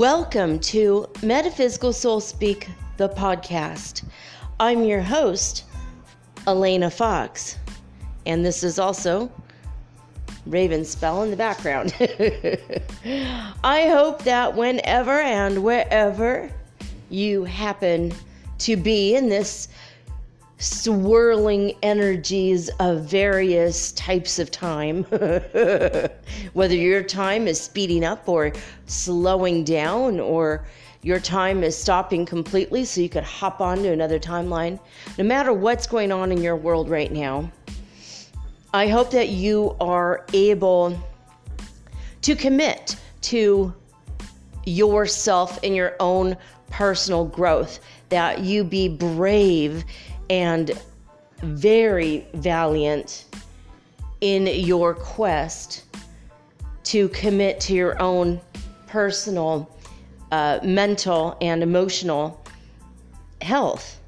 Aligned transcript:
Welcome 0.00 0.60
to 0.60 1.06
Metaphysical 1.22 1.92
Soul 1.92 2.20
Speak, 2.20 2.70
the 2.96 3.10
podcast. 3.10 4.02
I'm 4.58 4.82
your 4.82 5.02
host, 5.02 5.64
Elena 6.46 6.90
Fox, 6.90 7.58
and 8.24 8.42
this 8.42 8.64
is 8.64 8.78
also 8.78 9.30
Raven 10.46 10.86
Spell 10.86 11.22
in 11.22 11.30
the 11.30 11.36
background. 11.36 11.94
I 13.62 13.88
hope 13.90 14.24
that 14.24 14.56
whenever 14.56 15.20
and 15.20 15.62
wherever 15.62 16.50
you 17.10 17.44
happen 17.44 18.14
to 18.60 18.78
be 18.78 19.14
in 19.14 19.28
this 19.28 19.68
swirling 20.60 21.72
energies 21.82 22.68
of 22.80 23.04
various 23.04 23.92
types 23.92 24.38
of 24.38 24.50
time. 24.50 25.04
Whether 26.52 26.76
your 26.76 27.02
time 27.02 27.48
is 27.48 27.60
speeding 27.60 28.04
up 28.04 28.28
or 28.28 28.52
slowing 28.86 29.64
down, 29.64 30.20
or 30.20 30.66
your 31.02 31.18
time 31.18 31.64
is 31.64 31.76
stopping 31.76 32.26
completely 32.26 32.84
so 32.84 33.00
you 33.00 33.08
could 33.08 33.24
hop 33.24 33.62
on 33.62 33.78
to 33.78 33.90
another 33.90 34.18
timeline. 34.18 34.78
No 35.16 35.24
matter 35.24 35.52
what's 35.52 35.86
going 35.86 36.12
on 36.12 36.30
in 36.30 36.42
your 36.42 36.56
world 36.56 36.90
right 36.90 37.10
now, 37.10 37.50
I 38.74 38.86
hope 38.86 39.10
that 39.12 39.30
you 39.30 39.74
are 39.80 40.26
able 40.34 40.96
to 42.20 42.36
commit 42.36 42.96
to 43.22 43.74
yourself 44.66 45.58
and 45.64 45.74
your 45.74 45.96
own 46.00 46.36
personal 46.68 47.24
growth, 47.24 47.80
that 48.10 48.40
you 48.40 48.62
be 48.62 48.88
brave 48.88 49.84
and 50.30 50.80
very 51.42 52.26
valiant 52.34 53.24
in 54.20 54.46
your 54.46 54.94
quest 54.94 55.84
to 56.84 57.08
commit 57.08 57.60
to 57.60 57.74
your 57.74 58.00
own 58.00 58.40
personal, 58.86 59.76
uh, 60.30 60.60
mental, 60.62 61.36
and 61.40 61.62
emotional 61.62 62.42
health. 63.42 64.00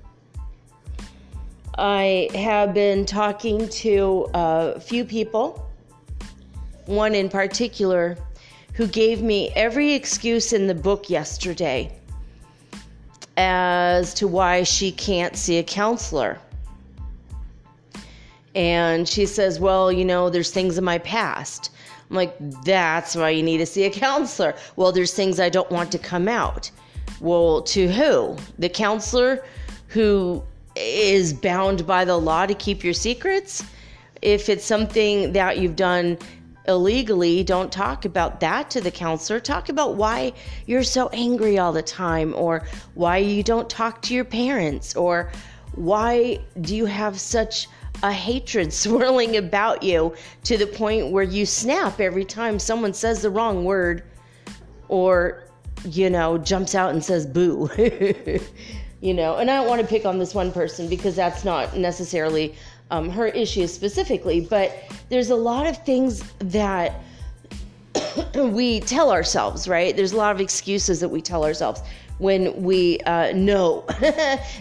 I 1.77 2.29
have 2.35 2.73
been 2.73 3.05
talking 3.05 3.69
to 3.69 4.29
a 4.35 4.81
few 4.81 5.05
people, 5.05 5.69
one 6.87 7.15
in 7.15 7.29
particular, 7.29 8.17
who 8.75 8.87
gave 8.87 9.23
me 9.23 9.51
every 9.57 9.93
excuse 9.93 10.53
in 10.53 10.67
the 10.67 10.75
book 10.75 11.11
yesterday 11.11 11.91
as 13.37 14.15
to 14.15 14.29
why 14.29 14.63
she 14.63 14.93
can't 14.93 15.37
see 15.37 15.59
a 15.59 15.63
counselor. 15.63 16.39
And 18.55 19.09
she 19.09 19.27
says, 19.27 19.59
Well, 19.59 19.91
you 19.91 20.05
know, 20.05 20.29
there's 20.29 20.51
things 20.51 20.77
in 20.77 20.85
my 20.85 20.99
past. 20.99 21.71
I'm 22.11 22.17
like, 22.17 22.35
That's 22.65 23.15
why 23.15 23.31
you 23.31 23.43
need 23.43 23.59
to 23.59 23.67
see 23.67 23.85
a 23.85 23.91
counselor. 23.91 24.55
Well, 24.77 24.93
there's 24.93 25.15
things 25.15 25.41
I 25.41 25.49
don't 25.49 25.71
want 25.71 25.91
to 25.93 25.99
come 25.99 26.29
out. 26.29 26.71
Well, 27.21 27.63
to 27.63 27.91
who? 27.91 28.37
The 28.59 28.69
counselor 28.69 29.43
who 29.89 30.43
is 30.75 31.33
bound 31.33 31.87
by 31.87 32.05
the 32.05 32.17
law 32.17 32.47
to 32.47 32.55
keep 32.55 32.83
your 32.83 32.95
secrets? 32.95 33.65
If 34.23 34.49
it's 34.49 34.65
something 34.65 35.33
that 35.33 35.59
you've 35.59 35.77
done 35.77 36.19
illegally, 36.69 37.43
don't 37.43 37.73
talk 37.73 38.05
about 38.05 38.41
that 38.41 38.71
to 38.71 38.81
the 38.81 38.91
counselor. 38.91 39.41
Talk 39.41 39.69
about 39.69 39.97
why 39.97 40.33
you're 40.67 40.85
so 40.85 41.09
angry 41.09 41.59
all 41.59 41.73
the 41.73 41.83
time, 41.83 42.35
or 42.37 42.65
why 42.95 43.19
you 43.19 43.43
don't 43.43 43.69
talk 43.69 44.03
to 44.03 44.15
your 44.15 44.25
parents, 44.25 44.95
or 44.95 45.31
why 45.75 46.39
do 46.61 46.77
you 46.77 46.87
have 46.87 47.19
such 47.19 47.69
a 48.03 48.13
hatred 48.13 48.73
swirling 48.83 49.37
about 49.37 49.83
you 49.83 50.15
to 50.45 50.57
the 50.57 50.67
point 50.67 51.11
where 51.11 51.25
you 51.25 51.47
snap 51.47 52.01
every 52.01 52.25
time 52.25 52.59
someone 52.59 52.95
says 52.95 53.23
the 53.23 53.31
wrong 53.31 53.65
word 53.65 54.03
or, 54.89 55.45
you 55.85 56.11
know, 56.11 56.39
jumps 56.39 56.75
out 56.75 56.91
and 56.91 57.03
says 57.03 57.27
boo. 57.27 57.71
you 59.01 59.15
know, 59.15 59.37
and 59.37 59.51
I 59.51 59.57
don't 59.57 59.67
want 59.67 59.81
to 59.81 59.87
pick 59.87 60.05
on 60.05 60.19
this 60.19 60.35
one 60.35 60.53
person 60.53 60.89
because 60.89 61.17
that's 61.17 61.45
not 61.45 61.77
necessarily 61.77 62.55
um, 62.93 63.09
her 63.09 63.29
issues 63.29 63.73
specifically, 63.73 64.41
but 64.41 64.85
there's 65.09 65.31
a 65.31 65.35
lot 65.35 65.67
of 65.67 65.83
things 65.85 66.23
that 66.39 67.01
we 68.35 68.81
tell 68.81 69.11
ourselves, 69.11 69.67
right? 69.67 69.97
There's 69.97 70.13
a 70.13 70.17
lot 70.17 70.35
of 70.35 70.41
excuses 70.41 71.01
that 71.01 71.09
we 71.09 71.23
tell 71.23 71.45
ourselves 71.45 71.81
when 72.19 72.63
we 72.63 73.01
uh, 73.01 73.33
know 73.33 73.85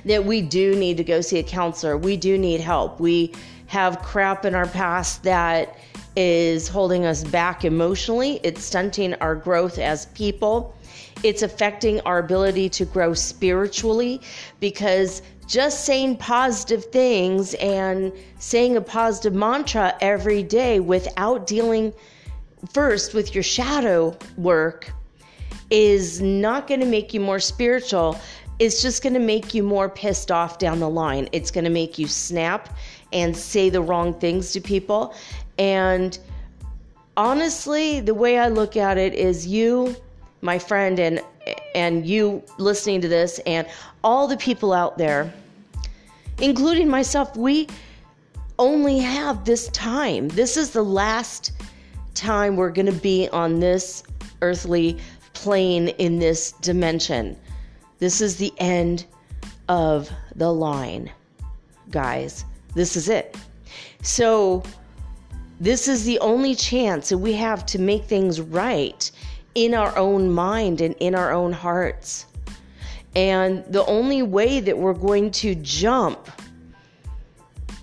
that 0.06 0.24
we 0.25 0.41
do 0.41 0.75
need 0.75 0.96
to 0.97 1.03
go 1.03 1.20
see 1.20 1.40
a 1.40 1.44
counselor. 1.44 1.97
We 1.97 2.16
do 2.16 2.38
need 2.38 2.62
help. 2.62 3.02
We 3.02 3.34
have 3.68 4.00
crap 4.02 4.46
in 4.46 4.56
our 4.56 4.68
past 4.68 5.24
that 5.24 5.78
is 6.16 6.68
holding 6.68 7.06
us 7.06 7.24
back 7.25 7.64
emotionally, 7.64 8.40
it's 8.44 8.64
stunting 8.64 9.14
our 9.16 9.36
growth 9.36 9.78
as 9.78 10.08
people. 10.08 10.75
It's 11.24 11.44
affecting 11.44 12.02
our 12.02 12.18
ability 12.18 12.68
to 12.70 12.86
grow 12.86 13.14
spiritually 13.14 14.22
because 14.59 15.22
just 15.52 15.84
saying 15.84 16.16
positive 16.16 16.86
things 16.86 17.56
and 17.56 18.14
saying 18.40 18.78
a 18.78 18.82
positive 18.82 19.34
mantra 19.34 19.94
every 20.00 20.42
day 20.42 20.80
without 20.80 21.46
dealing 21.46 21.92
first 22.74 23.14
with 23.14 23.36
your 23.36 23.44
shadow 23.44 24.18
work 24.38 24.94
is 25.70 26.22
not 26.22 26.68
going 26.68 26.80
to 26.80 26.86
make 26.86 27.14
you 27.14 27.20
more 27.20 27.40
spiritual. 27.40 28.18
It's 28.60 28.82
just 28.82 29.04
going 29.04 29.14
to 29.14 29.20
make 29.20 29.54
you 29.54 29.62
more 29.62 29.90
pissed 29.90 30.32
off 30.32 30.58
down 30.58 30.80
the 30.80 30.90
line. 30.90 31.28
It's 31.34 31.52
going 31.52 31.66
to 31.66 31.70
make 31.70 32.00
you 32.00 32.08
snap 32.08 32.78
and 33.12 33.36
say 33.36 33.70
the 33.70 33.82
wrong 33.82 34.14
things 34.14 34.54
to 34.54 34.62
people. 34.62 35.14
And 35.60 36.18
honestly, 37.18 38.00
the 38.00 38.14
way 38.14 38.40
I 38.40 38.48
look 38.48 38.78
at 38.78 38.98
it 38.98 39.14
is 39.16 39.46
you, 39.46 39.98
my 40.42 40.58
friend, 40.58 40.98
and 40.98 41.22
and 41.74 42.06
you 42.06 42.44
listening 42.60 43.02
to 43.02 43.08
this 43.08 43.40
and 43.48 43.68
all 44.04 44.28
the 44.28 44.38
people 44.38 44.74
out 44.74 44.98
there 44.98 45.34
including 46.41 46.90
myself, 46.90 47.35
we 47.38 47.68
only 48.59 49.00
have 49.00 49.46
this 49.46 49.68
time. 49.69 50.28
This 50.29 50.57
is 50.57 50.72
the 50.72 50.84
last 50.84 51.53
time 52.13 52.56
we're 52.56 52.72
going 52.72 52.88
to 52.88 52.91
be 52.91 53.29
on 53.29 53.59
this 53.59 54.03
earthly 54.41 54.97
plane 55.34 55.90
in 55.90 56.19
this 56.19 56.52
dimension. 56.53 57.38
This 58.00 58.22
is 58.22 58.35
the 58.35 58.53
end 58.57 59.06
of 59.69 60.09
the 60.35 60.52
line, 60.52 61.12
guys. 61.90 62.46
This 62.75 62.96
is 62.96 63.09
it. 63.09 63.38
So, 64.02 64.63
this 65.59 65.88
is 65.88 66.06
the 66.06 66.18
only 66.19 66.56
chance 66.56 67.09
that 67.09 67.19
we 67.19 67.34
have 67.34 67.66
to 67.68 67.79
make 67.79 68.06
things 68.06 68.41
right 68.41 69.09
in 69.53 69.75
our 69.75 69.96
own 69.97 70.31
mind 70.31 70.81
and 70.81 70.96
in 70.96 71.13
our 71.13 71.31
own 71.31 71.53
hearts. 71.53 72.25
And 73.16 73.66
the 73.66 73.85
only 73.85 74.23
way 74.23 74.59
that 74.61 74.78
we're 74.78 74.93
going 74.93 75.31
to 75.31 75.55
jump 75.55 76.29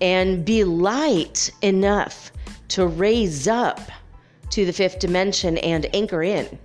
and 0.00 0.44
be 0.44 0.64
light 0.64 1.50
enough 1.62 2.32
to 2.68 2.86
raise 2.86 3.48
up 3.48 3.80
to 4.50 4.64
the 4.64 4.72
fifth 4.72 4.98
dimension 4.98 5.58
and 5.58 5.92
anchor 5.94 6.22
in 6.22 6.58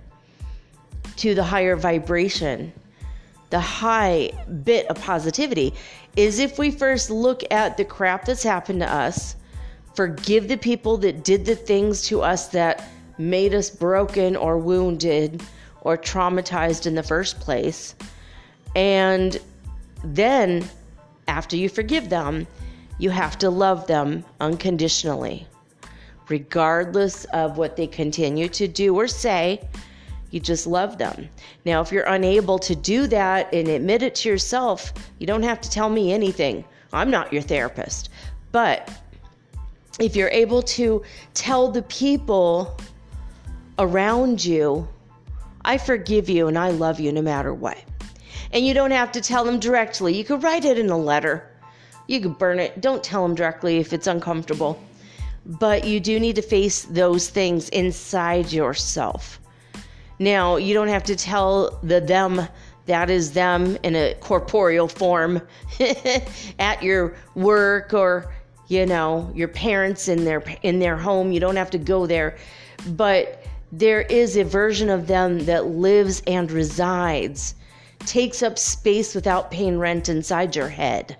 to 1.16 1.34
the 1.34 1.42
higher 1.42 1.76
vibration, 1.76 2.72
the 3.50 3.60
high 3.60 4.30
bit 4.64 4.86
of 4.86 5.00
positivity, 5.00 5.74
is 6.16 6.38
if 6.38 6.58
we 6.58 6.70
first 6.70 7.10
look 7.10 7.42
at 7.50 7.76
the 7.76 7.84
crap 7.84 8.24
that's 8.24 8.42
happened 8.42 8.80
to 8.80 8.92
us, 8.92 9.36
forgive 9.94 10.48
the 10.48 10.56
people 10.56 10.96
that 10.98 11.22
did 11.22 11.44
the 11.44 11.54
things 11.54 12.02
to 12.02 12.22
us 12.22 12.48
that 12.48 12.88
made 13.18 13.54
us 13.54 13.70
broken 13.70 14.34
or 14.34 14.58
wounded 14.58 15.42
or 15.82 15.96
traumatized 15.96 16.86
in 16.86 16.94
the 16.94 17.02
first 17.02 17.38
place 17.38 17.94
and 18.74 19.40
then, 20.02 20.68
after 21.28 21.56
you 21.56 21.68
forgive 21.68 22.08
them, 22.08 22.46
you 22.98 23.10
have 23.10 23.38
to 23.38 23.50
love 23.50 23.86
them 23.86 24.24
unconditionally. 24.40 25.46
Regardless 26.28 27.24
of 27.26 27.58
what 27.58 27.76
they 27.76 27.86
continue 27.86 28.48
to 28.48 28.66
do 28.68 28.94
or 28.96 29.08
say, 29.08 29.66
you 30.30 30.40
just 30.40 30.66
love 30.66 30.98
them. 30.98 31.28
Now, 31.64 31.80
if 31.80 31.92
you're 31.92 32.04
unable 32.04 32.58
to 32.60 32.74
do 32.74 33.06
that 33.06 33.52
and 33.54 33.68
admit 33.68 34.02
it 34.02 34.14
to 34.16 34.28
yourself, 34.28 34.92
you 35.18 35.26
don't 35.26 35.42
have 35.42 35.60
to 35.60 35.70
tell 35.70 35.88
me 35.88 36.12
anything. 36.12 36.64
I'm 36.92 37.10
not 37.10 37.32
your 37.32 37.42
therapist. 37.42 38.08
But 38.50 38.90
if 40.00 40.16
you're 40.16 40.30
able 40.30 40.62
to 40.62 41.02
tell 41.34 41.70
the 41.70 41.82
people 41.82 42.76
around 43.78 44.44
you, 44.44 44.88
I 45.64 45.78
forgive 45.78 46.28
you 46.28 46.48
and 46.48 46.58
I 46.58 46.70
love 46.70 47.00
you 47.00 47.12
no 47.12 47.22
matter 47.22 47.54
what. 47.54 47.78
And 48.54 48.66
you 48.66 48.72
don't 48.72 48.92
have 48.92 49.12
to 49.12 49.20
tell 49.20 49.44
them 49.44 49.60
directly. 49.60 50.16
You 50.16 50.24
could 50.24 50.42
write 50.42 50.64
it 50.64 50.78
in 50.78 50.88
a 50.88 50.96
letter. 50.96 51.46
You 52.06 52.20
could 52.20 52.38
burn 52.38 52.58
it. 52.58 52.80
Don't 52.80 53.04
tell 53.04 53.22
them 53.22 53.34
directly 53.34 53.76
if 53.76 53.92
it's 53.92 54.06
uncomfortable. 54.06 54.82
But 55.44 55.84
you 55.84 56.00
do 56.00 56.18
need 56.18 56.36
to 56.36 56.42
face 56.42 56.84
those 56.84 57.28
things 57.28 57.68
inside 57.70 58.52
yourself. 58.52 59.38
Now, 60.18 60.56
you 60.56 60.72
don't 60.72 60.88
have 60.88 61.04
to 61.04 61.16
tell 61.16 61.78
the 61.82 62.00
them 62.00 62.48
that 62.86 63.10
is 63.10 63.32
them 63.32 63.76
in 63.82 63.94
a 63.96 64.14
corporeal 64.20 64.88
form 64.88 65.42
at 66.58 66.82
your 66.82 67.14
work 67.34 67.92
or 67.92 68.32
you 68.68 68.86
know 68.86 69.30
your 69.34 69.48
parents 69.48 70.08
in 70.08 70.24
their 70.24 70.42
in 70.62 70.78
their 70.78 70.96
home 70.96 71.32
you 71.32 71.40
don't 71.40 71.56
have 71.56 71.70
to 71.70 71.78
go 71.78 72.06
there 72.06 72.36
but 72.88 73.44
there 73.78 74.02
is 74.02 74.36
a 74.36 74.44
version 74.44 74.88
of 74.88 75.08
them 75.08 75.46
that 75.46 75.66
lives 75.66 76.22
and 76.28 76.50
resides, 76.52 77.56
takes 78.06 78.42
up 78.42 78.58
space 78.58 79.14
without 79.14 79.50
paying 79.50 79.78
rent 79.78 80.08
inside 80.08 80.54
your 80.54 80.68
head. 80.68 81.16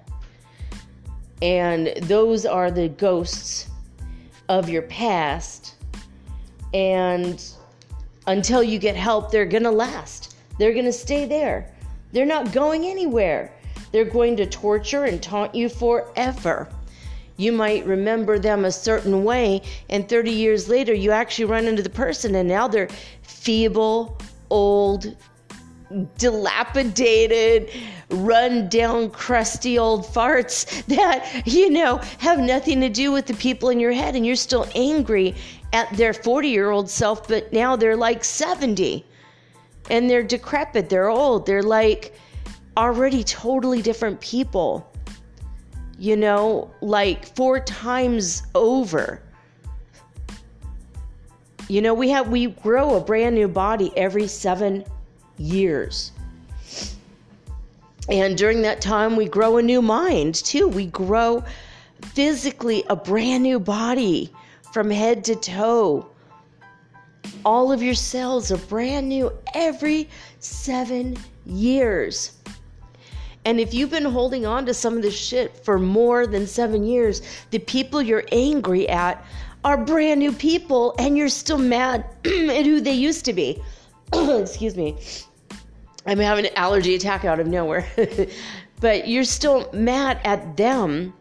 And 1.42 1.92
those 2.02 2.46
are 2.46 2.70
the 2.70 2.88
ghosts 2.88 3.68
of 4.48 4.68
your 4.68 4.82
past. 4.82 5.74
And 6.72 7.42
until 8.26 8.62
you 8.62 8.78
get 8.78 8.96
help, 8.96 9.30
they're 9.30 9.46
going 9.46 9.64
to 9.64 9.70
last. 9.70 10.36
They're 10.58 10.72
going 10.72 10.84
to 10.84 10.92
stay 10.92 11.26
there. 11.26 11.72
They're 12.12 12.24
not 12.24 12.52
going 12.52 12.84
anywhere. 12.84 13.52
They're 13.92 14.04
going 14.04 14.36
to 14.36 14.46
torture 14.46 15.04
and 15.04 15.22
taunt 15.22 15.54
you 15.54 15.68
forever. 15.68 16.68
You 17.36 17.52
might 17.52 17.84
remember 17.84 18.38
them 18.38 18.64
a 18.64 18.70
certain 18.70 19.24
way, 19.24 19.62
and 19.90 20.08
30 20.08 20.30
years 20.30 20.68
later, 20.68 20.94
you 20.94 21.10
actually 21.10 21.46
run 21.46 21.66
into 21.66 21.82
the 21.82 21.90
person, 21.90 22.36
and 22.36 22.48
now 22.48 22.68
they're 22.68 22.88
feeble, 23.22 24.16
old, 24.50 25.16
dilapidated, 26.18 27.70
run 28.10 28.68
down, 28.68 29.10
crusty 29.10 29.78
old 29.78 30.04
farts 30.04 30.84
that, 30.86 31.46
you 31.46 31.70
know, 31.70 31.98
have 32.18 32.38
nothing 32.38 32.80
to 32.80 32.88
do 32.88 33.12
with 33.12 33.26
the 33.26 33.34
people 33.34 33.70
in 33.70 33.80
your 33.80 33.92
head, 33.92 34.14
and 34.16 34.26
you're 34.26 34.36
still 34.36 34.66
angry 34.74 35.34
at 35.72 35.90
their 35.96 36.12
40 36.12 36.48
year 36.48 36.70
old 36.70 36.88
self, 36.88 37.26
but 37.28 37.52
now 37.52 37.76
they're 37.76 37.96
like 37.96 38.24
70 38.24 39.04
and 39.90 40.08
they're 40.08 40.22
decrepit, 40.22 40.88
they're 40.88 41.10
old, 41.10 41.46
they're 41.46 41.62
like 41.62 42.14
already 42.76 43.22
totally 43.24 43.82
different 43.82 44.20
people 44.20 44.90
you 45.98 46.16
know, 46.16 46.70
like 46.80 47.24
four 47.36 47.60
times 47.60 48.42
over. 48.54 49.22
You 51.68 51.80
know, 51.80 51.94
we 51.94 52.10
have 52.10 52.28
we 52.28 52.46
grow 52.46 52.96
a 52.96 53.00
brand 53.00 53.34
new 53.34 53.48
body 53.48 53.92
every 53.96 54.26
7 54.26 54.84
years. 55.38 56.12
And 58.08 58.36
during 58.36 58.62
that 58.62 58.80
time 58.80 59.16
we 59.16 59.26
grow 59.26 59.56
a 59.56 59.62
new 59.62 59.80
mind 59.80 60.34
too. 60.34 60.68
We 60.68 60.86
grow 60.86 61.44
physically 62.02 62.84
a 62.88 62.96
brand 62.96 63.42
new 63.42 63.58
body 63.58 64.32
from 64.72 64.90
head 64.90 65.24
to 65.24 65.36
toe. 65.36 66.06
All 67.44 67.72
of 67.72 67.82
your 67.82 67.94
cells 67.94 68.52
are 68.52 68.58
brand 68.58 69.08
new 69.08 69.32
every 69.54 70.08
7 70.40 71.16
years. 71.46 72.32
And 73.46 73.60
if 73.60 73.74
you've 73.74 73.90
been 73.90 74.04
holding 74.04 74.46
on 74.46 74.64
to 74.66 74.74
some 74.74 74.96
of 74.96 75.02
this 75.02 75.16
shit 75.16 75.56
for 75.64 75.78
more 75.78 76.26
than 76.26 76.46
seven 76.46 76.84
years, 76.84 77.20
the 77.50 77.58
people 77.58 78.00
you're 78.00 78.24
angry 78.32 78.88
at 78.88 79.24
are 79.64 79.76
brand 79.76 80.20
new 80.20 80.32
people 80.32 80.94
and 80.98 81.16
you're 81.16 81.28
still 81.28 81.58
mad 81.58 82.04
at 82.24 82.64
who 82.64 82.80
they 82.80 82.92
used 82.92 83.24
to 83.26 83.32
be. 83.32 83.62
Excuse 84.40 84.76
me. 84.76 84.96
I'm 86.06 86.18
having 86.18 86.46
an 86.46 86.52
allergy 86.56 86.94
attack 86.94 87.24
out 87.24 87.40
of 87.40 87.46
nowhere. 87.46 87.86
but 88.80 89.08
you're 89.08 89.24
still 89.24 89.70
mad 89.72 90.20
at 90.24 90.56
them. 90.56 91.14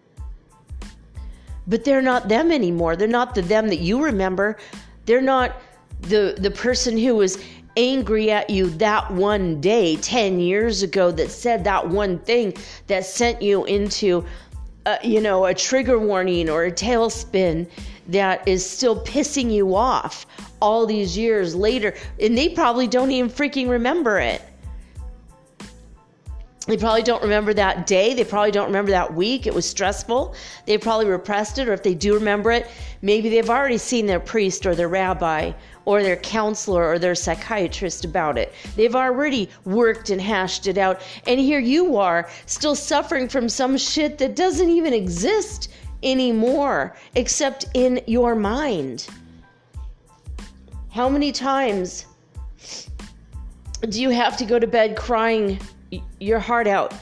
But 1.66 1.86
they're 1.86 2.02
not 2.02 2.28
them 2.28 2.52
anymore. 2.52 2.96
They're 2.96 3.08
not 3.08 3.36
the 3.36 3.42
them 3.42 3.70
that 3.70 3.80
you 3.80 4.04
remember. 4.04 4.58
They're 5.06 5.22
not 5.22 5.62
the 6.02 6.36
the 6.38 6.52
person 6.52 6.98
who 6.98 7.16
was 7.16 7.42
angry 7.78 8.30
at 8.30 8.50
you 8.50 8.70
that 8.70 9.10
one 9.12 9.60
day 9.60 9.96
10 9.96 10.40
years 10.40 10.84
ago 10.84 11.12
that 11.12 11.32
said 11.32 11.64
that 11.64 11.88
one 11.88 12.20
thing 12.20 12.54
that 12.88 13.06
sent 13.06 13.42
you 13.42 13.66
into 13.66 14.24
uh, 14.86 14.98
you 15.02 15.22
know 15.22 15.46
a 15.46 15.54
trigger 15.54 15.98
warning 15.98 16.50
or 16.50 16.66
a 16.66 16.72
tailspin 16.72 17.68
that 18.08 18.46
is 18.48 18.64
still 18.64 19.02
pissing 19.06 19.52
you 19.52 19.76
off 19.76 20.26
all 20.64 20.86
these 20.86 21.18
years 21.18 21.54
later 21.54 21.94
and 22.22 22.38
they 22.38 22.50
probably 22.50 22.88
don't 22.88 23.12
even 23.12 23.30
freaking 23.30 23.68
remember 23.70 24.18
it 24.18 24.42
they 26.66 26.78
probably 26.78 27.04
don't 27.04 27.22
remember 27.22 27.54
that 27.56 27.86
day. 27.88 28.14
They 28.14 28.24
probably 28.24 28.52
don't 28.52 28.68
remember 28.68 28.92
that 28.92 29.14
week. 29.14 29.48
It 29.48 29.54
was 29.54 29.70
stressful. 29.70 30.34
They 30.66 30.78
probably 30.78 31.08
repressed 31.08 31.58
it, 31.58 31.68
or 31.68 31.74
if 31.74 31.84
they 31.84 31.94
do 31.94 32.14
remember 32.14 32.52
it, 32.52 32.72
maybe 33.02 33.28
they've 33.28 33.50
already 33.50 33.78
seen 33.78 34.06
their 34.06 34.22
priest 34.22 34.66
or 34.66 34.74
their 34.74 34.88
rabbi 34.88 35.52
or 35.84 36.02
their 36.02 36.16
counselor 36.16 36.86
or 36.86 37.00
their 37.00 37.16
psychiatrist 37.16 38.06
about 38.06 38.38
it. 38.38 38.54
They've 38.78 38.96
already 38.96 39.50
worked 39.66 40.10
and 40.10 40.22
hashed 40.22 40.68
it 40.68 40.78
out. 40.78 41.02
And 41.28 41.38
here 41.38 41.60
you 41.60 41.98
are, 41.98 42.30
still 42.46 42.76
suffering 42.76 43.28
from 43.28 43.50
some 43.50 43.76
shit 43.76 44.18
that 44.20 44.38
doesn't 44.38 44.70
even 44.70 44.94
exist 44.94 45.70
anymore, 46.02 46.96
except 47.16 47.66
in 47.74 48.00
your 48.08 48.36
mind. 48.36 49.08
How 50.94 51.10
many 51.10 51.32
times 51.32 52.06
do 53.90 54.00
you 54.00 54.12
have 54.12 54.38
to 54.38 54.46
go 54.46 54.60
to 54.60 54.68
bed 54.68 54.96
crying? 54.96 55.60
your 56.20 56.40
heart 56.40 56.68
out, 56.68 56.94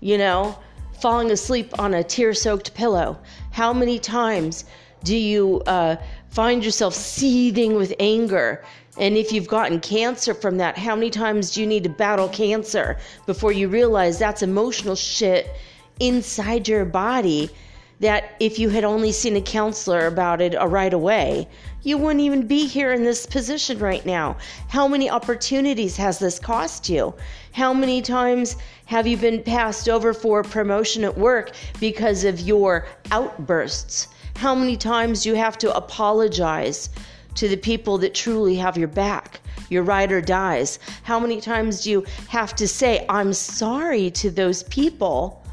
you 0.00 0.18
know, 0.18 0.58
falling 1.00 1.30
asleep 1.30 1.72
on 1.78 1.94
a 1.94 2.04
tear 2.04 2.34
soaked 2.34 2.74
pillow? 2.74 3.18
How 3.52 3.72
many 3.72 3.98
times 3.98 4.66
do 5.02 5.16
you 5.16 5.62
uh, 5.66 5.96
find 6.30 6.62
yourself 6.62 6.92
seething 6.94 7.74
with 7.74 7.94
anger? 8.00 8.62
And 8.98 9.16
if 9.16 9.32
you've 9.32 9.48
gotten 9.48 9.80
cancer 9.80 10.34
from 10.34 10.58
that, 10.58 10.76
how 10.76 10.94
many 10.94 11.08
times 11.08 11.52
do 11.52 11.62
you 11.62 11.66
need 11.66 11.84
to 11.84 11.90
battle 11.90 12.28
cancer 12.28 12.98
before 13.24 13.52
you 13.52 13.68
realize 13.68 14.18
that's 14.18 14.42
emotional 14.42 14.94
shit 14.94 15.48
inside 16.00 16.68
your 16.68 16.84
body 16.84 17.50
that 18.00 18.34
if 18.40 18.58
you 18.58 18.68
had 18.68 18.84
only 18.84 19.10
seen 19.10 19.36
a 19.36 19.40
counselor 19.40 20.06
about 20.06 20.40
it 20.40 20.54
uh, 20.54 20.66
right 20.66 20.92
away, 20.92 21.48
you 21.82 21.96
wouldn't 21.96 22.20
even 22.20 22.46
be 22.46 22.66
here 22.66 22.92
in 22.92 23.04
this 23.04 23.26
position 23.26 23.78
right 23.78 24.04
now. 24.04 24.36
How 24.68 24.86
many 24.86 25.08
opportunities 25.08 25.96
has 25.96 26.18
this 26.18 26.38
cost 26.38 26.88
you? 26.88 27.14
How 27.52 27.72
many 27.72 28.02
times 28.02 28.56
have 28.84 29.06
you 29.06 29.16
been 29.16 29.42
passed 29.42 29.88
over 29.88 30.12
for 30.12 30.42
promotion 30.42 31.04
at 31.04 31.16
work 31.16 31.52
because 31.80 32.24
of 32.24 32.40
your 32.40 32.86
outbursts? 33.10 34.08
How 34.36 34.54
many 34.54 34.76
times 34.76 35.22
do 35.22 35.30
you 35.30 35.36
have 35.36 35.56
to 35.58 35.74
apologize 35.74 36.90
to 37.36 37.48
the 37.48 37.56
people 37.56 37.96
that 37.98 38.14
truly 38.14 38.56
have 38.56 38.76
your 38.76 38.88
back? 38.88 39.40
Your 39.70 39.82
ride 39.82 40.12
or 40.12 40.20
dies. 40.20 40.78
How 41.02 41.18
many 41.18 41.40
times 41.40 41.82
do 41.82 41.90
you 41.90 42.04
have 42.28 42.54
to 42.56 42.68
say, 42.68 43.06
I'm 43.08 43.32
sorry 43.32 44.10
to 44.10 44.30
those 44.30 44.62
people 44.64 45.45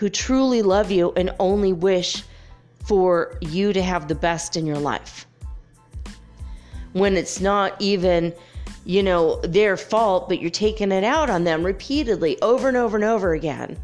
who 0.00 0.08
truly 0.08 0.62
love 0.62 0.90
you 0.90 1.12
and 1.14 1.30
only 1.38 1.74
wish 1.74 2.24
for 2.86 3.36
you 3.42 3.70
to 3.70 3.82
have 3.82 4.08
the 4.08 4.14
best 4.14 4.56
in 4.56 4.64
your 4.64 4.78
life. 4.78 5.26
When 6.94 7.18
it's 7.18 7.38
not 7.38 7.76
even, 7.80 8.32
you 8.86 9.02
know, 9.02 9.38
their 9.42 9.76
fault, 9.76 10.26
but 10.26 10.40
you're 10.40 10.48
taking 10.48 10.90
it 10.90 11.04
out 11.04 11.28
on 11.28 11.44
them 11.44 11.62
repeatedly 11.62 12.40
over 12.40 12.66
and 12.66 12.78
over 12.78 12.96
and 12.96 13.04
over 13.04 13.34
again 13.34 13.76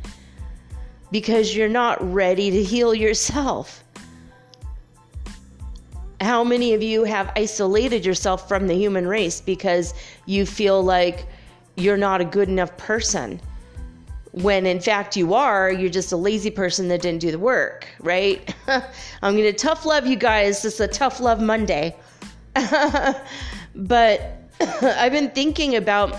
because 1.11 1.55
you're 1.55 1.69
not 1.69 1.99
ready 2.15 2.51
to 2.51 2.63
heal 2.63 2.95
yourself. 2.95 3.85
How 6.23 6.43
many 6.43 6.73
of 6.73 6.83
you 6.83 7.05
have 7.05 7.31
isolated 7.37 8.07
yourself 8.07 8.49
from 8.49 8.69
the 8.69 8.75
human 8.75 9.07
race 9.07 9.43
because 9.43 9.93
you 10.25 10.47
feel 10.47 10.83
like 10.83 11.27
you're 11.77 11.99
not 11.99 12.23
a 12.23 12.25
good 12.25 12.49
enough 12.49 12.75
person? 12.79 13.39
When 14.43 14.67
in 14.67 14.81
fact 14.81 15.17
you 15.17 15.33
are, 15.33 15.73
you're 15.73 15.89
just 15.89 16.13
a 16.13 16.17
lazy 16.17 16.51
person 16.51 16.89
that 16.89 17.01
didn't 17.01 17.21
do 17.21 17.31
the 17.31 17.39
work, 17.39 17.89
right? 18.01 18.55
I'm 19.23 19.33
going 19.33 19.45
to 19.45 19.53
tough 19.55 19.87
love 19.87 20.07
you 20.07 20.17
guys. 20.17 20.61
This 20.61 20.75
is 20.75 20.81
a 20.81 20.89
tough 20.89 21.21
love 21.21 21.41
Monday. 21.41 21.97
but 23.75 24.43
I've 24.61 25.13
been 25.13 25.31
thinking 25.31 25.77
about 25.77 26.19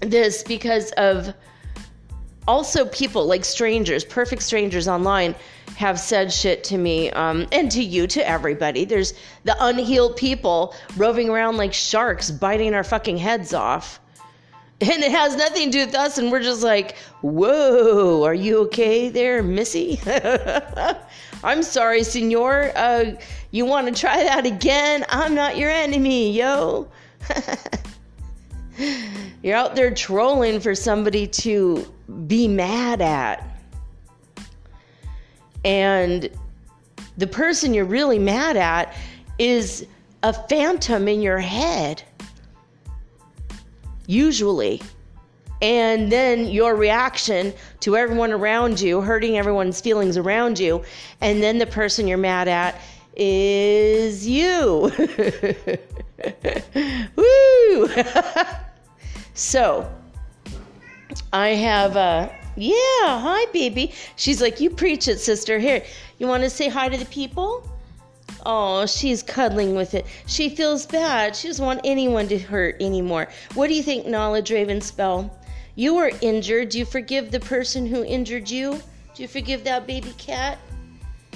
this 0.00 0.42
because 0.42 0.90
of 0.92 1.32
also 2.48 2.86
people 2.86 3.26
like 3.26 3.44
strangers, 3.44 4.04
perfect 4.04 4.42
strangers 4.42 4.88
online 4.88 5.36
have 5.76 6.00
said 6.00 6.32
shit 6.32 6.64
to 6.64 6.76
me 6.76 7.08
um, 7.12 7.46
and 7.52 7.70
to 7.70 7.84
you, 7.84 8.08
to 8.08 8.28
everybody. 8.28 8.84
There's 8.84 9.14
the 9.44 9.54
unhealed 9.60 10.16
people 10.16 10.74
roving 10.96 11.28
around 11.28 11.56
like 11.56 11.72
sharks, 11.72 12.32
biting 12.32 12.74
our 12.74 12.82
fucking 12.82 13.18
heads 13.18 13.54
off 13.54 14.00
and 14.80 15.02
it 15.02 15.10
has 15.10 15.36
nothing 15.36 15.70
to 15.70 15.78
do 15.78 15.86
with 15.86 15.94
us 15.94 16.18
and 16.18 16.30
we're 16.30 16.42
just 16.42 16.62
like 16.62 16.96
whoa 17.20 18.22
are 18.24 18.34
you 18.34 18.58
okay 18.58 19.08
there 19.08 19.42
missy? 19.42 20.00
I'm 21.44 21.62
sorry 21.62 22.02
senor. 22.02 22.72
Uh, 22.74 23.12
you 23.52 23.64
want 23.64 23.86
to 23.86 24.00
try 24.00 24.24
that 24.24 24.44
again? 24.44 25.04
I'm 25.08 25.34
not 25.34 25.56
your 25.56 25.70
enemy 25.70 26.32
yo. 26.32 26.88
You're 29.42 29.56
out 29.56 29.74
there 29.74 29.92
trolling 29.92 30.60
for 30.60 30.74
somebody 30.74 31.26
to 31.26 31.92
be 32.26 32.48
mad 32.48 33.00
at. 33.00 33.44
And 35.64 36.30
the 37.16 37.26
person 37.26 37.74
you're 37.74 37.84
really 37.84 38.18
mad 38.18 38.56
at 38.56 38.94
is 39.38 39.86
a 40.22 40.32
phantom 40.32 41.08
in 41.08 41.20
your 41.20 41.38
head 41.38 42.02
usually. 44.08 44.82
And 45.62 46.10
then 46.10 46.46
your 46.46 46.74
reaction 46.74 47.52
to 47.80 47.96
everyone 47.96 48.32
around 48.32 48.80
you, 48.80 49.00
hurting 49.00 49.38
everyone's 49.38 49.80
feelings 49.80 50.16
around 50.16 50.58
you, 50.58 50.82
and 51.20 51.40
then 51.42 51.58
the 51.58 51.66
person 51.66 52.08
you're 52.08 52.18
mad 52.18 52.48
at 52.48 52.80
is 53.14 54.26
you. 54.26 54.90
Woo! 57.16 57.88
so, 59.34 59.92
I 61.32 61.48
have, 61.48 61.96
uh, 61.96 62.28
yeah, 62.56 63.20
hi, 63.20 63.46
baby. 63.52 63.92
She's 64.16 64.40
like, 64.40 64.60
you 64.60 64.70
preach 64.70 65.08
it, 65.08 65.18
sister. 65.18 65.58
Here, 65.58 65.84
you 66.18 66.28
want 66.28 66.44
to 66.44 66.50
say 66.50 66.68
hi 66.68 66.88
to 66.88 66.96
the 66.96 67.06
people? 67.06 67.68
Oh, 68.46 68.86
she's 68.86 69.22
cuddling 69.22 69.74
with 69.74 69.94
it. 69.94 70.06
She 70.26 70.48
feels 70.48 70.86
bad. 70.86 71.36
She 71.36 71.48
doesn't 71.48 71.64
want 71.64 71.80
anyone 71.84 72.28
to 72.28 72.38
hurt 72.38 72.80
anymore. 72.80 73.28
What 73.54 73.68
do 73.68 73.74
you 73.74 73.82
think, 73.82 74.06
Knowledge 74.06 74.50
Raven 74.50 74.80
Spell? 74.80 75.36
You 75.74 75.94
were 75.94 76.12
injured. 76.20 76.70
Do 76.70 76.78
you 76.78 76.84
forgive 76.84 77.30
the 77.30 77.40
person 77.40 77.86
who 77.86 78.04
injured 78.04 78.50
you? 78.50 78.80
Do 79.14 79.22
you 79.22 79.28
forgive 79.28 79.64
that 79.64 79.86
baby 79.86 80.12
cat? 80.18 80.58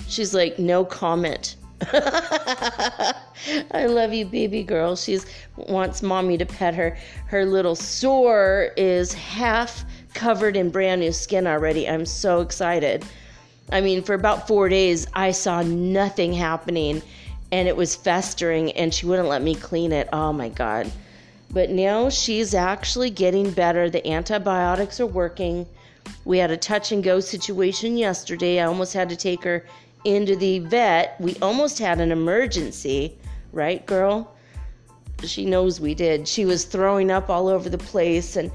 She's 0.09 0.35
like, 0.35 0.59
no 0.59 0.85
comment. 0.85 1.57
I 1.93 3.15
love 3.87 4.13
you, 4.13 4.25
baby 4.25 4.63
girl. 4.63 4.95
She's 4.95 5.27
wants 5.57 6.03
mommy 6.03 6.39
to 6.39 6.47
pet 6.47 6.75
her. 6.75 6.97
Her 7.27 7.45
little 7.45 7.75
sore 7.75 8.71
is 8.77 9.13
half 9.15 9.85
covered 10.15 10.57
in 10.57 10.71
brand 10.71 11.01
new 11.01 11.13
skin 11.13 11.47
already. 11.47 11.89
I'm 11.89 12.07
so 12.07 12.41
excited. 12.41 13.05
I 13.73 13.81
mean, 13.81 14.03
for 14.03 14.15
about 14.15 14.47
four 14.47 14.69
days, 14.69 15.07
I 15.15 15.31
saw 15.31 15.63
nothing 15.63 16.33
happening 16.33 17.03
and 17.51 17.69
it 17.69 17.77
was 17.77 17.95
festering, 17.95 18.73
and 18.73 18.95
she 18.95 19.05
wouldn't 19.05 19.29
let 19.29 19.43
me 19.43 19.55
clean 19.55 19.93
it. 19.93 20.09
Oh 20.13 20.33
my 20.33 20.49
God. 20.49 20.91
But 21.51 21.69
now 21.69 22.09
she's 22.09 22.55
actually 22.55 23.11
getting 23.11 23.51
better. 23.51 23.91
The 23.91 24.07
antibiotics 24.09 25.01
are 25.01 25.07
working. 25.07 25.67
We 26.25 26.39
had 26.39 26.51
a 26.51 26.57
touch 26.57 26.93
and 26.93 27.05
go 27.05 27.21
situation 27.21 27.99
yesterday. 27.99 28.59
I 28.59 28.65
almost 28.65 28.95
had 28.95 29.11
to 29.11 29.17
take 29.17 29.45
her 29.45 29.67
into 30.05 30.35
the 30.35 30.61
vet. 30.61 31.15
We 31.21 31.37
almost 31.43 31.79
had 31.79 32.01
an 32.01 32.11
emergency, 32.11 33.19
right, 33.53 33.85
girl? 33.85 34.35
She 35.23 35.45
knows 35.45 35.79
we 35.79 35.95
did. 35.95 36.27
She 36.27 36.47
was 36.47 36.65
throwing 36.65 37.11
up 37.11 37.29
all 37.29 37.49
over 37.49 37.69
the 37.69 37.79
place 37.79 38.37
and 38.37 38.51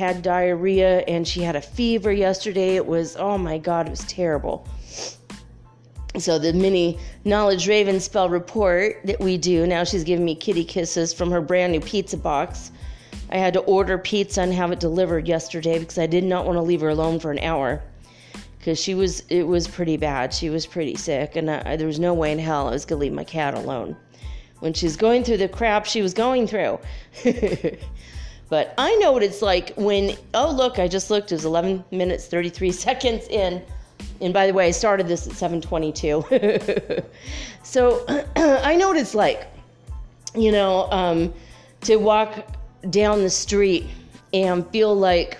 had 0.00 0.22
diarrhea, 0.22 1.00
and 1.00 1.28
she 1.28 1.42
had 1.42 1.56
a 1.56 1.60
fever 1.60 2.10
yesterday. 2.10 2.74
It 2.74 2.86
was, 2.86 3.16
oh 3.16 3.36
my 3.36 3.58
God, 3.58 3.86
it 3.86 3.90
was 3.90 4.04
terrible. 4.04 4.66
So, 6.16 6.38
the 6.38 6.54
mini 6.54 6.98
Knowledge 7.26 7.68
Raven 7.68 8.00
spell 8.00 8.30
report 8.30 8.96
that 9.04 9.20
we 9.20 9.36
do 9.36 9.66
now, 9.66 9.84
she's 9.84 10.02
giving 10.02 10.24
me 10.24 10.34
kitty 10.34 10.64
kisses 10.64 11.12
from 11.12 11.30
her 11.30 11.42
brand 11.42 11.72
new 11.72 11.80
pizza 11.80 12.16
box. 12.16 12.72
I 13.30 13.36
had 13.36 13.52
to 13.52 13.60
order 13.60 13.98
pizza 13.98 14.40
and 14.40 14.54
have 14.54 14.72
it 14.72 14.80
delivered 14.80 15.28
yesterday 15.28 15.78
because 15.78 15.98
I 15.98 16.06
did 16.06 16.24
not 16.24 16.46
want 16.46 16.56
to 16.56 16.62
leave 16.62 16.80
her 16.80 16.88
alone 16.88 17.20
for 17.20 17.30
an 17.30 17.38
hour 17.40 17.82
because 18.58 18.80
she 18.80 18.94
was 18.94 19.20
it 19.28 19.46
was 19.46 19.68
pretty 19.68 19.98
bad. 19.98 20.32
She 20.32 20.48
was 20.48 20.66
pretty 20.66 20.96
sick, 20.96 21.36
and 21.36 21.50
I, 21.50 21.76
there 21.76 21.86
was 21.86 22.00
no 22.00 22.14
way 22.14 22.32
in 22.32 22.38
hell 22.38 22.68
I 22.68 22.72
was 22.72 22.86
gonna 22.86 23.02
leave 23.02 23.12
my 23.12 23.24
cat 23.24 23.52
alone 23.54 23.96
when 24.60 24.72
she's 24.72 24.96
going 24.96 25.24
through 25.24 25.38
the 25.38 25.48
crap 25.48 25.84
she 25.84 26.00
was 26.00 26.14
going 26.14 26.46
through. 26.46 26.78
but 28.50 28.74
I 28.76 28.94
know 28.96 29.12
what 29.12 29.22
it's 29.22 29.40
like 29.40 29.72
when 29.76 30.16
oh 30.34 30.50
look, 30.50 30.78
I 30.78 30.88
just 30.88 31.10
looked. 31.10 31.32
It 31.32 31.36
was 31.36 31.44
11 31.46 31.84
minutes 31.90 32.26
33 32.26 32.72
seconds 32.86 33.26
in. 33.28 33.62
And 34.20 34.34
by 34.34 34.46
the 34.46 34.52
way, 34.52 34.66
I 34.66 34.70
started 34.72 35.08
this 35.08 35.26
at 35.26 35.32
7:22. 35.32 37.04
so 37.62 38.04
I 38.36 38.76
know 38.76 38.88
what 38.88 38.96
it's 38.96 39.14
like, 39.14 39.46
you 40.34 40.52
know, 40.52 40.90
um, 40.90 41.32
to 41.82 41.96
walk 41.96 42.44
down 42.90 43.22
the 43.22 43.30
street 43.30 43.86
and 44.34 44.68
feel 44.70 44.94
like 44.94 45.38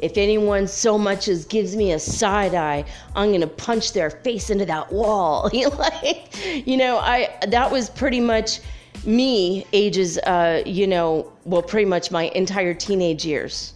if 0.00 0.16
anyone 0.16 0.66
so 0.66 0.98
much 0.98 1.28
as 1.28 1.44
gives 1.44 1.76
me 1.76 1.92
a 1.92 1.98
side 1.98 2.54
eye, 2.54 2.84
I'm 3.14 3.32
gonna 3.32 3.46
punch 3.46 3.92
their 3.92 4.10
face 4.10 4.50
into 4.50 4.64
that 4.66 4.92
wall. 4.92 5.50
like, 5.78 6.66
you 6.66 6.76
know, 6.76 6.98
I 6.98 7.36
that 7.46 7.70
was 7.70 7.88
pretty 7.88 8.20
much 8.20 8.60
me 9.04 9.66
ages, 9.72 10.18
uh, 10.18 10.62
you 10.66 10.86
know, 10.86 11.32
well, 11.44 11.62
pretty 11.62 11.86
much 11.86 12.10
my 12.10 12.24
entire 12.34 12.74
teenage 12.74 13.24
years, 13.24 13.74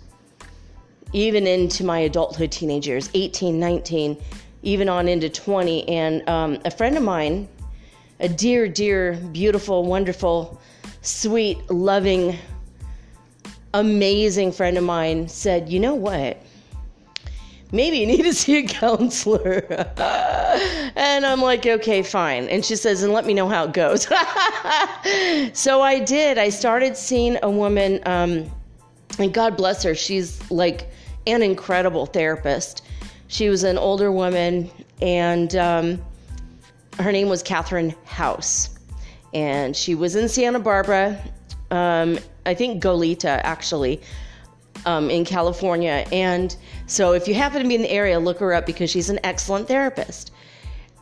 even 1.13 1.47
into 1.47 1.85
my 1.85 2.01
adulthood 2.01 2.53
teenage 2.53 2.87
years, 2.87 3.11
18, 3.15 3.59
19, 3.59 4.23
even 4.63 4.89
on 4.89 5.09
into 5.09 5.29
20. 5.29 5.89
And 5.89 6.29
um, 6.29 6.59
a 6.65 6.71
friend 6.71 6.97
of 6.97 7.03
mine, 7.03 7.49
a 8.21 8.29
dear, 8.29 8.69
dear, 8.69 9.15
beautiful, 9.33 9.85
wonderful, 9.85 10.61
sweet, 11.03 11.59
loving 11.71 12.39
amazing 13.75 14.53
friend 14.53 14.77
of 14.77 14.85
mine 14.85 15.29
said, 15.29 15.69
You 15.69 15.81
know 15.81 15.95
what? 15.95 16.43
Maybe 17.75 17.97
you 17.97 18.07
need 18.07 18.23
to 18.23 18.35
see 18.35 18.59
a 18.59 18.67
counselor. 18.67 19.65
and 20.95 21.25
I'm 21.25 21.41
like, 21.41 21.67
okay, 21.67 22.03
fine. 22.03 22.45
And 22.49 22.63
she 22.63 22.77
says, 22.77 23.03
and 23.03 23.15
let 23.15 23.25
me 23.25 23.33
know 23.33 23.49
how 23.49 23.65
it 23.65 23.73
goes. 23.73 24.03
so 25.59 25.81
I 25.81 25.99
did. 25.99 26.37
I 26.37 26.51
started 26.51 26.97
seeing 26.97 27.39
a 27.43 27.51
woman, 27.51 28.01
um, 28.05 28.51
and 29.19 29.33
God 29.33 29.57
bless 29.57 29.83
her, 29.85 29.95
she's 29.95 30.51
like 30.51 30.91
an 31.27 31.43
incredible 31.43 32.07
therapist. 32.07 32.83
She 33.29 33.49
was 33.49 33.65
an 33.65 33.79
older 33.79 34.13
woman, 34.13 34.71
and 35.01 35.57
um, 35.57 36.03
her 36.99 37.11
name 37.11 37.29
was 37.29 37.43
Catherine 37.43 37.95
House. 38.05 38.69
And 39.33 39.75
she 39.75 39.95
was 39.95 40.15
in 40.15 40.29
Santa 40.29 40.59
Barbara, 40.59 41.19
um, 41.71 42.19
I 42.45 42.53
think 42.53 42.83
Goleta 42.83 43.41
actually, 43.43 44.03
um, 44.85 45.09
in 45.09 45.25
California. 45.25 46.07
And 46.13 46.55
so 46.93 47.13
if 47.13 47.27
you 47.27 47.35
happen 47.35 47.63
to 47.63 47.69
be 47.69 47.75
in 47.75 47.83
the 47.83 47.91
area, 47.91 48.21
look 48.21 48.39
her 48.41 48.53
up 48.53 48.67
because 48.67 48.91
she's 48.91 49.09
an 49.09 49.19
excellent 49.25 49.67
therapist. 49.67 50.31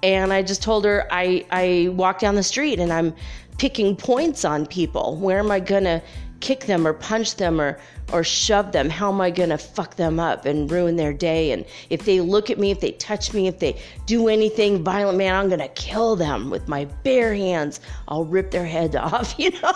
And 0.03 0.33
I 0.33 0.43
just 0.43 0.63
told 0.63 0.85
her 0.85 1.07
I, 1.11 1.45
I 1.51 1.89
walk 1.93 2.21
down 2.21 2.37
the 2.37 2.43
street 2.43 2.79
and 2.79 2.93
I'm 2.93 3.13
picking 3.59 3.97
points 3.97 4.45
on 4.45 4.67
people. 4.67 5.17
Where 5.17 5.41
am 5.41 5.51
I 5.51 5.59
gonna 5.61 6.01
kick 6.41 6.67
them 6.67 6.87
or 6.87 6.93
punch 6.93 7.37
them 7.37 7.61
or 7.61 7.79
or 8.13 8.25
shove 8.25 8.73
them 8.73 8.89
how 8.89 9.13
am 9.13 9.21
i 9.21 9.31
going 9.31 9.51
to 9.51 9.59
fuck 9.59 9.95
them 9.97 10.19
up 10.19 10.47
and 10.47 10.71
ruin 10.71 10.97
their 10.97 11.13
day 11.13 11.53
and 11.53 11.65
if 11.91 12.05
they 12.05 12.21
look 12.21 12.51
at 12.51 12.59
me 12.59 12.71
if 12.71 12.81
they 12.81 12.93
touch 12.93 13.33
me 13.33 13.47
if 13.47 13.59
they 13.59 13.79
do 14.07 14.27
anything 14.27 14.83
violent 14.83 15.17
man 15.17 15.35
i'm 15.35 15.49
going 15.49 15.61
to 15.61 15.69
kill 15.69 16.17
them 16.17 16.51
with 16.51 16.67
my 16.67 16.87
bare 17.05 17.35
hands 17.35 17.81
i'll 18.09 18.25
rip 18.25 18.51
their 18.51 18.65
head 18.65 18.97
off 18.97 19.39
you 19.39 19.51
know 19.51 19.59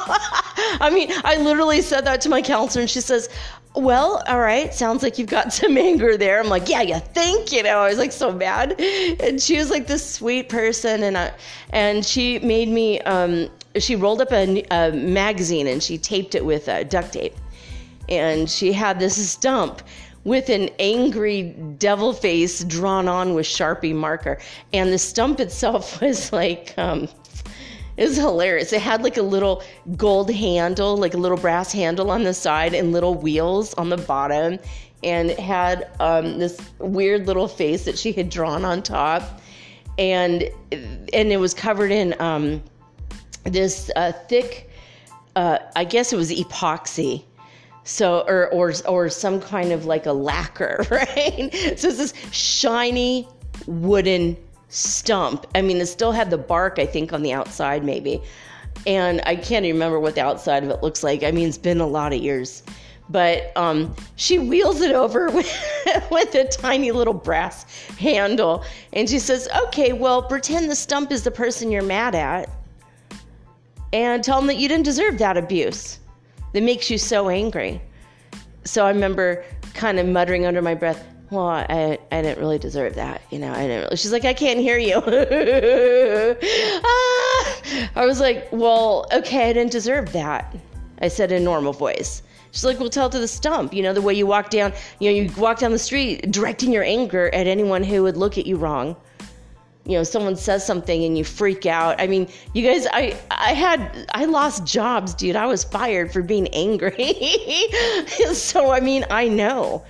i 0.80 0.90
mean 0.92 1.10
i 1.24 1.36
literally 1.36 1.82
said 1.82 2.04
that 2.04 2.20
to 2.20 2.28
my 2.28 2.42
counselor 2.42 2.80
and 2.80 2.90
she 2.90 3.00
says 3.00 3.28
well, 3.74 4.22
all 4.26 4.40
right, 4.40 4.72
sounds 4.72 5.02
like 5.02 5.18
you've 5.18 5.28
got 5.28 5.52
some 5.60 5.76
anger 5.76 6.16
there. 6.16 6.40
I'm 6.40 6.48
like, 6.48 6.68
yeah, 6.68 6.82
you 6.82 6.98
think, 6.98 7.52
you 7.52 7.62
know, 7.62 7.78
I 7.78 7.88
was 7.88 7.98
like 7.98 8.12
so 8.12 8.32
mad. 8.32 8.80
And 8.80 9.40
she 9.40 9.56
was 9.58 9.70
like 9.70 9.86
this 9.86 10.08
sweet 10.08 10.48
person 10.48 11.02
and 11.02 11.18
I, 11.18 11.32
and 11.70 12.04
she 12.04 12.38
made 12.38 12.68
me 12.68 13.00
um, 13.00 13.50
she 13.78 13.96
rolled 13.96 14.20
up 14.20 14.32
a, 14.32 14.62
a 14.70 14.92
magazine 14.92 15.66
and 15.66 15.82
she 15.82 15.98
taped 15.98 16.34
it 16.34 16.44
with 16.44 16.68
uh, 16.68 16.84
duct 16.84 17.12
tape. 17.12 17.34
And 18.08 18.48
she 18.48 18.72
had 18.72 19.00
this 19.00 19.30
stump 19.30 19.82
with 20.24 20.48
an 20.48 20.70
angry 20.78 21.42
devil 21.78 22.12
face 22.12 22.64
drawn 22.64 23.08
on 23.08 23.34
with 23.34 23.46
Sharpie 23.46 23.94
marker. 23.94 24.38
And 24.72 24.92
the 24.92 24.98
stump 24.98 25.40
itself 25.40 26.00
was 26.00 26.32
like, 26.32 26.74
um, 26.76 27.08
it 27.96 28.08
was 28.08 28.16
hilarious. 28.16 28.72
It 28.72 28.80
had 28.80 29.02
like 29.02 29.16
a 29.16 29.22
little 29.22 29.62
gold 29.96 30.30
handle, 30.30 30.96
like 30.96 31.14
a 31.14 31.18
little 31.18 31.36
brass 31.36 31.72
handle 31.72 32.10
on 32.10 32.24
the 32.24 32.34
side, 32.34 32.74
and 32.74 32.92
little 32.92 33.14
wheels 33.14 33.74
on 33.74 33.88
the 33.88 33.96
bottom. 33.96 34.58
And 35.02 35.30
it 35.30 35.38
had 35.38 35.90
um, 36.00 36.38
this 36.38 36.58
weird 36.78 37.26
little 37.26 37.46
face 37.46 37.84
that 37.84 37.98
she 37.98 38.12
had 38.12 38.30
drawn 38.30 38.64
on 38.64 38.82
top. 38.82 39.40
And 39.96 40.50
and 40.72 41.32
it 41.32 41.38
was 41.38 41.54
covered 41.54 41.92
in 41.92 42.20
um, 42.20 42.62
this 43.44 43.90
uh, 43.94 44.12
thick, 44.28 44.70
uh, 45.36 45.58
I 45.76 45.84
guess 45.84 46.12
it 46.12 46.16
was 46.16 46.32
epoxy. 46.32 47.24
So, 47.86 48.24
or, 48.26 48.48
or, 48.48 48.72
or 48.88 49.10
some 49.10 49.42
kind 49.42 49.70
of 49.70 49.84
like 49.84 50.06
a 50.06 50.12
lacquer, 50.12 50.86
right? 50.90 51.50
So 51.76 51.88
it's 51.88 51.98
this 51.98 52.14
shiny 52.32 53.28
wooden 53.66 54.38
stump. 54.74 55.46
I 55.54 55.62
mean, 55.62 55.78
it 55.78 55.86
still 55.86 56.12
had 56.12 56.30
the 56.30 56.38
bark, 56.38 56.78
I 56.78 56.86
think, 56.86 57.12
on 57.12 57.22
the 57.22 57.32
outside, 57.32 57.84
maybe. 57.84 58.22
And 58.86 59.22
I 59.24 59.36
can't 59.36 59.64
remember 59.64 60.00
what 60.00 60.16
the 60.16 60.22
outside 60.22 60.64
of 60.64 60.70
it 60.70 60.82
looks 60.82 61.02
like. 61.02 61.22
I 61.22 61.30
mean, 61.30 61.48
it's 61.48 61.58
been 61.58 61.80
a 61.80 61.86
lot 61.86 62.12
of 62.12 62.20
years. 62.20 62.62
But 63.08 63.56
um, 63.56 63.94
she 64.16 64.38
wheels 64.38 64.80
it 64.80 64.92
over 64.92 65.30
with, 65.30 65.46
with 66.10 66.34
a 66.34 66.48
tiny 66.48 66.90
little 66.90 67.14
brass 67.14 67.64
handle. 67.98 68.64
And 68.92 69.08
she 69.08 69.18
says, 69.18 69.48
Okay, 69.66 69.92
well, 69.92 70.22
pretend 70.22 70.70
the 70.70 70.74
stump 70.74 71.12
is 71.12 71.22
the 71.22 71.30
person 71.30 71.70
you're 71.70 71.82
mad 71.82 72.14
at 72.14 72.50
and 73.92 74.24
tell 74.24 74.38
them 74.38 74.48
that 74.48 74.56
you 74.56 74.68
didn't 74.68 74.84
deserve 74.84 75.18
that 75.18 75.36
abuse 75.36 76.00
that 76.52 76.62
makes 76.62 76.90
you 76.90 76.98
so 76.98 77.28
angry. 77.28 77.80
So 78.64 78.86
I 78.86 78.90
remember 78.90 79.44
kind 79.74 80.00
of 80.00 80.06
muttering 80.06 80.46
under 80.46 80.62
my 80.62 80.74
breath, 80.74 81.06
well, 81.30 81.46
I, 81.46 81.98
I 82.12 82.22
didn't 82.22 82.38
really 82.38 82.58
deserve 82.58 82.94
that. 82.96 83.22
You 83.30 83.38
know, 83.38 83.52
I 83.52 83.66
didn't 83.66 83.84
really. 83.84 83.96
She's 83.96 84.12
like, 84.12 84.24
I 84.24 84.34
can't 84.34 84.60
hear 84.60 84.78
you. 84.78 84.96
ah! 86.84 87.56
I 87.96 88.06
was 88.06 88.20
like, 88.20 88.48
well, 88.52 89.06
okay, 89.12 89.50
I 89.50 89.52
didn't 89.52 89.72
deserve 89.72 90.12
that. 90.12 90.54
I 91.00 91.08
said 91.08 91.32
in 91.32 91.42
normal 91.42 91.72
voice. 91.72 92.22
She's 92.52 92.64
like, 92.64 92.78
well, 92.78 92.90
tell 92.90 93.10
to 93.10 93.18
the 93.18 93.26
stump. 93.26 93.74
You 93.74 93.82
know, 93.82 93.92
the 93.92 94.02
way 94.02 94.14
you 94.14 94.26
walk 94.26 94.50
down, 94.50 94.72
you 95.00 95.10
know, 95.10 95.16
you 95.16 95.30
walk 95.40 95.58
down 95.58 95.72
the 95.72 95.78
street 95.78 96.30
directing 96.30 96.72
your 96.72 96.84
anger 96.84 97.34
at 97.34 97.46
anyone 97.46 97.82
who 97.82 98.02
would 98.04 98.16
look 98.16 98.38
at 98.38 98.46
you 98.46 98.56
wrong. 98.56 98.96
you 99.86 99.98
know 99.98 100.02
someone 100.02 100.36
says 100.36 100.64
something 100.64 101.04
and 101.04 101.18
you 101.18 101.24
freak 101.24 101.66
out 101.66 102.00
i 102.00 102.06
mean 102.06 102.26
you 102.54 102.66
guys 102.66 102.86
i 102.92 103.14
i 103.30 103.52
had 103.52 104.06
i 104.14 104.24
lost 104.24 104.64
jobs 104.64 105.12
dude 105.14 105.36
i 105.36 105.44
was 105.44 105.62
fired 105.62 106.10
for 106.10 106.22
being 106.22 106.48
angry 106.54 107.12
so 108.32 108.72
i 108.72 108.80
mean 108.80 109.04
i 109.10 109.28
know 109.28 109.84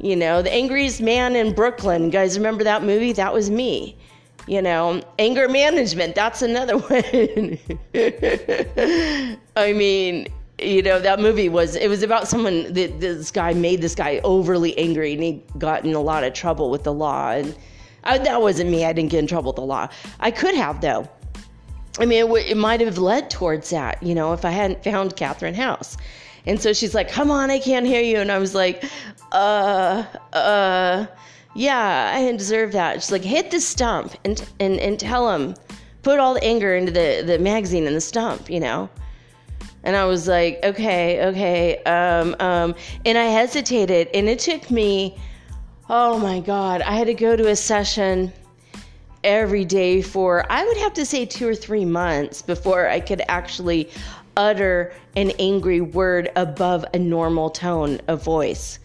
you 0.00 0.16
know 0.16 0.42
the 0.42 0.52
angriest 0.52 1.00
man 1.00 1.36
in 1.36 1.54
brooklyn. 1.54 2.04
You 2.04 2.10
guys 2.10 2.36
remember 2.36 2.64
that 2.64 2.82
movie? 2.82 3.12
That 3.12 3.32
was 3.32 3.50
me 3.50 3.96
you 4.48 4.62
know. 4.62 5.02
Anger 5.18 5.48
management 5.48 6.14
that's 6.14 6.42
another 6.42 6.78
one. 6.78 7.58
I 9.56 9.72
mean 9.72 10.28
you 10.60 10.82
know 10.82 10.98
that 10.98 11.20
movie 11.20 11.48
was 11.48 11.76
it 11.76 11.88
was 11.88 12.02
about 12.02 12.26
someone 12.26 12.72
that 12.72 13.00
this 13.00 13.30
guy 13.30 13.52
made 13.52 13.80
this 13.80 13.94
guy 13.94 14.20
overly 14.24 14.76
angry 14.76 15.12
and 15.12 15.22
he 15.22 15.42
got 15.58 15.84
in 15.84 15.94
a 15.94 16.00
lot 16.00 16.24
of 16.24 16.32
trouble 16.32 16.70
with 16.70 16.82
the 16.82 16.92
law. 16.92 17.30
And 17.30 17.56
I, 18.04 18.18
that 18.18 18.40
wasn't 18.40 18.70
me. 18.70 18.84
I 18.84 18.92
didn't 18.92 19.10
get 19.10 19.18
in 19.18 19.26
trouble 19.26 19.50
with 19.50 19.56
the 19.56 19.62
law. 19.62 19.88
I 20.18 20.30
could 20.30 20.54
have 20.54 20.80
though. 20.80 21.08
I 22.00 22.06
mean 22.06 22.18
it, 22.18 22.28
w- 22.28 22.46
it 22.46 22.56
might 22.56 22.80
have 22.80 22.98
led 22.98 23.28
towards 23.28 23.70
that 23.70 24.00
you 24.02 24.14
know 24.14 24.32
if 24.32 24.44
i 24.44 24.50
hadn't 24.50 24.84
found 24.84 25.16
catherine 25.16 25.54
house 25.54 25.96
and 26.48 26.60
so 26.60 26.72
she's 26.72 26.94
like 26.94 27.10
come 27.10 27.30
on 27.30 27.50
i 27.50 27.58
can't 27.58 27.86
hear 27.86 28.02
you. 28.02 28.18
And 28.18 28.32
i 28.32 28.38
was 28.38 28.54
like 28.54 28.84
uh 29.32 30.04
uh 30.32 31.06
yeah 31.54 32.12
i 32.14 32.20
didn't 32.20 32.38
deserve 32.38 32.72
that. 32.72 33.02
She's 33.02 33.12
like 33.12 33.22
hit 33.22 33.50
the 33.50 33.60
stump 33.60 34.14
and 34.24 34.44
and, 34.58 34.78
and 34.80 34.98
tell 34.98 35.30
him 35.32 35.54
put 36.02 36.18
all 36.18 36.34
the 36.34 36.44
anger 36.44 36.74
into 36.74 36.92
the 36.92 37.22
the 37.24 37.38
magazine 37.38 37.86
and 37.86 37.94
the 37.94 38.00
stump 38.00 38.50
you 38.50 38.60
know? 38.60 38.88
And 39.84 39.96
I 39.96 40.04
was 40.04 40.26
like, 40.28 40.58
okay, 40.64 41.24
okay. 41.26 41.82
Um, 41.84 42.36
um, 42.40 42.74
and 43.04 43.16
I 43.16 43.24
hesitated, 43.24 44.08
and 44.12 44.28
it 44.28 44.38
took 44.38 44.70
me, 44.70 45.16
oh 45.88 46.18
my 46.18 46.40
God, 46.40 46.82
I 46.82 46.92
had 46.92 47.06
to 47.06 47.14
go 47.14 47.36
to 47.36 47.48
a 47.48 47.56
session 47.56 48.32
every 49.24 49.64
day 49.64 50.02
for, 50.02 50.50
I 50.50 50.64
would 50.64 50.76
have 50.78 50.92
to 50.94 51.06
say, 51.06 51.24
two 51.24 51.48
or 51.48 51.54
three 51.54 51.84
months 51.84 52.42
before 52.42 52.88
I 52.88 53.00
could 53.00 53.22
actually 53.28 53.88
utter 54.38 54.94
an 55.16 55.32
angry 55.38 55.82
word 55.82 56.30
above 56.36 56.86
a 56.94 56.98
normal 56.98 57.50
tone 57.50 58.00
of 58.08 58.24
voice. 58.24 58.78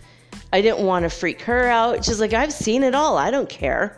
I 0.51 0.61
didn't 0.61 0.85
want 0.85 1.03
to 1.03 1.09
freak 1.09 1.41
her 1.43 1.67
out. 1.67 2.03
She's 2.03 2.19
like, 2.19 2.33
I've 2.33 2.51
seen 2.51 2.83
it 2.83 2.93
all. 2.93 3.17
I 3.17 3.31
don't 3.31 3.47
care 3.47 3.97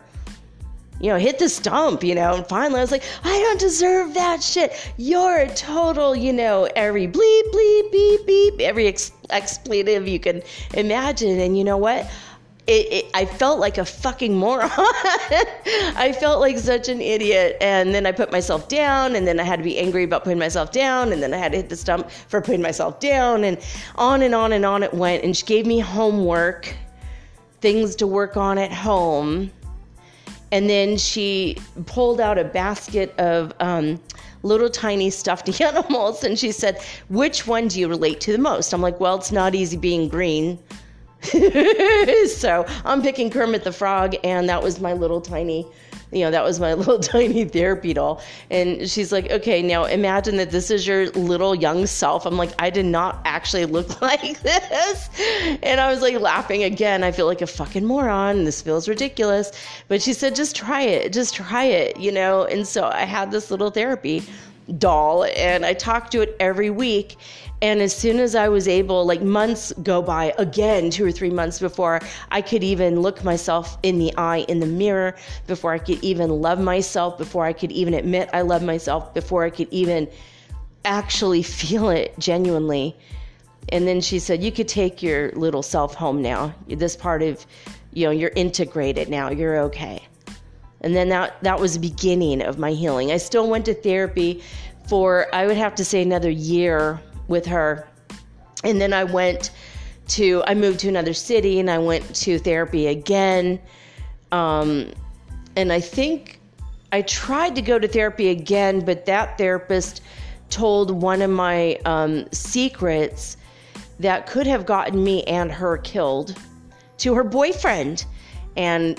you 1.00 1.10
know, 1.10 1.18
hit 1.18 1.38
the 1.38 1.48
stump, 1.48 2.02
you 2.02 2.14
know. 2.14 2.34
And 2.34 2.46
finally, 2.46 2.78
I 2.78 2.82
was 2.82 2.90
like, 2.90 3.02
I 3.24 3.38
don't 3.38 3.60
deserve 3.60 4.14
that 4.14 4.42
shit. 4.42 4.72
You're 4.96 5.38
a 5.38 5.54
total, 5.54 6.16
you 6.16 6.32
know, 6.32 6.68
every 6.74 7.06
bleep, 7.06 7.42
bleep, 7.52 7.92
beep, 7.92 8.26
beep, 8.26 8.60
every 8.60 8.86
ex- 8.86 9.12
expletive 9.30 10.08
you 10.08 10.18
can 10.18 10.42
imagine. 10.74 11.38
And 11.38 11.56
you 11.58 11.64
know 11.64 11.76
what? 11.76 12.10
It, 12.66 12.92
it, 12.92 13.10
I 13.14 13.24
felt 13.26 13.60
like 13.60 13.78
a 13.78 13.84
fucking 13.84 14.34
moron. 14.34 14.70
I 14.76 16.14
felt 16.18 16.40
like 16.40 16.58
such 16.58 16.88
an 16.88 17.00
idiot. 17.00 17.56
And 17.60 17.94
then 17.94 18.06
I 18.06 18.12
put 18.12 18.32
myself 18.32 18.68
down, 18.68 19.14
and 19.14 19.26
then 19.26 19.38
I 19.38 19.44
had 19.44 19.58
to 19.58 19.62
be 19.62 19.78
angry 19.78 20.02
about 20.02 20.24
putting 20.24 20.38
myself 20.38 20.72
down, 20.72 21.12
and 21.12 21.22
then 21.22 21.32
I 21.32 21.36
had 21.36 21.52
to 21.52 21.58
hit 21.58 21.68
the 21.68 21.76
stump 21.76 22.10
for 22.10 22.40
putting 22.40 22.62
myself 22.62 22.98
down, 22.98 23.44
and 23.44 23.58
on 23.94 24.22
and 24.22 24.34
on 24.34 24.52
and 24.52 24.66
on 24.66 24.82
it 24.82 24.92
went. 24.92 25.22
And 25.22 25.36
she 25.36 25.46
gave 25.46 25.64
me 25.64 25.78
homework, 25.78 26.74
things 27.60 27.94
to 27.96 28.06
work 28.06 28.36
on 28.36 28.58
at 28.58 28.72
home 28.72 29.52
and 30.52 30.70
then 30.70 30.96
she 30.96 31.56
pulled 31.86 32.20
out 32.20 32.38
a 32.38 32.44
basket 32.44 33.14
of 33.18 33.52
um, 33.60 34.00
little 34.42 34.70
tiny 34.70 35.10
stuffed 35.10 35.60
animals 35.60 36.24
and 36.24 36.38
she 36.38 36.52
said, 36.52 36.80
Which 37.08 37.46
one 37.46 37.68
do 37.68 37.80
you 37.80 37.88
relate 37.88 38.20
to 38.22 38.32
the 38.32 38.38
most? 38.38 38.72
I'm 38.72 38.80
like, 38.80 39.00
Well, 39.00 39.16
it's 39.16 39.32
not 39.32 39.54
easy 39.54 39.76
being 39.76 40.08
green. 40.08 40.58
so 42.28 42.64
I'm 42.84 43.02
picking 43.02 43.30
Kermit 43.30 43.64
the 43.64 43.72
Frog, 43.72 44.14
and 44.24 44.48
that 44.48 44.62
was 44.62 44.80
my 44.80 44.92
little 44.92 45.20
tiny 45.20 45.66
you 46.12 46.20
know, 46.20 46.30
that 46.30 46.44
was 46.44 46.60
my 46.60 46.74
little 46.74 46.98
tiny 46.98 47.44
therapy 47.44 47.92
doll. 47.92 48.20
And 48.50 48.88
she's 48.88 49.12
like, 49.12 49.30
okay, 49.30 49.62
now 49.62 49.84
imagine 49.84 50.36
that 50.36 50.50
this 50.50 50.70
is 50.70 50.86
your 50.86 51.10
little 51.10 51.54
young 51.54 51.86
self. 51.86 52.26
I'm 52.26 52.36
like, 52.36 52.50
I 52.58 52.70
did 52.70 52.86
not 52.86 53.20
actually 53.24 53.66
look 53.66 54.00
like 54.02 54.40
this. 54.40 55.10
And 55.62 55.80
I 55.80 55.90
was 55.90 56.02
like 56.02 56.18
laughing 56.20 56.64
again. 56.64 57.02
I 57.02 57.12
feel 57.12 57.26
like 57.26 57.42
a 57.42 57.46
fucking 57.46 57.84
moron. 57.84 58.44
This 58.44 58.62
feels 58.62 58.88
ridiculous. 58.88 59.52
But 59.88 60.02
she 60.02 60.12
said, 60.12 60.34
just 60.34 60.56
try 60.56 60.82
it. 60.82 61.12
Just 61.12 61.34
try 61.34 61.64
it, 61.64 61.98
you 61.98 62.12
know? 62.12 62.44
And 62.44 62.66
so 62.66 62.86
I 62.86 63.04
had 63.04 63.30
this 63.30 63.50
little 63.50 63.70
therapy 63.70 64.22
doll 64.78 65.24
and 65.36 65.64
I 65.64 65.74
talked 65.74 66.12
to 66.12 66.22
it 66.22 66.36
every 66.40 66.70
week. 66.70 67.16
And 67.62 67.80
as 67.80 67.96
soon 67.96 68.18
as 68.20 68.34
I 68.34 68.48
was 68.48 68.68
able, 68.68 69.06
like 69.06 69.22
months 69.22 69.72
go 69.82 70.02
by 70.02 70.34
again, 70.38 70.90
two 70.90 71.06
or 71.06 71.12
three 71.12 71.30
months 71.30 71.58
before 71.58 72.00
I 72.30 72.42
could 72.42 72.62
even 72.62 73.00
look 73.00 73.24
myself 73.24 73.78
in 73.82 73.98
the 73.98 74.14
eye 74.18 74.44
in 74.48 74.60
the 74.60 74.66
mirror, 74.66 75.16
before 75.46 75.72
I 75.72 75.78
could 75.78 76.02
even 76.04 76.28
love 76.28 76.60
myself, 76.60 77.16
before 77.16 77.46
I 77.46 77.54
could 77.54 77.72
even 77.72 77.94
admit 77.94 78.28
I 78.34 78.42
love 78.42 78.62
myself, 78.62 79.14
before 79.14 79.44
I 79.44 79.50
could 79.50 79.68
even 79.70 80.08
actually 80.84 81.42
feel 81.60 81.88
it 81.88 82.14
genuinely. 82.18 82.94
And 83.70 83.88
then 83.88 84.00
she 84.00 84.18
said, 84.18 84.42
You 84.42 84.52
could 84.52 84.68
take 84.68 85.02
your 85.02 85.32
little 85.32 85.62
self 85.62 85.94
home 85.94 86.20
now. 86.20 86.54
This 86.68 86.94
part 86.94 87.22
of, 87.22 87.46
you 87.92 88.04
know, 88.04 88.10
you're 88.10 88.32
integrated 88.36 89.08
now. 89.08 89.30
You're 89.30 89.58
okay. 89.62 90.06
And 90.82 90.94
then 90.94 91.08
that, 91.08 91.42
that 91.42 91.58
was 91.58 91.74
the 91.74 91.80
beginning 91.80 92.42
of 92.42 92.58
my 92.58 92.72
healing. 92.72 93.10
I 93.10 93.16
still 93.16 93.48
went 93.48 93.64
to 93.64 93.74
therapy 93.74 94.42
for, 94.88 95.26
I 95.34 95.46
would 95.46 95.56
have 95.56 95.74
to 95.76 95.84
say, 95.84 96.02
another 96.02 96.30
year 96.30 97.00
with 97.28 97.46
her. 97.46 97.88
And 98.64 98.80
then 98.80 98.92
I 98.92 99.04
went 99.04 99.50
to, 100.08 100.42
I 100.46 100.54
moved 100.54 100.80
to 100.80 100.88
another 100.88 101.14
city 101.14 101.58
and 101.60 101.70
I 101.70 101.78
went 101.78 102.14
to 102.16 102.38
therapy 102.38 102.88
again. 102.88 103.60
Um, 104.32 104.92
and 105.56 105.72
I 105.72 105.80
think 105.80 106.40
I 106.92 107.02
tried 107.02 107.54
to 107.56 107.62
go 107.62 107.78
to 107.78 107.88
therapy 107.88 108.28
again, 108.28 108.84
but 108.84 109.06
that 109.06 109.38
therapist 109.38 110.02
told 110.50 110.90
one 110.90 111.22
of 111.22 111.30
my 111.30 111.78
um, 111.84 112.26
secrets 112.32 113.36
that 113.98 114.26
could 114.26 114.46
have 114.46 114.66
gotten 114.66 115.02
me 115.02 115.24
and 115.24 115.50
her 115.50 115.78
killed 115.78 116.36
to 116.98 117.14
her 117.14 117.24
boyfriend. 117.24 118.04
And 118.56 118.98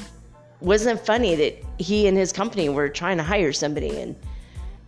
wasn't 0.60 1.00
funny 1.00 1.36
that 1.36 1.64
he 1.78 2.08
and 2.08 2.18
his 2.18 2.32
company 2.32 2.70
were 2.70 2.90
trying 2.90 3.18
to 3.18 3.24
hire 3.24 3.54
somebody 3.54 4.00
and 4.00 4.16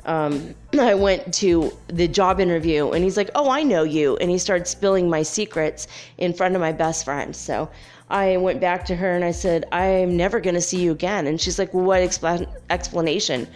um, 0.05 0.55
I 0.79 0.93
went 0.93 1.33
to 1.35 1.71
the 1.88 2.07
job 2.07 2.39
interview 2.39 2.91
and 2.91 3.03
he's 3.03 3.17
like, 3.17 3.29
Oh, 3.35 3.49
I 3.49 3.63
know 3.63 3.83
you. 3.83 4.17
And 4.17 4.29
he 4.29 4.38
started 4.38 4.67
spilling 4.67 5.09
my 5.09 5.23
secrets 5.23 5.88
in 6.17 6.33
front 6.33 6.55
of 6.55 6.62
my 6.62 6.71
best 6.71 7.05
friend. 7.05 7.35
So 7.35 7.69
I 8.09 8.38
went 8.38 8.59
back 8.59 8.85
to 8.85 8.95
her 8.95 9.15
and 9.15 9.23
I 9.23 9.31
said, 9.31 9.65
I'm 9.71 10.17
never 10.17 10.39
going 10.39 10.55
to 10.55 10.62
see 10.62 10.81
you 10.81 10.91
again. 10.91 11.27
And 11.27 11.39
she's 11.39 11.59
like, 11.59 11.73
Well, 11.73 11.85
what 11.85 12.01
expl- 12.01 12.51
explanation 12.69 13.47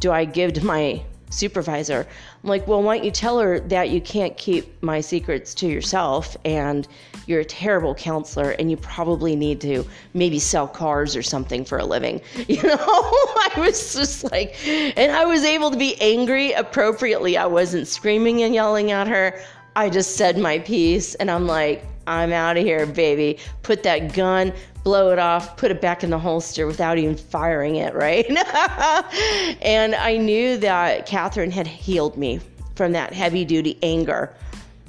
do 0.00 0.10
I 0.10 0.24
give 0.24 0.52
to 0.54 0.64
my 0.64 1.02
supervisor? 1.34 2.06
I'm 2.42 2.48
like, 2.48 2.66
Well, 2.66 2.82
why 2.82 2.96
don't 2.96 3.04
you 3.04 3.10
tell 3.10 3.38
her 3.38 3.60
that 3.60 3.90
you 3.90 4.00
can't 4.00 4.36
keep 4.36 4.82
my 4.82 5.00
secrets 5.00 5.54
to 5.56 5.66
yourself 5.66 6.36
and 6.44 6.88
you're 7.26 7.40
a 7.40 7.44
terrible 7.44 7.94
counselor 7.94 8.50
and 8.52 8.70
you 8.70 8.76
probably 8.76 9.34
need 9.36 9.60
to 9.62 9.84
maybe 10.12 10.38
sell 10.38 10.68
cars 10.68 11.16
or 11.16 11.22
something 11.22 11.64
for 11.64 11.78
a 11.78 11.84
living. 11.84 12.20
You 12.46 12.62
know, 12.62 12.76
I 12.78 13.52
was 13.56 13.94
just 13.94 14.30
like, 14.30 14.54
and 14.68 15.10
I 15.10 15.24
was 15.24 15.44
able 15.44 15.70
to 15.70 15.76
be 15.78 16.00
angry 16.00 16.52
appropriately. 16.52 17.36
I 17.36 17.46
wasn't 17.46 17.88
screaming 17.88 18.42
and 18.42 18.54
yelling 18.54 18.92
at 18.92 19.08
her. 19.08 19.40
I 19.74 19.90
just 19.90 20.16
said 20.16 20.38
my 20.38 20.60
piece 20.60 21.14
and 21.16 21.30
I'm 21.30 21.46
like, 21.46 21.84
I'm 22.06 22.32
out 22.32 22.56
of 22.56 22.64
here, 22.64 22.86
baby. 22.86 23.38
Put 23.62 23.82
that 23.84 24.12
gun, 24.12 24.52
blow 24.84 25.10
it 25.10 25.18
off, 25.18 25.56
put 25.56 25.70
it 25.70 25.80
back 25.80 26.04
in 26.04 26.10
the 26.10 26.18
holster 26.18 26.66
without 26.66 26.98
even 26.98 27.16
firing 27.16 27.76
it, 27.76 27.94
right? 27.94 28.26
and 29.62 29.94
I 29.94 30.16
knew 30.18 30.56
that 30.58 31.06
Catherine 31.06 31.50
had 31.50 31.66
healed 31.66 32.16
me 32.16 32.40
from 32.76 32.92
that 32.92 33.12
heavy 33.12 33.44
duty 33.44 33.78
anger 33.82 34.34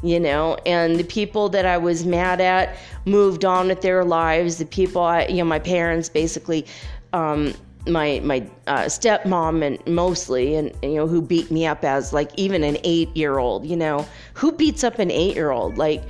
you 0.04 0.20
know? 0.20 0.58
And 0.66 0.98
the 0.98 1.04
people 1.04 1.50
that 1.50 1.66
i 1.66 1.78
was 1.78 2.06
mad 2.06 2.40
at 2.40 2.78
moved 3.06 3.44
on 3.44 3.68
with 3.68 3.82
their 3.82 4.06
lives. 4.06 4.58
The 4.58 4.66
people 4.66 5.02
i 5.02 5.26
you 5.28 5.38
know 5.38 5.46
my 5.46 5.60
parents 5.60 6.10
basically 6.10 6.66
um, 7.14 7.54
my 7.88 8.20
my 8.24 8.48
uh, 8.68 8.86
stepmom 8.86 9.64
and 9.64 9.86
mostly 9.88 10.56
and 10.56 10.72
you 10.84 10.96
know 10.96 11.08
who 11.08 11.22
beat 11.22 11.52
me 11.52 11.66
up 11.66 11.84
as 11.84 12.14
like 12.14 12.32
even 12.36 12.64
an 12.64 12.78
eight 12.84 13.16
year 13.16 13.38
old 13.40 13.66
you 13.66 13.76
know? 13.76 14.08
Who 14.36 14.52
beats 14.52 14.84
up 14.84 15.00
an 15.00 15.12
eight 15.12 15.36
year 15.36 15.52
old 15.52 15.78
like 15.78 16.04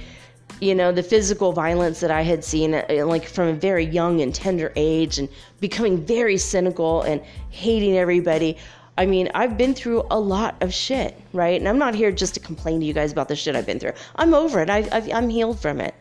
you 0.62 0.74
know 0.74 0.92
the 0.92 1.04
physical 1.04 1.52
violence 1.52 2.00
that 2.00 2.12
i 2.12 2.22
had 2.22 2.44
seen 2.44 2.74
uh, 2.74 2.86
like 3.06 3.26
from 3.26 3.48
a 3.50 3.54
very 3.54 3.86
young 3.86 4.22
and 4.22 4.34
tender 4.34 4.72
age 4.76 5.18
and 5.20 5.28
becoming 5.60 5.98
very 6.06 6.38
cynical 6.38 7.02
and 7.02 7.22
hating 7.50 7.98
everybody 7.98 8.58
I 8.98 9.06
mean, 9.06 9.30
I've 9.36 9.58
been 9.58 9.74
through 9.74 10.06
a 10.10 10.20
lot 10.20 10.56
of 10.62 10.74
shit, 10.74 11.20
right? 11.34 11.60
And 11.60 11.68
I'm 11.68 11.78
not 11.78 11.96
here 11.96 12.12
just 12.12 12.34
to 12.36 12.40
complain 12.40 12.80
to 12.80 12.86
you 12.86 12.94
guys 12.94 13.12
about 13.12 13.28
the 13.28 13.36
shit 13.36 13.56
I've 13.56 13.66
been 13.66 13.80
through. 13.80 13.92
I'm 14.16 14.34
over 14.34 14.62
it. 14.62 14.70
I, 14.70 14.88
i 14.92 15.18
am 15.18 15.28
healed 15.28 15.60
from 15.60 15.82
it. 15.82 15.94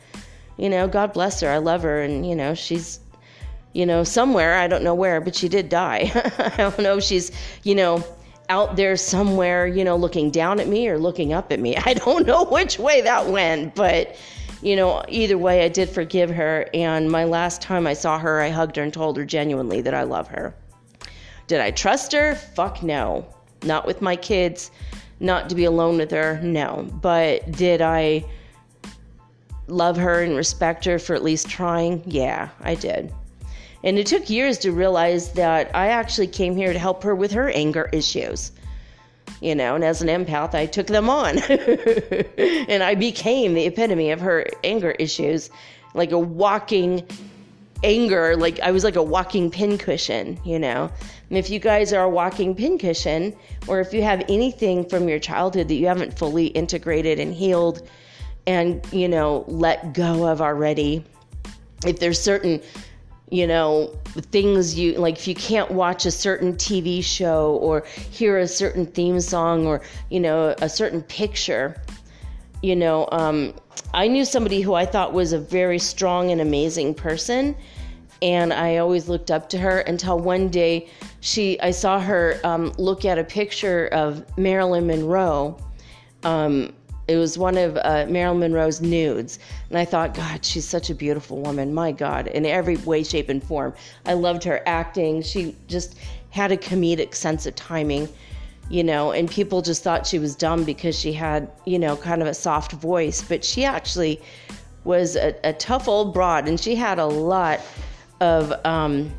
You 0.56 0.68
know, 0.68 0.86
God 0.86 1.12
bless 1.12 1.40
her. 1.40 1.48
I 1.48 1.58
love 1.58 1.82
her. 1.82 2.02
And, 2.02 2.26
you 2.28 2.36
know, 2.36 2.54
she's, 2.54 3.00
you 3.72 3.84
know, 3.84 4.04
somewhere. 4.04 4.54
I 4.54 4.68
don't 4.68 4.84
know 4.84 4.94
where, 4.94 5.20
but 5.20 5.34
she 5.34 5.48
did 5.48 5.68
die. 5.68 6.12
I 6.38 6.54
don't 6.56 6.78
know 6.78 6.98
if 6.98 7.04
she's, 7.04 7.32
you 7.64 7.74
know, 7.74 8.04
out 8.48 8.76
there 8.76 8.96
somewhere, 8.96 9.66
you 9.66 9.82
know, 9.82 9.96
looking 9.96 10.30
down 10.30 10.60
at 10.60 10.68
me 10.68 10.88
or 10.88 10.96
looking 10.96 11.32
up 11.32 11.50
at 11.50 11.58
me. 11.58 11.76
I 11.84 11.94
don't 11.94 12.26
know 12.26 12.44
which 12.44 12.78
way 12.78 13.00
that 13.00 13.26
went, 13.26 13.74
but, 13.74 14.16
you 14.64 14.76
know, 14.76 15.04
either 15.08 15.36
way, 15.36 15.64
I 15.64 15.68
did 15.68 15.90
forgive 15.90 16.30
her. 16.30 16.66
And 16.72 17.10
my 17.10 17.24
last 17.24 17.60
time 17.60 17.86
I 17.86 17.92
saw 17.92 18.18
her, 18.18 18.40
I 18.40 18.48
hugged 18.48 18.76
her 18.76 18.82
and 18.82 18.92
told 18.92 19.16
her 19.18 19.24
genuinely 19.24 19.82
that 19.82 19.94
I 19.94 20.04
love 20.04 20.26
her 20.28 20.54
Did 21.46 21.60
I 21.60 21.70
trust 21.70 22.12
her? 22.12 22.34
Fuck 22.34 22.82
no. 22.82 23.26
Not 23.62 23.86
with 23.86 24.00
my 24.00 24.16
kids. 24.16 24.70
Not 25.20 25.48
to 25.50 25.54
be 25.54 25.64
alone 25.64 25.98
with 25.98 26.10
her. 26.10 26.40
No. 26.42 26.88
But 27.02 27.52
did 27.52 27.82
I 27.82 28.24
love 29.66 29.98
her 29.98 30.22
and 30.22 30.34
respect 30.34 30.84
her 30.86 30.98
for 30.98 31.14
at 31.14 31.22
least 31.22 31.48
trying? 31.48 32.02
Yeah, 32.06 32.48
I 32.60 32.74
did. 32.74 33.12
And 33.82 33.98
it 33.98 34.06
took 34.06 34.30
years 34.30 34.56
to 34.58 34.72
realize 34.72 35.32
that 35.32 35.70
I 35.76 35.88
actually 35.88 36.28
came 36.28 36.56
here 36.56 36.72
to 36.72 36.78
help 36.78 37.02
her 37.02 37.14
with 37.14 37.32
her 37.32 37.50
anger 37.50 37.90
issues. 37.92 38.52
You 39.40 39.54
know, 39.54 39.74
and 39.74 39.84
as 39.84 40.00
an 40.00 40.08
empath, 40.08 40.54
I 40.54 40.66
took 40.66 40.86
them 40.86 41.10
on. 41.10 41.38
and 41.38 42.82
I 42.82 42.94
became 42.94 43.54
the 43.54 43.66
epitome 43.66 44.10
of 44.10 44.20
her 44.20 44.46
anger 44.62 44.92
issues, 44.92 45.50
like 45.94 46.12
a 46.12 46.18
walking 46.18 47.06
anger, 47.84 48.36
like 48.36 48.58
I 48.60 48.70
was 48.70 48.82
like 48.82 48.96
a 48.96 49.02
walking 49.02 49.50
pincushion, 49.50 50.40
you 50.44 50.58
know. 50.58 50.90
And 51.28 51.38
if 51.38 51.50
you 51.50 51.58
guys 51.58 51.92
are 51.92 52.04
a 52.04 52.08
walking 52.08 52.54
pincushion, 52.54 53.36
or 53.68 53.80
if 53.80 53.92
you 53.92 54.02
have 54.02 54.24
anything 54.28 54.88
from 54.88 55.08
your 55.08 55.18
childhood 55.18 55.68
that 55.68 55.74
you 55.74 55.86
haven't 55.86 56.18
fully 56.18 56.46
integrated 56.46 57.20
and 57.20 57.32
healed 57.32 57.86
and, 58.46 58.84
you 58.92 59.08
know, 59.08 59.44
let 59.46 59.94
go 59.94 60.26
of 60.26 60.40
already, 60.40 61.04
if 61.86 61.98
there's 61.98 62.20
certain 62.20 62.60
you 63.30 63.46
know, 63.46 63.86
things 64.30 64.78
you 64.78 64.94
like 64.94 65.16
if 65.16 65.26
you 65.26 65.34
can't 65.34 65.70
watch 65.70 66.06
a 66.06 66.10
certain 66.10 66.54
TV 66.54 67.02
show 67.02 67.56
or 67.56 67.84
hear 68.10 68.38
a 68.38 68.46
certain 68.46 68.86
theme 68.86 69.20
song 69.20 69.66
or, 69.66 69.80
you 70.10 70.20
know, 70.20 70.54
a 70.60 70.68
certain 70.68 71.02
picture, 71.02 71.82
you 72.62 72.76
know, 72.76 73.08
um, 73.12 73.54
I 73.92 74.08
knew 74.08 74.24
somebody 74.24 74.60
who 74.60 74.74
I 74.74 74.86
thought 74.86 75.12
was 75.12 75.32
a 75.32 75.38
very 75.38 75.78
strong 75.78 76.30
and 76.30 76.40
amazing 76.40 76.94
person. 76.94 77.56
And 78.22 78.52
I 78.52 78.78
always 78.78 79.08
looked 79.08 79.30
up 79.30 79.48
to 79.50 79.58
her 79.58 79.80
until 79.80 80.18
one 80.18 80.48
day 80.48 80.88
she, 81.20 81.60
I 81.60 81.72
saw 81.72 82.00
her 82.00 82.40
um, 82.44 82.72
look 82.78 83.04
at 83.04 83.18
a 83.18 83.24
picture 83.24 83.88
of 83.88 84.24
Marilyn 84.38 84.86
Monroe 84.86 85.58
um, 86.22 86.72
it 87.06 87.16
was 87.16 87.36
one 87.36 87.58
of 87.58 87.76
uh, 87.76 88.06
Marilyn 88.08 88.40
Monroe's 88.40 88.80
nudes. 88.80 89.38
And 89.68 89.78
I 89.78 89.84
thought, 89.84 90.14
God, 90.14 90.44
she's 90.44 90.66
such 90.66 90.90
a 90.90 90.94
beautiful 90.94 91.40
woman. 91.40 91.74
My 91.74 91.92
God, 91.92 92.28
in 92.28 92.46
every 92.46 92.76
way, 92.78 93.02
shape, 93.04 93.28
and 93.28 93.42
form. 93.42 93.74
I 94.06 94.14
loved 94.14 94.42
her 94.44 94.62
acting. 94.66 95.22
She 95.22 95.56
just 95.68 95.98
had 96.30 96.50
a 96.50 96.56
comedic 96.56 97.14
sense 97.14 97.46
of 97.46 97.54
timing, 97.54 98.08
you 98.70 98.82
know, 98.82 99.12
and 99.12 99.30
people 99.30 99.60
just 99.60 99.82
thought 99.82 100.06
she 100.06 100.18
was 100.18 100.34
dumb 100.34 100.64
because 100.64 100.98
she 100.98 101.12
had, 101.12 101.50
you 101.66 101.78
know, 101.78 101.96
kind 101.96 102.22
of 102.22 102.28
a 102.28 102.34
soft 102.34 102.72
voice. 102.72 103.22
But 103.22 103.44
she 103.44 103.64
actually 103.64 104.20
was 104.84 105.16
a, 105.16 105.34
a 105.44 105.52
tough 105.52 105.88
old 105.88 106.14
broad 106.14 106.48
and 106.48 106.58
she 106.58 106.74
had 106.74 106.98
a 106.98 107.06
lot 107.06 107.60
of, 108.20 108.52
um, 108.64 109.12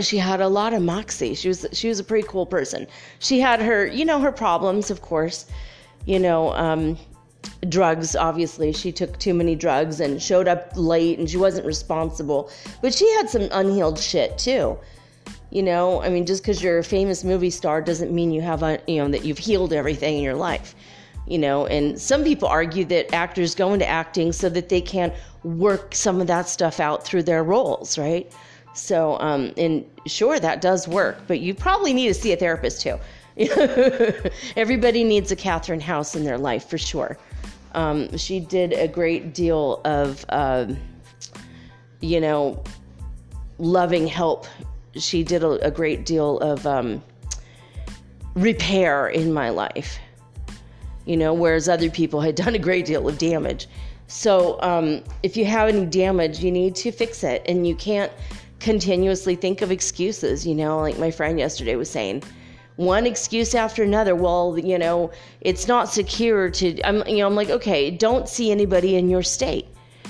she 0.00 0.16
had 0.16 0.40
a 0.40 0.48
lot 0.48 0.72
of 0.72 0.82
moxie. 0.82 1.34
She 1.34 1.46
was 1.46 1.66
she 1.72 1.88
was 1.88 2.00
a 2.00 2.04
pretty 2.04 2.26
cool 2.26 2.46
person. 2.46 2.88
She 3.20 3.38
had 3.38 3.62
her, 3.62 3.86
you 3.86 4.04
know, 4.04 4.18
her 4.18 4.32
problems, 4.32 4.90
of 4.90 5.02
course 5.02 5.46
you 6.06 6.18
know, 6.18 6.52
um, 6.54 6.98
drugs, 7.68 8.16
obviously. 8.16 8.72
She 8.72 8.92
took 8.92 9.18
too 9.18 9.34
many 9.34 9.54
drugs 9.54 10.00
and 10.00 10.20
showed 10.20 10.48
up 10.48 10.72
late 10.74 11.18
and 11.18 11.28
she 11.28 11.36
wasn't 11.36 11.66
responsible. 11.66 12.50
But 12.82 12.94
she 12.94 13.10
had 13.14 13.28
some 13.28 13.48
unhealed 13.52 13.98
shit 13.98 14.38
too. 14.38 14.78
You 15.50 15.62
know, 15.62 16.02
I 16.02 16.08
mean, 16.08 16.26
just 16.26 16.42
because 16.42 16.62
you're 16.62 16.78
a 16.78 16.84
famous 16.84 17.22
movie 17.22 17.50
star 17.50 17.80
doesn't 17.80 18.12
mean 18.12 18.32
you 18.32 18.40
have, 18.40 18.62
a, 18.62 18.80
you 18.86 19.02
know, 19.02 19.08
that 19.08 19.24
you've 19.24 19.38
healed 19.38 19.72
everything 19.72 20.16
in 20.16 20.22
your 20.22 20.34
life. 20.34 20.74
You 21.26 21.38
know, 21.38 21.66
and 21.66 21.98
some 21.98 22.22
people 22.22 22.48
argue 22.48 22.84
that 22.86 23.14
actors 23.14 23.54
go 23.54 23.72
into 23.72 23.88
acting 23.88 24.32
so 24.32 24.50
that 24.50 24.68
they 24.68 24.82
can 24.82 25.12
work 25.42 25.94
some 25.94 26.20
of 26.20 26.26
that 26.26 26.48
stuff 26.48 26.80
out 26.80 27.04
through 27.04 27.22
their 27.22 27.42
roles, 27.42 27.96
right? 27.96 28.30
So, 28.74 29.18
um, 29.20 29.52
and 29.56 29.86
sure, 30.06 30.38
that 30.40 30.60
does 30.60 30.86
work, 30.86 31.22
but 31.26 31.40
you 31.40 31.54
probably 31.54 31.94
need 31.94 32.08
to 32.08 32.14
see 32.14 32.32
a 32.32 32.36
therapist 32.36 32.82
too. 32.82 32.98
Everybody 34.56 35.02
needs 35.02 35.32
a 35.32 35.36
Catherine 35.36 35.80
House 35.80 36.14
in 36.14 36.24
their 36.24 36.38
life 36.38 36.68
for 36.68 36.78
sure. 36.78 37.18
Um, 37.72 38.16
she 38.16 38.38
did 38.38 38.72
a 38.72 38.86
great 38.86 39.34
deal 39.34 39.80
of, 39.84 40.24
uh, 40.28 40.66
you 42.00 42.20
know, 42.20 42.62
loving 43.58 44.06
help. 44.06 44.46
She 44.94 45.24
did 45.24 45.42
a, 45.42 45.66
a 45.66 45.70
great 45.70 46.06
deal 46.06 46.38
of 46.38 46.64
um, 46.64 47.02
repair 48.34 49.08
in 49.08 49.32
my 49.32 49.50
life, 49.50 49.98
you 51.04 51.16
know, 51.16 51.34
whereas 51.34 51.68
other 51.68 51.90
people 51.90 52.20
had 52.20 52.36
done 52.36 52.54
a 52.54 52.58
great 52.60 52.86
deal 52.86 53.08
of 53.08 53.18
damage. 53.18 53.66
So 54.06 54.60
um, 54.62 55.02
if 55.24 55.36
you 55.36 55.44
have 55.46 55.68
any 55.68 55.86
damage, 55.86 56.38
you 56.38 56.52
need 56.52 56.76
to 56.76 56.92
fix 56.92 57.24
it. 57.24 57.42
And 57.46 57.66
you 57.66 57.74
can't 57.74 58.12
continuously 58.60 59.34
think 59.34 59.60
of 59.60 59.72
excuses, 59.72 60.46
you 60.46 60.54
know, 60.54 60.78
like 60.78 60.98
my 60.98 61.10
friend 61.10 61.36
yesterday 61.36 61.74
was 61.74 61.90
saying 61.90 62.22
one 62.76 63.06
excuse 63.06 63.54
after 63.54 63.82
another. 63.82 64.16
Well, 64.16 64.58
you 64.58 64.78
know, 64.78 65.10
it's 65.40 65.68
not 65.68 65.88
secure 65.92 66.50
to. 66.50 66.80
I'm, 66.82 67.06
you 67.06 67.18
know, 67.18 67.26
I'm 67.26 67.34
like, 67.34 67.50
okay, 67.50 67.90
don't 67.90 68.28
see 68.28 68.50
anybody 68.50 68.96
in 68.96 69.08
your 69.08 69.22
state. 69.22 69.66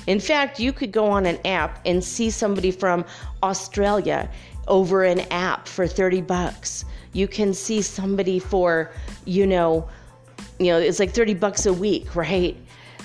In 0.07 0.20
fact, 0.20 0.61
you 0.61 0.72
could 0.72 0.92
go 0.92 1.07
on 1.07 1.27
an 1.27 1.38
app 1.46 1.81
and 1.87 2.03
see 2.03 2.31
somebody 2.31 2.70
from 2.70 3.05
Australia 3.42 4.31
over 4.68 5.05
an 5.05 5.20
app 5.31 5.66
for 5.66 5.87
30 5.87 6.22
bucks. 6.22 6.85
You 7.12 7.29
can 7.29 7.55
see 7.55 7.81
somebody 7.81 8.38
for, 8.38 8.90
you 9.24 9.46
know, 9.46 9.88
you 10.59 10.66
know, 10.66 10.79
it's 10.79 10.98
like 10.98 11.12
30 11.12 11.35
bucks 11.35 11.66
a 11.66 11.72
week, 11.72 12.14
right? 12.16 12.57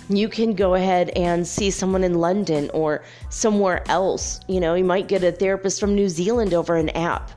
You 0.10 0.28
can 0.28 0.56
go 0.56 0.74
ahead 0.74 1.10
and 1.12 1.48
see 1.48 1.70
someone 1.70 2.04
in 2.04 2.16
London 2.16 2.72
or 2.74 3.04
somewhere 3.30 3.84
else. 3.90 4.40
You 4.48 4.60
know, 4.60 4.74
you 4.74 4.84
might 4.84 5.08
get 5.08 5.24
a 5.24 5.32
therapist 5.32 5.80
from 5.80 5.94
New 5.94 6.10
Zealand 6.10 6.54
over 6.54 6.76
an 6.76 6.90
app 6.90 7.32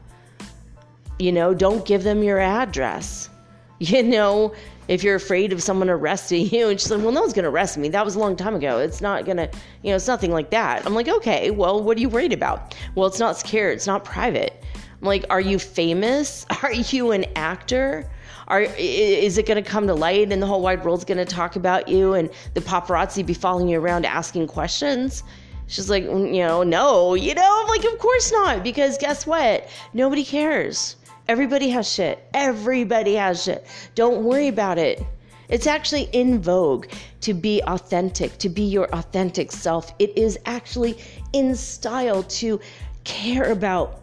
you 1.23 1.31
know, 1.31 1.55
don't 1.55 1.87
give 1.87 2.03
them 2.03 2.23
your 2.23 2.39
address. 2.39 3.29
You 3.79 4.05
know, 4.05 4.55
if 4.87 5.03
you're 5.03 5.17
afraid 5.17 5.53
of 5.53 5.61
someone 5.61 5.91
arresting 5.91 6.47
you, 6.47 6.69
and 6.69 6.81
she's 6.81 6.89
like, 6.89 7.03
well, 7.03 7.11
no 7.11 7.23
one's 7.23 7.33
going 7.33 7.43
to 7.43 7.51
arrest 7.51 7.77
me. 7.77 7.89
That 7.89 8.05
was 8.05 8.15
a 8.15 8.21
long 8.21 8.37
time 8.37 8.55
ago. 8.55 8.79
It's 8.79 9.01
not 9.01 9.25
going 9.25 9.39
to, 9.39 9.51
you 9.83 9.91
know, 9.91 9.97
it's 9.97 10.07
nothing 10.07 10.31
like 10.31 10.51
that. 10.51 10.87
I'm 10.87 10.95
like, 10.95 11.09
okay, 11.09 11.51
well, 11.51 11.83
what 11.83 11.97
are 11.97 12.01
you 12.01 12.09
worried 12.09 12.33
about? 12.33 12.77
Well, 12.95 13.09
it's 13.09 13.19
not 13.19 13.37
secure. 13.37 13.73
It's 13.73 13.89
not 13.89 14.05
private. 14.05 14.63
I'm 15.01 15.07
like, 15.09 15.25
are 15.31 15.41
you 15.41 15.59
famous? 15.59 16.47
Are 16.63 16.73
you 16.73 17.11
an 17.11 17.25
actor? 17.35 18.09
Are, 18.47 18.63
is 18.79 19.37
it 19.37 19.47
going 19.47 19.63
to 19.63 19.69
come 19.69 19.89
to 19.89 19.95
light 19.95 20.31
and 20.31 20.41
the 20.41 20.47
whole 20.47 20.63
wide 20.63 20.85
world's 20.85 21.05
going 21.05 21.19
to 21.19 21.25
talk 21.25 21.57
about 21.57 21.89
you 21.89 22.15
and 22.15 22.31
the 22.55 22.61
paparazzi 22.61 23.27
be 23.27 23.35
following 23.35 23.67
you 23.67 23.81
around 23.81 24.07
asking 24.07 24.47
questions? 24.47 25.25
She's 25.67 25.91
like, 25.91 26.05
mm, 26.05 26.33
you 26.33 26.43
know, 26.43 26.63
no, 26.63 27.15
you 27.15 27.35
know, 27.35 27.61
I'm 27.63 27.67
like, 27.67 27.85
of 27.85 27.99
course 27.99 28.31
not, 28.31 28.63
because 28.63 28.97
guess 28.99 29.27
what? 29.27 29.69
Nobody 29.93 30.25
cares. 30.25 30.97
Everybody 31.29 31.71
has 31.71 31.91
shit. 31.91 32.29
Everybody 32.35 33.15
has 33.15 33.45
shit. 33.45 33.67
Don't 33.95 34.25
worry 34.25 34.49
about 34.49 34.79
it. 34.79 35.03
It's 35.49 35.67
actually 35.67 36.09
in 36.13 36.41
vogue 36.41 36.87
to 37.21 37.35
be 37.35 37.63
authentic, 37.67 38.39
to 38.39 38.49
be 38.49 38.63
your 38.63 38.87
authentic 38.95 39.53
self. 39.53 39.93
It 39.99 40.17
is 40.17 40.39
actually 40.47 40.99
in 41.33 41.55
style 41.55 42.23
to 42.25 42.59
care 43.05 43.53
about 43.53 44.03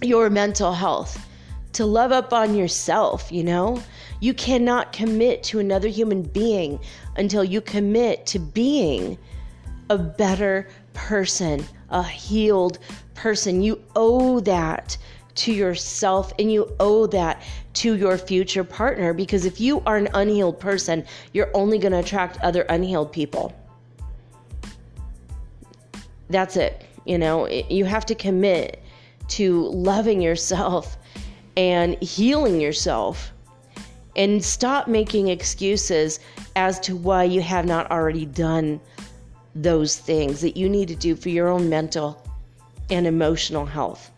your 0.00 0.30
mental 0.30 0.72
health, 0.72 1.26
to 1.72 1.84
love 1.84 2.12
up 2.12 2.32
on 2.32 2.54
yourself, 2.54 3.30
you 3.32 3.42
know? 3.44 3.82
You 4.20 4.34
cannot 4.34 4.92
commit 4.92 5.42
to 5.44 5.58
another 5.58 5.88
human 5.88 6.22
being 6.22 6.78
until 7.16 7.42
you 7.42 7.60
commit 7.60 8.24
to 8.26 8.38
being 8.38 9.18
a 9.90 9.98
better 9.98 10.68
person, 10.92 11.64
a 11.90 12.02
healed 12.02 12.78
person. 13.14 13.62
You 13.62 13.82
owe 13.96 14.40
that 14.40 14.96
to 15.34 15.52
yourself 15.52 16.32
and 16.38 16.52
you 16.52 16.74
owe 16.80 17.06
that 17.06 17.42
to 17.74 17.96
your 17.96 18.18
future 18.18 18.64
partner 18.64 19.14
because 19.14 19.44
if 19.44 19.60
you 19.60 19.80
are 19.86 19.96
an 19.96 20.08
unhealed 20.14 20.60
person, 20.60 21.04
you're 21.32 21.50
only 21.54 21.78
going 21.78 21.92
to 21.92 21.98
attract 21.98 22.38
other 22.40 22.62
unhealed 22.62 23.12
people. 23.12 23.54
That's 26.28 26.56
it. 26.56 26.86
You 27.04 27.18
know, 27.18 27.48
you 27.48 27.84
have 27.84 28.06
to 28.06 28.14
commit 28.14 28.82
to 29.28 29.68
loving 29.68 30.20
yourself 30.20 30.96
and 31.56 32.00
healing 32.02 32.60
yourself 32.60 33.32
and 34.16 34.44
stop 34.44 34.88
making 34.88 35.28
excuses 35.28 36.20
as 36.56 36.78
to 36.80 36.96
why 36.96 37.24
you 37.24 37.40
have 37.40 37.64
not 37.64 37.90
already 37.90 38.26
done 38.26 38.80
those 39.54 39.96
things 39.96 40.40
that 40.40 40.56
you 40.56 40.68
need 40.68 40.88
to 40.88 40.94
do 40.94 41.14
for 41.16 41.28
your 41.28 41.48
own 41.48 41.68
mental 41.68 42.22
and 42.90 43.06
emotional 43.06 43.64
health. 43.66 44.10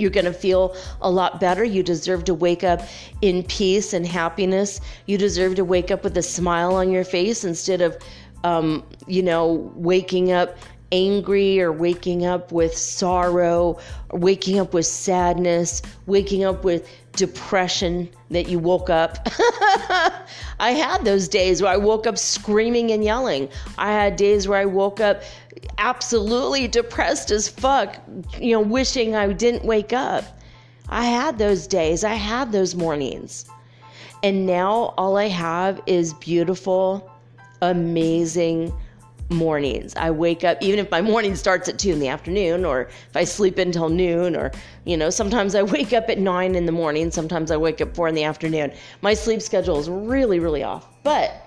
You're 0.00 0.10
going 0.10 0.24
to 0.24 0.32
feel 0.32 0.74
a 1.00 1.10
lot 1.10 1.40
better. 1.40 1.62
You 1.62 1.82
deserve 1.82 2.24
to 2.24 2.34
wake 2.34 2.64
up 2.64 2.80
in 3.20 3.42
peace 3.44 3.92
and 3.92 4.06
happiness. 4.06 4.80
You 5.06 5.18
deserve 5.18 5.56
to 5.56 5.64
wake 5.64 5.90
up 5.90 6.02
with 6.02 6.16
a 6.16 6.22
smile 6.22 6.74
on 6.74 6.90
your 6.90 7.04
face 7.04 7.44
instead 7.44 7.80
of, 7.80 7.96
um, 8.44 8.84
you 9.06 9.22
know, 9.22 9.70
waking 9.76 10.32
up 10.32 10.56
angry 10.92 11.60
or 11.60 11.72
waking 11.72 12.24
up 12.24 12.50
with 12.52 12.76
sorrow 12.76 13.78
or 14.08 14.18
waking 14.18 14.58
up 14.58 14.74
with 14.74 14.86
sadness, 14.86 15.82
waking 16.06 16.44
up 16.44 16.64
with 16.64 16.88
depression 17.12 18.08
that 18.30 18.48
you 18.48 18.58
woke 18.58 18.90
up. 18.90 19.18
I 20.58 20.72
had 20.72 21.04
those 21.04 21.28
days 21.28 21.62
where 21.62 21.72
I 21.72 21.76
woke 21.76 22.06
up 22.06 22.18
screaming 22.18 22.90
and 22.90 23.04
yelling. 23.04 23.48
I 23.78 23.92
had 23.92 24.16
days 24.16 24.46
where 24.48 24.58
I 24.58 24.66
woke 24.66 25.00
up 25.00 25.22
absolutely 25.78 26.68
depressed 26.68 27.30
as 27.30 27.48
fuck, 27.48 27.96
you 28.38 28.52
know, 28.52 28.60
wishing 28.60 29.14
I 29.14 29.32
didn't 29.32 29.64
wake 29.64 29.92
up. 29.92 30.24
I 30.88 31.04
had 31.04 31.38
those 31.38 31.66
days, 31.66 32.04
I 32.04 32.14
had 32.14 32.52
those 32.52 32.74
mornings. 32.74 33.46
And 34.22 34.46
now 34.46 34.94
all 34.98 35.16
I 35.16 35.28
have 35.28 35.80
is 35.86 36.14
beautiful, 36.14 37.10
amazing 37.62 38.72
mornings. 39.30 39.94
I 39.96 40.10
wake 40.10 40.44
up, 40.44 40.58
even 40.60 40.78
if 40.78 40.90
my 40.90 41.00
morning 41.00 41.36
starts 41.36 41.68
at 41.68 41.78
two 41.78 41.92
in 41.92 42.00
the 42.00 42.08
afternoon, 42.08 42.64
or 42.64 42.82
if 42.82 43.16
I 43.16 43.24
sleep 43.24 43.58
until 43.58 43.88
noon, 43.88 44.36
or, 44.36 44.50
you 44.84 44.96
know, 44.96 45.08
sometimes 45.08 45.54
I 45.54 45.62
wake 45.62 45.92
up 45.92 46.10
at 46.10 46.18
nine 46.18 46.54
in 46.54 46.66
the 46.66 46.72
morning, 46.72 47.10
sometimes 47.10 47.50
I 47.50 47.56
wake 47.56 47.80
up 47.80 47.94
four 47.94 48.08
in 48.08 48.14
the 48.14 48.24
afternoon. 48.24 48.72
My 49.00 49.14
sleep 49.14 49.40
schedule 49.40 49.78
is 49.78 49.88
really, 49.88 50.40
really 50.40 50.64
off. 50.64 50.86
But 51.02 51.46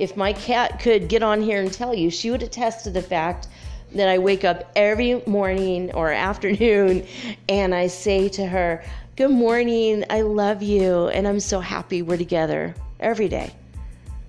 if 0.00 0.16
my 0.16 0.32
cat 0.32 0.80
could 0.80 1.10
get 1.10 1.22
on 1.22 1.42
here 1.42 1.60
and 1.60 1.70
tell 1.70 1.94
you, 1.94 2.10
she 2.10 2.30
would 2.30 2.42
attest 2.42 2.84
to 2.84 2.90
the 2.90 3.02
fact 3.02 3.48
that 3.94 4.08
I 4.08 4.16
wake 4.16 4.44
up 4.44 4.72
every 4.74 5.22
morning 5.26 5.92
or 5.92 6.10
afternoon 6.10 7.06
and 7.50 7.74
I 7.74 7.86
say 7.86 8.30
to 8.30 8.46
her, 8.46 8.82
Good 9.16 9.30
morning, 9.30 10.04
I 10.08 10.22
love 10.22 10.62
you, 10.62 11.08
and 11.08 11.28
I'm 11.28 11.38
so 11.38 11.60
happy 11.60 12.00
we're 12.00 12.16
together 12.16 12.74
every 12.98 13.28
day. 13.28 13.52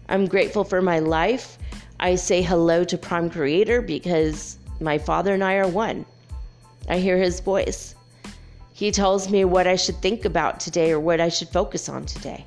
I'm 0.10 0.26
grateful 0.26 0.66
for 0.66 0.82
my 0.82 1.00
life. 1.00 1.58
I 2.02 2.16
say 2.16 2.42
hello 2.42 2.84
to 2.84 2.98
Prime 2.98 3.30
Creator 3.30 3.84
because 3.84 4.58
my 4.82 4.98
father 4.98 5.34
and 5.34 5.44
I 5.44 5.54
are 5.54 5.70
one. 5.70 6.06
I 6.90 6.98
hear 6.98 7.16
his 7.16 7.40
voice. 7.40 7.96
He 8.74 8.92
tells 8.92 9.30
me 9.30 9.46
what 9.46 9.68
I 9.68 9.78
should 9.78 10.02
think 10.02 10.26
about 10.26 10.60
today 10.60 10.92
or 10.92 11.00
what 11.00 11.22
I 11.22 11.30
should 11.30 11.48
focus 11.48 11.88
on 11.88 12.06
today. 12.06 12.46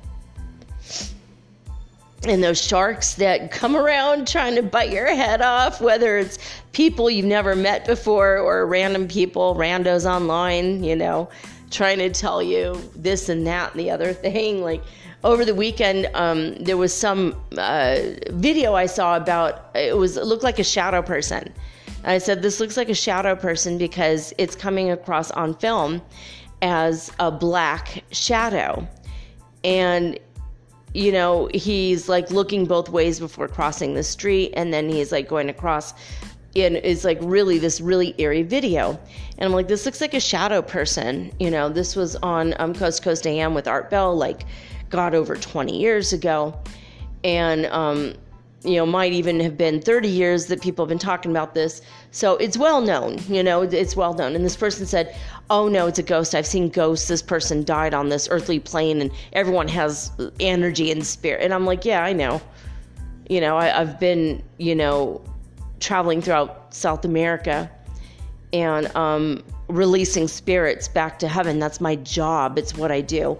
And 2.23 2.43
those 2.43 2.59
sharks 2.59 3.13
that 3.15 3.51
come 3.51 3.75
around 3.75 4.27
trying 4.27 4.55
to 4.55 4.63
bite 4.63 4.91
your 4.91 5.13
head 5.13 5.41
off, 5.41 5.79
whether 5.79 6.17
it's 6.17 6.39
people 6.71 7.09
you've 7.09 7.25
never 7.25 7.55
met 7.55 7.85
before 7.85 8.37
or 8.37 8.65
random 8.65 9.07
people, 9.07 9.55
randos 9.55 10.09
online, 10.09 10.83
you 10.83 10.95
know, 10.95 11.29
trying 11.69 11.99
to 11.99 12.09
tell 12.09 12.41
you 12.41 12.81
this 12.95 13.29
and 13.29 13.45
that 13.45 13.71
and 13.71 13.79
the 13.79 13.91
other 13.91 14.11
thing. 14.11 14.61
Like, 14.61 14.81
over 15.25 15.43
the 15.43 15.55
weekend, 15.55 16.07
um, 16.13 16.55
there 16.55 16.77
was 16.77 16.93
some 16.93 17.35
uh, 17.57 17.99
video 18.29 18.75
I 18.75 18.85
saw 18.85 19.17
about 19.17 19.71
it 19.75 19.97
was 19.97 20.17
it 20.17 20.25
looked 20.25 20.43
like 20.43 20.59
a 20.59 20.63
shadow 20.63 21.01
person. 21.01 21.51
I 22.03 22.19
said 22.19 22.43
this 22.43 22.59
looks 22.59 22.77
like 22.77 22.89
a 22.89 22.95
shadow 22.95 23.35
person 23.35 23.79
because 23.79 24.33
it's 24.37 24.55
coming 24.55 24.91
across 24.91 25.31
on 25.31 25.55
film 25.55 26.03
as 26.61 27.11
a 27.19 27.31
black 27.31 28.03
shadow, 28.11 28.87
and 29.63 30.19
you 30.95 31.11
know 31.11 31.49
he's 31.53 32.07
like 32.07 32.31
looking 32.31 32.65
both 32.65 32.89
ways 32.89 33.19
before 33.19 33.47
crossing 33.47 33.93
the 33.93 34.03
street, 34.03 34.53
and 34.55 34.73
then 34.73 34.89
he's 34.89 35.11
like 35.11 35.27
going 35.27 35.49
across. 35.49 35.93
And 36.55 36.77
it's 36.77 37.03
like 37.03 37.17
really 37.21 37.59
this 37.59 37.81
really 37.81 38.15
eerie 38.17 38.43
video, 38.43 38.97
and 39.37 39.45
I'm 39.45 39.51
like, 39.51 39.67
this 39.67 39.85
looks 39.85 39.99
like 39.99 40.13
a 40.13 40.21
shadow 40.21 40.61
person. 40.61 41.33
You 41.37 41.51
know, 41.51 41.67
this 41.67 41.97
was 41.97 42.15
on 42.17 42.53
um, 42.59 42.73
Coast 42.73 43.03
Coast 43.03 43.27
AM 43.27 43.53
with 43.53 43.67
Art 43.67 43.89
Bell, 43.89 44.15
like 44.15 44.45
got 44.89 45.13
over 45.13 45.35
20 45.35 45.77
years 45.77 46.13
ago. 46.13 46.57
And, 47.23 47.65
um, 47.67 48.13
you 48.63 48.75
know, 48.75 48.85
might 48.85 49.13
even 49.13 49.39
have 49.41 49.57
been 49.57 49.81
30 49.81 50.07
years 50.07 50.47
that 50.47 50.61
people 50.61 50.85
have 50.85 50.89
been 50.89 50.97
talking 50.97 51.31
about 51.31 51.53
this. 51.53 51.81
So 52.11 52.35
it's 52.37 52.57
well 52.57 52.81
known, 52.81 53.19
you 53.27 53.43
know, 53.43 53.61
it's 53.63 53.95
well 53.95 54.13
known. 54.13 54.35
And 54.35 54.43
this 54.43 54.55
person 54.55 54.85
said, 54.85 55.15
Oh 55.49 55.67
no, 55.67 55.85
it's 55.87 55.99
a 55.99 56.03
ghost. 56.03 56.33
I've 56.33 56.47
seen 56.47 56.69
ghosts. 56.69 57.07
This 57.07 57.21
person 57.21 57.63
died 57.63 57.93
on 57.93 58.09
this 58.09 58.27
earthly 58.31 58.59
plane 58.59 59.01
and 59.01 59.11
everyone 59.33 59.67
has 59.67 60.11
energy 60.39 60.91
and 60.91 61.05
spirit. 61.05 61.43
And 61.43 61.53
I'm 61.53 61.65
like, 61.65 61.85
Yeah, 61.85 62.03
I 62.03 62.13
know. 62.13 62.41
You 63.29 63.41
know, 63.41 63.57
I, 63.57 63.79
I've 63.79 63.99
been, 63.99 64.43
you 64.57 64.75
know, 64.75 65.23
traveling 65.79 66.21
throughout 66.21 66.73
South 66.73 67.05
America 67.05 67.69
and 68.53 68.95
um, 68.95 69.43
releasing 69.67 70.27
spirits 70.27 70.87
back 70.87 71.19
to 71.19 71.27
heaven. 71.27 71.59
That's 71.59 71.81
my 71.81 71.95
job, 71.97 72.57
it's 72.57 72.75
what 72.75 72.91
I 72.91 73.01
do. 73.01 73.37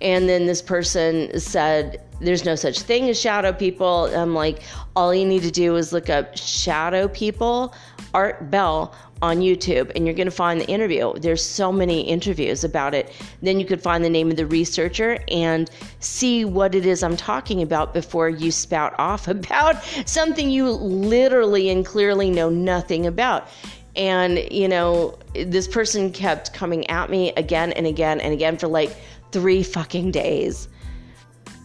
And 0.00 0.28
then 0.28 0.46
this 0.46 0.60
person 0.60 1.38
said, 1.38 2.02
There's 2.20 2.44
no 2.44 2.54
such 2.54 2.80
thing 2.80 3.08
as 3.08 3.18
shadow 3.18 3.52
people. 3.52 4.06
I'm 4.14 4.34
like, 4.34 4.62
All 4.94 5.14
you 5.14 5.24
need 5.24 5.42
to 5.42 5.50
do 5.50 5.76
is 5.76 5.92
look 5.92 6.10
up 6.10 6.36
shadow 6.36 7.08
people, 7.08 7.74
Art 8.12 8.50
Bell 8.50 8.94
on 9.22 9.38
YouTube, 9.38 9.90
and 9.94 10.06
you're 10.06 10.14
going 10.14 10.26
to 10.26 10.30
find 10.30 10.60
the 10.60 10.66
interview. 10.66 11.14
There's 11.18 11.42
so 11.42 11.72
many 11.72 12.02
interviews 12.02 12.64
about 12.64 12.94
it. 12.94 13.12
Then 13.42 13.58
you 13.58 13.66
could 13.66 13.82
find 13.82 14.04
the 14.04 14.10
name 14.10 14.30
of 14.30 14.36
the 14.36 14.46
researcher 14.46 15.18
and 15.28 15.70
see 16.00 16.44
what 16.44 16.74
it 16.74 16.84
is 16.84 17.02
I'm 17.02 17.16
talking 17.16 17.62
about 17.62 17.94
before 17.94 18.28
you 18.28 18.50
spout 18.50 18.94
off 18.98 19.28
about 19.28 19.82
something 20.04 20.50
you 20.50 20.70
literally 20.70 21.70
and 21.70 21.84
clearly 21.84 22.30
know 22.30 22.50
nothing 22.50 23.06
about. 23.06 23.48
And, 23.94 24.38
you 24.52 24.68
know, 24.68 25.18
this 25.32 25.66
person 25.66 26.12
kept 26.12 26.52
coming 26.52 26.88
at 26.90 27.08
me 27.08 27.32
again 27.32 27.72
and 27.72 27.86
again 27.86 28.20
and 28.20 28.34
again 28.34 28.58
for 28.58 28.68
like 28.68 28.94
three 29.32 29.62
fucking 29.62 30.10
days 30.10 30.68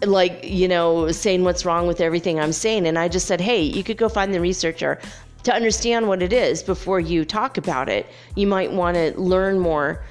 like 0.05 0.43
you 0.43 0.67
know 0.67 1.11
saying 1.11 1.43
what's 1.43 1.63
wrong 1.63 1.85
with 1.85 2.01
everything 2.01 2.39
i'm 2.39 2.51
saying 2.51 2.87
and 2.87 2.97
i 2.97 3.07
just 3.07 3.27
said 3.27 3.39
hey 3.39 3.61
you 3.61 3.83
could 3.83 3.97
go 3.97 4.09
find 4.09 4.33
the 4.33 4.41
researcher 4.41 4.99
to 5.43 5.53
understand 5.53 6.07
what 6.07 6.21
it 6.21 6.33
is 6.33 6.63
before 6.63 6.99
you 6.99 7.25
talk 7.25 7.57
about 7.57 7.89
it. 7.89 8.07
You 8.35 8.47
might 8.47 8.71
want 8.71 8.95
to 8.95 9.19
learn 9.19 9.59
more 9.59 10.03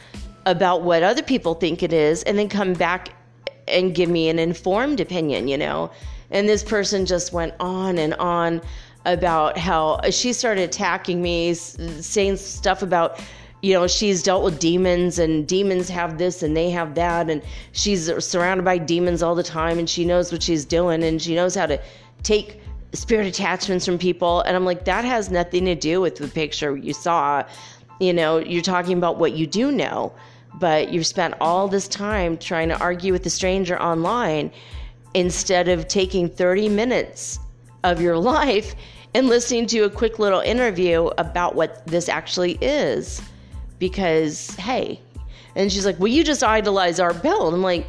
about 0.46 0.82
what 0.82 1.02
other 1.02 1.22
people 1.22 1.54
think 1.54 1.82
it 1.82 1.92
is 1.92 2.22
and 2.24 2.38
then 2.38 2.48
come 2.48 2.72
back 2.72 3.10
and 3.68 3.94
give 3.94 4.08
me 4.08 4.28
an 4.28 4.38
informed 4.38 5.00
opinion 5.00 5.48
you 5.48 5.58
know? 5.58 5.90
And 6.30 6.48
this 6.48 6.62
person 6.62 7.06
just 7.06 7.32
went 7.32 7.54
on 7.60 7.98
and 7.98 8.14
on 8.14 8.62
about 9.04 9.56
how 9.56 10.00
she 10.10 10.32
started 10.32 10.62
attacking 10.62 11.22
me 11.22 11.54
saying 11.54 12.36
stuff 12.36 12.82
about 12.82 13.20
you 13.62 13.74
know 13.74 13.86
she's 13.86 14.22
dealt 14.22 14.44
with 14.44 14.58
demons 14.58 15.18
and 15.18 15.46
demons 15.46 15.88
have 15.88 16.18
this 16.18 16.42
and 16.42 16.56
they 16.56 16.70
have 16.70 16.94
that 16.94 17.30
and 17.30 17.42
she's 17.72 18.12
surrounded 18.24 18.62
by 18.62 18.78
demons 18.78 19.22
all 19.22 19.34
the 19.34 19.42
time 19.42 19.78
and 19.78 19.88
she 19.88 20.04
knows 20.04 20.32
what 20.32 20.42
she's 20.42 20.64
doing 20.64 21.02
and 21.02 21.20
she 21.20 21.34
knows 21.34 21.54
how 21.54 21.66
to 21.66 21.80
take 22.22 22.59
spirit 22.92 23.26
attachments 23.26 23.84
from 23.84 23.98
people. 23.98 24.40
And 24.42 24.56
i'm 24.56 24.64
like 24.64 24.84
that 24.84 25.04
has 25.04 25.30
nothing 25.30 25.64
to 25.66 25.74
do 25.74 26.00
with 26.00 26.16
the 26.16 26.28
picture 26.28 26.76
you 26.76 26.92
saw. 26.92 27.44
You 28.00 28.12
know 28.12 28.38
you're 28.38 28.62
talking 28.62 28.96
about 28.96 29.18
what 29.18 29.32
you 29.32 29.46
do 29.46 29.70
know 29.70 30.12
but 30.54 30.92
you've 30.92 31.06
spent 31.06 31.34
all 31.40 31.68
this 31.68 31.86
time 31.86 32.36
trying 32.36 32.68
to 32.68 32.78
argue 32.78 33.12
with 33.12 33.24
a 33.24 33.30
stranger 33.30 33.80
online 33.80 34.50
instead 35.14 35.68
of 35.68 35.86
taking 35.86 36.28
30 36.28 36.68
minutes 36.68 37.38
of 37.84 38.00
your 38.00 38.18
life 38.34 38.74
and 39.14 39.28
listening 39.28 39.66
to 39.66 39.80
a 39.80 39.90
quick 39.90 40.18
little 40.18 40.40
interview 40.40 41.06
about 41.18 41.54
what 41.54 41.86
this 41.86 42.08
actually 42.08 42.52
is. 42.60 43.22
Because 43.78 44.54
hey 44.56 45.00
and 45.56 45.72
she's 45.72 45.86
like 45.86 45.98
well 45.98 46.08
you 46.08 46.22
just 46.22 46.42
idolize 46.42 47.00
art 47.00 47.22
bell 47.22 47.46
and 47.46 47.56
i'm 47.56 47.62
like 47.62 47.86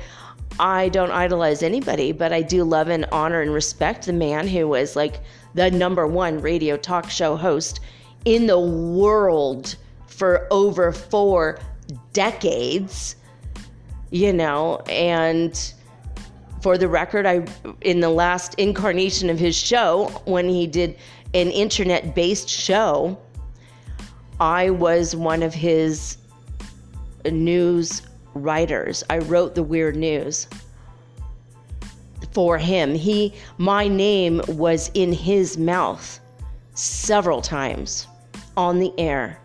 i 0.62 0.88
don't 0.89 1.12
idolize 1.12 1.62
anybody 1.62 2.12
but 2.13 2.32
i 2.32 2.41
do 2.41 2.63
love 2.63 2.88
and 2.88 3.06
honor 3.12 3.41
and 3.41 3.54
respect 3.54 4.06
the 4.06 4.13
man 4.13 4.47
who 4.47 4.67
was 4.67 4.95
like 4.95 5.19
the 5.56 5.69
number 5.71 6.08
one 6.08 6.39
radio 6.39 6.78
talk 6.78 7.10
show 7.10 7.36
host 7.36 7.82
in 8.24 8.47
the 8.47 8.60
world 8.60 9.76
for 10.08 10.47
over 10.52 10.93
four 10.93 11.60
decades 12.13 13.15
you 14.12 14.34
know? 14.34 14.78
And 14.88 15.74
for 16.62 16.78
the 16.78 16.88
record 16.88 17.26
i 17.26 17.43
in 17.82 18.02
the 18.02 18.10
last 18.10 18.54
incarnation 18.56 19.32
of 19.32 19.39
his 19.39 19.56
show 19.56 20.10
when 20.26 20.47
he 20.47 20.67
did 20.67 20.95
an 21.34 21.50
internet 21.50 22.13
based 22.13 22.47
show 22.47 23.17
I 24.39 24.69
was 24.69 25.15
one 25.15 25.41
of 25.41 25.56
his 25.56 26.17
news 27.26 28.04
writers. 28.34 29.04
I 29.10 29.20
wrote 29.20 29.56
the 29.56 29.63
weird 29.63 29.96
news 29.96 30.48
for 32.34 32.58
him. 32.58 32.96
He 32.96 33.34
my 33.58 33.88
name 33.88 34.41
was 34.48 34.89
in 34.94 35.12
his 35.12 35.58
mouth 35.58 36.20
several 36.74 37.41
times 37.41 38.08
on 38.56 38.80
the 38.80 38.94
air. 38.98 39.39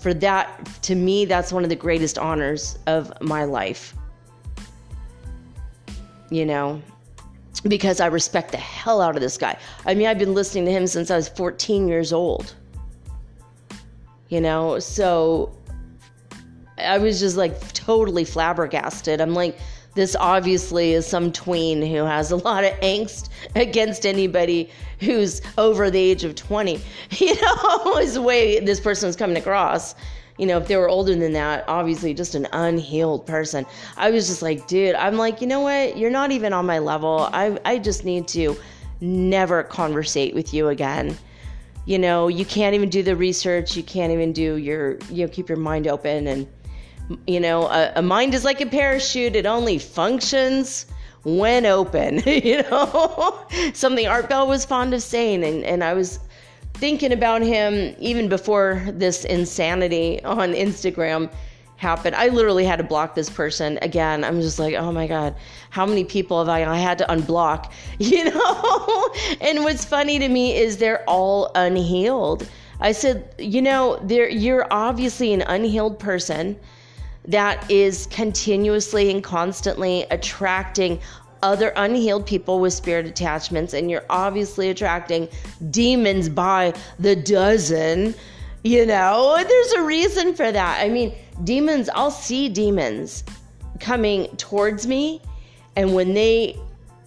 For 0.00 0.12
that 0.14 0.66
to 0.82 0.94
me 0.94 1.24
that's 1.24 1.52
one 1.52 1.62
of 1.62 1.70
the 1.70 1.76
greatest 1.76 2.18
honors 2.18 2.78
of 2.86 3.12
my 3.20 3.44
life. 3.44 3.94
You 6.30 6.46
know, 6.46 6.82
because 7.68 8.00
I 8.00 8.06
respect 8.06 8.52
the 8.52 8.56
hell 8.56 9.00
out 9.00 9.16
of 9.16 9.22
this 9.22 9.36
guy. 9.36 9.58
I 9.84 9.94
mean, 9.94 10.06
I've 10.06 10.18
been 10.18 10.34
listening 10.34 10.64
to 10.64 10.72
him 10.72 10.86
since 10.86 11.10
I 11.10 11.16
was 11.16 11.28
14 11.28 11.86
years 11.88 12.12
old 12.12 12.54
you 14.32 14.40
know? 14.40 14.78
So 14.78 15.54
I 16.78 16.98
was 16.98 17.20
just 17.20 17.36
like 17.36 17.72
totally 17.72 18.24
flabbergasted. 18.24 19.20
I'm 19.20 19.34
like, 19.34 19.58
this 19.94 20.16
obviously 20.18 20.92
is 20.92 21.06
some 21.06 21.32
tween 21.32 21.82
who 21.82 22.04
has 22.04 22.30
a 22.30 22.36
lot 22.36 22.64
of 22.64 22.72
angst 22.80 23.28
against 23.54 24.06
anybody 24.06 24.70
who's 25.00 25.42
over 25.58 25.90
the 25.90 25.98
age 25.98 26.24
of 26.24 26.34
20. 26.34 26.80
You 27.10 27.40
know, 27.40 27.98
is 27.98 28.14
the 28.14 28.22
way 28.22 28.58
this 28.58 28.80
person 28.80 29.08
is 29.08 29.16
coming 29.16 29.36
across. 29.36 29.94
You 30.38 30.46
know, 30.46 30.58
if 30.58 30.66
they 30.66 30.76
were 30.76 30.88
older 30.88 31.14
than 31.14 31.34
that, 31.34 31.64
obviously 31.68 32.14
just 32.14 32.34
an 32.34 32.48
unhealed 32.52 33.26
person. 33.26 33.66
I 33.98 34.10
was 34.10 34.26
just 34.26 34.40
like, 34.40 34.66
dude, 34.66 34.94
I'm 34.94 35.18
like, 35.18 35.42
you 35.42 35.46
know 35.46 35.60
what? 35.60 35.98
You're 35.98 36.10
not 36.10 36.32
even 36.32 36.54
on 36.54 36.64
my 36.64 36.78
level. 36.78 37.28
I, 37.32 37.58
I 37.66 37.78
just 37.78 38.04
need 38.04 38.26
to 38.28 38.56
never 39.02 39.62
conversate 39.62 40.34
with 40.34 40.54
you 40.54 40.68
again 40.68 41.18
you 41.84 41.98
know 41.98 42.28
you 42.28 42.44
can't 42.44 42.74
even 42.74 42.88
do 42.88 43.02
the 43.02 43.16
research 43.16 43.76
you 43.76 43.82
can't 43.82 44.12
even 44.12 44.32
do 44.32 44.56
your 44.56 44.96
you 45.10 45.26
know 45.26 45.28
keep 45.32 45.48
your 45.48 45.58
mind 45.58 45.88
open 45.88 46.28
and 46.28 46.46
You 47.26 47.40
know, 47.40 47.66
a, 47.66 47.92
a 47.96 48.02
mind 48.02 48.34
is 48.34 48.44
like 48.44 48.60
a 48.60 48.66
parachute, 48.66 49.36
it 49.36 49.46
only 49.46 49.78
functions 49.78 50.86
when 51.24 51.66
open, 51.66 52.18
you 52.26 52.62
know? 52.62 53.46
Something 53.74 54.06
Art 54.06 54.28
Bell 54.28 54.46
was 54.46 54.64
fond 54.64 54.94
of 54.94 55.02
saying, 55.02 55.44
and, 55.44 55.64
and 55.64 55.84
I 55.84 55.94
was 55.94 56.18
thinking 56.74 57.12
about 57.12 57.42
him 57.42 57.94
even 57.98 58.28
before 58.28 58.82
this 58.88 59.24
insanity 59.24 60.22
on 60.24 60.52
Instagram 60.52 61.30
happened. 61.76 62.14
I 62.16 62.28
literally 62.28 62.64
had 62.64 62.76
to 62.76 62.84
block 62.84 63.14
this 63.14 63.28
person 63.28 63.78
again. 63.82 64.24
I'm 64.24 64.40
just 64.40 64.58
like, 64.58 64.74
oh 64.74 64.92
my 64.92 65.06
God, 65.06 65.34
how 65.70 65.84
many 65.84 66.04
people 66.04 66.38
have 66.38 66.48
I, 66.48 66.64
I 66.64 66.78
had 66.78 66.98
to 66.98 67.04
unblock, 67.06 67.70
you 67.98 68.24
know? 68.24 69.14
and 69.40 69.64
what's 69.64 69.84
funny 69.84 70.18
to 70.18 70.28
me 70.28 70.56
is 70.56 70.78
they're 70.78 71.04
all 71.08 71.50
unhealed. 71.54 72.48
I 72.80 72.92
said, 72.92 73.34
you 73.38 73.62
know, 73.62 74.00
you're 74.08 74.66
obviously 74.70 75.32
an 75.32 75.42
unhealed 75.42 75.98
person 75.98 76.58
that 77.26 77.70
is 77.70 78.06
continuously 78.06 79.10
and 79.10 79.22
constantly 79.22 80.02
attracting 80.10 81.00
other 81.42 81.72
unhealed 81.76 82.26
people 82.26 82.60
with 82.60 82.72
spirit 82.72 83.06
attachments, 83.06 83.74
and 83.74 83.90
you're 83.90 84.04
obviously 84.10 84.70
attracting 84.70 85.28
demons 85.70 86.28
by 86.28 86.72
the 86.98 87.16
dozen. 87.16 88.14
You 88.64 88.86
know, 88.86 89.36
there's 89.36 89.72
a 89.72 89.82
reason 89.82 90.34
for 90.34 90.52
that. 90.52 90.80
I 90.80 90.88
mean, 90.88 91.14
demons, 91.42 91.88
I'll 91.94 92.12
see 92.12 92.48
demons 92.48 93.24
coming 93.80 94.28
towards 94.36 94.86
me, 94.86 95.20
and 95.74 95.94
when 95.94 96.14
they 96.14 96.56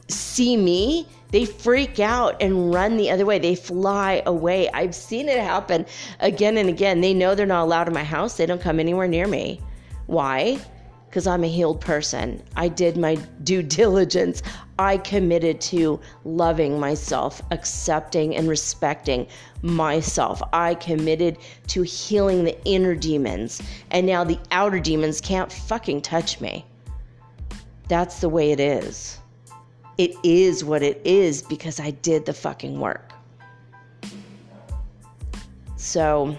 see 0.09 0.57
me, 0.57 1.07
they 1.31 1.45
freak 1.45 1.99
out 1.99 2.41
and 2.41 2.73
run 2.73 2.97
the 2.97 3.09
other 3.09 3.25
way. 3.25 3.39
They 3.39 3.55
fly 3.55 4.21
away. 4.25 4.69
I've 4.71 4.95
seen 4.95 5.27
it 5.27 5.39
happen 5.39 5.85
again 6.19 6.57
and 6.57 6.69
again. 6.69 7.01
They 7.01 7.13
know 7.13 7.35
they're 7.35 7.45
not 7.45 7.63
allowed 7.63 7.87
in 7.87 7.93
my 7.93 8.03
house, 8.03 8.37
they 8.37 8.45
don't 8.45 8.61
come 8.61 8.79
anywhere 8.79 9.07
near 9.07 9.27
me. 9.27 9.61
Why? 10.07 10.59
Because 11.07 11.27
I'm 11.27 11.43
a 11.43 11.47
healed 11.47 11.79
person. 11.79 12.43
I 12.55 12.67
did 12.67 12.97
my 12.97 13.15
due 13.43 13.63
diligence. 13.81 14.43
I 14.77 14.97
committed 14.97 15.61
to 15.61 15.99
loving 16.25 16.79
myself, 16.79 17.41
accepting 17.51 18.35
and 18.35 18.47
respecting 18.49 19.27
myself. 19.61 20.41
I 20.51 20.75
committed 20.75 21.37
to 21.67 21.83
healing 21.83 22.43
the 22.43 22.61
inner 22.65 22.95
demons. 22.95 23.61
And 23.91 24.05
now 24.05 24.23
the 24.23 24.39
outer 24.51 24.79
demons 24.79 25.21
can't 25.21 25.51
fucking 25.51 26.01
touch 26.01 26.41
me. 26.41 26.65
That's 27.87 28.19
the 28.19 28.29
way 28.29 28.51
it 28.51 28.59
is. 28.59 29.19
It 29.97 30.15
is 30.23 30.63
what 30.63 30.83
it 30.83 30.99
is 31.05 31.41
because 31.41 31.79
I 31.79 31.91
did 31.91 32.25
the 32.25 32.33
fucking 32.33 32.79
work. 32.79 33.13
So 35.77 36.35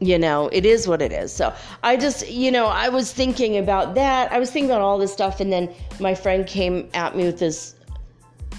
you 0.00 0.18
know, 0.18 0.48
it 0.48 0.64
is 0.64 0.88
what 0.88 1.02
it 1.02 1.12
is. 1.12 1.32
So 1.32 1.54
I 1.82 1.96
just, 1.96 2.28
you 2.28 2.50
know, 2.50 2.66
I 2.66 2.88
was 2.88 3.12
thinking 3.12 3.58
about 3.58 3.94
that. 3.94 4.32
I 4.32 4.38
was 4.38 4.50
thinking 4.50 4.70
about 4.70 4.80
all 4.80 4.98
this 4.98 5.12
stuff, 5.12 5.40
and 5.40 5.52
then 5.52 5.70
my 6.00 6.14
friend 6.14 6.46
came 6.46 6.88
at 6.94 7.14
me 7.14 7.24
with 7.24 7.38
this 7.38 7.74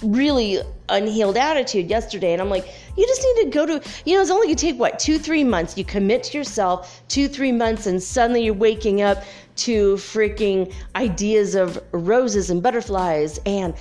really 0.02 0.60
unhealed 0.88 1.36
attitude 1.36 1.88
yesterday. 1.88 2.32
And 2.32 2.42
I'm 2.42 2.50
like, 2.50 2.66
you 2.96 3.06
just 3.06 3.22
need 3.22 3.44
to 3.44 3.50
go 3.50 3.66
to, 3.66 3.82
you 4.04 4.14
know, 4.14 4.22
it's 4.22 4.30
only 4.30 4.48
gonna 4.48 4.56
take 4.56 4.78
what, 4.78 4.98
two, 4.98 5.18
three 5.18 5.44
months. 5.44 5.76
You 5.76 5.84
commit 5.84 6.22
to 6.24 6.38
yourself, 6.38 7.02
two, 7.08 7.28
three 7.28 7.52
months, 7.52 7.86
and 7.86 8.02
suddenly 8.02 8.44
you're 8.44 8.54
waking 8.54 9.02
up 9.02 9.22
to 9.56 9.94
freaking 9.96 10.72
ideas 10.96 11.54
of 11.54 11.82
roses 11.92 12.50
and 12.50 12.62
butterflies 12.62 13.38
and 13.46 13.74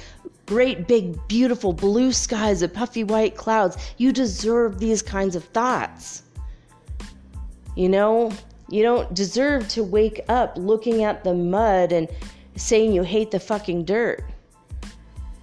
great 0.45 0.88
big 0.88 1.17
beautiful 1.28 1.74
blue 1.74 2.12
skies 2.12 2.62
and 2.62 2.74
puffy 2.74 3.04
white 3.04 3.36
clouds. 3.36 3.78
You 3.97 4.12
deserve 4.12 4.80
these 4.80 5.02
kinds 5.02 5.36
of 5.36 5.43
thoughts. 5.45 6.24
You 7.76 7.90
know, 7.90 8.32
you 8.70 8.84
don't 8.84 9.14
deserve 9.14 9.68
to 9.70 9.84
wake 9.84 10.22
up 10.30 10.54
looking 10.58 11.04
at 11.04 11.24
the 11.24 11.34
mud 11.34 11.92
and 11.92 12.10
saying 12.56 12.94
you 12.94 13.04
hate 13.04 13.32
the 13.32 13.40
fucking 13.40 13.86
dirt. 13.86 14.24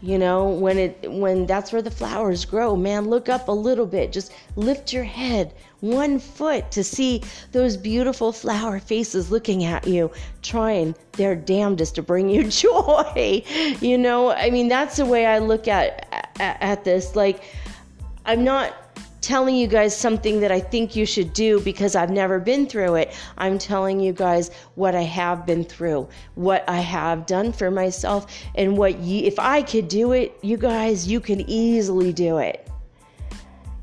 You 0.01 0.17
know, 0.17 0.49
when 0.49 0.79
it 0.79 1.11
when 1.11 1.45
that's 1.45 1.73
where 1.73 1.83
the 1.83 1.91
flowers 1.91 2.45
grow, 2.45 2.77
man, 2.77 3.11
look 3.11 3.29
up 3.29 3.49
a 3.49 3.53
little 3.53 3.87
bit. 3.87 4.13
Just 4.13 4.33
lift 4.55 4.93
your 4.93 5.03
head 5.03 5.53
one 5.81 6.21
foot 6.21 6.71
to 6.71 6.85
see 6.85 7.23
those 7.51 7.77
beautiful 7.77 8.31
flower 8.31 8.79
faces 8.79 9.33
looking 9.33 9.65
at 9.65 9.89
you, 9.89 10.11
trying 10.43 10.95
their 11.13 11.35
damnedest 11.35 11.97
to 11.97 12.03
bring 12.03 12.29
you 12.29 12.45
joy. 12.49 13.43
You 13.81 13.99
know, 13.99 14.31
I 14.31 14.51
mean, 14.51 14.69
that's 14.69 14.99
the 14.99 15.07
way 15.07 15.27
I 15.27 15.41
look 15.41 15.67
at 15.67 16.07
at, 16.39 16.63
at 16.63 16.85
this. 16.85 17.17
Like, 17.17 17.43
I'm 18.25 18.45
not 18.45 18.88
telling 19.29 19.55
you 19.55 19.67
guys 19.67 19.95
something 19.95 20.41
that 20.41 20.51
I 20.51 20.59
think 20.59 20.97
you 20.97 21.05
should 21.05 21.35
do 21.35 21.61
because 21.61 21.95
I've 21.95 22.09
never 22.09 22.41
been 22.41 22.67
through 22.67 22.95
it. 22.95 23.15
I'm 23.37 23.59
telling 23.59 24.01
you 24.01 24.15
guys 24.15 24.51
what 24.75 24.95
I 24.95 25.03
have 25.03 25.45
been 25.45 25.65
through, 25.65 26.09
what 26.35 26.65
I 26.67 26.79
have 26.79 27.27
done 27.27 27.53
for 27.53 27.71
myself, 27.71 28.35
and 28.55 28.79
what 28.79 29.01
you, 29.01 29.27
if 29.27 29.39
I 29.39 29.61
could 29.61 29.87
do 29.87 30.13
it, 30.13 30.35
you 30.41 30.57
guys, 30.57 31.07
you 31.07 31.21
can 31.21 31.43
easily 31.43 32.11
do 32.11 32.39
it. 32.39 32.71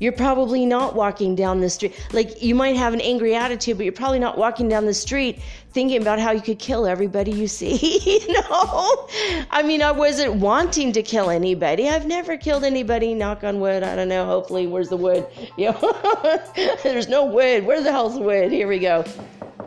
You're 0.00 0.12
probably 0.12 0.66
not 0.66 0.96
walking 0.96 1.36
down 1.36 1.60
the 1.60 1.70
street. 1.70 1.94
Like, 2.12 2.42
you 2.42 2.56
might 2.56 2.76
have 2.76 2.92
an 2.92 3.00
angry 3.00 3.36
attitude, 3.36 3.76
but 3.76 3.84
you're 3.84 3.92
probably 3.92 4.18
not 4.18 4.36
walking 4.36 4.68
down 4.68 4.84
the 4.84 4.94
street 4.94 5.40
thinking 5.76 6.00
about 6.00 6.18
how 6.18 6.30
you 6.30 6.40
could 6.40 6.58
kill 6.58 6.86
everybody 6.86 7.30
you 7.30 7.46
see. 7.46 7.76
you 8.26 8.32
know? 8.32 9.08
I 9.50 9.62
mean, 9.62 9.82
I 9.82 9.92
wasn't 9.92 10.36
wanting 10.36 10.90
to 10.92 11.02
kill 11.02 11.28
anybody. 11.28 11.86
I've 11.86 12.06
never 12.06 12.38
killed 12.38 12.64
anybody, 12.64 13.12
knock 13.12 13.44
on 13.44 13.60
wood. 13.60 13.82
I 13.82 13.94
don't 13.94 14.08
know. 14.08 14.24
Hopefully, 14.24 14.66
where's 14.66 14.88
the 14.88 14.96
wood? 14.96 15.26
You 15.58 15.72
know? 15.72 16.42
There's 16.82 17.08
no 17.08 17.26
wood. 17.26 17.66
Where 17.66 17.82
the 17.82 17.92
hell's 17.92 18.14
the 18.14 18.22
wood? 18.22 18.52
Here 18.52 18.66
we 18.66 18.78
go. 18.78 19.04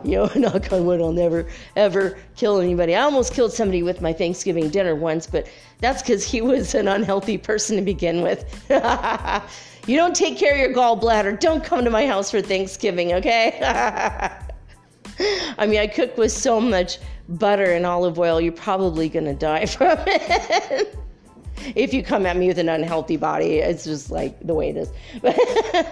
You 0.02 0.16
know, 0.16 0.30
knock 0.34 0.72
on 0.72 0.84
wood, 0.84 1.00
I'll 1.00 1.12
never, 1.12 1.46
ever 1.76 2.18
kill 2.34 2.60
anybody. 2.60 2.96
I 2.96 3.02
almost 3.02 3.32
killed 3.32 3.52
somebody 3.52 3.84
with 3.84 4.00
my 4.00 4.12
Thanksgiving 4.12 4.68
dinner 4.68 4.96
once, 4.96 5.28
but 5.28 5.46
that's 5.78 6.02
because 6.02 6.24
he 6.24 6.40
was 6.40 6.74
an 6.74 6.88
unhealthy 6.88 7.38
person 7.38 7.76
to 7.76 7.82
begin 7.82 8.22
with. 8.22 8.44
You 9.86 9.96
don't 9.96 10.14
take 10.14 10.38
care 10.38 10.54
of 10.54 10.58
your 10.58 10.74
gallbladder. 10.74 11.38
Don't 11.38 11.62
come 11.62 11.84
to 11.84 11.90
my 11.90 12.06
house 12.06 12.32
for 12.32 12.42
Thanksgiving, 12.42 13.12
okay? 13.14 14.40
I 15.58 15.66
mean, 15.66 15.80
I 15.80 15.86
cook 15.86 16.16
with 16.16 16.32
so 16.32 16.60
much 16.60 16.98
butter 17.28 17.72
and 17.72 17.86
olive 17.86 18.18
oil, 18.18 18.40
you're 18.40 18.52
probably 18.52 19.08
going 19.08 19.26
to 19.26 19.34
die 19.34 19.66
from 19.66 19.98
it. 20.06 20.96
if 21.74 21.92
you 21.92 22.02
come 22.02 22.26
at 22.26 22.36
me 22.36 22.48
with 22.48 22.58
an 22.58 22.68
unhealthy 22.68 23.16
body, 23.16 23.58
it's 23.58 23.84
just 23.84 24.10
like 24.10 24.38
the 24.46 24.54
way 24.54 24.70
it 24.70 24.76
is. 24.76 24.92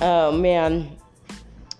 oh, 0.00 0.32
man. 0.32 0.96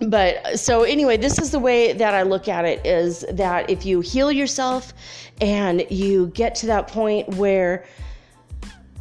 But 0.00 0.58
so 0.58 0.82
anyway, 0.82 1.18
this 1.18 1.38
is 1.38 1.50
the 1.50 1.58
way 1.58 1.92
that 1.92 2.14
I 2.14 2.22
look 2.22 2.48
at 2.48 2.64
it 2.64 2.84
is 2.86 3.24
that 3.32 3.68
if 3.68 3.84
you 3.84 4.00
heal 4.00 4.32
yourself 4.32 4.94
and 5.42 5.84
you 5.90 6.28
get 6.28 6.54
to 6.56 6.66
that 6.66 6.88
point 6.88 7.28
where 7.36 7.84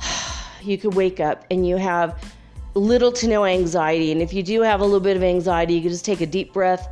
you 0.61 0.77
could 0.77 0.95
wake 0.95 1.21
up 1.21 1.45
and 1.51 1.65
you 1.65 1.77
have 1.77 2.21
little 2.73 3.11
to 3.13 3.27
no 3.27 3.45
anxiety. 3.45 4.11
And 4.11 4.21
if 4.21 4.33
you 4.33 4.43
do 4.43 4.61
have 4.61 4.81
a 4.81 4.83
little 4.83 4.99
bit 4.99 5.15
of 5.15 5.23
anxiety, 5.23 5.73
you 5.73 5.81
can 5.81 5.89
just 5.89 6.05
take 6.05 6.21
a 6.21 6.25
deep 6.25 6.53
breath 6.53 6.87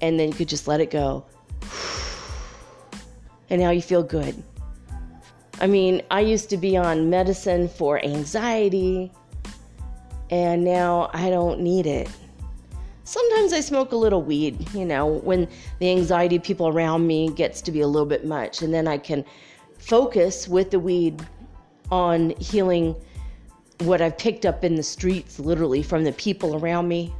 and 0.00 0.18
then 0.18 0.28
you 0.28 0.34
could 0.34 0.48
just 0.48 0.68
let 0.68 0.80
it 0.80 0.90
go. 0.90 1.24
And 3.50 3.60
now 3.60 3.70
you 3.70 3.82
feel 3.82 4.02
good. 4.02 4.42
I 5.60 5.66
mean, 5.66 6.02
I 6.10 6.20
used 6.20 6.50
to 6.50 6.56
be 6.56 6.76
on 6.76 7.08
medicine 7.08 7.68
for 7.68 8.04
anxiety, 8.04 9.10
and 10.30 10.64
now 10.64 11.10
I 11.14 11.30
don't 11.30 11.60
need 11.60 11.86
it. 11.86 12.08
Sometimes 13.04 13.52
I 13.52 13.60
smoke 13.60 13.92
a 13.92 13.96
little 13.96 14.22
weed, 14.22 14.68
you 14.74 14.84
know, 14.84 15.06
when 15.06 15.48
the 15.78 15.90
anxiety 15.90 16.38
people 16.38 16.68
around 16.68 17.06
me 17.06 17.30
gets 17.30 17.62
to 17.62 17.72
be 17.72 17.80
a 17.80 17.86
little 17.86 18.08
bit 18.08 18.26
much, 18.26 18.62
and 18.62 18.74
then 18.74 18.88
I 18.88 18.98
can 18.98 19.24
focus 19.78 20.48
with 20.48 20.72
the 20.72 20.80
weed 20.80 21.24
on 21.90 22.30
healing 22.40 22.96
what 23.80 24.00
I've 24.02 24.18
picked 24.18 24.44
up 24.44 24.64
in 24.64 24.74
the 24.74 24.82
streets, 24.82 25.38
literally 25.38 25.82
from 25.82 26.04
the 26.04 26.12
people 26.12 26.56
around 26.56 26.88
me. 26.88 27.14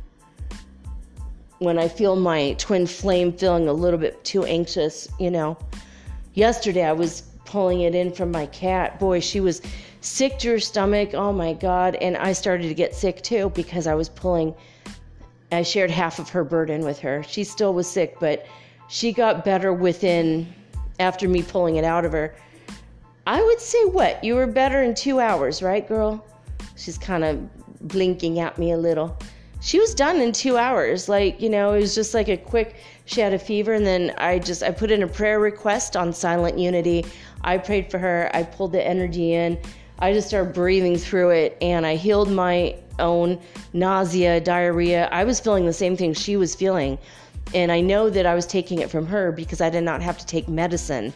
When 1.58 1.78
I 1.78 1.88
feel 1.88 2.16
my 2.16 2.54
twin 2.58 2.86
flame 2.86 3.32
feeling 3.32 3.68
a 3.68 3.72
little 3.72 3.98
bit 3.98 4.22
too 4.24 4.44
anxious, 4.44 5.08
you 5.18 5.30
know. 5.30 5.56
Yesterday 6.34 6.84
I 6.84 6.92
was 6.92 7.22
pulling 7.44 7.82
it 7.82 7.94
in 7.94 8.12
from 8.12 8.30
my 8.30 8.46
cat. 8.46 8.98
Boy, 8.98 9.20
she 9.20 9.40
was 9.40 9.62
sick 10.00 10.38
to 10.40 10.50
her 10.50 10.58
stomach. 10.58 11.14
Oh 11.14 11.32
my 11.32 11.54
God. 11.54 11.94
And 11.96 12.16
I 12.16 12.32
started 12.32 12.68
to 12.68 12.74
get 12.74 12.94
sick 12.94 13.22
too 13.22 13.50
because 13.54 13.86
I 13.86 13.94
was 13.94 14.08
pulling, 14.08 14.54
I 15.50 15.62
shared 15.62 15.90
half 15.90 16.18
of 16.18 16.28
her 16.30 16.44
burden 16.44 16.84
with 16.84 16.98
her. 16.98 17.22
She 17.22 17.44
still 17.44 17.72
was 17.72 17.86
sick, 17.86 18.16
but 18.20 18.46
she 18.88 19.12
got 19.12 19.44
better 19.44 19.72
within, 19.72 20.52
after 20.98 21.28
me 21.28 21.42
pulling 21.42 21.76
it 21.76 21.84
out 21.84 22.04
of 22.04 22.12
her 22.12 22.34
I 23.26 23.42
would 23.42 23.60
say 23.60 23.84
what? 23.86 24.22
You 24.22 24.36
were 24.36 24.46
better 24.46 24.82
in 24.84 24.94
two 24.94 25.18
hours, 25.18 25.60
right, 25.60 25.86
girl? 25.86 26.24
She's 26.76 26.96
kind 26.96 27.24
of 27.24 27.88
blinking 27.88 28.38
at 28.38 28.56
me 28.56 28.70
a 28.70 28.76
little. 28.76 29.16
She 29.66 29.80
was 29.80 29.96
done 29.96 30.20
in 30.20 30.30
two 30.30 30.56
hours. 30.56 31.08
Like, 31.08 31.40
you 31.40 31.50
know, 31.50 31.72
it 31.72 31.80
was 31.80 31.92
just 31.92 32.14
like 32.14 32.28
a 32.28 32.36
quick, 32.36 32.76
she 33.04 33.20
had 33.20 33.32
a 33.32 33.38
fever, 33.38 33.72
and 33.72 33.84
then 33.84 34.14
I 34.16 34.38
just, 34.38 34.62
I 34.62 34.70
put 34.70 34.92
in 34.92 35.02
a 35.02 35.08
prayer 35.08 35.40
request 35.40 35.96
on 35.96 36.12
Silent 36.12 36.56
Unity. 36.56 37.04
I 37.42 37.58
prayed 37.58 37.90
for 37.90 37.98
her. 37.98 38.30
I 38.32 38.44
pulled 38.44 38.70
the 38.70 38.86
energy 38.86 39.34
in. 39.34 39.58
I 39.98 40.12
just 40.12 40.28
started 40.28 40.54
breathing 40.54 40.96
through 40.96 41.30
it, 41.30 41.58
and 41.60 41.84
I 41.84 41.96
healed 41.96 42.30
my 42.30 42.76
own 43.00 43.40
nausea, 43.72 44.40
diarrhea. 44.40 45.08
I 45.10 45.24
was 45.24 45.40
feeling 45.40 45.66
the 45.66 45.72
same 45.72 45.96
thing 45.96 46.14
she 46.14 46.36
was 46.36 46.54
feeling. 46.54 46.96
And 47.52 47.72
I 47.72 47.80
know 47.80 48.08
that 48.08 48.24
I 48.24 48.36
was 48.36 48.46
taking 48.46 48.82
it 48.82 48.88
from 48.88 49.04
her 49.06 49.32
because 49.32 49.60
I 49.60 49.68
did 49.68 49.82
not 49.82 50.00
have 50.00 50.16
to 50.18 50.26
take 50.26 50.48
medicine 50.48 51.12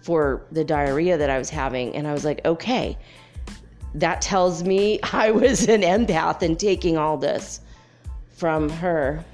for 0.00 0.46
the 0.52 0.64
diarrhea 0.64 1.18
that 1.18 1.28
I 1.28 1.36
was 1.36 1.50
having. 1.50 1.94
And 1.94 2.06
I 2.06 2.14
was 2.14 2.24
like, 2.24 2.46
okay, 2.46 2.96
that 3.94 4.22
tells 4.22 4.64
me 4.64 5.00
I 5.12 5.32
was 5.32 5.68
an 5.68 5.82
empath 5.82 6.40
and 6.40 6.58
taking 6.58 6.96
all 6.96 7.18
this 7.18 7.60
from 8.34 8.68
her. 8.68 9.24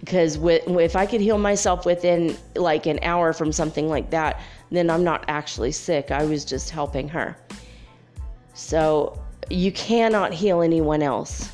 Because 0.00 0.36
if 0.42 0.96
I 0.96 1.06
could 1.06 1.20
heal 1.20 1.38
myself 1.38 1.86
within 1.86 2.36
like 2.56 2.86
an 2.86 2.98
hour 3.02 3.32
from 3.32 3.52
something 3.52 3.88
like 3.88 4.10
that, 4.10 4.40
then 4.70 4.90
I'm 4.90 5.04
not 5.04 5.24
actually 5.28 5.72
sick. 5.72 6.10
I 6.10 6.24
was 6.24 6.44
just 6.44 6.70
helping 6.70 7.08
her. 7.08 7.36
So 8.54 9.22
you 9.48 9.70
cannot 9.72 10.32
heal 10.32 10.62
anyone 10.62 11.02
else 11.02 11.52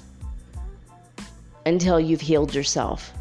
until 1.67 2.01
you've 2.01 2.21
healed 2.21 2.55
yourself. 2.55 3.13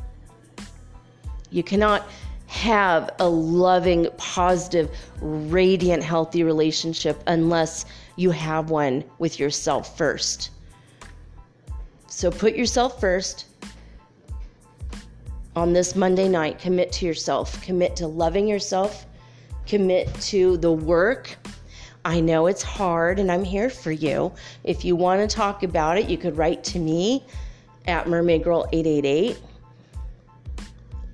You 1.49 1.63
cannot 1.63 2.07
have 2.47 3.09
a 3.19 3.27
loving, 3.27 4.07
positive, 4.17 4.89
radiant, 5.19 6.01
healthy 6.01 6.43
relationship 6.43 7.21
unless 7.27 7.85
you 8.15 8.31
have 8.31 8.69
one 8.69 9.03
with 9.19 9.39
yourself 9.39 9.97
first. 9.97 10.51
So 12.17 12.31
put 12.31 12.55
yourself 12.55 12.99
first. 12.99 13.45
On 15.55 15.71
this 15.71 15.95
Monday 15.95 16.27
night, 16.27 16.57
commit 16.57 16.91
to 16.93 17.05
yourself, 17.05 17.61
commit 17.61 17.95
to 17.97 18.07
loving 18.07 18.47
yourself, 18.47 19.05
commit 19.67 20.11
to 20.21 20.57
the 20.57 20.71
work. 20.71 21.37
I 22.05 22.19
know 22.19 22.47
it's 22.47 22.63
hard 22.63 23.19
and 23.19 23.31
I'm 23.31 23.43
here 23.43 23.69
for 23.69 23.91
you. 23.91 24.33
If 24.63 24.83
you 24.83 24.95
want 24.95 25.21
to 25.21 25.35
talk 25.35 25.61
about 25.61 25.99
it, 25.99 26.09
you 26.09 26.17
could 26.17 26.35
write 26.35 26.63
to 26.63 26.79
me 26.79 27.23
at 27.85 28.07
mermaidgirl888 28.07 29.37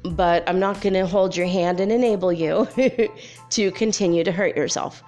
but 0.03 0.47
I'm 0.47 0.59
not 0.59 0.79
going 0.79 0.93
to 0.93 1.05
hold 1.05 1.35
your 1.35 1.47
hand 1.47 1.81
and 1.81 1.91
enable 1.91 2.31
you 2.31 2.65
to 3.49 3.71
continue 3.71 4.23
to 4.23 4.31
hurt 4.31 4.55
yourself, 4.55 5.03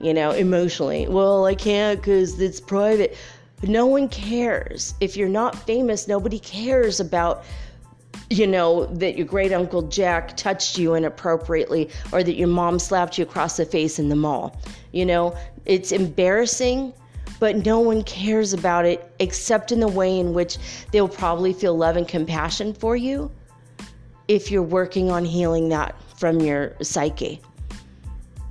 you 0.00 0.12
know, 0.14 0.32
emotionally. 0.32 1.06
Well, 1.08 1.44
I 1.44 1.54
can't 1.54 2.00
because 2.00 2.40
it's 2.40 2.60
private. 2.60 3.16
No 3.62 3.86
one 3.86 4.08
cares. 4.08 4.94
If 5.00 5.16
you're 5.16 5.28
not 5.28 5.56
famous, 5.66 6.06
nobody 6.06 6.38
cares 6.38 7.00
about, 7.00 7.44
you 8.30 8.46
know, 8.46 8.86
that 8.86 9.16
your 9.16 9.26
great 9.26 9.52
uncle 9.52 9.82
Jack 9.82 10.36
touched 10.36 10.78
you 10.78 10.94
inappropriately 10.94 11.90
or 12.12 12.22
that 12.22 12.36
your 12.36 12.48
mom 12.48 12.78
slapped 12.78 13.18
you 13.18 13.24
across 13.24 13.56
the 13.56 13.64
face 13.64 13.98
in 13.98 14.08
the 14.08 14.16
mall. 14.16 14.60
You 14.92 15.06
know, 15.06 15.36
it's 15.64 15.92
embarrassing 15.92 16.92
but 17.40 17.64
no 17.64 17.78
one 17.78 18.02
cares 18.02 18.52
about 18.52 18.84
it 18.84 19.12
except 19.18 19.72
in 19.72 19.80
the 19.80 19.88
way 19.88 20.18
in 20.18 20.32
which 20.32 20.58
they'll 20.90 21.08
probably 21.08 21.52
feel 21.52 21.76
love 21.76 21.96
and 21.96 22.08
compassion 22.08 22.72
for 22.74 22.96
you 22.96 23.30
if 24.26 24.50
you're 24.50 24.62
working 24.62 25.10
on 25.10 25.24
healing 25.24 25.68
that 25.68 25.94
from 26.18 26.40
your 26.40 26.74
psyche. 26.82 27.40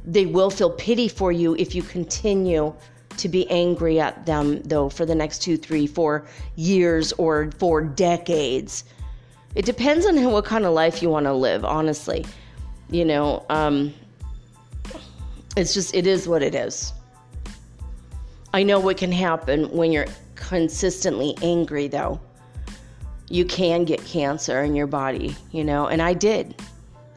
They 0.05 0.25
will 0.25 0.49
feel 0.49 0.69
pity 0.69 1.07
for 1.07 1.31
you 1.31 1.55
if 1.55 1.75
you 1.75 1.83
continue 1.83 2.73
to 3.17 3.29
be 3.29 3.49
angry 3.49 3.99
at 3.99 4.25
them, 4.25 4.61
though, 4.63 4.89
for 4.89 5.05
the 5.05 5.15
next 5.15 5.39
two, 5.39 5.57
three, 5.57 5.87
four 5.87 6.25
years 6.55 7.13
or 7.13 7.51
for 7.57 7.83
decades. 7.83 8.83
It 9.55 9.65
depends 9.65 10.05
on 10.05 10.23
what 10.31 10.45
kind 10.45 10.65
of 10.65 10.73
life 10.73 11.01
you 11.01 11.09
want 11.09 11.25
to 11.25 11.33
live, 11.33 11.65
honestly. 11.65 12.25
You 12.89 13.05
know, 13.05 13.45
um, 13.49 13.93
it's 15.55 15.73
just, 15.73 15.95
it 15.95 16.07
is 16.07 16.27
what 16.27 16.43
it 16.43 16.55
is. 16.55 16.93
I 18.53 18.63
know 18.63 18.79
what 18.79 18.97
can 18.97 19.11
happen 19.11 19.69
when 19.71 19.91
you're 19.91 20.07
consistently 20.35 21.35
angry, 21.41 21.87
though 21.87 22.19
you 23.29 23.45
can 23.45 23.83
get 23.83 24.03
cancer 24.05 24.63
in 24.63 24.75
your 24.75 24.87
body, 24.87 25.35
you 25.51 25.63
know, 25.63 25.87
and 25.87 26.01
I 26.01 26.13
did. 26.13 26.55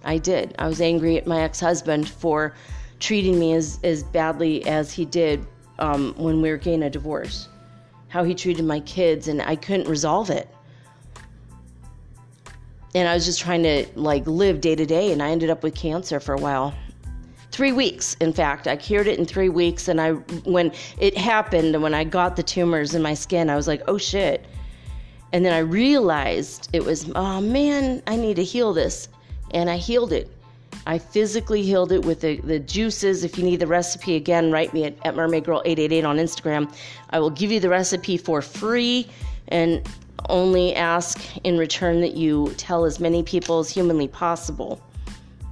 I 0.05 0.18
did. 0.18 0.55
I 0.59 0.66
was 0.66 0.80
angry 0.80 1.16
at 1.16 1.26
my 1.26 1.42
ex 1.42 1.61
husband 1.61 2.09
for 2.09 2.55
treating 2.98 3.38
me 3.38 3.55
as, 3.55 3.78
as 3.84 4.03
badly 4.03 4.66
as 4.66 4.92
he 4.92 5.05
did 5.05 5.46
um, 5.81 6.14
when 6.16 6.41
we 6.41 6.51
were 6.51 6.57
getting 6.57 6.83
a 6.83 6.91
divorce, 6.91 7.49
how 8.09 8.24
he 8.24 8.35
treated 8.35 8.64
my 8.64 8.81
kids, 8.81 9.28
and 9.28 9.43
I 9.43 9.57
couldn't 9.57 9.89
resolve 9.89 10.31
it. 10.31 10.49
And 12.95 13.09
I 13.09 13.14
was 13.14 13.24
just 13.24 13.41
trying 13.41 13.62
to 13.62 13.87
like 13.95 14.26
live 14.26 14.61
day 14.61 14.74
to 14.74 14.87
day, 14.87 15.12
and 15.12 15.22
I 15.22 15.31
ended 15.31 15.51
up 15.51 15.62
with 15.62 15.74
cancer 15.74 16.20
for 16.20 16.35
a 16.35 16.41
while. 16.41 16.74
Three 17.53 17.72
weeks, 17.72 18.14
in 18.20 18.33
fact, 18.33 18.66
I 18.66 18.76
cured 18.76 19.07
it 19.07 19.18
in 19.18 19.24
three 19.24 19.49
weeks. 19.49 19.89
And 19.89 20.01
I, 20.01 20.12
when 20.12 20.72
it 20.99 21.16
happened, 21.16 21.81
when 21.83 21.95
I 21.95 22.05
got 22.05 22.37
the 22.37 22.43
tumors 22.43 22.95
in 22.95 23.03
my 23.03 23.14
skin, 23.14 23.51
I 23.51 23.57
was 23.57 23.66
like, 23.68 23.83
oh 23.89 23.99
shit, 23.99 24.47
and 25.33 25.45
then 25.45 25.53
I 25.53 25.59
realized 25.59 26.68
it 26.72 26.85
was, 26.85 27.11
oh 27.14 27.41
man, 27.41 28.03
I 28.07 28.16
need 28.16 28.37
to 28.37 28.45
heal 28.45 28.72
this. 28.72 29.09
And 29.53 29.70
I 29.70 29.76
healed 29.76 30.12
it. 30.12 30.31
I 30.87 30.99
physically 30.99 31.62
healed 31.62 31.93
it 31.93 32.05
with 32.05 32.20
the, 32.20 32.41
the 32.41 32.59
juices. 32.59 33.24
If 33.24 33.39
you 33.39 33.45
need 33.45 33.61
the 33.61 33.66
recipe, 33.66 34.16
again, 34.16 34.51
write 34.51 34.72
me 34.72 34.85
at, 34.85 34.95
at 35.05 35.14
Mermaid 35.14 35.45
Girl 35.45 35.62
888 35.64 36.05
on 36.05 36.16
Instagram. 36.16 36.74
I 37.11 37.18
will 37.18 37.31
give 37.31 37.51
you 37.51 37.61
the 37.61 37.68
recipe 37.68 38.16
for 38.16 38.41
free 38.43 39.07
and 39.49 39.87
only 40.28 40.74
ask 40.74 41.20
in 41.45 41.59
return 41.59 42.01
that 42.01 42.14
you 42.14 42.53
tell 42.57 42.85
as 42.85 43.01
many 43.01 43.22
people 43.22 43.59
as 43.59 43.68
humanly 43.68 44.09
possible 44.09 44.81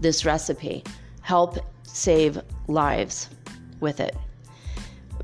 this 0.01 0.25
recipe. 0.25 0.85
Help 1.23 1.59
save 1.83 2.41
lives 2.69 3.29
with 3.81 4.01
it. 4.01 4.17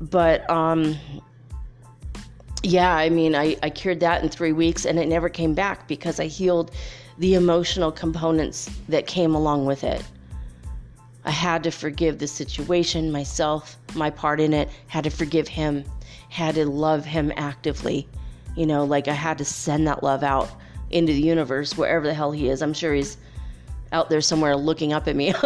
But 0.01 0.47
um, 0.49 0.95
yeah, 2.63 2.95
I 2.95 3.09
mean, 3.09 3.35
I, 3.35 3.55
I 3.63 3.69
cured 3.69 3.99
that 4.01 4.23
in 4.23 4.29
three 4.29 4.51
weeks 4.51 4.85
and 4.85 4.99
it 4.99 5.07
never 5.07 5.29
came 5.29 5.53
back 5.53 5.87
because 5.87 6.19
I 6.19 6.25
healed 6.25 6.71
the 7.17 7.35
emotional 7.35 7.91
components 7.91 8.69
that 8.89 9.07
came 9.07 9.35
along 9.35 9.65
with 9.65 9.83
it. 9.83 10.03
I 11.23 11.31
had 11.31 11.63
to 11.63 11.71
forgive 11.71 12.19
the 12.19 12.27
situation, 12.27 13.11
myself, 13.11 13.77
my 13.95 14.09
part 14.09 14.39
in 14.39 14.53
it, 14.53 14.69
had 14.87 15.03
to 15.05 15.09
forgive 15.09 15.47
him, 15.47 15.83
had 16.29 16.55
to 16.55 16.65
love 16.65 17.05
him 17.05 17.31
actively. 17.35 18.07
You 18.55 18.65
know, 18.65 18.85
like 18.85 19.07
I 19.07 19.13
had 19.13 19.37
to 19.39 19.45
send 19.45 19.87
that 19.87 20.03
love 20.03 20.23
out 20.23 20.49
into 20.91 21.13
the 21.13 21.21
universe, 21.21 21.77
wherever 21.77 22.05
the 22.05 22.13
hell 22.13 22.31
he 22.31 22.49
is. 22.49 22.61
I'm 22.61 22.73
sure 22.73 22.93
he's 22.93 23.17
out 23.91 24.09
there 24.09 24.21
somewhere 24.21 24.55
looking 24.55 24.93
up 24.93 25.07
at 25.07 25.15
me. 25.15 25.33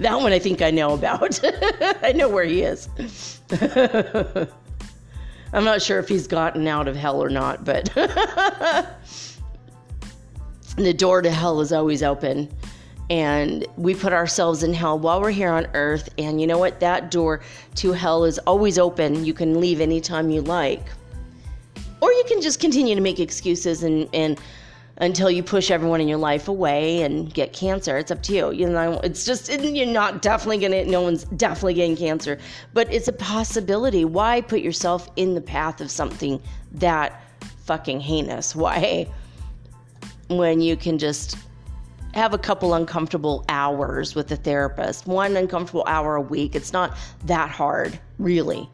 That 0.00 0.20
one 0.20 0.32
I 0.32 0.38
think 0.38 0.62
I 0.62 0.70
know 0.70 0.94
about. 0.94 1.40
I 2.02 2.12
know 2.12 2.28
where 2.28 2.44
he 2.44 2.62
is. 2.62 2.88
I'm 5.52 5.64
not 5.64 5.82
sure 5.82 5.98
if 5.98 6.08
he's 6.08 6.26
gotten 6.26 6.66
out 6.68 6.88
of 6.88 6.96
hell 6.96 7.22
or 7.22 7.28
not, 7.28 7.64
but 7.64 7.86
the 10.76 10.94
door 10.94 11.22
to 11.22 11.30
hell 11.30 11.60
is 11.60 11.72
always 11.72 12.02
open. 12.02 12.48
And 13.08 13.66
we 13.76 13.94
put 13.94 14.12
ourselves 14.12 14.62
in 14.62 14.72
hell 14.72 14.96
while 14.96 15.20
we're 15.20 15.30
here 15.30 15.50
on 15.50 15.66
earth. 15.74 16.08
And 16.16 16.40
you 16.40 16.46
know 16.46 16.58
what? 16.58 16.78
That 16.78 17.10
door 17.10 17.40
to 17.76 17.92
hell 17.92 18.24
is 18.24 18.38
always 18.40 18.78
open. 18.78 19.24
You 19.24 19.34
can 19.34 19.60
leave 19.60 19.80
anytime 19.80 20.30
you 20.30 20.42
like. 20.42 20.86
Or 22.00 22.12
you 22.12 22.24
can 22.28 22.40
just 22.40 22.60
continue 22.60 22.94
to 22.94 23.00
make 23.00 23.18
excuses 23.18 23.82
and, 23.82 24.08
and 24.14 24.40
until 25.00 25.30
you 25.30 25.42
push 25.42 25.70
everyone 25.70 26.00
in 26.00 26.08
your 26.08 26.18
life 26.18 26.46
away 26.48 27.02
and 27.02 27.32
get 27.32 27.54
cancer. 27.54 27.96
It's 27.96 28.10
up 28.10 28.22
to 28.24 28.34
you. 28.34 28.52
You 28.52 28.68
know, 28.68 29.00
it's 29.00 29.24
just 29.24 29.50
you're 29.50 29.86
not 29.86 30.22
definitely 30.22 30.58
gonna. 30.58 30.84
No 30.84 31.00
one's 31.00 31.24
definitely 31.24 31.74
getting 31.74 31.96
cancer, 31.96 32.38
but 32.74 32.92
it's 32.92 33.08
a 33.08 33.12
possibility. 33.12 34.04
Why 34.04 34.42
put 34.42 34.60
yourself 34.60 35.10
in 35.16 35.34
the 35.34 35.40
path 35.40 35.80
of 35.80 35.90
something 35.90 36.40
that 36.72 37.22
fucking 37.64 38.00
heinous? 38.00 38.54
Why, 38.60 39.06
when 40.28 40.60
you 40.60 40.76
can 40.76 40.98
just 40.98 41.36
have 42.12 42.34
a 42.34 42.38
couple 42.38 42.74
uncomfortable 42.74 43.44
hours 43.48 44.14
with 44.14 44.30
a 44.32 44.36
therapist, 44.36 45.06
one 45.06 45.36
uncomfortable 45.36 45.84
hour 45.86 46.16
a 46.16 46.20
week. 46.20 46.54
It's 46.54 46.72
not 46.72 46.96
that 47.24 47.50
hard, 47.50 47.98
really. 48.18 48.68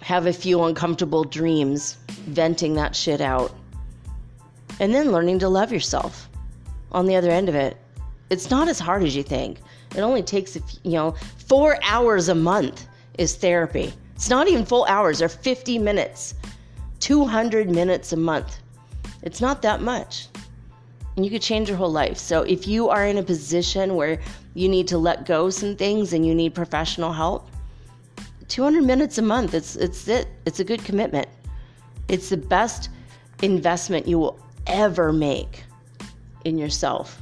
Have 0.00 0.26
a 0.26 0.32
few 0.32 0.64
uncomfortable 0.64 1.22
dreams, 1.22 1.98
venting 2.08 2.74
that 2.74 2.96
shit 2.96 3.20
out 3.20 3.54
and 4.80 4.94
then 4.94 5.12
learning 5.12 5.38
to 5.40 5.48
love 5.48 5.72
yourself 5.72 6.28
on 6.92 7.06
the 7.06 7.16
other 7.16 7.30
end 7.30 7.48
of 7.48 7.54
it. 7.54 7.76
It's 8.30 8.50
not 8.50 8.68
as 8.68 8.78
hard 8.78 9.02
as 9.02 9.14
you 9.14 9.22
think. 9.22 9.58
It 9.94 10.00
only 10.00 10.22
takes, 10.22 10.56
you 10.56 10.92
know, 10.92 11.14
four 11.48 11.78
hours 11.82 12.28
a 12.28 12.34
month 12.34 12.86
is 13.18 13.36
therapy. 13.36 13.92
It's 14.14 14.30
not 14.30 14.48
even 14.48 14.64
full 14.64 14.84
hours, 14.86 15.18
they're 15.18 15.28
50 15.28 15.78
minutes, 15.78 16.34
200 17.00 17.70
minutes 17.70 18.12
a 18.12 18.16
month. 18.16 18.58
It's 19.22 19.40
not 19.40 19.62
that 19.62 19.82
much. 19.82 20.28
And 21.16 21.24
you 21.24 21.30
could 21.30 21.42
change 21.42 21.68
your 21.68 21.76
whole 21.76 21.92
life. 21.92 22.16
So 22.16 22.42
if 22.42 22.66
you 22.66 22.88
are 22.88 23.06
in 23.06 23.18
a 23.18 23.22
position 23.22 23.96
where 23.96 24.18
you 24.54 24.68
need 24.68 24.88
to 24.88 24.98
let 24.98 25.26
go 25.26 25.50
some 25.50 25.76
things 25.76 26.12
and 26.12 26.24
you 26.26 26.34
need 26.34 26.54
professional 26.54 27.12
help, 27.12 27.50
200 28.48 28.82
minutes 28.82 29.18
a 29.18 29.22
month, 29.22 29.54
it's, 29.54 29.76
it's 29.76 30.08
it. 30.08 30.28
It's 30.46 30.60
a 30.60 30.64
good 30.64 30.84
commitment. 30.84 31.28
It's 32.08 32.30
the 32.30 32.36
best 32.36 32.90
investment 33.42 34.06
you 34.06 34.18
will 34.18 34.38
ever 34.66 35.12
make 35.12 35.64
in 36.44 36.58
yourself. 36.58 37.20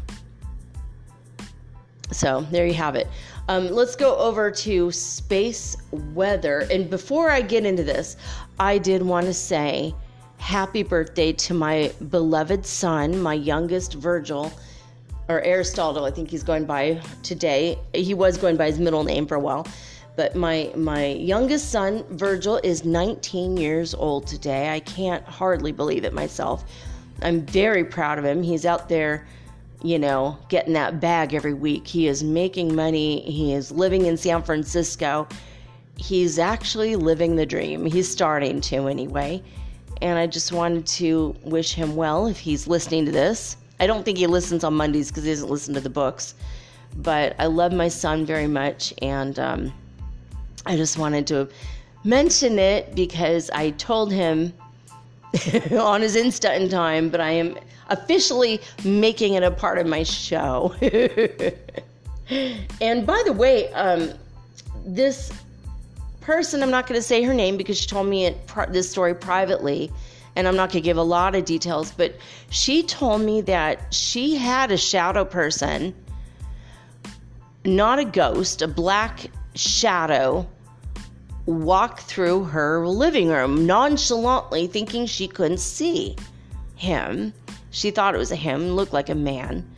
So 2.12 2.46
there 2.50 2.66
you 2.66 2.74
have 2.74 2.96
it. 2.96 3.08
Um, 3.48 3.68
let's 3.68 3.96
go 3.96 4.16
over 4.16 4.50
to 4.50 4.90
space 4.92 5.76
weather. 5.90 6.66
And 6.70 6.90
before 6.90 7.30
I 7.30 7.40
get 7.40 7.64
into 7.64 7.82
this, 7.82 8.16
I 8.58 8.78
did 8.78 9.02
want 9.02 9.26
to 9.26 9.34
say 9.34 9.94
happy 10.38 10.82
birthday 10.82 11.32
to 11.32 11.54
my 11.54 11.92
beloved 12.10 12.64
son, 12.64 13.20
my 13.20 13.34
youngest 13.34 13.94
Virgil, 13.94 14.52
or 15.28 15.40
Aristotle, 15.42 16.04
I 16.04 16.10
think 16.10 16.28
he's 16.28 16.42
going 16.42 16.64
by 16.64 17.00
today. 17.22 17.78
He 17.94 18.14
was 18.14 18.36
going 18.36 18.56
by 18.56 18.66
his 18.66 18.80
middle 18.80 19.04
name 19.04 19.26
for 19.26 19.36
a 19.36 19.40
while. 19.40 19.66
But 20.16 20.34
my 20.34 20.72
my 20.74 21.06
youngest 21.06 21.70
son, 21.70 22.04
Virgil, 22.10 22.60
is 22.64 22.84
19 22.84 23.56
years 23.56 23.94
old 23.94 24.26
today. 24.26 24.70
I 24.70 24.80
can't 24.80 25.24
hardly 25.24 25.70
believe 25.70 26.04
it 26.04 26.12
myself. 26.12 26.64
I'm 27.22 27.44
very 27.46 27.84
proud 27.84 28.18
of 28.18 28.24
him. 28.24 28.42
He's 28.42 28.64
out 28.64 28.88
there, 28.88 29.26
you 29.82 29.98
know, 29.98 30.38
getting 30.48 30.72
that 30.74 31.00
bag 31.00 31.34
every 31.34 31.54
week. 31.54 31.86
He 31.86 32.08
is 32.08 32.22
making 32.22 32.74
money. 32.74 33.20
He 33.22 33.52
is 33.52 33.70
living 33.70 34.06
in 34.06 34.16
San 34.16 34.42
Francisco. 34.42 35.28
He's 35.96 36.38
actually 36.38 36.96
living 36.96 37.36
the 37.36 37.46
dream. 37.46 37.84
He's 37.84 38.10
starting 38.10 38.60
to 38.62 38.88
anyway. 38.88 39.42
And 40.00 40.18
I 40.18 40.26
just 40.26 40.52
wanted 40.52 40.86
to 40.86 41.36
wish 41.42 41.74
him 41.74 41.94
well 41.94 42.26
if 42.26 42.38
he's 42.38 42.66
listening 42.66 43.04
to 43.06 43.12
this. 43.12 43.56
I 43.80 43.86
don't 43.86 44.04
think 44.04 44.18
he 44.18 44.26
listens 44.26 44.64
on 44.64 44.74
Mondays 44.74 45.08
because 45.08 45.24
he 45.24 45.30
doesn't 45.30 45.50
listen 45.50 45.74
to 45.74 45.80
the 45.80 45.90
books. 45.90 46.34
But 46.96 47.36
I 47.38 47.46
love 47.46 47.72
my 47.72 47.88
son 47.88 48.24
very 48.24 48.46
much. 48.46 48.94
And 49.02 49.38
um, 49.38 49.72
I 50.66 50.76
just 50.76 50.98
wanted 50.98 51.26
to 51.28 51.48
mention 52.04 52.58
it 52.58 52.94
because 52.94 53.50
I 53.50 53.70
told 53.70 54.10
him 54.12 54.54
on 55.78 56.00
his 56.02 56.16
Insta 56.16 56.58
in 56.58 56.68
time, 56.68 57.08
but 57.08 57.20
I 57.20 57.30
am 57.30 57.56
officially 57.88 58.60
making 58.84 59.34
it 59.34 59.42
a 59.42 59.50
part 59.50 59.78
of 59.78 59.86
my 59.86 60.02
show. 60.02 60.74
and 62.80 63.06
by 63.06 63.22
the 63.24 63.32
way, 63.32 63.72
um, 63.72 64.12
this 64.84 65.32
person, 66.20 66.62
I'm 66.62 66.70
not 66.70 66.86
going 66.86 66.98
to 66.98 67.06
say 67.06 67.22
her 67.22 67.34
name 67.34 67.56
because 67.56 67.78
she 67.78 67.86
told 67.86 68.06
me 68.06 68.26
it, 68.26 68.38
this 68.68 68.90
story 68.90 69.14
privately, 69.14 69.90
and 70.36 70.48
I'm 70.48 70.56
not 70.56 70.70
going 70.70 70.82
to 70.82 70.84
give 70.86 70.96
a 70.96 71.02
lot 71.02 71.34
of 71.34 71.44
details, 71.44 71.92
but 71.92 72.16
she 72.50 72.82
told 72.82 73.22
me 73.22 73.40
that 73.42 73.92
she 73.92 74.36
had 74.36 74.70
a 74.70 74.76
shadow 74.76 75.24
person, 75.24 75.94
not 77.64 77.98
a 77.98 78.04
ghost, 78.04 78.62
a 78.62 78.68
black 78.68 79.26
shadow 79.54 80.48
walk 81.50 82.00
through 82.00 82.44
her 82.44 82.86
living 82.86 83.28
room 83.28 83.66
nonchalantly 83.66 84.66
thinking 84.66 85.06
she 85.06 85.28
couldn't 85.28 85.60
see 85.60 86.16
him. 86.76 87.32
She 87.70 87.90
thought 87.90 88.14
it 88.14 88.18
was 88.18 88.32
a 88.32 88.36
him, 88.36 88.72
looked 88.72 88.92
like 88.92 89.08
a 89.08 89.14
man. 89.14 89.68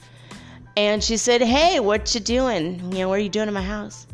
And 0.77 1.03
she 1.05 1.17
said, 1.17 1.43
"Hey, 1.43 1.81
what 1.81 2.15
you 2.15 2.21
doing? 2.21 2.81
You 2.93 3.01
know, 3.01 3.09
what 3.09 3.19
are 3.19 3.23
you 3.23 3.29
doing 3.29 3.49
in 3.49 3.55
my 3.55 3.63
house?" 3.63 4.07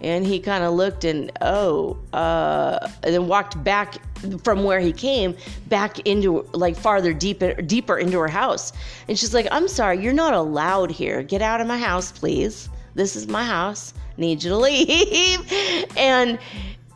And 0.00 0.26
he 0.26 0.38
kind 0.38 0.64
of 0.64 0.74
looked 0.74 1.04
and 1.04 1.30
oh, 1.40 1.98
uh, 2.12 2.88
and 3.02 3.14
then 3.14 3.28
walked 3.28 3.62
back 3.62 3.96
from 4.42 4.64
where 4.64 4.80
he 4.80 4.92
came 4.92 5.36
back 5.68 5.98
into 6.00 6.46
like 6.52 6.76
farther 6.76 7.12
deeper 7.12 7.54
deeper 7.54 7.98
into 7.98 8.18
her 8.18 8.28
house. 8.28 8.72
And 9.08 9.18
she's 9.18 9.34
like, 9.34 9.46
"I'm 9.50 9.68
sorry, 9.68 10.02
you're 10.02 10.12
not 10.12 10.32
allowed 10.32 10.90
here. 10.90 11.22
Get 11.22 11.42
out 11.42 11.60
of 11.60 11.66
my 11.66 11.78
house, 11.78 12.12
please. 12.12 12.68
This 12.94 13.16
is 13.16 13.26
my 13.26 13.44
house." 13.44 13.92
Need 14.16 14.42
you 14.42 14.50
to 14.50 14.56
leave. 14.56 15.86
and 15.96 16.38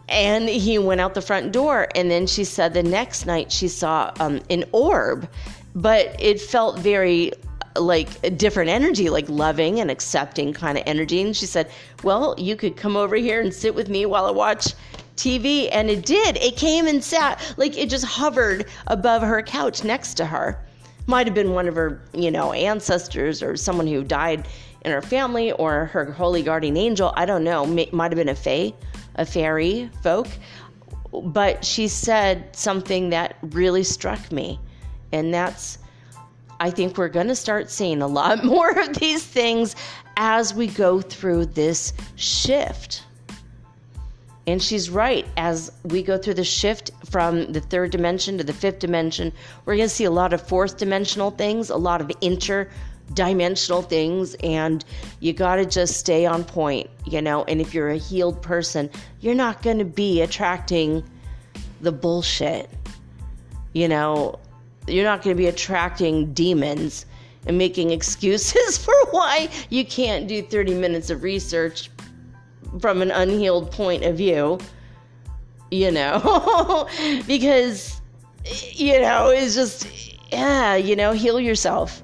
and 0.09 0.49
he 0.49 0.79
went 0.79 1.01
out 1.01 1.15
the 1.15 1.23
front 1.23 1.53
door. 1.53 1.89
And 1.95 2.11
then 2.11 2.27
she 2.27 2.45
said 2.45 2.75
the 2.75 2.83
next 2.83 3.27
night 3.27 3.53
she 3.53 3.69
saw 3.69 4.13
um, 4.21 4.41
an 4.51 4.65
orb 4.73 5.29
but 5.75 6.17
it 6.19 6.41
felt 6.41 6.79
very 6.79 7.33
like 7.77 8.09
a 8.25 8.31
different 8.31 8.71
energy 8.71 9.09
like 9.09 9.29
loving 9.29 9.79
and 9.79 9.91
accepting 9.91 10.53
kind 10.53 10.77
of 10.79 10.85
energy. 10.87 11.21
And 11.21 11.37
she 11.37 11.47
said 11.47 11.71
well 12.03 12.35
you 12.39 12.57
could 12.57 12.77
come 12.77 12.97
over 12.97 13.17
here 13.17 13.41
and 13.41 13.53
sit 13.53 13.75
with 13.75 13.89
me 13.89 14.07
while 14.07 14.27
i 14.27 14.31
watch 14.31 14.75
tv 15.17 15.69
and 15.73 15.91
it 15.91 16.05
did. 16.05 16.37
It 16.39 16.57
came 16.57 16.87
and 16.87 17.03
sat 17.03 17.55
like 17.57 17.77
it 17.77 17.91
just 17.91 18.05
hovered 18.05 18.67
above 18.87 19.23
her 19.23 19.43
couch 19.43 19.85
next 19.85 20.15
to 20.15 20.27
her. 20.27 20.65
Might 21.07 21.27
have 21.27 21.35
been 21.35 21.53
one 21.53 21.69
of 21.69 21.75
her 21.75 22.01
you 22.13 22.31
know 22.31 22.53
ancestors 22.53 23.43
or 23.43 23.57
someone 23.57 23.87
who 23.87 24.03
died 24.03 24.49
in 24.83 24.93
her 24.93 25.03
family 25.03 25.53
or 25.53 25.87
her 25.87 26.13
holy 26.13 26.43
guardian 26.43 26.77
angel. 26.77 27.13
I 27.17 27.27
don't 27.27 27.45
know. 27.45 27.67
Might 27.67 28.13
have 28.13 28.17
been 28.17 28.29
a 28.29 28.35
fae, 28.35 28.73
a 29.17 29.27
fairy 29.27 29.91
folk. 30.03 30.29
But 31.13 31.65
she 31.65 31.89
said 31.89 32.55
something 32.55 33.11
that 33.11 33.37
really 33.43 33.83
struck 33.83 34.31
me. 34.31 34.61
And 35.13 35.33
that's, 35.33 35.79
I 36.61 36.71
think 36.71 36.99
we're 36.99 37.09
going 37.09 37.29
to 37.29 37.37
start 37.37 37.71
seeing 37.71 38.03
a 38.03 38.07
lot 38.07 38.45
more 38.45 38.71
of 38.71 38.95
these 38.99 39.25
things 39.25 39.75
as 40.17 40.53
we 40.53 40.67
go 40.67 41.01
through 41.01 41.47
this 41.47 41.93
shift. 42.17 43.05
And 44.47 44.63
she's 44.63 44.89
right. 44.89 45.27
As 45.37 45.71
we 45.85 46.03
go 46.03 46.17
through 46.17 46.35
the 46.35 46.45
shift 46.45 46.91
from 47.11 47.53
the 47.53 47.61
third 47.61 47.91
dimension 47.91 48.39
to 48.39 48.45
the 48.45 48.53
fifth 48.53 48.79
dimension, 48.79 49.31
we're 49.65 49.77
going 49.77 49.89
to 49.89 49.95
see 49.95 50.05
a 50.05 50.11
lot 50.11 50.33
of 50.33 50.41
fourth 50.41 50.79
dimensional 50.79 51.31
things, 51.31 51.69
a 51.69 51.77
lot 51.77 52.01
of 52.01 52.11
inter 52.23 52.69
dimensional 53.15 53.83
things 53.83 54.35
and 54.43 54.85
you 55.21 55.33
got 55.33 55.57
to 55.57 55.67
just 55.67 55.97
stay 55.99 56.27
on 56.27 56.45
point, 56.45 56.89
you 57.07 57.23
know. 57.23 57.45
And 57.45 57.61
if 57.61 57.75
you're 57.75 57.91
a 57.91 57.97
healed 57.97 58.43
person, 58.43 58.91
you're 59.21 59.35
not 59.35 59.63
going 59.63 59.79
to 59.79 59.85
be 59.85 60.21
attracting 60.21 61.03
the 61.81 61.93
bullshit. 61.93 62.71
You 63.73 63.89
know, 63.89 64.39
you're 64.87 65.05
not 65.05 65.23
going 65.23 65.37
to 65.37 65.39
be 65.41 65.47
attracting 65.47 66.33
demons 66.33 67.07
and 67.47 67.57
making 67.57 67.91
excuses 67.99 68.79
for 68.79 68.95
why 69.11 69.49
you 69.71 69.85
can't 69.85 70.27
do 70.27 70.43
30 70.43 70.75
minutes 70.75 71.11
of 71.11 71.23
research 71.23 71.91
from 72.81 73.01
an 73.01 73.11
unhealed 73.11 73.71
point 73.73 74.05
of 74.05 74.17
view, 74.17 74.59
you 75.71 75.91
know, 75.91 76.89
because, 77.27 78.01
you 78.73 79.01
know, 79.01 79.31
it's 79.31 79.55
just, 79.55 79.89
yeah, 80.31 80.77
you 80.77 80.95
know, 80.95 81.13
heal 81.13 81.41
yourself. 81.41 82.03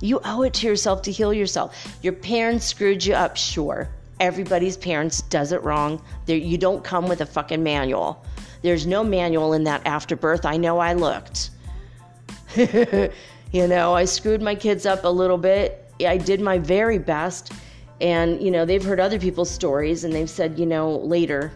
You 0.00 0.20
owe 0.24 0.42
it 0.42 0.54
to 0.54 0.66
yourself 0.66 1.02
to 1.02 1.12
heal 1.12 1.32
yourself. 1.32 1.98
Your 2.02 2.12
parents 2.12 2.66
screwed 2.66 3.04
you 3.04 3.14
up, 3.14 3.36
sure. 3.36 3.88
Everybody's 4.18 4.76
parents 4.76 5.22
does 5.22 5.52
it 5.52 5.62
wrong. 5.62 6.02
There, 6.26 6.36
you 6.36 6.58
don't 6.58 6.82
come 6.84 7.08
with 7.08 7.20
a 7.20 7.26
fucking 7.26 7.62
manual. 7.62 8.24
There's 8.62 8.86
no 8.86 9.02
manual 9.02 9.52
in 9.52 9.64
that 9.64 9.86
afterbirth. 9.86 10.44
I 10.44 10.56
know 10.56 10.78
I 10.78 10.92
looked. 10.92 11.50
you 12.56 13.66
know, 13.66 13.94
I 13.94 14.04
screwed 14.04 14.42
my 14.42 14.54
kids 14.54 14.86
up 14.86 15.04
a 15.04 15.08
little 15.08 15.38
bit. 15.38 15.90
I 16.06 16.16
did 16.16 16.40
my 16.40 16.58
very 16.58 16.98
best. 16.98 17.52
And, 18.00 18.42
you 18.42 18.50
know, 18.50 18.64
they've 18.64 18.84
heard 18.84 19.00
other 19.00 19.18
people's 19.18 19.50
stories 19.50 20.04
and 20.04 20.12
they've 20.14 20.30
said, 20.30 20.58
you 20.58 20.66
know, 20.66 20.96
later, 20.96 21.52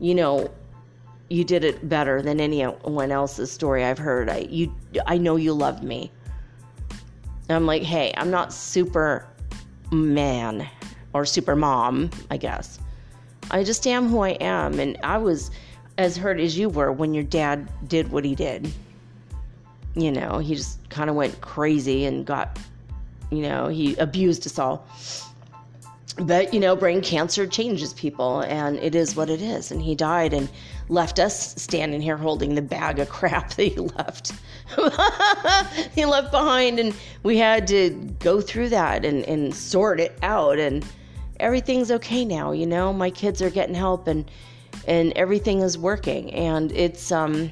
you 0.00 0.14
know, 0.14 0.50
you 1.28 1.44
did 1.44 1.64
it 1.64 1.88
better 1.88 2.22
than 2.22 2.40
anyone 2.40 3.10
else's 3.10 3.50
story 3.50 3.84
I've 3.84 3.98
heard. 3.98 4.28
I 4.28 4.46
you 4.48 4.72
I 5.06 5.18
know 5.18 5.36
you 5.36 5.52
loved 5.52 5.82
me. 5.82 6.12
I'm 7.48 7.66
like, 7.66 7.82
hey, 7.82 8.12
I'm 8.16 8.30
not 8.30 8.52
super 8.52 9.26
man 9.92 10.68
or 11.12 11.24
super 11.24 11.54
mom, 11.54 12.10
I 12.30 12.36
guess. 12.36 12.78
I 13.50 13.62
just 13.62 13.86
am 13.86 14.08
who 14.08 14.20
I 14.20 14.30
am. 14.30 14.80
And 14.80 14.98
I 15.02 15.18
was 15.18 15.50
as 15.98 16.16
hurt 16.16 16.40
as 16.40 16.58
you 16.58 16.68
were 16.68 16.92
when 16.92 17.14
your 17.14 17.24
dad 17.24 17.68
did 17.88 18.10
what 18.10 18.24
he 18.24 18.34
did. 18.34 18.72
You 19.94 20.12
know, 20.12 20.38
he 20.38 20.54
just 20.54 20.86
kind 20.90 21.08
of 21.08 21.16
went 21.16 21.40
crazy 21.40 22.04
and 22.04 22.26
got, 22.26 22.58
you 23.30 23.42
know, 23.42 23.68
he 23.68 23.96
abused 23.96 24.46
us 24.46 24.58
all. 24.58 24.86
But, 26.18 26.52
you 26.52 26.60
know, 26.60 26.74
brain 26.74 27.02
cancer 27.02 27.46
changes 27.46 27.92
people, 27.92 28.40
and 28.40 28.78
it 28.78 28.94
is 28.94 29.16
what 29.16 29.30
it 29.30 29.42
is. 29.42 29.70
And 29.70 29.82
he 29.82 29.94
died 29.94 30.32
and 30.32 30.48
left 30.88 31.18
us 31.18 31.54
standing 31.60 32.00
here 32.00 32.16
holding 32.16 32.54
the 32.54 32.62
bag 32.62 32.98
of 32.98 33.08
crap 33.08 33.50
that 33.54 33.64
he 33.64 33.76
left. 33.76 34.32
he 35.94 36.04
left 36.04 36.30
behind 36.30 36.78
and 36.78 36.94
we 37.22 37.36
had 37.36 37.66
to 37.68 37.90
go 38.18 38.40
through 38.40 38.68
that 38.68 39.04
and, 39.04 39.24
and 39.24 39.54
sort 39.54 40.00
it 40.00 40.16
out 40.22 40.58
and 40.58 40.84
everything's 41.40 41.90
okay 41.90 42.24
now 42.24 42.52
you 42.52 42.66
know? 42.66 42.92
My 42.92 43.10
kids 43.10 43.42
are 43.42 43.50
getting 43.50 43.74
help 43.74 44.06
and 44.06 44.30
and 44.86 45.12
everything 45.14 45.62
is 45.62 45.78
working 45.78 46.32
and 46.34 46.70
it's 46.72 47.10
um 47.10 47.50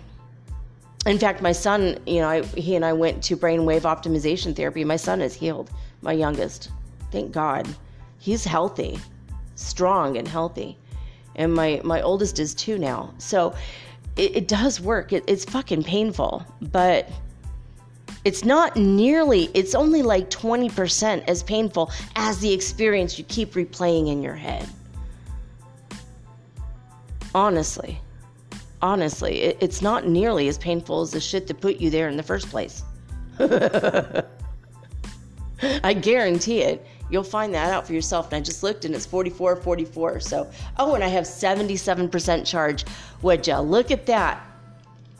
in 1.06 1.18
fact 1.18 1.40
my 1.40 1.52
son 1.52 1.98
you 2.06 2.20
know 2.20 2.28
I, 2.28 2.42
he 2.42 2.76
and 2.76 2.84
i 2.84 2.92
went 2.92 3.22
to 3.24 3.36
brainwave 3.36 3.82
optimization 3.82 4.54
therapy. 4.54 4.84
My 4.84 4.96
son 4.96 5.20
is 5.20 5.34
healed 5.34 5.70
my 6.02 6.12
youngest. 6.12 6.70
Thank 7.10 7.32
god. 7.32 7.66
He's 8.18 8.44
healthy 8.44 8.98
strong 9.56 10.16
and 10.16 10.26
healthy 10.26 10.76
and 11.36 11.52
my 11.52 11.80
my 11.84 12.00
oldest 12.00 12.38
is 12.38 12.54
two 12.54 12.78
now 12.78 13.12
so 13.18 13.54
it, 14.16 14.36
it 14.36 14.48
does 14.48 14.80
work. 14.80 15.12
It, 15.12 15.24
it's 15.26 15.44
fucking 15.44 15.82
painful, 15.82 16.44
but 16.60 17.10
it's 18.24 18.44
not 18.44 18.76
nearly, 18.76 19.50
it's 19.54 19.74
only 19.74 20.02
like 20.02 20.30
20% 20.30 21.24
as 21.28 21.42
painful 21.42 21.90
as 22.16 22.38
the 22.38 22.52
experience 22.52 23.18
you 23.18 23.24
keep 23.24 23.52
replaying 23.52 24.08
in 24.08 24.22
your 24.22 24.34
head. 24.34 24.68
Honestly. 27.34 28.00
Honestly, 28.80 29.40
it, 29.40 29.58
it's 29.60 29.82
not 29.82 30.06
nearly 30.06 30.48
as 30.48 30.58
painful 30.58 31.00
as 31.00 31.10
the 31.10 31.20
shit 31.20 31.46
that 31.46 31.60
put 31.60 31.78
you 31.78 31.90
there 31.90 32.08
in 32.08 32.16
the 32.16 32.22
first 32.22 32.48
place. 32.50 32.82
I 35.82 35.94
guarantee 35.94 36.60
it. 36.60 36.86
You'll 37.10 37.22
find 37.22 37.54
that 37.54 37.72
out 37.72 37.86
for 37.86 37.92
yourself. 37.92 38.26
And 38.26 38.34
I 38.34 38.40
just 38.40 38.62
looked 38.62 38.84
and 38.84 38.94
it's 38.94 39.06
44 39.06 39.56
44. 39.56 40.20
So, 40.20 40.50
oh, 40.78 40.94
and 40.94 41.04
I 41.04 41.08
have 41.08 41.24
77% 41.24 42.46
charge. 42.46 42.84
Would 43.22 43.46
ya 43.46 43.60
look 43.60 43.90
at 43.90 44.06
that? 44.06 44.44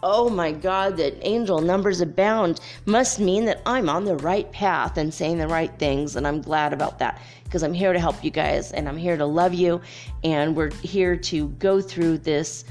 oh 0.05 0.28
my 0.28 0.53
God, 0.53 0.99
that 0.99 1.16
angel 1.26 1.62
numbers 1.62 2.03
abound 2.03 2.61
must 2.85 3.18
mean 3.18 3.47
that 3.47 3.62
I'm 3.64 3.89
on 3.89 4.05
the 4.05 4.16
right 4.16 4.51
path 4.53 4.99
and 4.99 5.12
saying 5.12 5.39
the 5.39 5.49
right 5.49 5.72
things. 5.78 6.14
And 6.14 6.26
I'm 6.26 6.43
glad 6.43 6.74
about 6.74 6.99
that 6.99 7.20
because 7.45 7.62
I'm 7.62 7.72
here 7.72 7.93
to 7.93 7.99
help 7.99 8.22
you 8.22 8.30
guys 8.30 8.72
and 8.72 8.87
I'm 8.87 8.99
here 8.99 9.16
to 9.16 9.24
love 9.24 9.55
you. 9.55 9.80
And 10.22 10.55
we're 10.55 10.72
here 10.74 11.16
to 11.16 11.49
go 11.49 11.80
through 11.80 12.18
this 12.18 12.66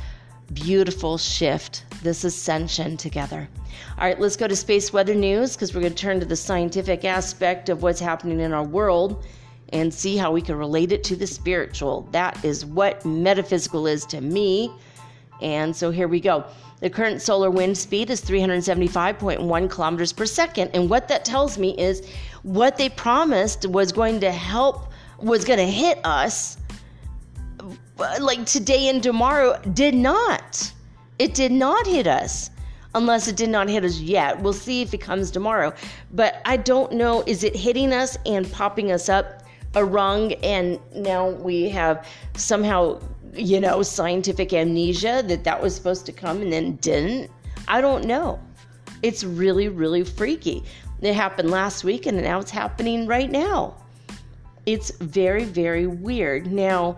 beautiful 0.53 1.17
shift, 1.17 1.85
this 2.03 2.23
ascension 2.23 2.97
together. 2.97 3.47
All 3.97 4.05
right, 4.05 4.19
let's 4.19 4.35
go 4.35 4.47
to 4.47 4.55
space 4.55 4.91
weather 4.91 5.15
news 5.15 5.55
because 5.55 5.73
we're 5.73 5.81
going 5.81 5.93
to 5.93 6.01
turn 6.01 6.19
to 6.19 6.25
the 6.25 6.35
scientific 6.35 7.05
aspect 7.05 7.69
of 7.69 7.83
what's 7.83 7.99
happening 7.99 8.39
in 8.39 8.53
our 8.53 8.63
world 8.63 9.25
and 9.69 9.93
see 9.93 10.17
how 10.17 10.31
we 10.31 10.41
can 10.41 10.55
relate 10.55 10.91
it 10.91 11.03
to 11.05 11.15
the 11.15 11.27
spiritual. 11.27 12.07
That 12.11 12.43
is 12.45 12.65
what 12.65 13.05
metaphysical 13.05 13.87
is 13.87 14.05
to 14.07 14.21
me. 14.21 14.71
And 15.41 15.75
so 15.75 15.89
here 15.91 16.07
we 16.07 16.19
go. 16.19 16.45
The 16.79 16.89
current 16.89 17.21
solar 17.21 17.49
wind 17.49 17.77
speed 17.77 18.09
is 18.09 18.21
375.1 18.21 19.69
kilometers 19.69 20.13
per 20.13 20.25
second. 20.25 20.71
And 20.73 20.89
what 20.89 21.07
that 21.07 21.25
tells 21.25 21.57
me 21.57 21.75
is 21.77 22.07
what 22.43 22.77
they 22.77 22.89
promised 22.89 23.65
was 23.65 23.91
going 23.91 24.19
to 24.19 24.31
help, 24.31 24.91
was 25.17 25.45
going 25.45 25.59
to 25.59 25.65
hit 25.65 25.99
us 26.03 26.57
Uh, 27.99 28.17
like 28.19 28.45
today 28.45 28.89
and 28.89 29.01
tomorrow 29.01 29.59
did 29.73 29.95
not. 29.95 30.71
It 31.19 31.33
did 31.33 31.51
not 31.51 31.85
hit 31.85 32.07
us 32.07 32.49
unless 32.95 33.27
it 33.27 33.35
did 33.35 33.49
not 33.49 33.69
hit 33.69 33.83
us 33.85 33.99
yet. 33.99 34.41
We'll 34.41 34.53
see 34.53 34.81
if 34.81 34.93
it 34.93 34.99
comes 34.99 35.31
tomorrow. 35.31 35.73
But 36.11 36.41
I 36.45 36.57
don't 36.57 36.93
know. 36.93 37.23
Is 37.25 37.43
it 37.43 37.55
hitting 37.55 37.93
us 37.93 38.17
and 38.25 38.51
popping 38.51 38.91
us 38.91 39.09
up 39.09 39.43
a 39.75 39.83
rung? 39.83 40.33
And 40.43 40.79
now 40.95 41.29
we 41.29 41.69
have 41.69 42.07
somehow 42.35 42.99
you 43.35 43.59
know, 43.59 43.81
scientific 43.81 44.53
amnesia 44.53 45.23
that 45.27 45.43
that 45.43 45.61
was 45.61 45.75
supposed 45.75 46.05
to 46.05 46.11
come 46.11 46.41
and 46.41 46.53
then 46.53 46.75
didn't. 46.77 47.31
I 47.67 47.81
don't 47.81 48.05
know. 48.05 48.39
It's 49.01 49.23
really, 49.23 49.67
really 49.67 50.03
freaky. 50.03 50.63
It 51.01 51.13
happened 51.13 51.51
last 51.51 51.83
week 51.83 52.05
and 52.05 52.21
now 52.21 52.39
it's 52.39 52.51
happening 52.51 53.07
right 53.07 53.29
now. 53.29 53.75
It's 54.65 54.91
very, 54.91 55.43
very 55.43 55.87
weird. 55.87 56.51
Now, 56.51 56.97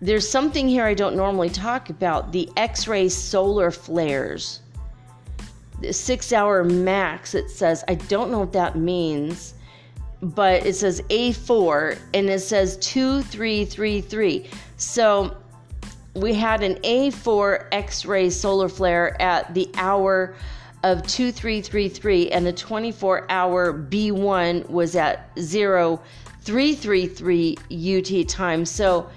there's 0.00 0.28
something 0.28 0.68
here 0.68 0.84
I 0.84 0.94
don't 0.94 1.16
normally 1.16 1.50
talk 1.50 1.90
about 1.90 2.32
the 2.32 2.48
X 2.56 2.88
ray 2.88 3.08
solar 3.08 3.70
flares. 3.70 4.60
The 5.80 5.92
six 5.92 6.32
hour 6.32 6.64
max, 6.64 7.34
it 7.34 7.50
says. 7.50 7.84
I 7.88 7.94
don't 7.94 8.30
know 8.30 8.40
what 8.40 8.52
that 8.52 8.76
means, 8.76 9.54
but 10.22 10.66
it 10.66 10.76
says 10.76 11.00
A4 11.08 11.98
and 12.14 12.28
it 12.28 12.40
says 12.40 12.76
2333. 12.78 14.48
So 14.76 15.36
we 16.14 16.34
had 16.34 16.62
an 16.62 16.74
A4 16.76 17.66
X 17.72 18.04
ray 18.04 18.30
solar 18.30 18.68
flare 18.68 19.20
at 19.20 19.52
the 19.54 19.68
hour 19.76 20.36
of 20.82 21.06
2333, 21.06 22.30
and 22.30 22.46
the 22.46 22.52
24 22.52 23.30
hour 23.30 23.72
B1 23.72 24.68
was 24.70 24.96
at 24.96 25.30
0333 25.36 27.56
UT 27.70 28.28
time. 28.28 28.64
So, 28.64 29.08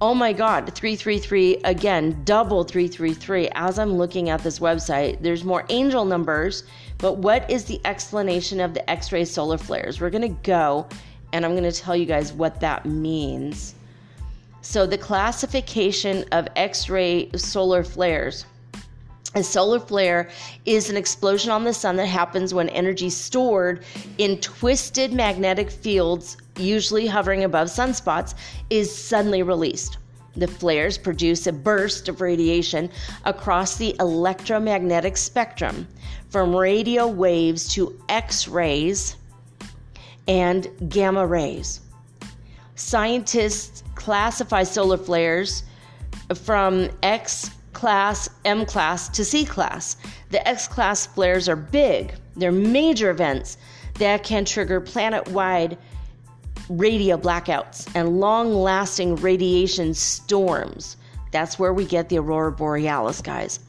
oh 0.00 0.14
my 0.14 0.32
God, 0.32 0.72
333 0.74 1.58
again, 1.64 2.22
double 2.24 2.64
333. 2.64 3.50
As 3.54 3.78
I'm 3.78 3.94
looking 3.94 4.30
at 4.30 4.42
this 4.42 4.58
website, 4.58 5.20
there's 5.20 5.44
more 5.44 5.64
angel 5.68 6.04
numbers, 6.04 6.64
but 6.98 7.18
what 7.18 7.48
is 7.50 7.64
the 7.64 7.80
explanation 7.84 8.60
of 8.60 8.72
the 8.72 8.88
X 8.88 9.12
ray 9.12 9.24
solar 9.24 9.58
flares? 9.58 10.00
We're 10.00 10.10
going 10.10 10.22
to 10.22 10.42
go 10.42 10.88
and 11.32 11.44
I'm 11.44 11.52
going 11.52 11.70
to 11.70 11.72
tell 11.72 11.94
you 11.94 12.06
guys 12.06 12.32
what 12.32 12.60
that 12.60 12.86
means. 12.86 13.74
So, 14.62 14.86
the 14.86 14.98
classification 14.98 16.24
of 16.32 16.48
X 16.56 16.88
ray 16.88 17.30
solar 17.36 17.82
flares. 17.82 18.44
A 19.36 19.44
solar 19.44 19.78
flare 19.78 20.28
is 20.66 20.90
an 20.90 20.96
explosion 20.96 21.52
on 21.52 21.62
the 21.62 21.72
sun 21.72 21.94
that 21.96 22.06
happens 22.06 22.52
when 22.52 22.68
energy 22.70 23.08
stored 23.10 23.84
in 24.18 24.38
twisted 24.38 25.12
magnetic 25.12 25.70
fields, 25.70 26.36
usually 26.56 27.06
hovering 27.06 27.44
above 27.44 27.68
sunspots, 27.68 28.34
is 28.70 28.94
suddenly 28.94 29.42
released. 29.42 29.98
The 30.36 30.46
flares 30.46 30.96
produce 30.96 31.46
a 31.46 31.52
burst 31.52 32.08
of 32.08 32.20
radiation 32.20 32.90
across 33.24 33.76
the 33.76 33.96
electromagnetic 33.98 35.16
spectrum, 35.16 35.88
from 36.28 36.54
radio 36.54 37.08
waves 37.08 37.72
to 37.74 38.00
X 38.08 38.46
rays 38.46 39.16
and 40.28 40.68
gamma 40.88 41.26
rays. 41.26 41.80
Scientists 42.76 43.82
classify 43.96 44.62
solar 44.62 44.96
flares 44.96 45.64
from 46.34 46.88
X 47.02 47.50
class, 47.72 48.30
M 48.44 48.64
class 48.64 49.08
to 49.08 49.24
C 49.24 49.44
class. 49.44 49.96
The 50.30 50.46
X 50.46 50.68
class 50.68 51.06
flares 51.06 51.48
are 51.48 51.56
big, 51.56 52.14
they're 52.36 52.52
major 52.52 53.10
events 53.10 53.58
that 53.94 54.22
can 54.22 54.44
trigger 54.44 54.80
planet 54.80 55.28
wide 55.28 55.76
radio 56.70 57.16
blackouts 57.16 57.90
and 57.94 58.20
long 58.20 58.54
lasting 58.54 59.16
radiation 59.16 59.92
storms. 59.92 60.96
That's 61.32 61.58
where 61.58 61.74
we 61.74 61.84
get 61.84 62.08
the 62.08 62.18
aurora 62.18 62.52
borealis, 62.52 63.20
guys. 63.20 63.60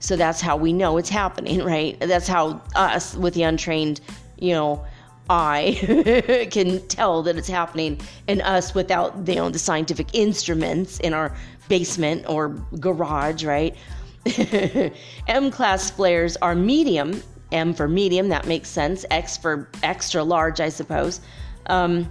So 0.00 0.16
that's 0.16 0.40
how 0.40 0.56
we 0.56 0.72
know 0.72 0.96
it's 0.96 1.10
happening, 1.10 1.62
right? 1.64 1.98
That's 2.00 2.26
how 2.26 2.62
us, 2.74 3.14
with 3.14 3.34
the 3.34 3.42
untrained, 3.42 4.00
you 4.38 4.54
know, 4.54 4.84
eye 5.30 6.48
can 6.50 6.80
tell 6.88 7.22
that 7.22 7.36
it's 7.36 7.48
happening 7.48 8.00
and 8.28 8.40
us 8.40 8.74
without 8.74 9.28
you 9.28 9.34
know 9.34 9.50
the 9.50 9.58
scientific 9.58 10.08
instruments 10.14 10.98
in 11.00 11.12
our 11.12 11.36
basement 11.68 12.24
or 12.26 12.48
garage 12.80 13.44
right 13.44 13.76
m 15.26 15.50
class 15.50 15.90
flares 15.90 16.38
are 16.38 16.54
medium 16.54 17.22
m 17.52 17.74
for 17.74 17.86
medium 17.86 18.30
that 18.30 18.46
makes 18.46 18.70
sense 18.70 19.04
x 19.10 19.36
for 19.36 19.68
extra 19.82 20.22
large 20.24 20.60
i 20.60 20.68
suppose 20.70 21.20
um, 21.66 22.10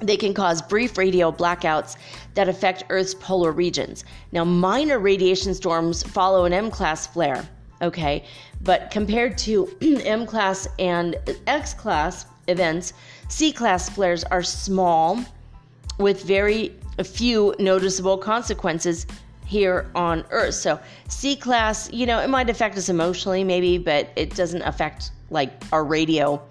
they 0.00 0.16
can 0.16 0.34
cause 0.34 0.60
brief 0.60 0.98
radio 0.98 1.32
blackouts 1.32 1.96
that 2.34 2.48
affect 2.48 2.84
earth's 2.90 3.14
polar 3.14 3.52
regions 3.52 4.04
now 4.32 4.44
minor 4.44 4.98
radiation 4.98 5.54
storms 5.54 6.02
follow 6.02 6.44
an 6.44 6.52
m 6.52 6.70
class 6.70 7.06
flare 7.06 7.48
okay 7.80 8.24
but 8.60 8.90
compared 8.90 9.36
to 9.38 9.68
m 10.04 10.26
class 10.26 10.68
and 10.78 11.16
x 11.46 11.72
class 11.74 12.26
events. 12.48 12.92
C 13.28 13.52
class 13.52 13.88
flares 13.88 14.24
are 14.24 14.42
small 14.42 15.20
with 15.98 16.22
very 16.24 16.74
few 17.04 17.54
noticeable 17.58 18.18
consequences 18.18 19.06
here 19.44 19.90
on 19.94 20.24
Earth. 20.30 20.54
So, 20.54 20.80
C 21.08 21.36
class, 21.36 21.92
you 21.92 22.06
know, 22.06 22.20
it 22.20 22.28
might 22.28 22.50
affect 22.50 22.76
us 22.76 22.88
emotionally, 22.88 23.44
maybe, 23.44 23.78
but 23.78 24.10
it 24.16 24.34
doesn't 24.34 24.62
affect 24.62 25.10
like 25.30 25.52
our 25.72 25.84
radio. 25.84 26.42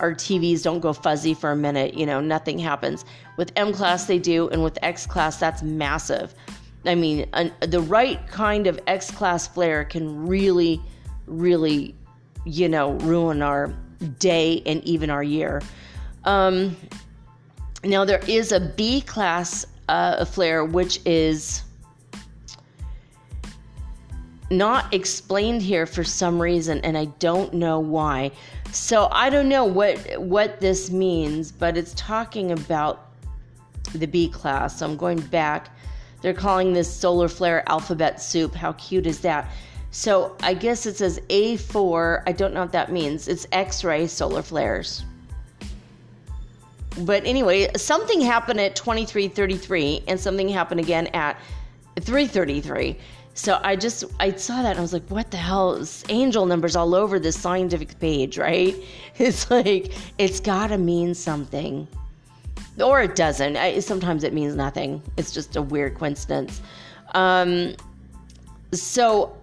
Our 0.00 0.14
TVs 0.14 0.62
don't 0.62 0.80
go 0.80 0.92
fuzzy 0.92 1.34
for 1.34 1.52
a 1.52 1.56
minute, 1.56 1.94
you 1.94 2.06
know, 2.06 2.20
nothing 2.20 2.58
happens. 2.58 3.04
With 3.36 3.52
M 3.56 3.72
class, 3.72 4.06
they 4.06 4.18
do, 4.18 4.48
and 4.48 4.62
with 4.62 4.78
X 4.82 5.06
class, 5.06 5.36
that's 5.36 5.62
massive. 5.62 6.34
I 6.86 6.94
mean, 6.94 7.28
an, 7.34 7.52
the 7.60 7.80
right 7.80 8.26
kind 8.28 8.66
of 8.66 8.80
X 8.86 9.10
class 9.10 9.46
flare 9.46 9.84
can 9.84 10.26
really, 10.26 10.80
really, 11.26 11.94
you 12.44 12.68
know, 12.68 12.92
ruin 12.92 13.42
our 13.42 13.74
day 14.18 14.62
and 14.64 14.82
even 14.84 15.10
our 15.10 15.22
year. 15.22 15.60
Um, 16.24 16.76
now, 17.84 18.04
there 18.04 18.22
is 18.26 18.52
a 18.52 18.60
B 18.60 19.02
class 19.02 19.66
uh, 19.88 20.24
flare, 20.24 20.64
which 20.64 21.00
is 21.04 21.62
not 24.50 24.92
explained 24.92 25.62
here 25.62 25.86
for 25.86 26.04
some 26.04 26.40
reason, 26.40 26.80
and 26.80 26.98
I 26.98 27.06
don't 27.06 27.54
know 27.54 27.78
why. 27.78 28.32
So 28.72 29.08
I 29.10 29.30
don't 29.30 29.48
know 29.48 29.64
what 29.64 29.98
what 30.20 30.60
this 30.60 30.90
means, 30.90 31.50
but 31.50 31.76
it's 31.76 31.92
talking 31.94 32.52
about 32.52 33.10
the 33.94 34.06
B 34.06 34.28
class. 34.28 34.78
So 34.78 34.86
I'm 34.86 34.96
going 34.96 35.20
back. 35.20 35.76
They're 36.22 36.34
calling 36.34 36.72
this 36.72 36.92
solar 36.92 37.28
flare 37.28 37.68
alphabet 37.68 38.20
soup. 38.20 38.54
How 38.54 38.72
cute 38.72 39.06
is 39.06 39.20
that? 39.20 39.50
So 39.90 40.36
I 40.42 40.54
guess 40.54 40.86
it 40.86 40.96
says 40.96 41.20
A4. 41.28 42.22
I 42.26 42.32
don't 42.32 42.54
know 42.54 42.60
what 42.60 42.72
that 42.72 42.92
means. 42.92 43.26
It's 43.26 43.46
X 43.52 43.82
ray 43.82 44.06
solar 44.06 44.42
flares. 44.42 45.04
But 46.98 47.24
anyway, 47.24 47.70
something 47.76 48.20
happened 48.20 48.60
at 48.60 48.76
2333 48.76 50.04
and 50.08 50.18
something 50.18 50.48
happened 50.48 50.80
again 50.80 51.06
at 51.08 51.38
333. 52.00 52.98
So 53.34 53.60
I 53.62 53.76
just 53.76 54.04
I 54.18 54.32
saw 54.32 54.62
that 54.62 54.70
and 54.70 54.78
I 54.78 54.82
was 54.82 54.92
like, 54.92 55.08
what 55.08 55.30
the 55.30 55.36
hell? 55.36 55.74
It's 55.74 56.04
angel 56.08 56.46
numbers 56.46 56.76
all 56.76 56.94
over 56.94 57.18
this 57.18 57.38
scientific 57.38 57.98
page, 57.98 58.38
right? 58.38 58.74
It's 59.18 59.50
like 59.50 59.92
it's 60.16 60.40
got 60.40 60.68
to 60.68 60.78
mean 60.78 61.14
something. 61.14 61.86
Or 62.82 63.02
it 63.02 63.14
doesn't. 63.14 63.56
I, 63.56 63.80
sometimes 63.80 64.24
it 64.24 64.32
means 64.32 64.54
nothing. 64.54 65.02
It's 65.18 65.32
just 65.32 65.56
a 65.56 65.62
weird 65.62 65.98
coincidence. 65.98 66.62
Um, 67.12 67.74
so 68.72 69.36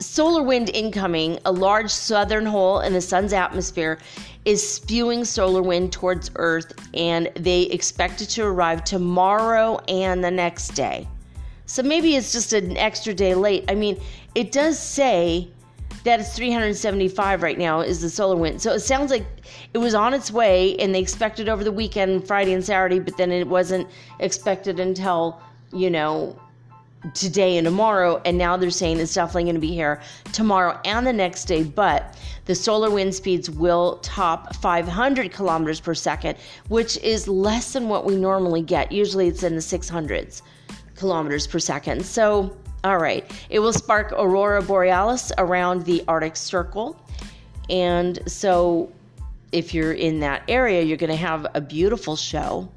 solar 0.00 0.42
wind 0.42 0.70
incoming, 0.70 1.38
a 1.44 1.52
large 1.52 1.90
southern 1.90 2.46
hole 2.46 2.80
in 2.80 2.92
the 2.92 3.00
sun's 3.00 3.32
atmosphere 3.32 3.98
is 4.44 4.66
spewing 4.66 5.24
solar 5.24 5.62
wind 5.62 5.92
towards 5.92 6.30
Earth, 6.36 6.72
and 6.94 7.30
they 7.34 7.62
expect 7.62 8.20
it 8.20 8.26
to 8.26 8.44
arrive 8.44 8.84
tomorrow 8.84 9.78
and 9.88 10.22
the 10.22 10.30
next 10.30 10.68
day. 10.70 11.06
So 11.66 11.82
maybe 11.82 12.14
it's 12.14 12.32
just 12.32 12.52
an 12.52 12.76
extra 12.76 13.12
day 13.12 13.34
late. 13.34 13.64
I 13.68 13.74
mean, 13.74 14.00
it 14.34 14.52
does 14.52 14.78
say 14.78 15.48
that 16.04 16.20
it's 16.20 16.36
375 16.36 17.42
right 17.42 17.58
now 17.58 17.80
is 17.80 18.00
the 18.00 18.08
solar 18.08 18.36
wind. 18.36 18.62
So 18.62 18.72
it 18.72 18.80
sounds 18.80 19.10
like 19.10 19.26
it 19.74 19.78
was 19.78 19.92
on 19.92 20.14
its 20.14 20.30
way 20.30 20.76
and 20.76 20.94
they 20.94 21.00
expected 21.00 21.48
over 21.48 21.64
the 21.64 21.72
weekend, 21.72 22.24
Friday 22.24 22.52
and 22.52 22.64
Saturday, 22.64 23.00
but 23.00 23.16
then 23.16 23.32
it 23.32 23.48
wasn't 23.48 23.88
expected 24.20 24.78
until, 24.78 25.40
you 25.72 25.90
know, 25.90 26.38
today 27.14 27.56
and 27.56 27.64
tomorrow. 27.64 28.22
And 28.24 28.38
now 28.38 28.56
they're 28.56 28.70
saying 28.70 29.00
it's 29.00 29.14
definitely 29.14 29.44
going 29.44 29.56
to 29.56 29.60
be 29.60 29.74
here 29.74 30.00
tomorrow 30.32 30.80
and 30.84 31.04
the 31.04 31.12
next 31.12 31.46
day. 31.46 31.64
But 31.64 32.16
the 32.44 32.54
solar 32.54 32.90
wind 32.90 33.12
speeds 33.12 33.50
will 33.50 33.98
top 34.04 34.54
500 34.54 35.32
kilometers 35.32 35.80
per 35.80 35.94
second, 35.94 36.38
which 36.68 36.96
is 36.98 37.26
less 37.26 37.72
than 37.72 37.88
what 37.88 38.04
we 38.04 38.14
normally 38.14 38.62
get. 38.62 38.92
Usually 38.92 39.26
it's 39.26 39.42
in 39.42 39.56
the 39.56 39.60
600s 39.60 40.42
kilometers 40.96 41.46
per 41.46 41.58
second. 41.58 42.04
So, 42.04 42.56
all 42.84 42.98
right, 42.98 43.30
it 43.50 43.58
will 43.58 43.72
spark 43.72 44.12
aurora 44.12 44.62
borealis 44.62 45.32
around 45.38 45.84
the 45.84 46.04
Arctic 46.08 46.36
Circle. 46.36 47.00
And 47.68 48.18
so, 48.30 48.92
if 49.52 49.72
you're 49.72 49.92
in 49.92 50.20
that 50.20 50.42
area, 50.48 50.82
you're 50.82 50.96
going 50.96 51.10
to 51.10 51.16
have 51.16 51.46
a 51.54 51.60
beautiful 51.60 52.16
show. 52.16 52.68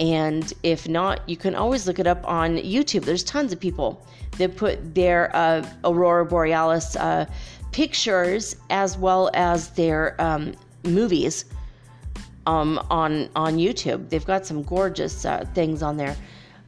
And 0.00 0.52
if 0.62 0.88
not, 0.88 1.28
you 1.28 1.36
can 1.36 1.54
always 1.54 1.86
look 1.86 1.98
it 1.98 2.06
up 2.06 2.26
on 2.26 2.56
YouTube. 2.56 3.04
There's 3.04 3.22
tons 3.22 3.52
of 3.52 3.60
people 3.60 4.04
that 4.38 4.56
put 4.56 4.94
their 4.94 5.34
uh, 5.36 5.64
aurora 5.84 6.24
borealis 6.24 6.96
uh, 6.96 7.26
pictures 7.70 8.56
as 8.70 8.96
well 8.96 9.30
as 9.34 9.70
their 9.70 10.20
um, 10.20 10.54
movies 10.84 11.44
um, 12.46 12.84
on 12.90 13.28
on 13.36 13.56
YouTube. 13.56 14.08
They've 14.08 14.24
got 14.24 14.46
some 14.46 14.62
gorgeous 14.62 15.24
uh, 15.24 15.44
things 15.54 15.82
on 15.82 15.96
there. 15.96 16.16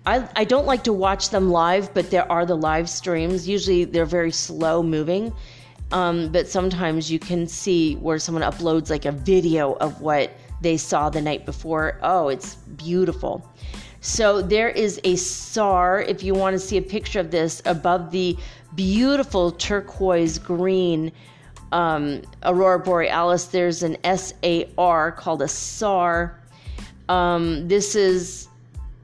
I, 0.07 0.29
I 0.37 0.45
don't 0.45 0.67
like 0.67 0.85
to 0.85 0.93
watch 0.93 1.31
them 1.31 1.51
live, 1.51 1.93
but 1.93 2.11
there 2.11 2.31
are 2.31 2.47
the 2.47 2.57
live 2.57 2.89
streams. 2.89 3.49
Usually 3.49 3.85
they're 3.85 4.07
very 4.07 4.31
slow 4.31 4.83
moving, 4.83 5.33
um, 5.91 6.31
but 6.31 6.47
sometimes 6.47 7.11
you 7.11 7.19
can 7.19 7.47
see 7.49 7.97
where 7.97 8.19
someone 8.19 8.45
uploads 8.45 8.89
like 8.89 9.05
a 9.05 9.13
video 9.13 9.73
of 9.75 10.01
what 10.01 10.31
they 10.61 10.77
saw 10.77 11.11
the 11.11 11.21
night 11.21 11.45
before. 11.45 11.99
Oh, 12.03 12.29
it's 12.29 12.55
beautiful. 12.55 13.53
So 14.01 14.41
there 14.41 14.69
is 14.69 15.01
a 15.03 15.17
SAR, 15.17 16.03
if 16.03 16.23
you 16.23 16.35
want 16.35 16.55
to 16.55 16.61
see 16.61 16.77
a 16.77 16.83
picture 16.83 17.19
of 17.19 17.33
this, 17.33 17.61
above 17.65 18.13
the 18.13 18.37
beautiful 18.77 19.51
turquoise 19.51 20.39
green 20.39 21.11
um, 21.73 22.23
aurora 22.45 22.79
borealis. 22.79 23.47
There's 23.47 23.83
an 23.83 23.97
SAR 24.05 25.11
called 25.13 25.43
a 25.43 25.49
SAR. 25.49 26.41
Um, 27.09 27.67
this 27.67 27.97
is 27.97 28.47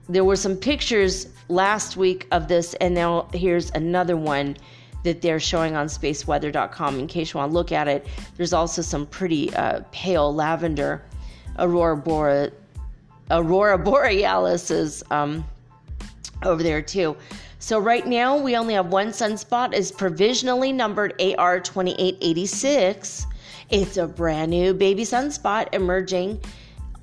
there 0.09 0.25
were 0.25 0.37
some 0.37 0.57
pictures 0.57 1.29
last 1.49 1.97
week 1.97 2.27
of 2.33 2.49
this, 2.49 2.75
and 2.75 2.95
now 2.95 3.29
here's 3.33 3.71
another 3.71 4.17
one 4.17 4.57
that 5.05 5.21
they're 5.21 5.41
showing 5.41 5.75
on 5.75 5.87
spaceweather.com 5.87 6.99
in 6.99 7.07
case 7.07 7.33
you 7.33 7.39
want 7.39 7.51
to 7.51 7.55
look 7.55 7.73
at 7.73 7.89
it. 7.89 8.07
There's 8.37 8.53
also 8.53 8.83
some 8.83 9.07
pretty 9.07 9.55
uh, 9.55 9.81
pale 9.91 10.33
lavender 10.33 11.03
aurora, 11.59 11.97
bore- 11.97 12.51
aurora 13.31 13.79
borealis 13.79 15.03
um, 15.11 15.45
over 16.45 16.63
there 16.63 16.83
too. 16.83 17.17
So 17.59 17.79
right 17.79 18.07
now 18.07 18.37
we 18.37 18.57
only 18.57 18.75
have 18.75 18.87
one 18.87 19.09
sunspot 19.09 19.73
is 19.73 19.93
provisionally 19.93 20.73
numbered 20.73 21.15
AR 21.21 21.61
2886. 21.61 23.27
It's 23.71 23.97
a 23.97 24.07
brand 24.07 24.51
new 24.51 24.75
baby 24.75 25.05
sunspot 25.05 25.73
emerging 25.73 26.41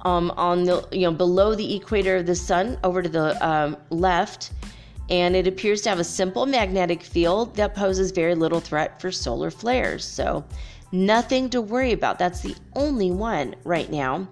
um, 0.09 0.31
on 0.37 0.63
the 0.63 0.87
you 0.91 1.01
know 1.01 1.11
below 1.11 1.55
the 1.55 1.75
equator 1.75 2.17
of 2.17 2.25
the 2.25 2.35
sun 2.35 2.77
over 2.83 3.01
to 3.01 3.09
the 3.09 3.47
um, 3.47 3.77
left 3.89 4.51
and 5.09 5.35
it 5.35 5.47
appears 5.47 5.81
to 5.81 5.89
have 5.89 5.99
a 5.99 6.03
simple 6.03 6.45
magnetic 6.45 7.01
field 7.01 7.55
that 7.55 7.75
poses 7.75 8.11
very 8.11 8.35
little 8.35 8.59
threat 8.59 8.99
for 9.01 9.11
solar 9.11 9.51
flares 9.51 10.03
so 10.03 10.43
nothing 10.91 11.49
to 11.49 11.61
worry 11.61 11.91
about 11.91 12.17
that's 12.17 12.41
the 12.41 12.55
only 12.75 13.11
one 13.11 13.55
right 13.63 13.91
now 13.91 14.27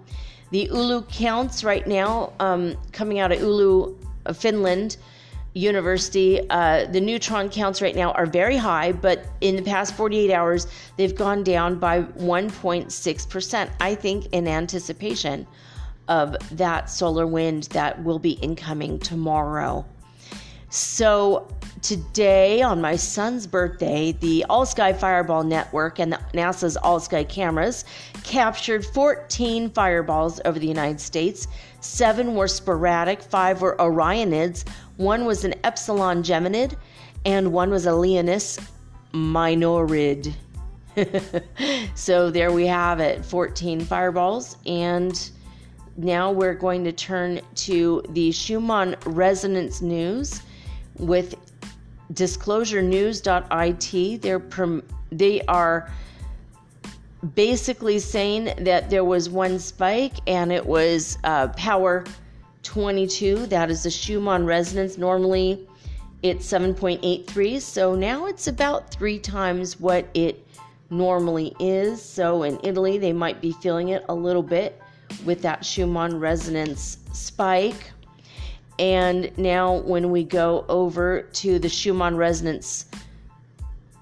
the 0.50 0.68
Oulu 0.72 1.08
counts 1.08 1.62
right 1.62 1.86
now 1.86 2.32
um, 2.40 2.76
coming 2.92 3.18
out 3.18 3.30
of 3.32 3.38
Oulu 3.38 3.96
finland 4.34 4.96
University. 5.54 6.48
Uh, 6.50 6.86
the 6.86 7.00
neutron 7.00 7.48
counts 7.48 7.82
right 7.82 7.96
now 7.96 8.12
are 8.12 8.26
very 8.26 8.56
high, 8.56 8.92
but 8.92 9.26
in 9.40 9.56
the 9.56 9.62
past 9.62 9.96
48 9.96 10.32
hours, 10.32 10.66
they've 10.96 11.16
gone 11.16 11.42
down 11.42 11.78
by 11.78 12.02
1.6%. 12.02 13.70
I 13.80 13.94
think 13.94 14.26
in 14.32 14.46
anticipation 14.46 15.46
of 16.08 16.36
that 16.56 16.90
solar 16.90 17.26
wind 17.26 17.64
that 17.64 18.02
will 18.02 18.18
be 18.18 18.32
incoming 18.32 18.98
tomorrow. 18.98 19.84
So, 20.70 21.48
today 21.80 22.60
on 22.60 22.80
my 22.80 22.96
son's 22.96 23.46
birthday, 23.46 24.12
the 24.12 24.44
All 24.50 24.66
Sky 24.66 24.92
Fireball 24.92 25.44
Network 25.44 25.98
and 25.98 26.12
NASA's 26.34 26.76
All 26.76 27.00
Sky 27.00 27.24
cameras 27.24 27.86
captured 28.22 28.84
14 28.84 29.70
fireballs 29.70 30.40
over 30.44 30.58
the 30.58 30.66
United 30.66 31.00
States. 31.00 31.48
Seven 31.80 32.34
were 32.34 32.48
sporadic, 32.48 33.22
five 33.22 33.62
were 33.62 33.76
Orionids, 33.78 34.68
one 34.98 35.24
was 35.24 35.44
an 35.44 35.54
Epsilon 35.64 36.22
Geminid, 36.22 36.76
and 37.24 37.52
one 37.52 37.70
was 37.70 37.86
a 37.86 37.92
Leonis 37.92 38.58
Minorid. 39.14 40.34
so 41.94 42.30
there 42.30 42.52
we 42.52 42.66
have 42.66 43.00
it 43.00 43.24
14 43.24 43.80
fireballs. 43.80 44.56
And 44.66 45.30
now 45.98 46.30
we're 46.30 46.54
going 46.54 46.84
to 46.84 46.92
turn 46.92 47.40
to 47.56 48.02
the 48.10 48.30
Schumann 48.30 48.94
Resonance 49.04 49.82
News 49.82 50.42
with 50.96 51.34
disclosurenews.it. 52.12 54.22
They're 54.22 54.38
prom- 54.38 54.84
they 55.10 55.40
are 55.42 55.90
basically 57.34 57.98
saying 57.98 58.54
that 58.58 58.90
there 58.90 59.04
was 59.04 59.28
one 59.28 59.58
spike 59.58 60.14
and 60.28 60.52
it 60.52 60.64
was 60.64 61.18
uh, 61.24 61.48
power 61.48 62.04
22. 62.62 63.46
That 63.46 63.68
is 63.68 63.82
the 63.82 63.90
Schumann 63.90 64.46
resonance. 64.46 64.98
Normally 64.98 65.66
it's 66.22 66.46
7.83, 66.46 67.60
so 67.60 67.96
now 67.96 68.26
it's 68.26 68.46
about 68.46 68.92
three 68.92 69.18
times 69.18 69.80
what 69.80 70.06
it 70.14 70.46
normally 70.90 71.56
is. 71.58 72.00
So 72.00 72.44
in 72.44 72.60
Italy, 72.62 72.98
they 72.98 73.12
might 73.12 73.40
be 73.40 73.50
feeling 73.52 73.88
it 73.88 74.04
a 74.08 74.14
little 74.14 74.44
bit 74.44 74.80
with 75.24 75.42
that 75.42 75.64
Schumann 75.64 76.18
resonance 76.18 76.98
spike. 77.12 77.92
And 78.78 79.36
now, 79.36 79.78
when 79.78 80.10
we 80.10 80.22
go 80.22 80.64
over 80.68 81.22
to 81.22 81.58
the 81.58 81.68
Schumann 81.68 82.16
resonance 82.16 82.86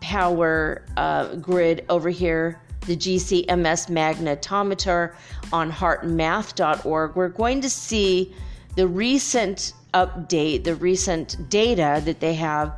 power 0.00 0.84
uh, 0.96 1.34
grid 1.36 1.84
over 1.88 2.10
here, 2.10 2.60
the 2.86 2.96
GCMS 2.96 3.88
magnetometer 3.90 5.14
on 5.52 5.72
heartmath.org, 5.72 7.16
we're 7.16 7.28
going 7.28 7.60
to 7.60 7.70
see 7.70 8.34
the 8.76 8.86
recent 8.86 9.72
update, 9.94 10.64
the 10.64 10.74
recent 10.76 11.48
data 11.48 12.02
that 12.04 12.20
they 12.20 12.34
have 12.34 12.74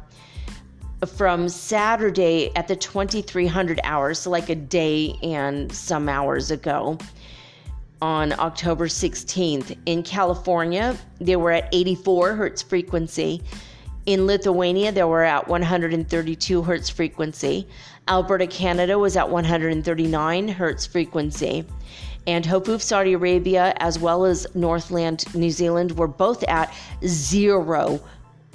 from 1.07 1.49
Saturday 1.49 2.51
at 2.57 2.69
the 2.69 2.77
2300 2.77 3.81
hours, 3.85 4.21
so 4.21 4.31
like 4.31 4.49
a 4.49 4.55
day 4.55 5.15
and 5.23 5.71
some 5.73 6.09
hours 6.09 6.51
ago 6.51 6.97
on 8.01 8.33
October 8.39 8.87
16th. 8.87 9.77
In 9.87 10.03
California, 10.03 10.97
they 11.21 11.37
were 11.37 11.53
at 11.53 11.69
84 11.73 12.35
hertz 12.35 12.63
frequency. 12.63 13.43
In 14.07 14.27
Lithuania, 14.27 14.93
they 14.93 15.05
were 15.05 15.25
at 15.25 15.49
132 15.49 16.63
hertz 16.63 16.89
frequency. 16.89 17.69
Alberta, 18.07 18.47
Canada 18.47 18.99
was 18.99 19.17
at 19.17 19.29
139 19.29 20.49
hertz 20.49 20.87
frequency. 20.87 21.65
And 22.27 22.45
Hofuf, 22.45 22.81
Saudi 22.81 23.15
Arabia, 23.15 23.75
as 23.79 23.99
well 23.99 24.25
as 24.25 24.47
Northland, 24.55 25.25
New 25.35 25.51
Zealand, 25.51 25.93
were 25.93 26.09
both 26.09 26.43
at 26.45 26.73
zero 27.07 28.01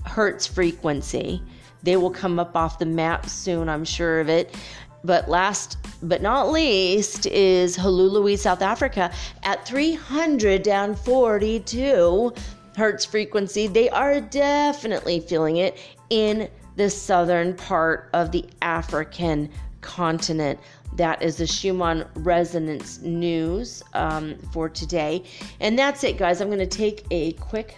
hertz 0.06 0.48
frequency. 0.48 1.41
They 1.84 1.98
will 1.98 2.12
come 2.12 2.39
up 2.39 2.56
off 2.56 2.80
the 2.80 2.86
map 2.86 3.28
soon, 3.28 3.68
I'm 3.68 3.84
sure 3.84 4.22
of 4.22 4.30
it. 4.30 4.56
But 5.04 5.30
last 5.30 5.78
but 6.01 6.22
not 6.22 6.51
least 6.51 7.26
is 7.28 7.78
Hluhluwe, 7.78 8.38
South 8.38 8.62
Africa 8.62 9.12
at 9.43 9.66
342 9.68 12.34
hertz 12.76 13.06
frequency. 13.06 13.68
They 13.68 13.89
are 13.89 14.22
definitely 14.22 15.20
feeling 15.20 15.58
it 15.58 15.78
in 16.10 16.49
the 16.76 16.89
southern 16.89 17.56
part 17.56 18.10
of 18.14 18.32
the 18.32 18.45
African 18.62 19.49
continent. 19.82 20.60
That 20.95 21.22
is 21.22 21.38
the 21.38 21.47
Schumann 21.47 22.06
Resonance 22.16 23.01
News 23.01 23.84
um, 23.93 24.38
for 24.51 24.70
today. 24.70 25.24
And 25.60 25.78
that's 25.78 26.04
it, 26.04 26.18
guys. 26.18 26.41
I'm 26.41 26.47
going 26.47 26.60
to 26.60 26.66
take 26.66 27.06
a 27.12 27.34
quick 27.34 27.78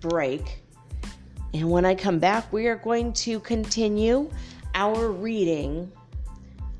break. 0.00 0.62
And 1.52 1.70
when 1.70 1.84
I 1.84 1.94
come 1.94 2.18
back, 2.18 2.52
we 2.52 2.66
are 2.66 2.76
going 2.76 3.12
to 3.14 3.38
continue 3.40 4.30
our 4.74 5.10
reading 5.10 5.90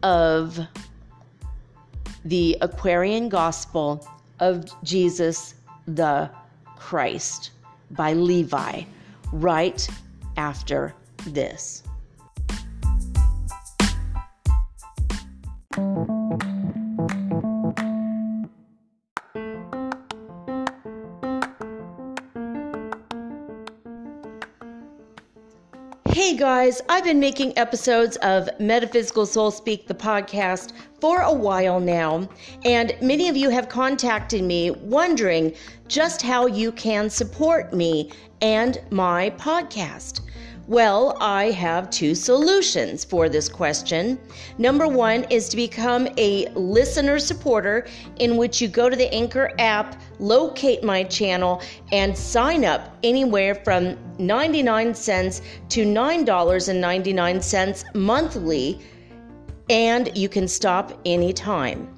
of 0.05 0.61
the 2.27 2.57
Aquarian 2.61 3.29
Gospel 3.29 4.07
of 4.39 4.67
Jesus 4.85 5.55
the 5.87 6.31
Christ 6.77 7.51
by 7.91 8.13
Levi 8.13 8.83
right 9.33 9.89
after 10.37 10.95
this. 11.27 11.83
Hey 26.25 26.39
guys, 26.39 26.81
I've 26.89 27.05
been 27.05 27.21
making 27.21 27.59
episodes 27.59 28.17
of 28.23 28.49
Metaphysical 28.59 29.27
Soul 29.27 29.51
Speak, 29.51 29.87
the 29.87 29.95
podcast, 29.95 30.73
for 30.99 31.21
a 31.21 31.31
while 31.31 31.81
now, 31.81 32.27
and 32.65 32.97
many 33.03 33.29
of 33.29 33.37
you 33.37 33.51
have 33.51 33.69
contacted 33.69 34.43
me 34.43 34.71
wondering 34.71 35.53
just 35.87 36.23
how 36.23 36.47
you 36.47 36.73
can 36.73 37.11
support 37.11 37.75
me 37.75 38.11
and 38.41 38.81
my 38.89 39.35
podcast. 39.37 40.23
Well, 40.67 41.19
I 41.21 41.51
have 41.51 41.91
two 41.91 42.15
solutions 42.15 43.05
for 43.05 43.29
this 43.29 43.51
question. 43.51 44.19
Number 44.57 44.89
one 44.89 45.25
is 45.25 45.51
to 45.51 45.57
become 45.57 46.09
a 46.17 46.47
listener 46.55 47.19
supporter, 47.19 47.87
in 48.17 48.39
which 48.39 48.63
you 48.63 48.69
go 48.69 48.89
to 48.89 48.97
the 48.97 49.13
Anchor 49.13 49.53
app, 49.59 50.01
locate 50.19 50.83
my 50.83 51.05
channel, 51.05 51.61
and 51.93 52.17
sign 52.17 52.65
up 52.65 52.97
anywhere 53.03 53.55
from 53.55 53.99
99 54.19 54.95
cents 54.95 55.43
to 55.69 55.85
$9.99 55.85 57.95
monthly, 57.95 58.81
and 59.69 60.17
you 60.17 60.31
can 60.31 60.49
stop 60.49 60.99
anytime. 61.05 61.95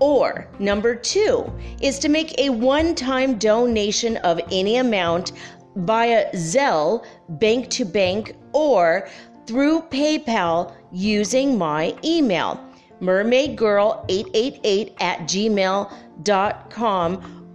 Or 0.00 0.48
number 0.58 0.96
two 0.96 1.48
is 1.80 2.00
to 2.00 2.08
make 2.08 2.36
a 2.38 2.50
one 2.50 2.96
time 2.96 3.38
donation 3.38 4.16
of 4.18 4.38
any 4.50 4.78
amount 4.78 5.30
via 5.76 6.30
Zelle, 6.32 7.04
bank 7.28 7.68
to 7.70 7.84
bank, 7.84 8.34
or 8.52 9.08
through 9.46 9.82
PayPal 9.82 10.74
using 10.92 11.58
my 11.58 11.94
email, 12.04 12.58
mermaidgirl888 13.00 14.94
at 15.00 15.20
gmail.com, 15.20 15.90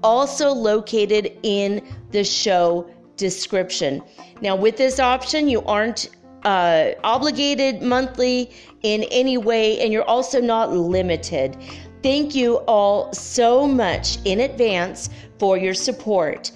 also 0.04 0.50
located 0.52 1.38
in 1.44 1.82
the 2.12 2.24
show 2.24 2.90
description. 3.18 4.02
Now, 4.42 4.56
with 4.56 4.78
this 4.78 5.00
option, 5.00 5.50
you 5.50 5.62
aren't 5.64 6.10
uh, 6.44 6.92
obligated 7.04 7.82
monthly 7.82 8.52
in 8.84 9.04
any 9.12 9.38
way, 9.38 9.80
and 9.82 9.92
you're 9.92 10.08
also 10.08 10.40
not 10.40 10.72
limited. 10.72 11.58
Thank 12.02 12.34
you 12.34 12.58
all 12.60 13.12
so 13.14 13.68
much 13.68 14.20
in 14.24 14.40
advance 14.40 15.10
for 15.38 15.58
your 15.58 15.74
support. 15.74 16.52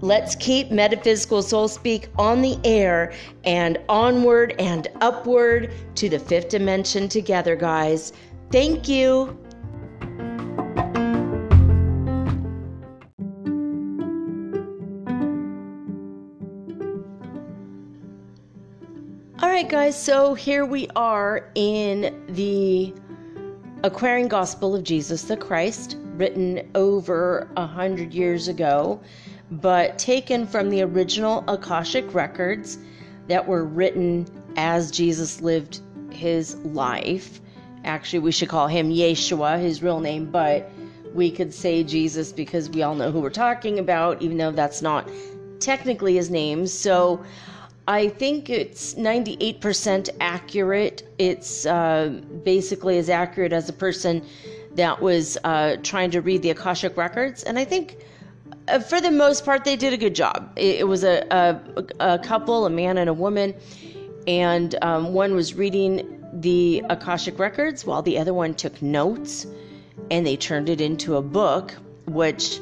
Let's 0.00 0.36
keep 0.36 0.70
Metaphysical 0.70 1.42
Soul 1.42 1.66
Speak 1.66 2.08
on 2.16 2.40
the 2.40 2.56
air 2.62 3.12
and 3.42 3.78
onward 3.88 4.54
and 4.60 4.86
upward 5.00 5.72
to 5.96 6.08
the 6.08 6.20
fifth 6.20 6.50
dimension 6.50 7.08
together, 7.08 7.56
guys. 7.56 8.12
Thank 8.52 8.88
you. 8.88 9.36
All 19.40 19.48
right, 19.48 19.68
guys, 19.68 20.00
so 20.00 20.34
here 20.34 20.64
we 20.64 20.86
are 20.94 21.50
in 21.56 22.24
the 22.28 22.94
Aquarian 23.82 24.28
Gospel 24.28 24.76
of 24.76 24.84
Jesus 24.84 25.22
the 25.22 25.36
Christ, 25.36 25.96
written 26.14 26.70
over 26.76 27.50
a 27.56 27.66
hundred 27.66 28.14
years 28.14 28.46
ago 28.46 29.00
but 29.50 29.98
taken 29.98 30.46
from 30.46 30.70
the 30.70 30.82
original 30.82 31.44
Akashic 31.48 32.14
records 32.14 32.78
that 33.28 33.46
were 33.46 33.64
written 33.64 34.26
as 34.56 34.90
Jesus 34.90 35.40
lived 35.40 35.80
his 36.10 36.56
life. 36.56 37.40
Actually, 37.84 38.20
we 38.20 38.32
should 38.32 38.48
call 38.48 38.66
him 38.66 38.90
Yeshua, 38.90 39.60
his 39.60 39.82
real 39.82 40.00
name, 40.00 40.30
but 40.30 40.70
we 41.14 41.30
could 41.30 41.54
say 41.54 41.82
Jesus 41.82 42.32
because 42.32 42.68
we 42.70 42.82
all 42.82 42.94
know 42.94 43.10
who 43.10 43.20
we're 43.20 43.30
talking 43.30 43.78
about, 43.78 44.20
even 44.20 44.36
though 44.36 44.50
that's 44.50 44.82
not 44.82 45.08
technically 45.60 46.14
his 46.14 46.30
name. 46.30 46.66
So 46.66 47.24
I 47.86 48.08
think 48.08 48.50
it's 48.50 48.94
98% 48.94 50.10
accurate. 50.20 51.08
It's 51.18 51.64
uh, 51.64 52.20
basically 52.44 52.98
as 52.98 53.08
accurate 53.08 53.52
as 53.52 53.68
a 53.68 53.72
person 53.72 54.24
that 54.74 55.00
was 55.00 55.38
uh, 55.44 55.76
trying 55.82 56.10
to 56.10 56.20
read 56.20 56.42
the 56.42 56.50
Akashic 56.50 56.96
records. 56.96 57.42
And 57.42 57.58
I 57.58 57.64
think 57.64 58.04
for 58.88 59.00
the 59.00 59.10
most 59.10 59.44
part, 59.44 59.64
they 59.64 59.76
did 59.76 59.92
a 59.92 59.96
good 59.96 60.14
job. 60.14 60.52
It, 60.56 60.80
it 60.80 60.88
was 60.88 61.04
a, 61.04 61.26
a, 61.30 61.84
a, 62.00 62.18
couple, 62.18 62.66
a 62.66 62.70
man 62.70 62.98
and 62.98 63.08
a 63.08 63.14
woman, 63.14 63.54
and 64.26 64.74
um, 64.82 65.12
one 65.12 65.34
was 65.34 65.54
reading 65.54 66.14
the 66.32 66.84
Akashic 66.90 67.38
records 67.38 67.84
while 67.84 68.02
the 68.02 68.18
other 68.18 68.34
one 68.34 68.54
took 68.54 68.80
notes, 68.82 69.46
and 70.10 70.26
they 70.26 70.36
turned 70.36 70.68
it 70.68 70.80
into 70.80 71.16
a 71.16 71.22
book, 71.22 71.74
which 72.06 72.60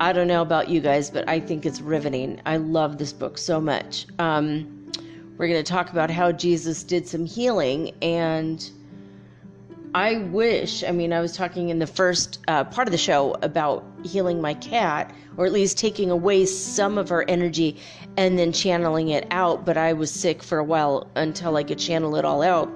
I 0.00 0.12
don't 0.12 0.28
know 0.28 0.42
about 0.42 0.68
you 0.68 0.80
guys, 0.80 1.10
but 1.10 1.28
I 1.28 1.40
think 1.40 1.66
it's 1.66 1.80
riveting. 1.80 2.40
I 2.46 2.56
love 2.56 2.98
this 2.98 3.12
book 3.12 3.36
so 3.36 3.60
much. 3.60 4.06
Um, 4.18 4.90
we're 5.36 5.48
going 5.48 5.62
to 5.62 5.70
talk 5.70 5.90
about 5.90 6.10
how 6.10 6.32
Jesus 6.32 6.82
did 6.82 7.06
some 7.06 7.24
healing 7.24 7.92
and 8.02 8.70
I 9.94 10.18
wish, 10.18 10.84
I 10.84 10.90
mean, 10.90 11.12
I 11.12 11.20
was 11.20 11.34
talking 11.34 11.70
in 11.70 11.78
the 11.78 11.86
first 11.86 12.40
uh, 12.46 12.64
part 12.64 12.86
of 12.88 12.92
the 12.92 12.98
show 12.98 13.36
about 13.42 13.84
healing 14.04 14.40
my 14.40 14.54
cat, 14.54 15.14
or 15.36 15.46
at 15.46 15.52
least 15.52 15.78
taking 15.78 16.10
away 16.10 16.44
some 16.44 16.98
of 16.98 17.08
her 17.08 17.24
energy 17.28 17.76
and 18.16 18.38
then 18.38 18.52
channeling 18.52 19.08
it 19.08 19.26
out. 19.30 19.64
But 19.64 19.76
I 19.76 19.94
was 19.94 20.10
sick 20.10 20.42
for 20.42 20.58
a 20.58 20.64
while 20.64 21.08
until 21.14 21.56
I 21.56 21.62
could 21.64 21.78
channel 21.78 22.16
it 22.16 22.24
all 22.24 22.42
out. 22.42 22.70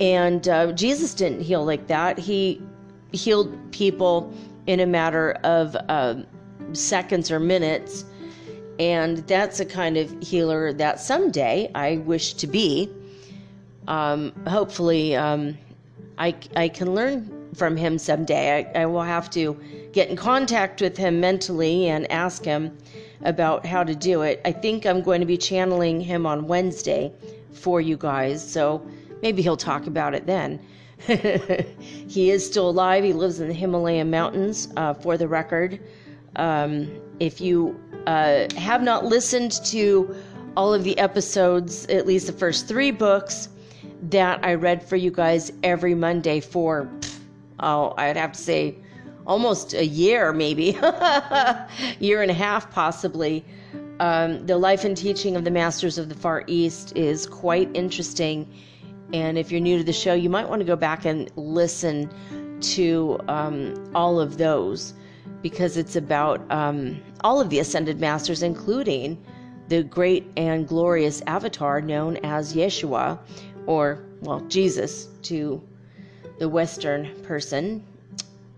And 0.00 0.48
uh, 0.48 0.72
Jesus 0.72 1.14
didn't 1.14 1.42
heal 1.42 1.64
like 1.64 1.86
that. 1.86 2.18
He 2.18 2.60
healed 3.12 3.56
people 3.70 4.32
in 4.66 4.80
a 4.80 4.86
matter 4.86 5.32
of 5.44 5.76
uh, 5.88 6.16
seconds 6.72 7.30
or 7.30 7.38
minutes. 7.38 8.04
And 8.78 9.18
that's 9.28 9.60
a 9.60 9.64
kind 9.64 9.96
of 9.96 10.10
healer 10.22 10.72
that 10.72 10.98
someday 10.98 11.70
I 11.74 11.98
wish 11.98 12.34
to 12.34 12.46
be. 12.48 12.90
Um, 13.86 14.32
hopefully, 14.46 15.14
um, 15.14 15.58
I, 16.18 16.34
I 16.56 16.68
can 16.68 16.94
learn 16.94 17.48
from 17.54 17.76
him 17.76 17.98
someday. 17.98 18.70
I, 18.74 18.82
I 18.82 18.86
will 18.86 19.02
have 19.02 19.30
to 19.30 19.58
get 19.92 20.08
in 20.08 20.16
contact 20.16 20.80
with 20.80 20.96
him 20.96 21.20
mentally 21.20 21.88
and 21.88 22.10
ask 22.10 22.44
him 22.44 22.76
about 23.24 23.64
how 23.66 23.84
to 23.84 23.94
do 23.94 24.22
it. 24.22 24.40
I 24.44 24.52
think 24.52 24.86
I'm 24.86 25.02
going 25.02 25.20
to 25.20 25.26
be 25.26 25.36
channeling 25.36 26.00
him 26.00 26.26
on 26.26 26.46
Wednesday 26.46 27.12
for 27.52 27.80
you 27.80 27.96
guys, 27.96 28.46
so 28.46 28.86
maybe 29.22 29.42
he'll 29.42 29.56
talk 29.56 29.86
about 29.86 30.14
it 30.14 30.26
then. 30.26 30.60
he 31.06 32.30
is 32.30 32.46
still 32.46 32.70
alive. 32.70 33.04
He 33.04 33.12
lives 33.12 33.40
in 33.40 33.48
the 33.48 33.54
Himalayan 33.54 34.10
mountains, 34.10 34.68
uh, 34.76 34.94
for 34.94 35.16
the 35.16 35.26
record. 35.26 35.80
Um, 36.36 36.90
if 37.20 37.40
you 37.40 37.78
uh, 38.06 38.46
have 38.56 38.82
not 38.82 39.04
listened 39.04 39.52
to 39.66 40.14
all 40.56 40.72
of 40.72 40.84
the 40.84 40.96
episodes, 40.98 41.86
at 41.86 42.06
least 42.06 42.26
the 42.26 42.32
first 42.32 42.68
three 42.68 42.90
books, 42.90 43.48
that 44.02 44.44
I 44.44 44.54
read 44.54 44.82
for 44.82 44.96
you 44.96 45.10
guys 45.10 45.52
every 45.62 45.94
Monday 45.94 46.40
for, 46.40 46.90
oh, 47.60 47.94
I'd 47.96 48.16
have 48.16 48.32
to 48.32 48.38
say 48.38 48.76
almost 49.26 49.74
a 49.74 49.86
year, 49.86 50.32
maybe, 50.32 50.76
year 52.00 52.22
and 52.22 52.30
a 52.30 52.34
half 52.34 52.70
possibly. 52.70 53.44
Um, 54.00 54.44
the 54.46 54.58
life 54.58 54.84
and 54.84 54.96
teaching 54.96 55.36
of 55.36 55.44
the 55.44 55.50
Masters 55.50 55.98
of 55.98 56.08
the 56.08 56.14
Far 56.14 56.42
East 56.48 56.96
is 56.96 57.26
quite 57.26 57.70
interesting. 57.74 58.48
And 59.12 59.38
if 59.38 59.52
you're 59.52 59.60
new 59.60 59.78
to 59.78 59.84
the 59.84 59.92
show, 59.92 60.14
you 60.14 60.28
might 60.28 60.48
want 60.48 60.60
to 60.60 60.66
go 60.66 60.76
back 60.76 61.04
and 61.04 61.30
listen 61.36 62.10
to 62.60 63.20
um, 63.28 63.74
all 63.94 64.18
of 64.18 64.38
those 64.38 64.94
because 65.42 65.76
it's 65.76 65.96
about 65.96 66.40
um, 66.50 67.00
all 67.22 67.40
of 67.40 67.50
the 67.50 67.58
Ascended 67.58 68.00
Masters, 68.00 68.42
including 68.42 69.22
the 69.68 69.82
great 69.82 70.30
and 70.36 70.66
glorious 70.66 71.22
avatar 71.26 71.80
known 71.80 72.16
as 72.18 72.54
Yeshua, 72.54 73.18
or, 73.66 74.04
well, 74.20 74.40
Jesus 74.42 75.08
to 75.22 75.62
the 76.38 76.48
Western 76.48 77.14
person. 77.22 77.84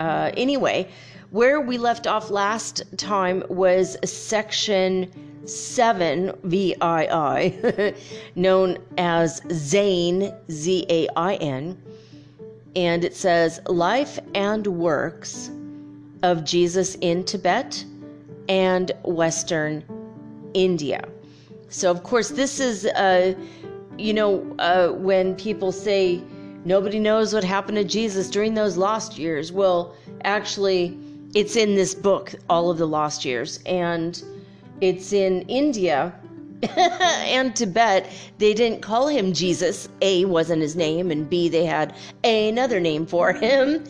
Uh, 0.01 0.31
anyway, 0.37 0.89
where 1.31 1.61
we 1.61 1.79
left 1.79 2.07
off 2.07 2.31
last 2.31 2.83
time 2.97 3.43
was 3.49 3.97
section 4.05 5.11
7 5.47 6.33
VII, 6.45 7.95
known 8.35 8.79
as 8.99 9.43
Zain, 9.51 10.33
Z 10.51 10.87
A 10.89 11.09
I 11.17 11.35
N. 11.35 11.81
And 12.77 13.05
it 13.05 13.15
says 13.15 13.61
Life 13.67 14.19
and 14.35 14.67
Works 14.67 15.51
of 16.23 16.45
Jesus 16.45 16.97
in 16.97 17.25
Tibet 17.25 17.85
and 18.49 18.93
Western 19.05 19.85
India. 20.55 21.05
So, 21.69 21.91
of 21.91 22.03
course, 22.03 22.29
this 22.29 22.61
is 22.61 22.87
a 22.87 23.37
you 23.99 24.13
know, 24.13 24.55
uh, 24.59 24.89
when 24.89 25.35
people 25.37 25.73
say 25.73 26.23
nobody 26.65 26.99
knows 26.99 27.35
what 27.35 27.45
happened 27.45 27.77
to 27.77 27.85
Jesus 27.85 28.29
during 28.31 28.55
those 28.55 28.77
lost 28.77 29.19
years, 29.19 29.53
well, 29.53 29.95
actually, 30.25 30.99
it's 31.35 31.57
in 31.57 31.75
this 31.75 31.95
book, 31.95 32.35
All 32.49 32.71
of 32.71 32.79
the 32.79 32.87
Lost 32.87 33.25
Years, 33.25 33.61
and 33.67 34.23
it's 34.81 35.13
in 35.13 35.43
India. 35.43 36.15
and 36.77 37.55
Tibet, 37.55 38.11
they 38.39 38.55
didn't 38.55 38.81
call 38.81 39.09
him 39.09 39.33
Jesus. 39.33 39.89
A 40.01 40.25
wasn't 40.25 40.63
his 40.63 40.77
name, 40.77 41.11
and 41.11 41.29
B, 41.29 41.49
they 41.49 41.65
had 41.65 41.95
another 42.23 42.81
name 42.81 43.05
for 43.05 43.33
him. 43.33 43.85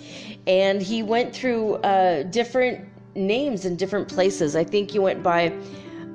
And 0.46 0.82
he 0.82 1.02
went 1.02 1.34
through 1.34 1.76
uh, 1.76 2.24
different 2.24 2.88
names 3.14 3.64
in 3.64 3.76
different 3.76 4.08
places. 4.08 4.56
I 4.56 4.64
think 4.64 4.90
he 4.90 4.98
went 4.98 5.22
by, 5.22 5.52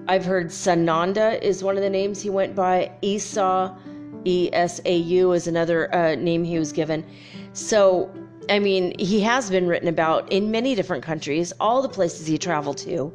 I've 0.10 0.26
heard 0.26 0.48
Sananda 0.48 1.40
is 1.40 1.64
one 1.64 1.78
of 1.78 1.84
the 1.84 1.90
names 1.90 2.20
he 2.20 2.32
went 2.32 2.56
by. 2.56 2.92
Esau, 3.04 3.78
E 4.26 4.50
S 4.52 4.82
A 4.86 4.98
U, 4.98 5.34
is 5.34 5.46
another 5.46 5.94
uh, 5.94 6.16
name 6.16 6.44
he 6.44 6.58
was 6.58 6.72
given. 6.72 7.06
So, 7.54 8.12
I 8.50 8.58
mean, 8.58 8.98
he 8.98 9.20
has 9.20 9.52
been 9.52 9.68
written 9.68 9.88
about 9.88 10.32
in 10.32 10.50
many 10.50 10.74
different 10.74 11.04
countries, 11.04 11.54
all 11.60 11.84
the 11.84 11.90
places 11.90 12.26
he 12.26 12.40
traveled 12.40 12.80
to 12.80 13.14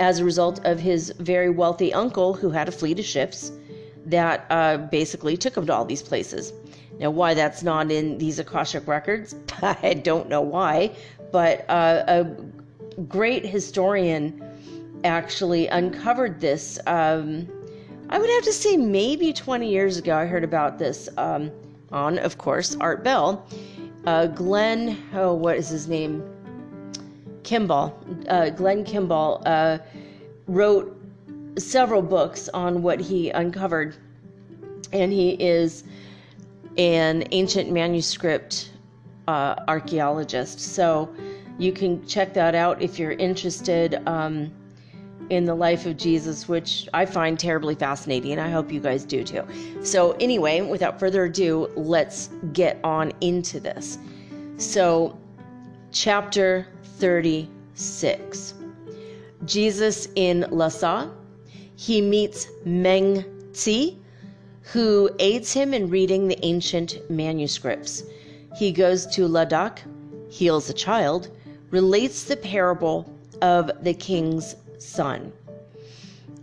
as 0.00 0.18
a 0.18 0.24
result 0.24 0.58
of 0.64 0.80
his 0.80 1.14
very 1.20 1.48
wealthy 1.48 1.94
uncle 1.94 2.34
who 2.34 2.50
had 2.50 2.66
a 2.66 2.72
fleet 2.72 2.98
of 2.98 3.04
ships 3.04 3.52
that 4.04 4.46
uh, 4.50 4.78
basically 4.78 5.36
took 5.36 5.56
him 5.56 5.64
to 5.66 5.72
all 5.72 5.84
these 5.84 6.02
places. 6.02 6.52
Now, 6.98 7.10
why 7.10 7.34
that's 7.34 7.62
not 7.62 7.92
in 7.92 8.18
these 8.18 8.40
Akashic 8.40 8.88
records, 8.88 9.36
I 9.62 9.94
don't 9.94 10.28
know 10.28 10.40
why, 10.40 10.90
but 11.30 11.64
uh, 11.70 12.02
a 12.08 12.24
great 13.02 13.46
historian 13.46 14.42
actually 15.04 15.68
uncovered 15.68 16.40
this. 16.40 16.78
Um, 16.86 17.48
I 18.08 18.18
would 18.18 18.30
have 18.30 18.44
to 18.44 18.52
say 18.52 18.76
maybe 18.76 19.32
20 19.32 19.68
years 19.68 19.96
ago, 19.96 20.16
I 20.16 20.26
heard 20.26 20.44
about 20.44 20.78
this 20.78 21.08
um, 21.16 21.50
on, 21.90 22.18
of 22.18 22.38
course, 22.38 22.76
Art 22.80 23.02
Bell. 23.02 23.46
Uh, 24.06 24.26
Glenn, 24.26 24.96
oh, 25.14 25.34
what 25.34 25.56
is 25.56 25.68
his 25.68 25.88
name? 25.88 26.22
Kimball, 27.42 27.98
uh, 28.28 28.50
Glenn 28.50 28.84
Kimball, 28.84 29.42
uh, 29.46 29.78
wrote 30.46 30.96
several 31.58 32.02
books 32.02 32.48
on 32.50 32.82
what 32.82 33.00
he 33.00 33.30
uncovered, 33.30 33.96
and 34.92 35.12
he 35.12 35.30
is 35.42 35.84
an 36.76 37.24
ancient 37.32 37.70
manuscript 37.72 38.70
uh, 39.26 39.56
archaeologist. 39.66 40.60
So 40.60 41.12
you 41.58 41.72
can 41.72 42.06
check 42.06 42.34
that 42.34 42.54
out 42.54 42.80
if 42.82 42.98
you're 42.98 43.12
interested 43.12 44.02
um, 44.06 44.52
in 45.30 45.44
the 45.44 45.54
life 45.54 45.86
of 45.86 45.96
Jesus, 45.96 46.48
which 46.48 46.88
I 46.94 47.06
find 47.06 47.38
terribly 47.38 47.74
fascinating, 47.74 48.32
and 48.32 48.40
I 48.40 48.50
hope 48.50 48.72
you 48.72 48.80
guys 48.80 49.04
do 49.04 49.24
too. 49.24 49.44
So, 49.82 50.12
anyway, 50.12 50.60
without 50.60 50.98
further 50.98 51.24
ado, 51.24 51.70
let's 51.76 52.30
get 52.52 52.78
on 52.84 53.12
into 53.20 53.60
this. 53.60 53.98
So, 54.58 55.18
chapter 55.92 56.66
36. 56.98 58.54
Jesus 59.44 60.08
in 60.14 60.46
Lhasa, 60.50 61.10
he 61.76 62.00
meets 62.00 62.48
Meng 62.64 63.24
Tsi, 63.52 63.96
who 64.62 65.10
aids 65.18 65.52
him 65.52 65.74
in 65.74 65.88
reading 65.88 66.26
the 66.26 66.44
ancient 66.44 66.98
manuscripts. 67.10 68.02
He 68.56 68.72
goes 68.72 69.06
to 69.08 69.28
Ladakh, 69.28 69.78
heals 70.30 70.68
a 70.70 70.72
child, 70.72 71.28
relates 71.70 72.24
the 72.24 72.36
parable 72.36 73.12
of 73.42 73.70
the 73.82 73.94
king's 73.94 74.56
son. 74.78 75.32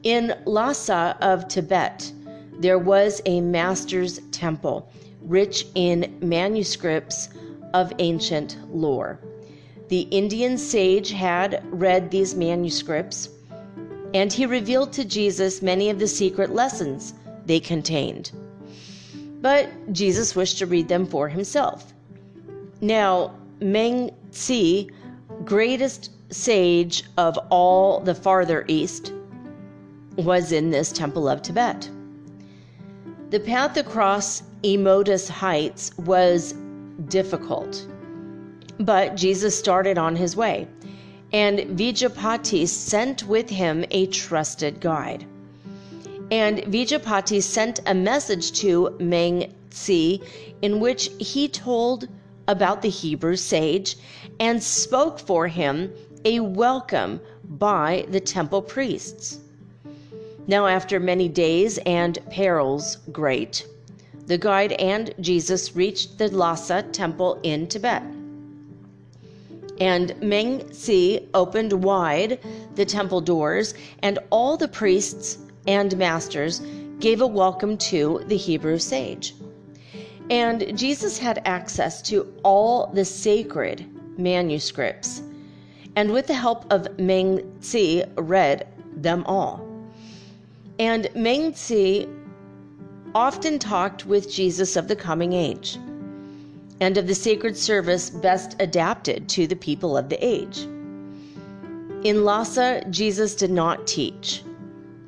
In 0.04 0.36
Lhasa 0.46 1.18
of 1.22 1.48
Tibet, 1.48 2.12
there 2.60 2.80
was 2.80 3.22
a 3.26 3.42
master's 3.42 4.20
temple 4.32 4.92
rich 5.22 5.68
in 5.76 6.18
manuscripts 6.22 7.30
of 7.74 7.94
ancient 8.00 8.58
lore. 8.70 9.20
The 9.88 10.02
Indian 10.12 10.58
sage 10.58 11.12
had 11.12 11.64
read 11.72 12.12
these 12.12 12.36
manuscripts, 12.36 13.30
and 14.14 14.32
he 14.32 14.46
revealed 14.46 14.94
to 14.94 15.06
Jesus 15.06 15.62
many 15.62 15.90
of 15.90 16.00
the 16.00 16.08
secret 16.08 16.54
lessons 16.54 17.14
they 17.46 17.60
contained. 17.60 18.32
But 19.42 19.70
Jesus 19.92 20.36
wished 20.36 20.58
to 20.60 20.66
read 20.66 20.88
them 20.88 21.06
for 21.06 21.28
himself. 21.28 21.94
Now, 22.82 23.36
Meng 23.60 24.12
Tsi, 24.32 24.90
greatest 25.44 26.12
sage 26.34 27.04
of 27.18 27.38
all 27.50 28.00
the 28.00 28.16
farther 28.16 28.66
east, 28.68 29.14
was 30.18 30.52
in 30.52 30.70
this 30.70 30.92
temple 30.92 31.28
of 31.30 31.42
Tibet. 31.42 31.90
The 33.30 33.40
path 33.40 33.78
across 33.78 34.44
Emodus 34.64 35.28
Heights 35.28 35.92
was 35.98 36.54
difficult. 37.08 37.88
But 38.80 39.16
Jesus 39.16 39.58
started 39.58 39.98
on 39.98 40.16
his 40.16 40.36
way, 40.36 40.68
and 41.32 41.60
Vidyapati 41.60 42.68
sent 42.68 43.24
with 43.24 43.50
him 43.50 43.86
a 43.92 44.08
trusted 44.08 44.80
guide. 44.80 45.26
And 46.32 46.60
Vidyapati 46.60 47.42
sent 47.42 47.80
a 47.86 47.94
message 47.94 48.52
to 48.62 48.96
Meng 49.00 49.54
Tsi 49.72 50.22
in 50.62 50.80
which 50.80 51.10
he 51.20 51.48
told 51.48 52.08
about 52.48 52.82
the 52.82 52.90
Hebrew 52.90 53.36
sage 53.36 53.98
and 54.40 54.62
spoke 54.62 55.20
for 55.20 55.48
him 55.48 55.92
a 56.26 56.40
welcome 56.40 57.20
by 57.44 58.06
the 58.10 58.20
temple 58.20 58.62
priests. 58.62 59.40
Now, 60.48 60.68
after 60.68 61.00
many 61.00 61.28
days 61.28 61.78
and 61.80 62.18
perils 62.30 62.98
great, 63.12 63.68
the 64.28 64.38
guide 64.38 64.72
and 64.74 65.14
Jesus 65.20 65.76
reached 65.76 66.18
the 66.18 66.30
Lhasa 66.30 66.84
temple 66.84 67.40
in 67.44 67.68
Tibet. 67.68 68.04
And 69.82 70.16
Meng 70.22 70.70
Tsi 70.70 71.28
opened 71.34 71.74
wide 71.74 72.40
the 72.76 72.86
temple 72.86 73.20
doors, 73.20 73.74
and 74.02 74.18
all 74.30 74.56
the 74.56 74.68
priests 74.68 75.40
and 75.68 75.98
masters 75.98 76.62
gave 77.00 77.20
a 77.20 77.28
welcome 77.28 77.78
to 77.78 78.22
the 78.28 78.38
Hebrew 78.38 78.80
sage. 78.80 79.36
And 80.30 80.78
Jesus 80.78 81.18
had 81.18 81.42
access 81.44 82.02
to 82.04 82.34
all 82.44 82.88
the 82.94 83.04
sacred 83.04 83.86
manuscripts, 84.18 85.22
and 85.96 86.12
with 86.12 86.28
the 86.28 86.34
help 86.34 86.66
of 86.72 87.00
Meng 87.00 87.40
Tsi, 87.62 88.04
read 88.16 88.68
them 88.96 89.24
all. 89.26 89.68
And 90.80 91.10
Meng 91.16 91.54
Tsi 91.54 92.08
often 93.16 93.60
talked 93.60 94.06
with 94.06 94.32
Jesus 94.32 94.76
of 94.76 94.88
the 94.88 94.96
coming 94.96 95.34
age 95.34 95.78
and 96.80 96.98
of 96.98 97.08
the 97.08 97.16
sacred 97.16 97.56
service 97.56 98.10
best 98.10 98.56
adapted 98.60 99.30
to 99.30 99.46
the 99.48 99.56
people 99.56 99.96
of 99.96 100.10
the 100.10 100.26
age. 100.26 100.68
In 102.04 102.26
Lhasa, 102.26 102.84
Jesus 102.90 103.36
did 103.36 103.52
not 103.52 103.88
teach. 103.88 104.44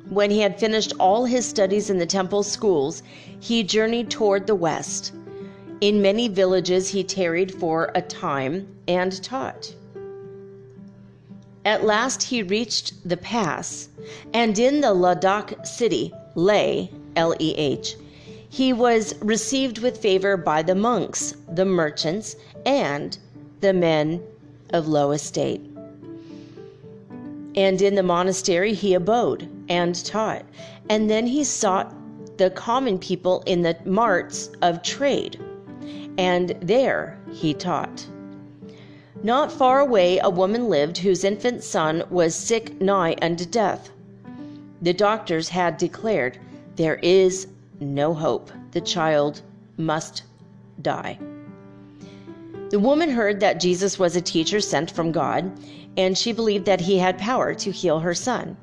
When 0.08 0.30
he 0.30 0.38
had 0.40 0.58
finished 0.58 0.92
all 1.00 1.24
his 1.24 1.44
studies 1.44 1.90
in 1.90 1.98
the 1.98 2.06
temple 2.06 2.44
schools, 2.44 3.02
he 3.40 3.64
journeyed 3.64 4.08
toward 4.08 4.46
the 4.46 4.54
west. 4.54 5.12
In 5.80 6.00
many 6.00 6.28
villages, 6.28 6.88
he 6.88 7.02
tarried 7.02 7.52
for 7.52 7.90
a 7.94 8.00
time 8.00 8.68
and 8.86 9.20
taught. 9.22 9.74
At 11.66 11.84
last, 11.84 12.22
he 12.22 12.44
reached 12.44 13.08
the 13.08 13.16
pass, 13.16 13.88
and 14.32 14.56
in 14.56 14.80
the 14.80 14.94
Ladakh 14.94 15.66
city, 15.66 16.14
Leh, 16.36 16.86
L 17.16 17.34
E 17.40 17.54
H, 17.56 17.96
he 18.48 18.72
was 18.72 19.16
received 19.20 19.78
with 19.78 19.98
favor 19.98 20.36
by 20.36 20.62
the 20.62 20.76
monks, 20.76 21.34
the 21.52 21.64
merchants, 21.64 22.36
and 22.64 23.18
the 23.62 23.72
men 23.72 24.22
of 24.70 24.86
low 24.86 25.10
estate. 25.10 25.60
And 27.56 27.82
in 27.82 27.96
the 27.96 28.02
monastery 28.04 28.72
he 28.72 28.94
abode 28.94 29.48
and 29.68 30.04
taught. 30.04 30.44
And 30.88 31.10
then 31.10 31.26
he 31.26 31.42
sought 31.42 31.92
the 32.38 32.50
common 32.50 32.96
people 32.96 33.42
in 33.44 33.62
the 33.62 33.76
marts 33.84 34.50
of 34.62 34.84
trade, 34.84 35.40
and 36.16 36.54
there 36.60 37.18
he 37.32 37.54
taught. 37.54 38.06
Not 39.22 39.50
far 39.50 39.80
away, 39.80 40.18
a 40.18 40.30
woman 40.30 40.68
lived 40.68 40.98
whose 40.98 41.24
infant 41.24 41.64
son 41.64 42.04
was 42.10 42.34
sick 42.34 42.80
nigh 42.80 43.16
unto 43.22 43.44
death. 43.46 43.90
The 44.82 44.92
doctors 44.92 45.48
had 45.48 45.78
declared, 45.78 46.38
There 46.76 46.96
is 46.96 47.48
no 47.80 48.12
hope. 48.14 48.50
The 48.72 48.80
child 48.80 49.40
must 49.78 50.22
die. 50.82 51.18
The 52.70 52.78
woman 52.78 53.10
heard 53.10 53.40
that 53.40 53.60
Jesus 53.60 53.98
was 53.98 54.16
a 54.16 54.20
teacher 54.20 54.60
sent 54.60 54.90
from 54.90 55.12
God, 55.12 55.50
and 55.96 56.16
she 56.16 56.32
believed 56.32 56.66
that 56.66 56.80
he 56.80 56.98
had 56.98 57.16
power 57.16 57.54
to 57.54 57.70
heal 57.70 58.00
her 58.00 58.14
son. 58.14 58.56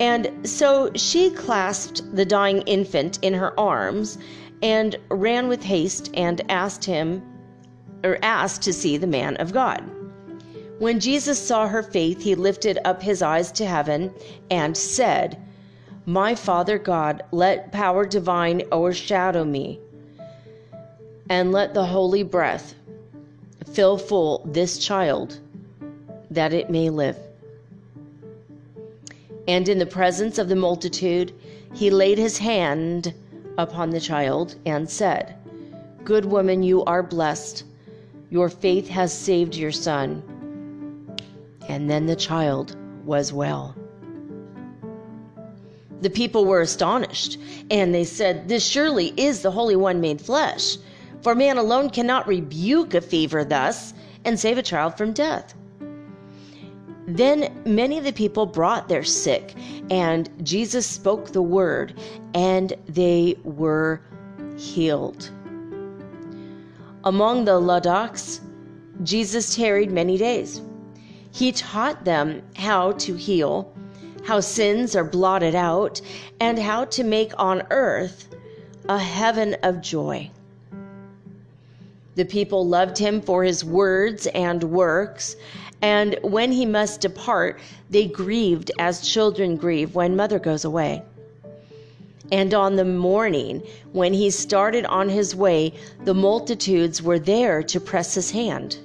And 0.00 0.46
so 0.46 0.90
she 0.94 1.30
clasped 1.30 2.02
the 2.14 2.24
dying 2.24 2.62
infant 2.62 3.18
in 3.22 3.34
her 3.34 3.58
arms 3.58 4.18
and 4.62 4.96
ran 5.08 5.48
with 5.48 5.62
haste 5.62 6.10
and 6.14 6.42
asked 6.50 6.84
him 6.84 7.22
or 8.04 8.18
asked 8.22 8.62
to 8.62 8.72
see 8.72 8.96
the 8.96 9.06
man 9.06 9.36
of 9.36 9.52
God. 9.52 9.82
When 10.78 11.00
Jesus 11.00 11.38
saw 11.38 11.66
her 11.66 11.82
faith, 11.82 12.22
he 12.22 12.34
lifted 12.34 12.78
up 12.84 13.02
his 13.02 13.22
eyes 13.22 13.50
to 13.52 13.66
heaven 13.66 14.12
and 14.50 14.76
said, 14.76 15.36
my 16.08 16.34
Father 16.34 16.78
God, 16.78 17.22
let 17.32 17.70
power 17.70 18.06
divine 18.06 18.62
overshadow 18.72 19.44
me, 19.44 19.78
and 21.28 21.52
let 21.52 21.74
the 21.74 21.84
holy 21.84 22.22
breath 22.22 22.74
fill 23.74 23.98
full 23.98 24.42
this 24.46 24.78
child, 24.78 25.38
that 26.30 26.54
it 26.54 26.70
may 26.70 26.88
live. 26.88 27.18
And 29.46 29.68
in 29.68 29.78
the 29.78 29.84
presence 29.84 30.38
of 30.38 30.48
the 30.48 30.56
multitude, 30.56 31.34
he 31.74 31.90
laid 31.90 32.16
his 32.16 32.38
hand 32.38 33.12
upon 33.58 33.90
the 33.90 34.00
child 34.00 34.54
and 34.64 34.88
said, 34.88 35.36
Good 36.04 36.24
woman, 36.24 36.62
you 36.62 36.84
are 36.84 37.02
blessed. 37.02 37.64
Your 38.30 38.48
faith 38.48 38.88
has 38.88 39.16
saved 39.16 39.56
your 39.56 39.72
son. 39.72 40.22
And 41.68 41.90
then 41.90 42.06
the 42.06 42.16
child 42.16 42.76
was 43.04 43.32
well. 43.32 43.74
The 46.00 46.10
people 46.10 46.44
were 46.44 46.60
astonished, 46.60 47.38
and 47.70 47.94
they 47.94 48.04
said, 48.04 48.48
This 48.48 48.64
surely 48.64 49.12
is 49.16 49.42
the 49.42 49.50
Holy 49.50 49.76
One 49.76 50.00
made 50.00 50.20
flesh. 50.20 50.76
For 51.22 51.34
man 51.34 51.58
alone 51.58 51.90
cannot 51.90 52.28
rebuke 52.28 52.94
a 52.94 53.00
fever 53.00 53.44
thus 53.44 53.94
and 54.24 54.38
save 54.38 54.58
a 54.58 54.62
child 54.62 54.96
from 54.96 55.12
death. 55.12 55.54
Then 57.06 57.62
many 57.64 57.98
of 57.98 58.04
the 58.04 58.12
people 58.12 58.46
brought 58.46 58.88
their 58.88 59.02
sick, 59.02 59.54
and 59.90 60.28
Jesus 60.44 60.86
spoke 60.86 61.32
the 61.32 61.42
word, 61.42 61.94
and 62.34 62.74
they 62.86 63.36
were 63.42 64.02
healed. 64.58 65.30
Among 67.08 67.46
the 67.46 67.58
Ladaks, 67.58 68.42
Jesus 69.02 69.56
tarried 69.56 69.90
many 69.90 70.18
days. 70.18 70.60
He 71.32 71.52
taught 71.52 72.04
them 72.04 72.42
how 72.54 72.92
to 72.92 73.14
heal, 73.14 73.72
how 74.26 74.40
sins 74.40 74.94
are 74.94 75.04
blotted 75.04 75.54
out, 75.54 76.02
and 76.38 76.58
how 76.58 76.84
to 76.84 77.02
make 77.02 77.32
on 77.38 77.62
earth 77.70 78.28
a 78.90 78.98
heaven 78.98 79.56
of 79.62 79.80
joy. 79.80 80.30
The 82.14 82.26
people 82.26 82.68
loved 82.68 82.98
him 82.98 83.22
for 83.22 83.42
his 83.42 83.64
words 83.64 84.26
and 84.26 84.62
works, 84.64 85.34
and 85.80 86.18
when 86.20 86.52
he 86.52 86.66
must 86.66 87.00
depart, 87.00 87.58
they 87.88 88.06
grieved 88.06 88.70
as 88.78 89.00
children 89.00 89.56
grieve 89.56 89.94
when 89.94 90.14
mother 90.14 90.38
goes 90.38 90.66
away. 90.66 91.02
And 92.30 92.52
on 92.52 92.76
the 92.76 92.84
morning 92.84 93.62
when 93.92 94.12
he 94.12 94.30
started 94.30 94.84
on 94.86 95.08
his 95.08 95.34
way, 95.34 95.72
the 96.04 96.14
multitudes 96.14 97.02
were 97.02 97.18
there 97.18 97.62
to 97.62 97.80
press 97.80 98.14
his 98.14 98.30
hand. 98.30 98.78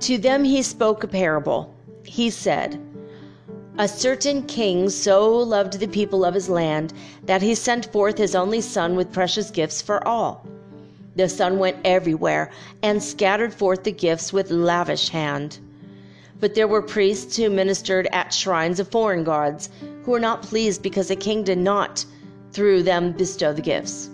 To 0.00 0.16
them 0.16 0.44
he 0.44 0.62
spoke 0.62 1.04
a 1.04 1.08
parable. 1.08 1.74
He 2.04 2.30
said, 2.30 2.80
A 3.76 3.86
certain 3.86 4.42
king 4.44 4.88
so 4.88 5.30
loved 5.36 5.78
the 5.78 5.88
people 5.88 6.24
of 6.24 6.34
his 6.34 6.48
land 6.48 6.94
that 7.24 7.42
he 7.42 7.54
sent 7.54 7.92
forth 7.92 8.16
his 8.16 8.34
only 8.34 8.62
son 8.62 8.96
with 8.96 9.12
precious 9.12 9.50
gifts 9.50 9.82
for 9.82 10.06
all. 10.08 10.46
The 11.16 11.28
son 11.28 11.58
went 11.58 11.76
everywhere 11.84 12.50
and 12.82 13.02
scattered 13.02 13.52
forth 13.52 13.84
the 13.84 13.92
gifts 13.92 14.32
with 14.32 14.50
lavish 14.50 15.10
hand. 15.10 15.58
But 16.40 16.54
there 16.54 16.66
were 16.66 16.80
priests 16.80 17.36
who 17.36 17.50
ministered 17.50 18.08
at 18.12 18.32
shrines 18.32 18.80
of 18.80 18.88
foreign 18.88 19.24
gods, 19.24 19.68
who 20.04 20.10
were 20.10 20.20
not 20.20 20.42
pleased 20.42 20.82
because 20.82 21.08
the 21.08 21.16
king 21.16 21.44
did 21.44 21.58
not, 21.58 22.04
through 22.50 22.82
them, 22.82 23.12
bestow 23.12 23.52
the 23.52 23.60
gifts. 23.60 24.08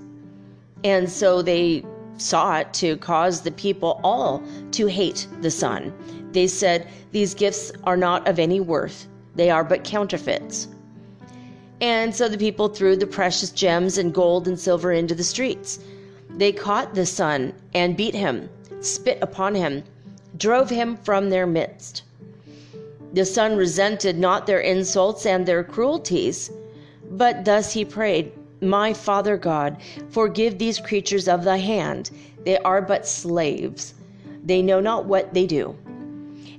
And 0.83 1.09
so 1.09 1.41
they 1.41 1.85
sought 2.19 2.75
to 2.75 2.97
cause 2.97 3.43
the 3.43 3.53
people 3.53 4.01
all 4.03 4.43
to 4.73 4.87
hate 4.87 5.29
the 5.41 5.51
Son. 5.51 5.93
They 6.33 6.49
said, 6.49 6.89
These 7.13 7.35
gifts 7.35 7.71
are 7.85 7.97
not 7.97 8.27
of 8.27 8.39
any 8.39 8.59
worth, 8.61 9.07
they 9.37 9.51
are 9.51 9.65
but 9.65 9.85
counterfeits. 9.85 10.69
And 11.81 12.15
so 12.15 12.29
the 12.29 12.39
people 12.39 12.69
threw 12.69 12.97
the 12.97 13.07
precious 13.07 13.51
gems 13.51 13.99
and 13.99 14.13
gold 14.13 14.49
and 14.49 14.59
silver 14.59 14.93
into 14.93 15.15
the 15.15 15.23
streets. 15.25 15.79
They 16.31 16.53
caught 16.53 16.95
the 16.95 17.07
Son 17.07 17.53
and 17.75 17.97
beat 17.97 18.15
him, 18.15 18.49
spit 18.81 19.19
upon 19.23 19.55
him, 19.55 19.85
drove 20.37 20.71
him 20.71 20.97
from 20.97 21.31
their 21.31 21.47
midst. 21.47 22.03
The 23.13 23.25
Son 23.25 23.57
resented 23.57 24.19
not 24.19 24.47
their 24.47 24.61
insults 24.61 25.27
and 25.27 25.47
their 25.47 25.65
cruelties, 25.65 26.51
but 27.11 27.45
thus 27.45 27.73
he 27.73 27.85
prayed, 27.85 28.33
My 28.61 28.93
Father 28.93 29.37
God, 29.37 29.79
forgive 30.11 30.59
these 30.59 30.79
creatures 30.79 31.29
of 31.29 31.45
thy 31.45 31.57
hand. 31.57 32.11
They 32.45 32.59
are 32.59 32.83
but 32.83 33.07
slaves. 33.07 33.95
They 34.45 34.61
know 34.61 34.81
not 34.81 35.07
what 35.07 35.33
they 35.33 35.47
do. 35.47 35.77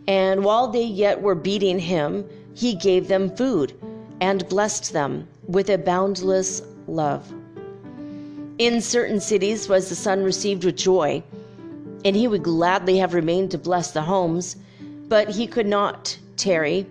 And 0.08 0.44
while 0.44 0.68
they 0.68 0.84
yet 0.84 1.22
were 1.22 1.36
beating 1.36 1.80
him, 1.80 2.26
he 2.54 2.74
gave 2.74 3.08
them 3.08 3.36
food 3.36 3.74
and 4.22 4.48
blessed 4.50 4.94
them 4.94 5.28
with 5.48 5.70
a 5.70 5.78
boundless 5.78 6.62
love. 6.88 7.32
In 8.58 8.82
certain 8.82 9.20
cities 9.20 9.70
was 9.70 9.90
the 9.90 9.96
son 9.96 10.24
received 10.24 10.64
with 10.64 10.78
joy, 10.78 11.22
and 12.04 12.16
he 12.16 12.28
would 12.28 12.44
gladly 12.44 12.98
have 12.98 13.14
remained 13.14 13.52
to 13.52 13.58
bless 13.58 13.92
the 13.92 14.02
homes, 14.02 14.56
but 15.08 15.30
he 15.30 15.46
could 15.46 15.68
not 15.68 16.18
tarry, 16.38 16.86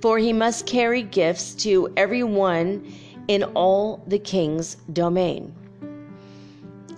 for 0.00 0.18
he 0.18 0.32
must 0.32 0.66
carry 0.66 1.02
gifts 1.02 1.54
to 1.54 1.92
every 1.96 2.22
one 2.22 2.92
in 3.28 3.44
all 3.54 4.02
the 4.06 4.18
king's 4.18 4.76
domain. 4.92 5.54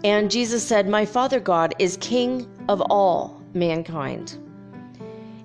And 0.03 0.31
Jesus 0.31 0.63
said, 0.63 0.89
My 0.89 1.05
Father 1.05 1.41
God 1.41 1.75
is 1.79 1.97
King 1.99 2.47
of 2.69 2.83
all 2.91 3.43
mankind. 3.55 4.39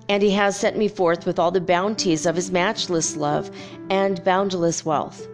And 0.08 0.22
he 0.22 0.30
has 0.32 0.56
sent 0.56 0.76
me 0.76 0.88
forth 0.88 1.24
with 1.24 1.38
all 1.38 1.50
the 1.50 1.60
bounties 1.60 2.26
of 2.26 2.34
his 2.34 2.50
matchless 2.50 3.16
love 3.16 3.50
and 3.90 4.22
boundless 4.24 4.84
wealth. 4.84 5.26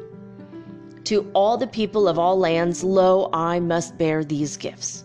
To 1.05 1.31
all 1.35 1.57
the 1.57 1.67
people 1.67 2.09
of 2.09 2.19
all 2.19 2.39
lands, 2.39 2.85
lo, 2.85 3.31
I 3.33 3.61
must 3.61 3.97
bear 3.97 4.25
these 4.25 4.57
gifts 4.57 5.05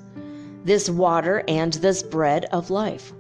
this 0.64 0.90
water 0.90 1.44
and 1.48 1.74
this 1.74 2.04
bread 2.04 2.46
of 2.52 2.70
life. 2.70 3.14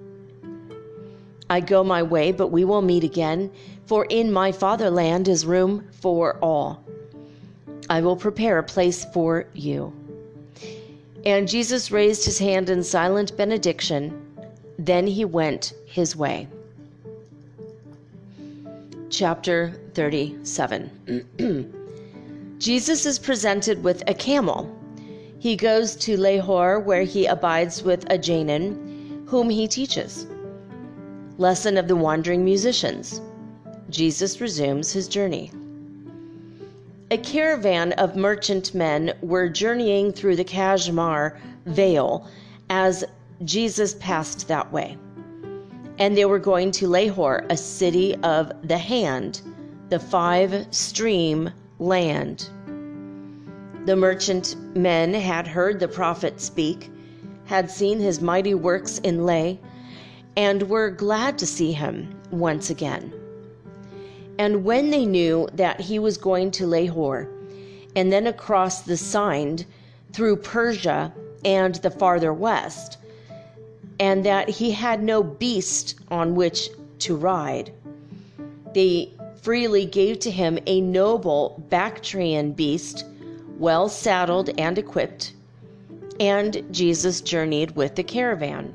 I 1.52 1.60
go 1.60 1.84
my 1.84 2.02
way, 2.02 2.32
but 2.32 2.48
we 2.48 2.64
will 2.64 2.82
meet 2.82 3.04
again, 3.04 3.52
for 3.86 4.06
in 4.06 4.32
my 4.32 4.54
fatherland 4.54 5.28
is 5.28 5.46
room 5.46 5.86
for 5.92 6.38
all. 6.42 6.82
I 7.90 8.00
will 8.00 8.16
prepare 8.16 8.58
a 8.58 8.64
place 8.64 9.04
for 9.14 9.46
you. 9.54 9.92
And 11.26 11.50
Jesus 11.50 11.92
raised 11.92 12.24
his 12.24 12.40
hand 12.40 12.70
in 12.70 12.82
silent 12.82 13.36
benediction. 13.36 14.18
Then 14.80 15.06
he 15.06 15.26
went 15.26 15.74
his 15.86 16.16
way. 16.16 16.48
Chapter 19.10 19.74
37 19.94 21.76
Jesus 22.60 23.06
is 23.06 23.20
presented 23.20 23.84
with 23.84 24.04
a 24.08 24.14
camel. 24.14 24.74
He 25.38 25.58
goes 25.58 25.98
to 25.98 26.16
Lahore, 26.16 26.80
where 26.80 27.04
he 27.04 27.26
abides 27.26 27.84
with 27.84 28.08
Ajainin, 28.08 29.28
whom 29.28 29.50
he 29.50 29.68
teaches. 29.68 30.28
Lesson 31.42 31.76
of 31.76 31.88
the 31.88 31.96
Wandering 31.96 32.46
Musicians. 32.46 33.20
Jesus 33.90 34.40
resumes 34.40 34.92
his 34.92 35.08
journey. 35.08 35.52
A 37.10 37.18
caravan 37.18 37.94
of 37.94 38.16
merchantmen 38.16 39.14
were 39.24 39.50
journeying 39.50 40.12
through 40.12 40.36
the 40.36 40.44
Kashmir 40.44 41.40
Vale 41.66 42.28
as 42.70 43.04
Jesus 43.44 43.96
passed 43.96 44.48
that 44.50 44.72
way. 44.72 44.96
And 45.98 46.16
they 46.16 46.26
were 46.26 46.38
going 46.38 46.70
to 46.74 46.88
Lahore, 46.88 47.44
a 47.50 47.58
city 47.58 48.16
of 48.18 48.52
the 48.68 48.78
hand, 48.78 49.42
the 49.90 50.00
five 50.00 50.68
stream 50.70 51.50
land. 51.80 52.52
The 53.88 53.96
merchant 53.96 54.58
men 54.76 55.12
had 55.16 55.48
heard 55.48 55.80
the 55.80 55.88
prophet 55.88 56.40
speak, 56.40 56.92
had 57.46 57.72
seen 57.72 58.00
his 58.00 58.22
mighty 58.22 58.54
works 58.54 59.00
in 59.00 59.26
Leh, 59.26 59.56
and 60.38 60.70
were 60.70 60.90
glad 60.90 61.38
to 61.38 61.46
see 61.46 61.72
him 61.72 62.14
once 62.32 62.70
again. 62.70 63.14
And 64.40 64.64
when 64.64 64.90
they 64.90 65.06
knew 65.06 65.48
that 65.54 65.80
he 65.80 66.00
was 66.00 66.18
going 66.18 66.52
to 66.52 66.66
Lahore, 66.66 67.30
and 67.96 68.12
then 68.12 68.28
across 68.28 68.82
the 68.82 68.98
Sind 68.98 69.66
through 70.14 70.38
Persia 70.38 71.14
and 71.44 71.76
the 71.76 71.92
farther 71.92 72.34
west, 72.34 72.98
and 74.00 74.26
that 74.26 74.50
he 74.50 74.72
had 74.72 75.04
no 75.04 75.22
beast 75.22 76.00
on 76.10 76.36
which 76.36 76.70
to 77.00 77.16
ride, 77.16 77.72
they 78.74 79.12
freely 79.42 79.86
gave 79.86 80.20
to 80.20 80.32
him 80.32 80.58
a 80.66 80.82
noble 80.82 81.64
Bactrian 81.70 82.54
beast, 82.54 83.06
well 83.58 83.90
saddled 83.90 84.50
and 84.58 84.78
equipped, 84.78 85.34
and 86.20 86.64
Jesus 86.72 87.22
journeyed 87.22 87.76
with 87.76 87.96
the 87.96 88.04
caravan. 88.04 88.74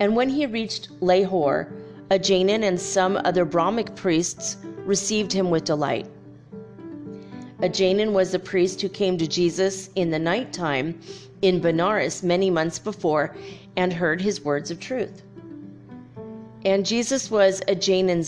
And 0.00 0.16
when 0.16 0.30
he 0.30 0.46
reached 0.46 0.88
Lahore, 1.00 1.72
a 2.10 2.18
and 2.64 2.80
some 2.80 3.18
other 3.18 3.44
Brahmic 3.44 3.94
priests 3.94 4.56
received 4.84 5.32
him 5.32 5.50
with 5.50 5.64
delight. 5.64 6.08
A 7.62 7.68
was 8.14 8.32
a 8.32 8.38
priest 8.38 8.80
who 8.80 8.88
came 8.88 9.18
to 9.18 9.26
Jesus 9.26 9.90
in 9.94 10.10
the 10.10 10.18
night 10.18 10.52
time 10.52 10.98
in 11.42 11.60
Benares 11.60 12.22
many 12.22 12.50
months 12.50 12.78
before 12.78 13.36
and 13.76 13.92
heard 13.92 14.20
his 14.20 14.42
words 14.42 14.70
of 14.70 14.80
truth. 14.80 15.22
And 16.64 16.84
Jesus 16.84 17.30
was 17.30 17.62
a 17.68 17.74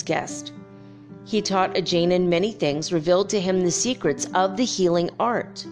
guest. 0.02 0.52
He 1.24 1.40
taught 1.40 1.76
a 1.76 1.82
many 2.28 2.52
things, 2.52 2.92
revealed 2.92 3.30
to 3.30 3.40
him 3.40 3.62
the 3.62 3.70
secrets 3.70 4.26
of 4.34 4.56
the 4.58 4.64
healing 4.64 5.10
art. 5.18 5.66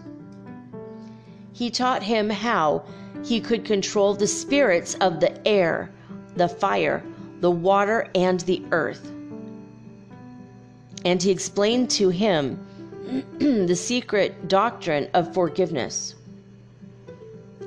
He 1.53 1.71
taught 1.71 2.03
him 2.03 2.31
how 2.31 2.85
he 3.25 3.41
could 3.41 3.65
control 3.65 4.15
the 4.15 4.27
spirits 4.27 4.95
of 5.01 5.21
the 5.21 5.47
air, 5.47 5.91
the 6.37 6.49
fire, 6.49 7.03
the 7.41 7.51
water, 7.51 8.09
and 8.15 8.41
the 8.41 8.63
earth. 8.73 9.11
And 11.05 11.23
he 11.23 11.31
explained 11.31 11.91
to 11.91 12.11
him 12.11 12.59
the 13.39 13.75
secret 13.75 14.49
doctrine 14.49 15.09
of 15.15 15.33
forgiveness 15.35 16.15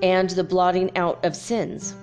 and 0.02 0.30
the 0.32 0.44
blotting 0.44 0.96
out 0.98 1.24
of 1.26 1.36
sins. 1.36 1.96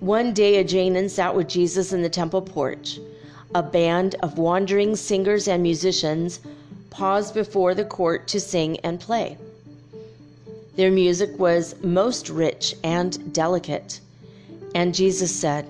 One 0.00 0.32
day, 0.32 0.62
Ajainin 0.62 1.08
sat 1.08 1.34
with 1.34 1.48
Jesus 1.48 1.92
in 1.92 2.02
the 2.02 2.08
temple 2.08 2.42
porch. 2.42 2.98
A 3.54 3.62
band 3.62 4.16
of 4.22 4.38
wandering 4.38 4.96
singers 4.96 5.46
and 5.46 5.62
musicians 5.62 6.40
paused 6.90 7.34
before 7.34 7.74
the 7.74 7.84
court 7.84 8.26
to 8.28 8.40
sing 8.40 8.78
and 8.80 8.98
play. 8.98 9.36
Their 10.74 10.90
music 10.90 11.38
was 11.38 11.74
most 11.82 12.28
rich 12.30 12.74
and 12.82 13.32
delicate. 13.32 14.00
And 14.74 14.94
Jesus 14.94 15.34
said, 15.34 15.68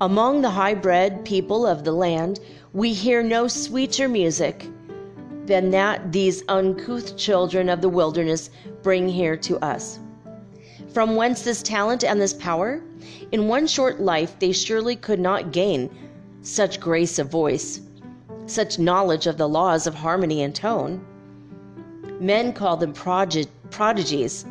Among 0.00 0.42
the 0.42 0.50
high 0.50 0.74
bred 0.74 1.24
people 1.24 1.66
of 1.66 1.84
the 1.84 1.92
land, 1.92 2.40
we 2.74 2.92
hear 2.92 3.22
no 3.22 3.48
sweeter 3.48 4.08
music 4.08 4.66
than 5.46 5.70
that 5.70 6.12
these 6.12 6.42
uncouth 6.48 7.16
children 7.16 7.68
of 7.68 7.80
the 7.80 7.88
wilderness 7.88 8.50
bring 8.82 9.08
here 9.08 9.36
to 9.36 9.58
us. 9.64 9.98
From 10.92 11.16
whence 11.16 11.42
this 11.42 11.62
talent 11.62 12.04
and 12.04 12.20
this 12.20 12.34
power? 12.34 12.82
In 13.32 13.48
one 13.48 13.66
short 13.66 14.00
life, 14.00 14.38
they 14.38 14.52
surely 14.52 14.96
could 14.96 15.20
not 15.20 15.52
gain 15.52 15.90
such 16.42 16.80
grace 16.80 17.18
of 17.18 17.30
voice, 17.30 17.80
such 18.46 18.78
knowledge 18.78 19.26
of 19.26 19.38
the 19.38 19.48
laws 19.48 19.86
of 19.86 19.94
harmony 19.94 20.42
and 20.42 20.54
tone. 20.54 21.04
Men 22.20 22.52
call 22.52 22.76
them 22.76 22.92
prodig- 22.92 23.48
prodigies. 23.74 24.44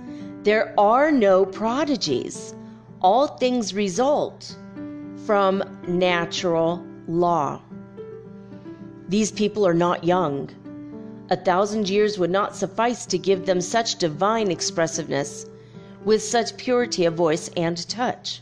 There 0.44 0.74
are 0.78 1.10
no 1.10 1.45
prodigies. 1.45 2.54
All 3.02 3.28
things 3.28 3.74
result 3.74 4.56
from 5.26 5.64
natural 5.88 6.86
law. 7.08 7.62
These 9.08 9.32
people 9.32 9.66
are 9.66 9.74
not 9.74 10.04
young. 10.04 10.50
A 11.30 11.38
thousand 11.38 11.90
years 11.90 12.20
would 12.20 12.32
not 12.32 12.54
suffice 12.54 13.06
to 13.06 13.18
give 13.18 13.45
them 13.45 13.62
such 13.62 13.95
divine 13.95 14.52
expressiveness, 14.52 15.45
with 16.04 16.22
such 16.22 16.58
purity 16.58 17.06
of 17.06 17.14
voice 17.14 17.50
and 17.56 17.88
touch. 17.88 18.41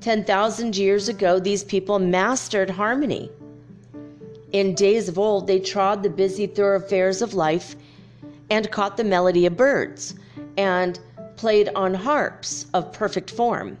Ten 0.00 0.24
thousand 0.24 0.74
years 0.74 1.10
ago, 1.10 1.38
these 1.38 1.64
people 1.64 1.98
mastered 1.98 2.70
harmony. 2.70 3.30
In 4.52 4.74
days 4.74 5.08
of 5.08 5.18
old, 5.18 5.46
they 5.46 5.60
trod 5.60 6.02
the 6.02 6.08
busy 6.08 6.46
thoroughfares 6.46 7.20
of 7.20 7.34
life 7.34 7.76
and 8.52 8.70
caught 8.70 8.98
the 8.98 9.04
melody 9.04 9.46
of 9.46 9.56
birds 9.56 10.14
and 10.58 11.00
played 11.36 11.70
on 11.74 11.94
harps 11.94 12.66
of 12.74 12.92
perfect 12.92 13.30
form. 13.30 13.78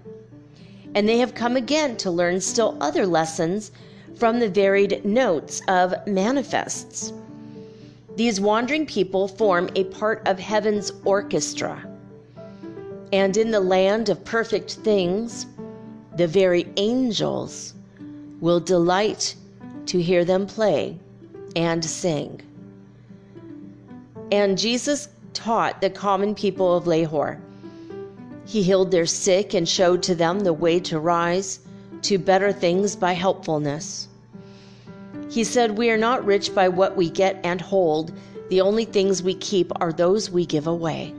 And 0.94 1.06
they 1.06 1.18
have 1.18 1.34
come 1.34 1.56
again 1.56 1.98
to 1.98 2.10
learn 2.10 2.40
still 2.40 2.78
other 2.80 3.06
lessons 3.06 3.70
from 4.16 4.40
the 4.40 4.48
varied 4.48 5.04
notes 5.04 5.60
of 5.68 5.94
manifests. 6.06 7.12
These 8.16 8.40
wandering 8.40 8.86
people 8.86 9.28
form 9.28 9.68
a 9.76 9.84
part 9.84 10.26
of 10.26 10.38
heaven's 10.38 10.90
orchestra. 11.04 11.86
And 13.12 13.36
in 13.36 13.50
the 13.50 13.60
land 13.60 14.08
of 14.08 14.24
perfect 14.24 14.76
things, 14.76 15.44
the 16.16 16.26
very 16.26 16.66
angels 16.78 17.74
will 18.40 18.60
delight 18.60 19.34
to 19.84 20.00
hear 20.00 20.24
them 20.24 20.46
play 20.46 20.98
and 21.56 21.84
sing. 21.84 22.40
And 24.32 24.56
Jesus 24.56 25.10
taught 25.34 25.82
the 25.82 25.90
common 25.90 26.34
people 26.34 26.74
of 26.74 26.86
Lahore. 26.86 27.38
He 28.46 28.62
healed 28.62 28.90
their 28.90 29.04
sick 29.04 29.52
and 29.52 29.68
showed 29.68 30.02
to 30.04 30.14
them 30.14 30.40
the 30.40 30.54
way 30.54 30.80
to 30.80 30.98
rise 30.98 31.60
to 32.00 32.16
better 32.16 32.50
things 32.50 32.96
by 32.96 33.12
helpfulness. 33.12 34.08
He 35.28 35.44
said, 35.44 35.76
We 35.76 35.90
are 35.90 35.98
not 35.98 36.24
rich 36.24 36.54
by 36.54 36.68
what 36.68 36.96
we 36.96 37.10
get 37.10 37.40
and 37.44 37.60
hold, 37.60 38.12
the 38.48 38.62
only 38.62 38.86
things 38.86 39.22
we 39.22 39.34
keep 39.34 39.70
are 39.82 39.92
those 39.92 40.30
we 40.30 40.46
give 40.46 40.66
away. 40.66 41.14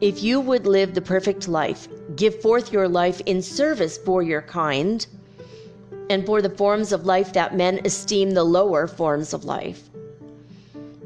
If 0.00 0.22
you 0.22 0.40
would 0.40 0.66
live 0.66 0.94
the 0.94 1.02
perfect 1.02 1.46
life, 1.46 1.88
give 2.16 2.40
forth 2.40 2.72
your 2.72 2.88
life 2.88 3.20
in 3.26 3.42
service 3.42 3.98
for 3.98 4.22
your 4.22 4.40
kind 4.40 5.06
and 6.08 6.24
for 6.24 6.40
the 6.40 6.56
forms 6.56 6.90
of 6.90 7.04
life 7.04 7.34
that 7.34 7.54
men 7.54 7.82
esteem 7.84 8.30
the 8.30 8.44
lower 8.44 8.86
forms 8.86 9.34
of 9.34 9.44
life. 9.44 9.90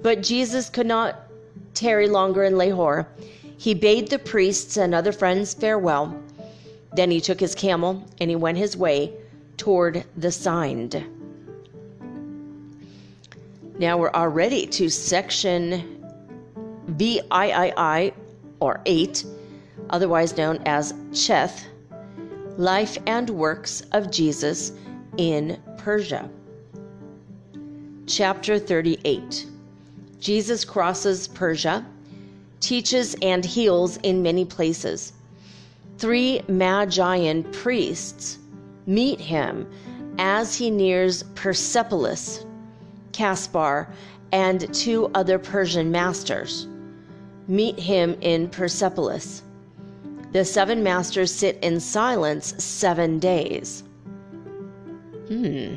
But 0.02 0.22
Jesus 0.22 0.70
could 0.70 0.86
not 0.86 1.28
tarry 1.74 2.08
longer 2.08 2.44
in 2.44 2.56
Lahore. 2.56 3.08
He 3.56 3.74
bade 3.74 4.08
the 4.08 4.18
priests 4.18 4.76
and 4.76 4.94
other 4.94 5.12
friends 5.12 5.54
farewell. 5.54 6.16
Then 6.94 7.10
he 7.10 7.20
took 7.20 7.40
his 7.40 7.54
camel 7.54 8.04
and 8.20 8.30
he 8.30 8.36
went 8.36 8.58
his 8.58 8.76
way 8.76 9.12
toward 9.56 10.04
the 10.16 10.30
Sindh. 10.30 11.04
Now 13.78 13.96
we're 13.98 14.12
already 14.12 14.66
to 14.66 14.88
section 14.88 16.04
VIII 16.86 18.12
or 18.60 18.80
8, 18.86 19.24
otherwise 19.90 20.36
known 20.36 20.60
as 20.66 20.92
Cheth, 21.12 21.64
Life 22.56 22.98
and 23.06 23.30
Works 23.30 23.82
of 23.92 24.10
Jesus 24.10 24.72
in 25.16 25.60
Persia. 25.76 26.28
Chapter 28.06 28.58
38 28.58 29.46
Jesus 30.20 30.64
crosses 30.64 31.28
Persia, 31.28 31.86
teaches 32.60 33.14
and 33.22 33.44
heals 33.44 33.98
in 33.98 34.22
many 34.22 34.44
places. 34.44 35.12
Three 35.98 36.42
Magian 36.48 37.44
priests 37.52 38.38
meet 38.86 39.20
him 39.20 39.68
as 40.18 40.56
he 40.56 40.70
nears 40.70 41.22
Persepolis, 41.34 42.44
Caspar, 43.12 43.88
and 44.32 44.72
two 44.74 45.10
other 45.14 45.38
Persian 45.38 45.90
masters. 45.90 46.66
Meet 47.46 47.78
him 47.78 48.16
in 48.20 48.48
Persepolis. 48.48 49.42
The 50.32 50.44
seven 50.44 50.82
masters 50.82 51.32
sit 51.32 51.58
in 51.62 51.80
silence 51.80 52.54
seven 52.62 53.18
days. 53.18 53.84
Hmm. 55.28 55.76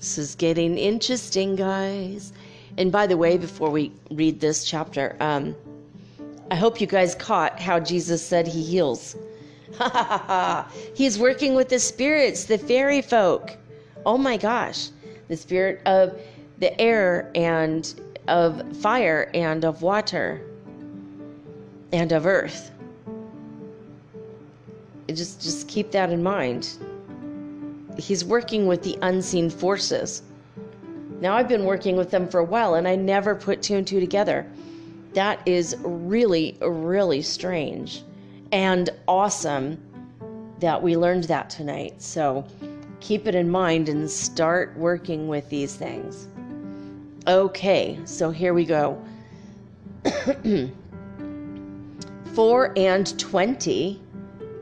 This 0.00 0.16
is 0.16 0.34
getting 0.34 0.78
interesting, 0.78 1.56
guys. 1.56 2.32
And 2.78 2.90
by 2.90 3.06
the 3.06 3.18
way, 3.18 3.36
before 3.36 3.68
we 3.68 3.92
read 4.10 4.40
this 4.40 4.64
chapter, 4.64 5.14
um, 5.20 5.54
I 6.50 6.54
hope 6.54 6.80
you 6.80 6.86
guys 6.86 7.14
caught 7.14 7.60
how 7.60 7.78
Jesus 7.78 8.24
said 8.24 8.48
he 8.48 8.62
heals. 8.62 9.14
He's 10.94 11.18
working 11.18 11.54
with 11.54 11.68
the 11.68 11.78
spirits, 11.78 12.44
the 12.44 12.56
fairy 12.56 13.02
folk. 13.02 13.58
Oh 14.06 14.16
my 14.16 14.38
gosh. 14.38 14.88
The 15.28 15.36
spirit 15.36 15.82
of 15.84 16.18
the 16.60 16.80
air 16.80 17.30
and 17.34 17.92
of 18.26 18.74
fire 18.78 19.30
and 19.34 19.66
of 19.66 19.82
water 19.82 20.40
and 21.92 22.10
of 22.12 22.24
earth. 22.24 22.70
Just 25.08 25.42
just 25.42 25.68
keep 25.68 25.90
that 25.90 26.10
in 26.10 26.22
mind 26.22 26.78
he's 27.98 28.24
working 28.24 28.66
with 28.66 28.82
the 28.82 28.98
unseen 29.02 29.50
forces. 29.50 30.22
Now, 31.20 31.36
I've 31.36 31.48
been 31.48 31.64
working 31.64 31.96
with 31.96 32.10
them 32.10 32.28
for 32.28 32.40
a 32.40 32.44
while 32.44 32.74
and 32.74 32.88
I 32.88 32.96
never 32.96 33.34
put 33.34 33.62
two 33.62 33.76
and 33.76 33.86
two 33.86 34.00
together. 34.00 34.46
That 35.12 35.46
is 35.46 35.76
really, 35.80 36.56
really 36.60 37.20
strange 37.20 38.02
and 38.52 38.90
awesome 39.06 39.78
that 40.60 40.82
we 40.82 40.96
learned 40.96 41.24
that 41.24 41.50
tonight. 41.50 42.00
So 42.00 42.46
keep 43.00 43.26
it 43.26 43.34
in 43.34 43.50
mind 43.50 43.88
and 43.88 44.10
start 44.10 44.76
working 44.76 45.28
with 45.28 45.48
these 45.48 45.74
things. 45.74 46.28
Okay, 47.26 47.98
so 48.04 48.30
here 48.30 48.54
we 48.54 48.64
go. 48.64 49.02
Four 52.34 52.72
and 52.76 53.18
twenty 53.18 54.00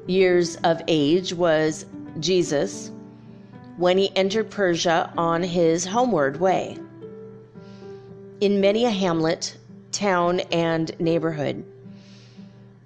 years 0.07 0.57
of 0.65 0.83
age 0.89 1.33
was 1.35 1.87
Jesus 2.19 2.91
when 3.79 3.97
he 3.97 4.15
entered 4.17 4.51
Persia 4.51 5.11
on 5.17 5.41
his 5.41 5.87
homeward 5.87 6.41
way. 6.41 6.77
In 8.41 8.61
many 8.61 8.85
a 8.85 8.91
hamlet, 8.91 9.57
town, 9.93 10.41
and 10.51 10.99
neighborhood, 11.01 11.65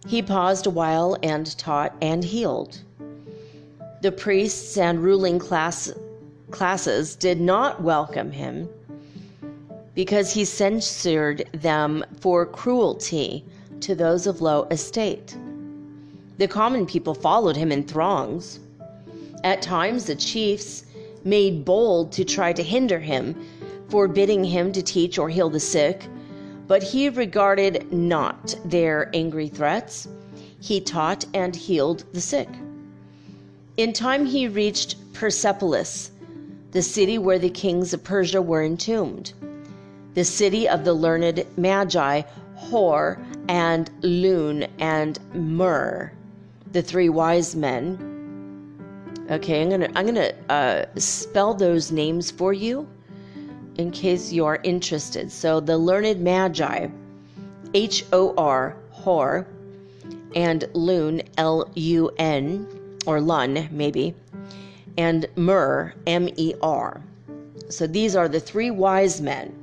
he 0.07 0.21
paused 0.21 0.67
a 0.67 0.71
while 0.71 1.17
and 1.23 1.57
taught 1.57 1.95
and 2.03 2.23
healed. 2.23 2.79
The 4.03 4.13
priests 4.13 4.77
and 4.77 5.03
ruling 5.03 5.39
class, 5.39 5.91
classes 6.51 7.17
did 7.17 7.41
not 7.41 7.83
welcome 7.83 8.31
him 8.31 8.69
because 9.95 10.33
he 10.33 10.45
censured 10.45 11.49
them 11.53 12.05
for 12.21 12.45
cruelty 12.45 13.45
to 13.81 13.95
those 13.95 14.27
of 14.27 14.43
low 14.43 14.65
estate. 14.71 15.37
The 16.37 16.49
common 16.49 16.85
people 16.85 17.15
followed 17.15 17.57
him 17.57 17.73
in 17.73 17.85
throngs 17.85 18.61
at 19.45 19.63
times, 19.63 20.05
the 20.05 20.15
chiefs 20.15 20.85
made 21.25 21.65
bold 21.65 22.13
to 22.13 22.25
try 22.25 22.53
to 22.53 22.63
hinder 22.63 22.99
him, 22.99 23.35
forbidding 23.89 24.45
him 24.45 24.73
to 24.73 24.83
teach 24.83 25.19
or 25.19 25.29
heal 25.29 25.51
the 25.51 25.61
sick, 25.61 26.07
but 26.67 26.83
he 26.83 27.09
regarded 27.09 27.93
not 27.93 28.55
their 28.65 29.11
angry 29.15 29.49
threats. 29.49 30.09
He 30.61 30.81
taught 30.81 31.27
and 31.35 31.55
healed 31.55 32.05
the 32.13 32.21
sick. 32.21 32.49
In 33.77 33.93
time, 33.93 34.27
he 34.27 34.49
reached 34.49 34.97
Persepolis, 35.13 36.11
the 36.71 36.83
city 36.83 37.19
where 37.19 37.39
the 37.39 37.51
kings 37.51 37.93
of 37.93 38.05
Persia 38.05 38.41
were 38.41 38.63
entombed, 38.63 39.33
the 40.15 40.25
city 40.25 40.69
of 40.69 40.85
the 40.85 40.95
learned 40.95 41.45
Magi, 41.57 42.23
Hor 42.55 43.19
and 43.49 43.91
Lun 44.03 44.67
and 44.79 45.19
Mer, 45.35 46.13
the 46.71 46.83
three 46.83 47.09
wise 47.09 47.57
men. 47.57 48.12
Okay, 49.31 49.63
I'm 49.63 49.71
gonna 49.71 49.89
I'm 49.95 50.07
gonna 50.07 50.33
uh, 50.49 50.85
spell 50.97 51.55
those 51.55 51.93
names 51.93 52.31
for 52.31 52.53
you 52.53 52.89
in 53.77 53.91
case 53.91 54.33
you 54.33 54.45
are 54.45 54.59
interested. 54.63 55.31
So 55.31 55.61
the 55.61 55.79
learned 55.79 56.21
Magi, 56.21 56.89
H 57.73 58.05
O 58.13 58.35
R 58.37 58.77
Hor, 58.91 59.47
and 60.35 60.65
Lun 60.75 61.23
L 61.39 61.71
U 61.75 62.11
N 62.19 62.67
or 63.07 63.21
Lun 63.21 63.69
maybe, 63.71 64.15
and 64.99 65.27
Mer 65.37 65.95
M 66.07 66.29
E 66.37 66.55
R. 66.61 67.01
So 67.69 67.87
these 67.87 68.17
are 68.17 68.29
the 68.29 68.41
three 68.41 68.71
wise 68.71 69.21
men 69.21 69.55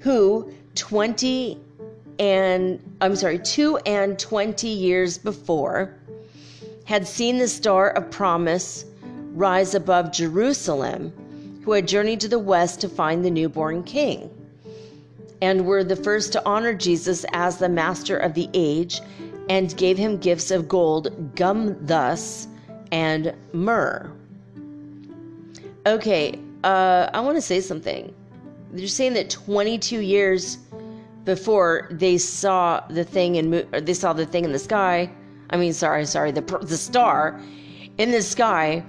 who 0.00 0.50
20 0.74 1.60
and 2.18 2.78
I'm 3.00 3.16
sorry, 3.16 3.38
2 3.40 3.78
and 3.78 4.18
20 4.18 4.68
years 4.68 5.18
before 5.18 5.94
had 6.84 7.06
seen 7.06 7.38
the 7.38 7.48
star 7.48 7.90
of 7.90 8.10
promise 8.10 8.84
rise 9.32 9.74
above 9.74 10.12
Jerusalem, 10.12 11.12
who 11.64 11.72
had 11.72 11.88
journeyed 11.88 12.20
to 12.20 12.28
the 12.28 12.38
west 12.38 12.80
to 12.82 12.88
find 12.88 13.24
the 13.24 13.30
newborn 13.30 13.82
king, 13.82 14.30
and 15.42 15.66
were 15.66 15.82
the 15.82 15.96
first 15.96 16.32
to 16.32 16.46
honor 16.46 16.74
Jesus 16.74 17.24
as 17.32 17.58
the 17.58 17.68
master 17.68 18.16
of 18.16 18.34
the 18.34 18.48
age 18.54 19.00
and 19.48 19.76
gave 19.76 19.98
him 19.98 20.18
gifts 20.18 20.50
of 20.50 20.68
gold, 20.68 21.34
gum 21.34 21.76
thus, 21.84 22.46
and 22.92 23.34
myrrh. 23.52 24.10
Okay, 25.86 26.38
uh, 26.62 27.10
I 27.12 27.20
want 27.20 27.36
to 27.36 27.42
say 27.42 27.60
something. 27.60 28.14
They're 28.72 28.86
saying 28.86 29.14
that 29.14 29.30
22 29.30 30.00
years 30.00 30.58
before 31.24 31.88
they 31.90 32.18
saw 32.18 32.82
the 32.88 33.04
thing 33.04 33.36
and 33.36 33.52
they 33.86 33.94
saw 33.94 34.12
the 34.12 34.26
thing 34.26 34.44
in 34.44 34.52
the 34.52 34.58
sky. 34.58 35.10
I 35.50 35.56
mean, 35.56 35.72
sorry, 35.72 36.06
sorry, 36.06 36.32
the 36.32 36.42
the 36.62 36.76
star 36.76 37.40
in 37.98 38.10
the 38.10 38.22
sky, 38.22 38.84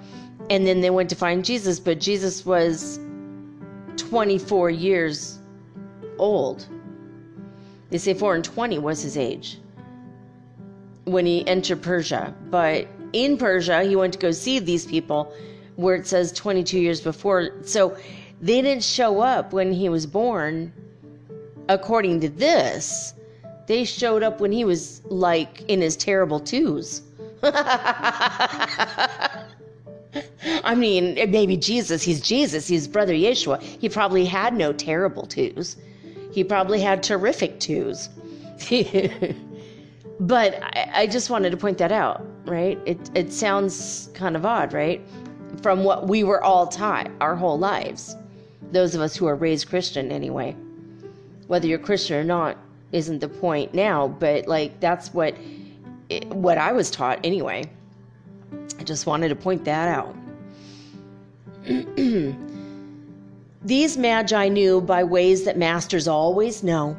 and 0.49 0.65
then 0.65 0.81
they 0.81 0.89
went 0.89 1.09
to 1.09 1.15
find 1.15 1.43
Jesus. 1.43 1.79
But 1.79 1.99
Jesus 1.99 2.45
was 2.45 2.99
24 3.97 4.69
years 4.69 5.39
old. 6.17 6.67
They 7.89 7.97
say 7.97 8.13
4 8.13 8.35
and 8.35 8.43
20 8.43 8.79
was 8.79 9.01
his 9.01 9.17
age 9.17 9.59
when 11.05 11.25
he 11.25 11.47
entered 11.47 11.81
Persia. 11.81 12.33
But 12.49 12.87
in 13.13 13.37
Persia, 13.37 13.83
he 13.83 13.95
went 13.95 14.13
to 14.13 14.19
go 14.19 14.31
see 14.31 14.59
these 14.59 14.85
people 14.85 15.31
where 15.75 15.95
it 15.95 16.07
says 16.07 16.31
22 16.31 16.79
years 16.79 17.01
before. 17.01 17.51
So 17.63 17.95
they 18.41 18.61
didn't 18.61 18.83
show 18.83 19.21
up 19.21 19.53
when 19.53 19.71
he 19.71 19.89
was 19.89 20.05
born 20.05 20.73
according 21.69 22.21
to 22.21 22.29
this, 22.29 23.13
they 23.67 23.83
showed 23.83 24.23
up 24.23 24.39
when 24.39 24.51
he 24.51 24.65
was 24.65 25.01
like 25.05 25.61
in 25.67 25.81
his 25.81 25.95
terrible 25.95 26.39
twos. 26.39 27.01
I 27.43 29.45
mean, 30.75 31.15
maybe 31.29 31.57
Jesus, 31.57 32.01
he's 32.01 32.21
Jesus, 32.21 32.67
he's 32.67 32.87
brother 32.87 33.13
Yeshua. 33.13 33.61
He 33.61 33.89
probably 33.89 34.25
had 34.25 34.55
no 34.55 34.73
terrible 34.73 35.25
twos. 35.25 35.77
He 36.31 36.43
probably 36.43 36.81
had 36.81 37.03
terrific 37.03 37.59
twos. 37.59 38.09
but 40.19 40.63
I, 40.63 40.91
I, 40.93 41.07
just 41.07 41.29
wanted 41.29 41.51
to 41.51 41.57
point 41.57 41.77
that 41.79 41.91
out, 41.91 42.25
right? 42.45 42.79
It, 42.85 42.97
it 43.13 43.33
sounds 43.33 44.09
kind 44.13 44.37
of 44.37 44.45
odd, 44.45 44.71
right? 44.71 45.01
From 45.61 45.83
what 45.83 46.07
we 46.07 46.23
were 46.23 46.41
all 46.41 46.67
taught 46.67 47.11
our 47.19 47.35
whole 47.35 47.59
lives. 47.59 48.15
Those 48.71 48.95
of 48.95 49.01
us 49.01 49.15
who 49.15 49.27
are 49.27 49.35
raised 49.35 49.67
Christian, 49.67 50.11
anyway 50.11 50.55
whether 51.47 51.67
you're 51.67 51.79
Christian 51.79 52.17
or 52.17 52.23
not 52.23 52.57
isn't 52.95 53.19
the 53.19 53.27
point 53.27 53.73
now, 53.73 54.07
but 54.07 54.47
like 54.47 54.79
that's 54.79 55.13
what 55.13 55.35
eh, 56.09 56.25
what 56.27 56.57
I 56.57 56.71
was 56.71 56.89
taught 56.89 57.19
anyway. 57.23 57.69
I 58.79 58.83
just 58.83 59.05
wanted 59.05 59.29
to 59.29 59.35
point 59.35 59.65
that 59.65 59.89
out. 59.89 60.15
These 63.65 63.97
magi 63.97 64.47
knew 64.47 64.79
by 64.79 65.03
ways 65.03 65.43
that 65.43 65.57
masters 65.57 66.07
always 66.07 66.63
know 66.63 66.93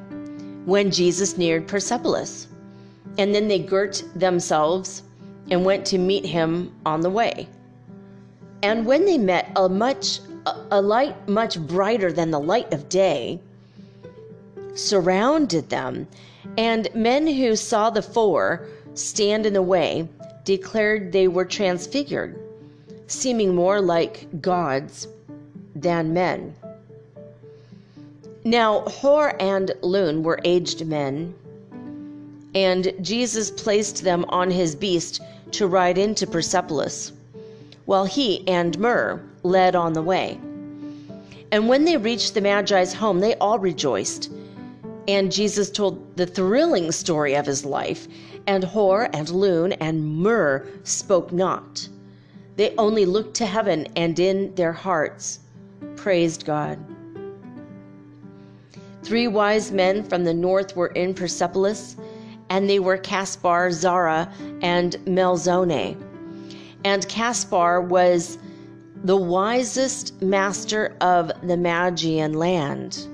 when 0.67 0.91
Jesus 0.91 1.39
neared 1.39 1.67
Persepolis. 1.67 2.49
And 3.19 3.35
then 3.35 3.49
they 3.49 3.61
girt 3.61 4.05
themselves 4.15 5.03
and 5.51 5.65
went 5.65 5.87
to 5.87 5.97
meet 5.97 6.27
him 6.27 6.75
on 6.85 7.01
the 7.01 7.09
way. 7.09 7.49
And 8.63 8.85
when 8.85 9.07
they 9.07 9.17
met 9.17 9.51
a 9.57 9.69
much 9.69 10.21
a 10.71 10.81
light 10.81 11.29
much 11.29 11.59
brighter 11.59 12.13
than 12.13 12.31
the 12.31 12.39
light 12.39 12.73
of 12.73 12.89
day 12.89 13.41
surrounded 14.77 15.69
them, 15.71 16.07
and 16.57 16.89
men 16.95 17.27
who 17.27 17.57
saw 17.57 17.91
the 17.91 18.03
four 18.03 18.67
stand 18.95 19.47
in 19.47 19.53
the 19.53 19.63
way 19.63 20.09
declared 20.45 21.13
they 21.13 21.29
were 21.29 21.45
transfigured, 21.45 22.39
seeming 23.09 23.55
more 23.55 23.81
like 23.81 24.41
gods 24.41 25.09
than 25.75 26.15
men. 26.15 26.55
Now, 28.45 28.81
Hor 28.83 29.35
and 29.41 29.73
Lun 29.83 30.23
were 30.23 30.39
aged 30.45 30.87
men, 30.87 31.35
and 32.55 32.93
Jesus 33.01 33.51
placed 33.51 34.05
them 34.05 34.25
on 34.29 34.51
his 34.51 34.77
beast 34.77 35.21
to 35.53 35.67
ride 35.67 35.99
into 35.99 36.27
Persepolis, 36.27 37.13
while 37.87 38.05
he 38.05 38.47
and 38.47 38.79
Mer 38.79 39.21
led 39.43 39.75
on 39.75 39.93
the 39.93 40.03
way. 40.03 40.39
And 41.51 41.69
when 41.69 41.85
they 41.85 41.97
reached 41.97 42.35
the 42.35 42.41
Magi's 42.41 42.93
home, 42.93 43.21
they 43.21 43.35
all 43.37 43.59
rejoiced 43.59 44.31
and 45.09 45.33
Jesus 45.33 45.71
told 45.71 46.17
the 46.17 46.27
thrilling 46.27 46.91
story 46.93 47.35
of 47.35 47.47
his 47.47 47.65
life, 47.65 48.09
and 48.47 48.65
Hor 48.65 49.09
and 49.13 49.29
Lun 49.31 49.73
and 49.73 50.17
Mer 50.17 50.67
spoke 50.85 51.33
not. 51.33 51.89
They 52.57 52.75
only 52.77 53.05
looked 53.05 53.35
to 53.37 53.47
heaven 53.47 53.87
and 53.97 54.19
in 54.19 54.55
their 54.55 54.73
hearts 54.73 55.41
praised 55.97 56.47
God. 56.47 56.79
Three 59.03 59.29
wise 59.29 59.71
men 59.71 60.03
from 60.03 60.25
the 60.25 60.35
north 60.35 60.75
were 60.75 60.89
in 60.89 61.15
Persepolis, 61.15 61.97
and 62.49 62.69
they 62.69 62.79
were 62.79 62.97
Caspar, 62.97 63.71
Zara, 63.71 64.33
and 64.63 64.97
Melzone. 65.05 65.97
And 66.85 67.09
Caspar 67.09 67.81
was 67.81 68.39
the 69.05 69.17
wisest 69.17 70.21
master 70.23 70.97
of 71.01 71.31
the 71.43 71.57
Magian 71.57 72.35
land. 72.35 73.07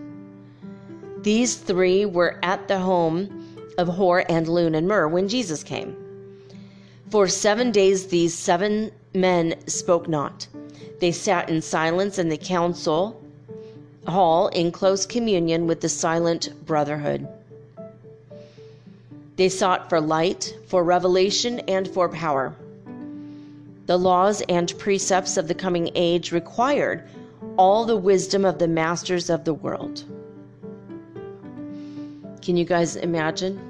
These 1.22 1.56
three 1.56 2.04
were 2.04 2.38
at 2.42 2.66
the 2.66 2.78
home 2.78 3.56
of 3.78 3.88
Hor 3.88 4.24
and 4.28 4.48
Lun 4.48 4.74
and 4.74 4.88
Mer 4.88 5.06
when 5.08 5.28
Jesus 5.28 5.62
came. 5.62 5.96
For 7.10 7.28
seven 7.28 7.70
days 7.70 8.08
these 8.08 8.34
seven 8.34 8.90
men 9.14 9.54
spoke 9.68 10.08
not. 10.08 10.46
They 10.98 11.12
sat 11.12 11.48
in 11.48 11.62
silence 11.62 12.18
in 12.18 12.28
the 12.28 12.36
council 12.36 13.22
hall 14.06 14.48
in 14.48 14.72
close 14.72 15.06
communion 15.06 15.66
with 15.66 15.80
the 15.80 15.88
silent 15.88 16.50
brotherhood. 16.66 17.28
They 19.36 19.48
sought 19.48 19.88
for 19.88 20.00
light, 20.00 20.56
for 20.66 20.82
revelation, 20.82 21.60
and 21.60 21.88
for 21.88 22.08
power. 22.08 22.54
The 23.86 23.96
laws 23.96 24.42
and 24.48 24.76
precepts 24.78 25.36
of 25.36 25.48
the 25.48 25.54
coming 25.54 25.90
age 25.94 26.32
required 26.32 27.08
all 27.56 27.84
the 27.84 27.96
wisdom 27.96 28.44
of 28.44 28.58
the 28.58 28.68
masters 28.68 29.30
of 29.30 29.44
the 29.44 29.54
world. 29.54 30.04
Can 32.42 32.56
you 32.56 32.64
guys 32.64 32.96
imagine 32.96 33.60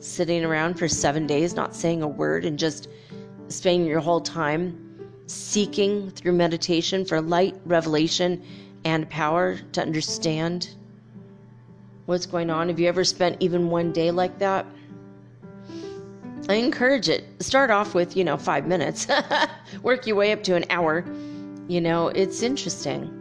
sitting 0.00 0.44
around 0.44 0.74
for 0.74 0.88
seven 0.88 1.28
days, 1.28 1.54
not 1.54 1.76
saying 1.76 2.02
a 2.02 2.08
word, 2.08 2.44
and 2.44 2.58
just 2.58 2.88
spending 3.46 3.86
your 3.86 4.00
whole 4.00 4.20
time 4.20 4.76
seeking 5.28 6.10
through 6.10 6.32
meditation 6.32 7.04
for 7.04 7.20
light, 7.20 7.54
revelation, 7.64 8.42
and 8.84 9.08
power 9.08 9.58
to 9.72 9.80
understand 9.80 10.70
what's 12.06 12.26
going 12.26 12.50
on? 12.50 12.68
Have 12.68 12.80
you 12.80 12.88
ever 12.88 13.04
spent 13.04 13.36
even 13.38 13.70
one 13.70 13.92
day 13.92 14.10
like 14.10 14.40
that? 14.40 14.66
I 16.48 16.54
encourage 16.54 17.08
it. 17.08 17.24
Start 17.40 17.70
off 17.70 17.94
with, 17.94 18.16
you 18.16 18.24
know, 18.24 18.36
five 18.36 18.66
minutes, 18.66 19.06
work 19.82 20.04
your 20.06 20.16
way 20.16 20.32
up 20.32 20.42
to 20.42 20.56
an 20.56 20.64
hour. 20.68 21.04
You 21.68 21.80
know, 21.80 22.08
it's 22.08 22.42
interesting 22.42 23.20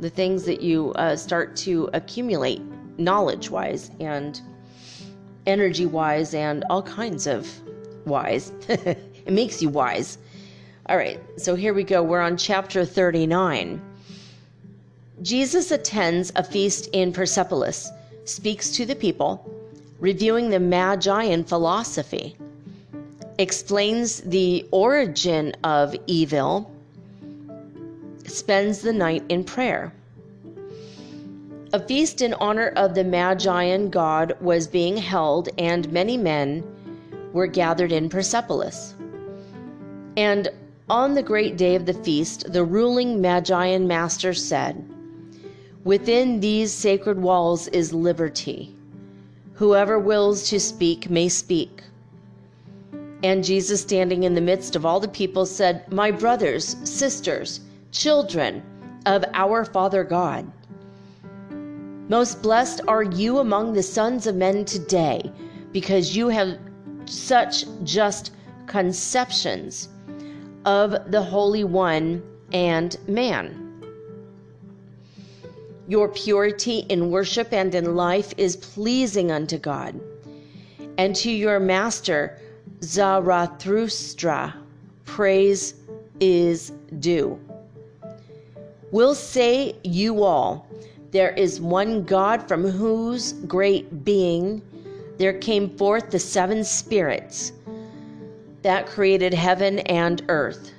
the 0.00 0.10
things 0.10 0.44
that 0.44 0.62
you 0.62 0.92
uh, 0.94 1.14
start 1.14 1.54
to 1.54 1.88
accumulate 1.92 2.60
knowledge 3.00 3.50
wise 3.50 3.90
and 3.98 4.40
energy 5.46 5.86
wise 5.86 6.34
and 6.34 6.64
all 6.70 6.82
kinds 6.82 7.26
of 7.26 7.48
wise. 8.06 8.52
it 8.68 9.30
makes 9.30 9.60
you 9.62 9.68
wise. 9.68 10.18
All 10.86 10.96
right, 10.96 11.20
so 11.36 11.54
here 11.54 11.74
we 11.74 11.84
go. 11.84 12.02
We're 12.02 12.20
on 12.20 12.36
chapter 12.36 12.84
39. 12.84 13.80
Jesus 15.22 15.70
attends 15.70 16.32
a 16.34 16.42
feast 16.42 16.88
in 16.92 17.12
Persepolis, 17.12 17.90
speaks 18.24 18.70
to 18.70 18.86
the 18.86 18.96
people, 18.96 19.48
reviewing 19.98 20.48
the 20.48 20.58
Magian 20.58 21.44
philosophy, 21.44 22.36
explains 23.38 24.20
the 24.22 24.66
origin 24.70 25.52
of 25.62 25.94
evil, 26.06 26.74
spends 28.26 28.80
the 28.80 28.92
night 28.92 29.22
in 29.28 29.44
prayer. 29.44 29.92
A 31.72 31.78
feast 31.78 32.20
in 32.20 32.34
honor 32.34 32.72
of 32.74 32.96
the 32.96 33.04
Magian 33.04 33.90
god 33.90 34.34
was 34.40 34.66
being 34.66 34.96
held, 34.96 35.48
and 35.56 35.92
many 35.92 36.16
men 36.16 36.64
were 37.32 37.46
gathered 37.46 37.92
in 37.92 38.08
Persepolis. 38.08 38.94
And 40.16 40.48
on 40.88 41.14
the 41.14 41.22
great 41.22 41.56
day 41.56 41.76
of 41.76 41.86
the 41.86 41.94
feast, 41.94 42.52
the 42.52 42.64
ruling 42.64 43.20
Magian 43.20 43.86
master 43.86 44.34
said, 44.34 44.84
Within 45.84 46.40
these 46.40 46.72
sacred 46.72 47.22
walls 47.22 47.68
is 47.68 47.92
liberty. 47.92 48.74
Whoever 49.54 49.96
wills 49.96 50.48
to 50.48 50.58
speak 50.58 51.08
may 51.08 51.28
speak. 51.28 51.84
And 53.22 53.44
Jesus, 53.44 53.80
standing 53.80 54.24
in 54.24 54.34
the 54.34 54.40
midst 54.40 54.74
of 54.74 54.84
all 54.84 54.98
the 54.98 55.06
people, 55.06 55.46
said, 55.46 55.84
My 55.92 56.10
brothers, 56.10 56.76
sisters, 56.82 57.60
children 57.92 58.60
of 59.06 59.24
our 59.34 59.64
Father 59.64 60.02
God, 60.02 60.50
most 62.10 62.42
blessed 62.42 62.80
are 62.88 63.04
you 63.04 63.38
among 63.38 63.72
the 63.72 63.82
sons 63.84 64.26
of 64.26 64.34
men 64.34 64.64
today, 64.64 65.30
because 65.70 66.16
you 66.16 66.26
have 66.26 66.58
such 67.04 67.64
just 67.84 68.32
conceptions 68.66 69.88
of 70.64 71.12
the 71.12 71.22
Holy 71.22 71.62
One 71.62 72.20
and 72.52 72.98
man. 73.06 73.84
Your 75.86 76.08
purity 76.08 76.80
in 76.88 77.12
worship 77.12 77.52
and 77.52 77.72
in 77.76 77.94
life 77.94 78.34
is 78.36 78.56
pleasing 78.56 79.30
unto 79.30 79.56
God. 79.56 80.00
And 80.98 81.14
to 81.14 81.30
your 81.30 81.60
master, 81.60 82.40
Zarathustra, 82.82 84.56
praise 85.04 85.74
is 86.18 86.72
due. 86.98 87.38
We'll 88.90 89.14
say 89.14 89.76
you 89.84 90.24
all, 90.24 90.66
there 91.10 91.30
is 91.30 91.60
one 91.60 92.04
God 92.04 92.46
from 92.46 92.62
whose 92.64 93.32
great 93.32 94.04
being 94.04 94.62
there 95.18 95.32
came 95.34 95.76
forth 95.76 96.10
the 96.10 96.18
seven 96.18 96.64
spirits 96.64 97.52
that 98.62 98.86
created 98.86 99.34
heaven 99.34 99.80
and 99.80 100.22
earth, 100.28 100.72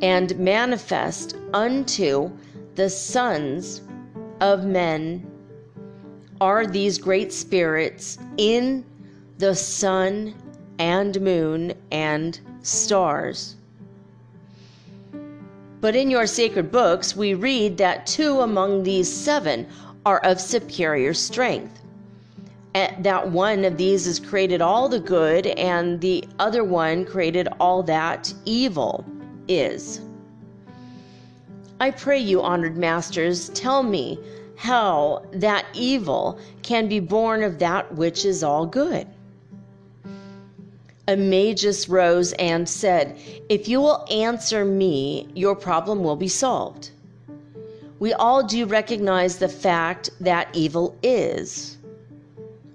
and 0.00 0.38
manifest 0.38 1.36
unto 1.52 2.30
the 2.74 2.88
sons 2.88 3.82
of 4.40 4.64
men 4.64 5.26
are 6.40 6.66
these 6.66 6.98
great 6.98 7.32
spirits 7.32 8.18
in 8.36 8.84
the 9.38 9.54
sun 9.54 10.34
and 10.78 11.20
moon 11.20 11.72
and 11.90 12.40
stars. 12.62 13.56
But 15.82 15.96
in 15.96 16.10
your 16.12 16.28
sacred 16.28 16.70
books, 16.70 17.16
we 17.16 17.34
read 17.34 17.76
that 17.78 18.06
two 18.06 18.40
among 18.40 18.84
these 18.84 19.12
seven 19.12 19.66
are 20.06 20.20
of 20.20 20.40
superior 20.40 21.12
strength 21.12 21.80
And 22.74 23.04
that 23.04 23.30
one 23.30 23.64
of 23.64 23.76
these 23.76 24.06
has 24.06 24.20
created 24.20 24.62
all 24.62 24.88
the 24.88 25.00
good 25.00 25.48
and 25.48 26.00
the 26.00 26.24
other 26.38 26.62
one 26.64 27.04
created 27.04 27.48
all 27.58 27.82
that 27.82 28.32
evil 28.44 29.04
is. 29.48 30.00
I 31.80 31.90
pray 31.90 32.18
you, 32.18 32.40
honored 32.40 32.76
masters, 32.76 33.48
tell 33.48 33.82
me 33.82 34.20
how 34.56 35.26
that 35.32 35.66
evil 35.74 36.38
can 36.62 36.88
be 36.88 37.00
born 37.00 37.42
of 37.42 37.58
that 37.58 37.92
which 37.96 38.24
is 38.24 38.44
all 38.44 38.66
good. 38.66 39.08
A 41.08 41.16
magus 41.16 41.88
rose 41.88 42.32
and 42.34 42.68
said, 42.68 43.16
If 43.48 43.66
you 43.66 43.80
will 43.80 44.06
answer 44.10 44.64
me, 44.64 45.28
your 45.34 45.56
problem 45.56 46.04
will 46.04 46.16
be 46.16 46.28
solved. 46.28 46.90
We 47.98 48.12
all 48.12 48.42
do 48.44 48.66
recognize 48.66 49.38
the 49.38 49.48
fact 49.48 50.10
that 50.20 50.48
evil 50.52 50.96
is 51.02 51.78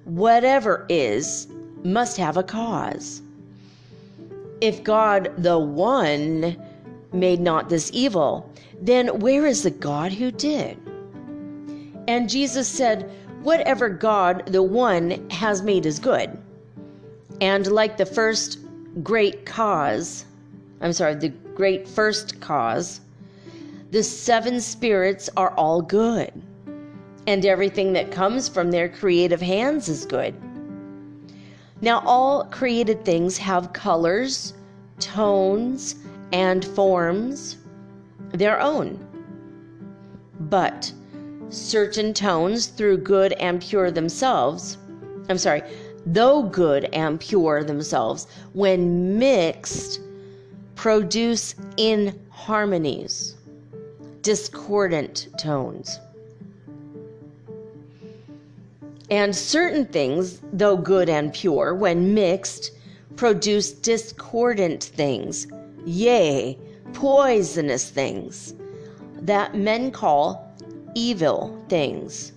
whatever 0.07 0.85
is 0.89 1.47
must 1.83 2.17
have 2.17 2.37
a 2.37 2.43
cause. 2.43 3.21
If 4.61 4.83
God, 4.83 5.31
the 5.37 5.59
one, 5.59 6.57
made 7.13 7.39
not 7.39 7.69
this 7.69 7.91
evil, 7.93 8.49
then 8.81 9.19
where 9.19 9.45
is 9.45 9.63
the 9.63 9.71
God 9.71 10.11
who 10.11 10.31
did? 10.31 10.77
And 12.07 12.29
Jesus 12.29 12.67
said, 12.67 13.11
Whatever 13.43 13.89
God, 13.89 14.47
the 14.47 14.63
one, 14.63 15.29
has 15.29 15.61
made 15.61 15.85
is 15.85 15.99
good. 15.99 16.37
And 17.41 17.67
like 17.67 17.97
the 17.97 18.05
first 18.05 18.59
great 19.03 19.45
cause, 19.45 20.25
I'm 20.81 20.93
sorry, 20.93 21.15
the 21.15 21.29
great 21.29 21.87
first 21.87 22.39
cause, 22.41 23.01
the 23.91 24.03
seven 24.03 24.59
spirits 24.59 25.29
are 25.37 25.51
all 25.51 25.81
good 25.81 26.33
and 27.27 27.45
everything 27.45 27.93
that 27.93 28.09
comes 28.09 28.47
from 28.47 28.71
their 28.71 28.87
creative 28.87 29.41
hands 29.41 29.89
is 29.89 30.05
good. 30.05 30.33
Now, 31.81 32.01
all 32.05 32.45
created 32.45 33.05
things 33.05 33.37
have 33.37 33.73
colors, 33.73 34.53
tones, 34.99 35.95
and 36.31 36.63
forms 36.65 37.57
their 38.29 38.59
own. 38.59 39.05
But 40.39 40.91
certain 41.49 42.13
tones, 42.13 42.67
through 42.67 42.99
good 42.99 43.33
and 43.33 43.61
pure 43.61 43.91
themselves, 43.91 44.77
I'm 45.29 45.37
sorry, 45.37 45.61
though 46.13 46.43
good 46.43 46.85
and 46.85 47.19
pure 47.19 47.63
themselves, 47.63 48.27
when 48.53 49.17
mixed, 49.19 49.99
produce 50.75 51.53
inharmonies, 51.77 53.35
discordant 54.21 55.27
tones. 55.37 55.99
And 59.09 59.35
certain 59.35 59.85
things, 59.85 60.41
though 60.53 60.77
good 60.77 61.09
and 61.09 61.33
pure, 61.33 61.75
when 61.75 62.13
mixed, 62.13 62.71
produce 63.15 63.71
discordant 63.71 64.83
things, 64.83 65.47
yea, 65.85 66.57
poisonous 66.93 67.89
things, 67.89 68.53
that 69.21 69.55
men 69.55 69.91
call 69.91 70.53
evil 70.93 71.61
things. 71.67 72.31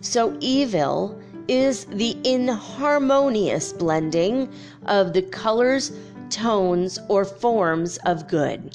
So, 0.00 0.36
evil 0.40 1.21
is 1.52 1.84
the 1.84 2.16
inharmonious 2.24 3.74
blending 3.74 4.50
of 4.86 5.12
the 5.12 5.20
colors, 5.20 5.92
tones, 6.30 6.98
or 7.08 7.26
forms 7.26 7.98
of 8.06 8.26
good. 8.26 8.74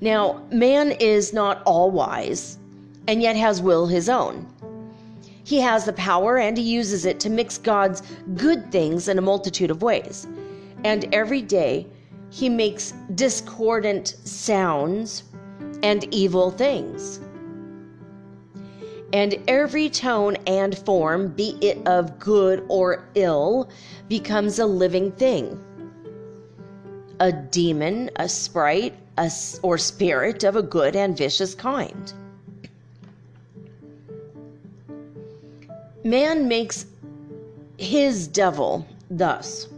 Now, 0.00 0.42
man 0.50 0.90
is 0.90 1.32
not 1.32 1.62
all 1.64 1.92
wise 1.92 2.58
and 3.06 3.22
yet 3.22 3.36
has 3.36 3.62
will 3.62 3.86
his 3.86 4.08
own. 4.08 4.44
He 5.44 5.60
has 5.60 5.84
the 5.84 5.92
power 5.92 6.38
and 6.38 6.58
he 6.58 6.64
uses 6.64 7.04
it 7.04 7.20
to 7.20 7.30
mix 7.30 7.58
God's 7.58 8.02
good 8.34 8.72
things 8.72 9.06
in 9.06 9.16
a 9.16 9.22
multitude 9.22 9.70
of 9.70 9.82
ways. 9.82 10.26
And 10.82 11.14
every 11.14 11.42
day 11.42 11.86
he 12.30 12.48
makes 12.48 12.92
discordant 13.14 14.16
sounds 14.24 15.22
and 15.84 16.12
evil 16.12 16.50
things. 16.50 17.20
And 19.14 19.38
every 19.46 19.88
tone 19.88 20.36
and 20.48 20.76
form, 20.76 21.28
be 21.28 21.56
it 21.60 21.78
of 21.86 22.18
good 22.18 22.64
or 22.68 23.04
ill, 23.14 23.68
becomes 24.08 24.58
a 24.58 24.66
living 24.66 25.12
thing. 25.12 25.56
A 27.20 27.30
demon, 27.30 28.10
a 28.16 28.28
sprite, 28.28 28.92
a, 29.16 29.30
or 29.62 29.78
spirit 29.78 30.42
of 30.42 30.56
a 30.56 30.62
good 30.62 30.96
and 30.96 31.16
vicious 31.16 31.54
kind. 31.54 32.12
Man 36.02 36.48
makes 36.48 36.86
his 37.78 38.26
devil 38.26 38.84
thus, 39.08 39.68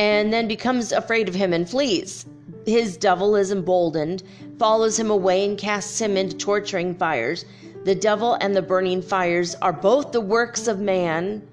and 0.00 0.32
then 0.32 0.48
becomes 0.48 0.90
afraid 0.90 1.28
of 1.28 1.34
him 1.36 1.52
and 1.52 1.70
flees. 1.70 2.26
His 2.66 2.96
devil 2.96 3.36
is 3.36 3.52
emboldened, 3.52 4.24
follows 4.58 4.98
him 4.98 5.12
away, 5.12 5.44
and 5.44 5.56
casts 5.56 6.00
him 6.00 6.16
into 6.16 6.36
torturing 6.36 6.96
fires. 6.96 7.44
The 7.84 7.94
devil 7.94 8.34
and 8.40 8.56
the 8.56 8.62
burning 8.62 9.02
fires 9.02 9.54
are 9.56 9.72
both 9.72 10.10
the 10.10 10.20
works 10.20 10.68
of 10.68 10.80
man, 10.80 11.46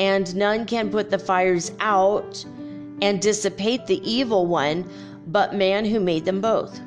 and 0.00 0.34
none 0.34 0.66
can 0.66 0.90
put 0.90 1.10
the 1.10 1.18
fires 1.18 1.70
out 1.78 2.44
and 3.00 3.20
dissipate 3.22 3.86
the 3.86 4.00
evil 4.08 4.46
one 4.46 4.88
but 5.28 5.54
man 5.54 5.84
who 5.84 6.00
made 6.00 6.24
them 6.24 6.40
both. 6.40 6.80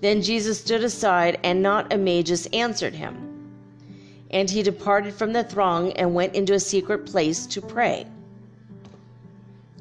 Then 0.00 0.22
Jesus 0.22 0.60
stood 0.60 0.84
aside, 0.84 1.38
and 1.42 1.62
not 1.62 1.92
a 1.92 1.98
magus 1.98 2.46
answered 2.46 2.94
him. 2.94 3.16
And 4.30 4.50
he 4.50 4.62
departed 4.62 5.14
from 5.14 5.32
the 5.32 5.44
throng 5.44 5.92
and 5.92 6.14
went 6.14 6.34
into 6.34 6.54
a 6.54 6.60
secret 6.60 7.06
place 7.06 7.46
to 7.46 7.60
pray. 7.60 8.06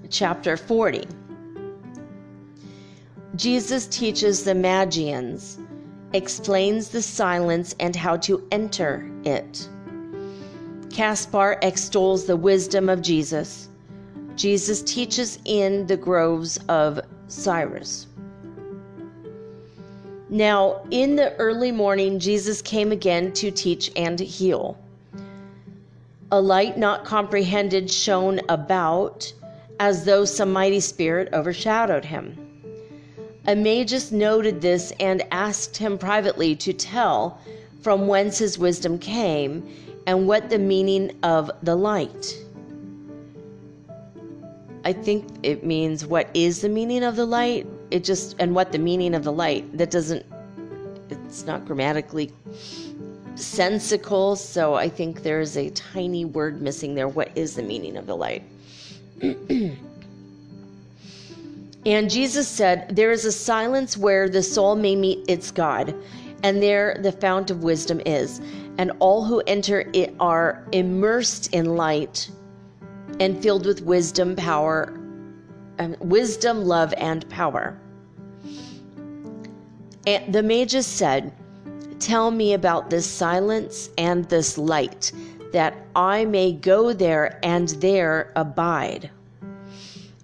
Chapter 0.10 0.58
40 0.58 1.06
Jesus 3.36 3.88
teaches 3.88 4.44
the 4.44 4.56
Magians, 4.56 5.58
explains 6.16 6.90
the 6.90 7.02
silence 7.02 7.76
and 7.80 7.96
how 7.96 8.18
to 8.18 8.48
enter 8.52 9.10
it. 9.24 9.68
Caspar 10.92 11.60
extols 11.62 12.26
the 12.26 12.38
wisdom 12.38 12.88
of 12.88 13.02
Jesus. 13.02 13.68
Jesus 14.36 14.82
teaches 14.82 15.40
in 15.46 15.86
the 15.88 15.98
groves 15.98 16.58
of 16.70 17.02
Cyrus. 17.28 18.08
Now, 20.30 20.82
in 20.90 21.16
the 21.16 21.36
early 21.36 21.72
morning, 21.72 22.20
Jesus 22.20 22.62
came 22.62 22.92
again 22.92 23.32
to 23.34 23.52
teach 23.52 23.92
and 23.96 24.20
heal. 24.20 24.78
A 26.32 26.42
light 26.42 26.78
not 26.78 27.06
comprehended 27.06 27.92
shone 27.92 28.40
about, 28.50 29.32
as 29.80 30.06
though 30.06 30.26
some 30.26 30.52
mighty 30.52 30.80
spirit 30.80 31.30
overshadowed 31.34 32.06
him. 32.06 32.45
Amagus 33.48 34.12
noted 34.12 34.62
this 34.62 34.92
and 35.00 35.24
asked 35.32 35.78
him 35.78 35.98
privately 35.98 36.56
to 36.56 36.74
tell 36.74 37.40
from 37.82 38.08
whence 38.08 38.38
his 38.40 38.58
wisdom 38.58 38.98
came 38.98 39.68
and 40.08 40.28
what 40.28 40.50
the 40.50 40.58
meaning 40.58 41.12
of 41.24 41.52
the 41.62 41.76
light. 41.76 42.36
I 44.84 44.94
think 44.94 45.28
it 45.44 45.64
means 45.64 46.06
what 46.06 46.30
is 46.34 46.62
the 46.62 46.70
meaning 46.70 47.04
of 47.04 47.16
the 47.16 47.26
light. 47.26 47.68
It 47.92 48.04
just, 48.04 48.36
and 48.40 48.54
what 48.56 48.72
the 48.72 48.80
meaning 48.80 49.16
of 49.16 49.24
the 49.24 49.32
light. 49.32 49.78
That 49.78 49.92
doesn't, 49.92 50.26
it's 51.10 51.46
not 51.46 51.66
grammatically 51.66 52.32
sensical, 53.36 54.36
so 54.36 54.76
I 54.76 54.90
think 54.90 55.24
there's 55.24 55.58
a 55.58 55.70
tiny 55.72 56.26
word 56.26 56.62
missing 56.62 56.96
there. 56.96 57.08
What 57.08 57.32
is 57.36 57.56
the 57.56 57.64
meaning 57.64 57.98
of 57.98 58.06
the 58.08 58.16
light? 58.16 58.44
and 61.86 62.10
Jesus 62.10 62.48
said, 62.48 62.96
There 62.96 63.12
is 63.12 63.26
a 63.26 63.32
silence 63.32 63.96
where 63.96 64.28
the 64.28 64.42
soul 64.42 64.76
may 64.76 64.96
meet 64.96 65.26
its 65.30 65.52
God, 65.52 65.94
and 66.44 66.62
there 66.62 66.98
the 67.02 67.12
fount 67.12 67.52
of 67.52 67.64
wisdom 67.64 68.02
is, 68.06 68.42
and 68.78 68.92
all 69.00 69.24
who 69.24 69.42
enter 69.46 69.90
it 69.94 70.16
are 70.20 70.68
immersed 70.72 71.54
in 71.54 71.76
light 71.76 72.30
and 73.20 73.42
filled 73.42 73.66
with 73.66 73.82
wisdom, 73.84 74.36
power, 74.36 75.00
um, 75.80 75.96
wisdom, 76.00 76.66
love, 76.66 76.94
and 76.98 77.28
power. 77.30 77.78
And 80.08 80.34
the 80.34 80.44
magus 80.44 80.88
said, 80.88 81.34
Tell 82.00 82.30
me 82.32 82.54
about 82.54 82.90
this 82.90 83.06
silence 83.06 83.90
and 83.98 84.26
this 84.26 84.58
light, 84.58 85.12
that 85.54 85.76
I 85.96 86.26
may 86.26 86.52
go 86.52 86.94
there 86.94 87.40
and 87.44 87.70
there 87.70 88.32
abide. 88.36 89.10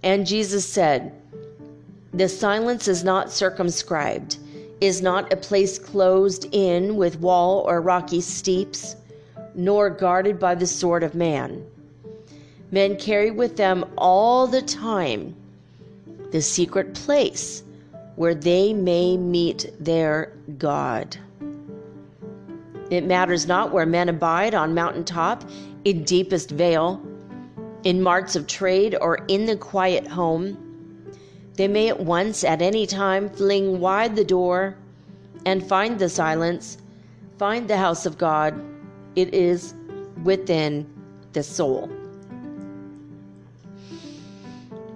And 0.03 0.25
Jesus 0.25 0.67
said, 0.67 1.20
The 2.13 2.27
silence 2.27 2.87
is 2.87 3.03
not 3.03 3.31
circumscribed, 3.31 4.37
is 4.79 5.01
not 5.01 5.31
a 5.31 5.37
place 5.37 5.79
closed 5.79 6.47
in 6.51 6.95
with 6.97 7.19
wall 7.19 7.63
or 7.67 7.81
rocky 7.81 8.21
steeps, 8.21 8.95
nor 9.55 9.89
guarded 9.89 10.39
by 10.39 10.55
the 10.55 10.67
sword 10.67 11.03
of 11.03 11.15
man 11.15 11.65
men 12.71 12.95
carry 12.95 13.31
with 13.31 13.57
them 13.57 13.85
all 13.97 14.47
the 14.47 14.61
time 14.61 15.35
the 16.31 16.41
secret 16.41 16.93
place 16.93 17.63
where 18.15 18.33
they 18.33 18.73
may 18.73 19.17
meet 19.17 19.71
their 19.79 20.31
God. 20.57 21.17
It 22.89 23.05
matters 23.05 23.47
not 23.47 23.71
where 23.71 23.85
men 23.85 24.09
abide 24.09 24.53
on 24.53 24.73
mountain 24.73 25.03
top, 25.03 25.43
in 25.83 26.03
deepest 26.03 26.51
vale, 26.51 27.01
in 27.83 28.01
marts 28.01 28.35
of 28.35 28.47
trade, 28.47 28.95
or 29.01 29.15
in 29.27 29.45
the 29.45 29.57
quiet 29.57 30.07
home. 30.07 30.60
They 31.55 31.67
may 31.67 31.89
at 31.89 31.99
once, 31.99 32.43
at 32.43 32.61
any 32.61 32.85
time, 32.85 33.29
fling 33.29 33.79
wide 33.79 34.15
the 34.15 34.23
door 34.23 34.75
and 35.45 35.65
find 35.67 35.99
the 35.99 36.09
silence, 36.09 36.77
find 37.37 37.67
the 37.67 37.77
house 37.77 38.05
of 38.05 38.17
God. 38.17 38.53
It 39.15 39.33
is 39.33 39.73
within 40.23 40.87
the 41.33 41.43
soul. 41.43 41.89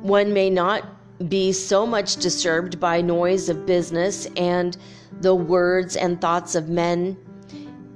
One 0.01 0.33
may 0.33 0.49
not 0.49 0.83
be 1.29 1.51
so 1.51 1.85
much 1.85 2.17
disturbed 2.17 2.79
by 2.79 3.01
noise 3.01 3.49
of 3.49 3.65
business 3.65 4.27
and 4.37 4.77
the 5.21 5.33
words 5.33 5.95
and 5.95 6.19
thoughts 6.19 6.55
of 6.55 6.69
men 6.69 7.17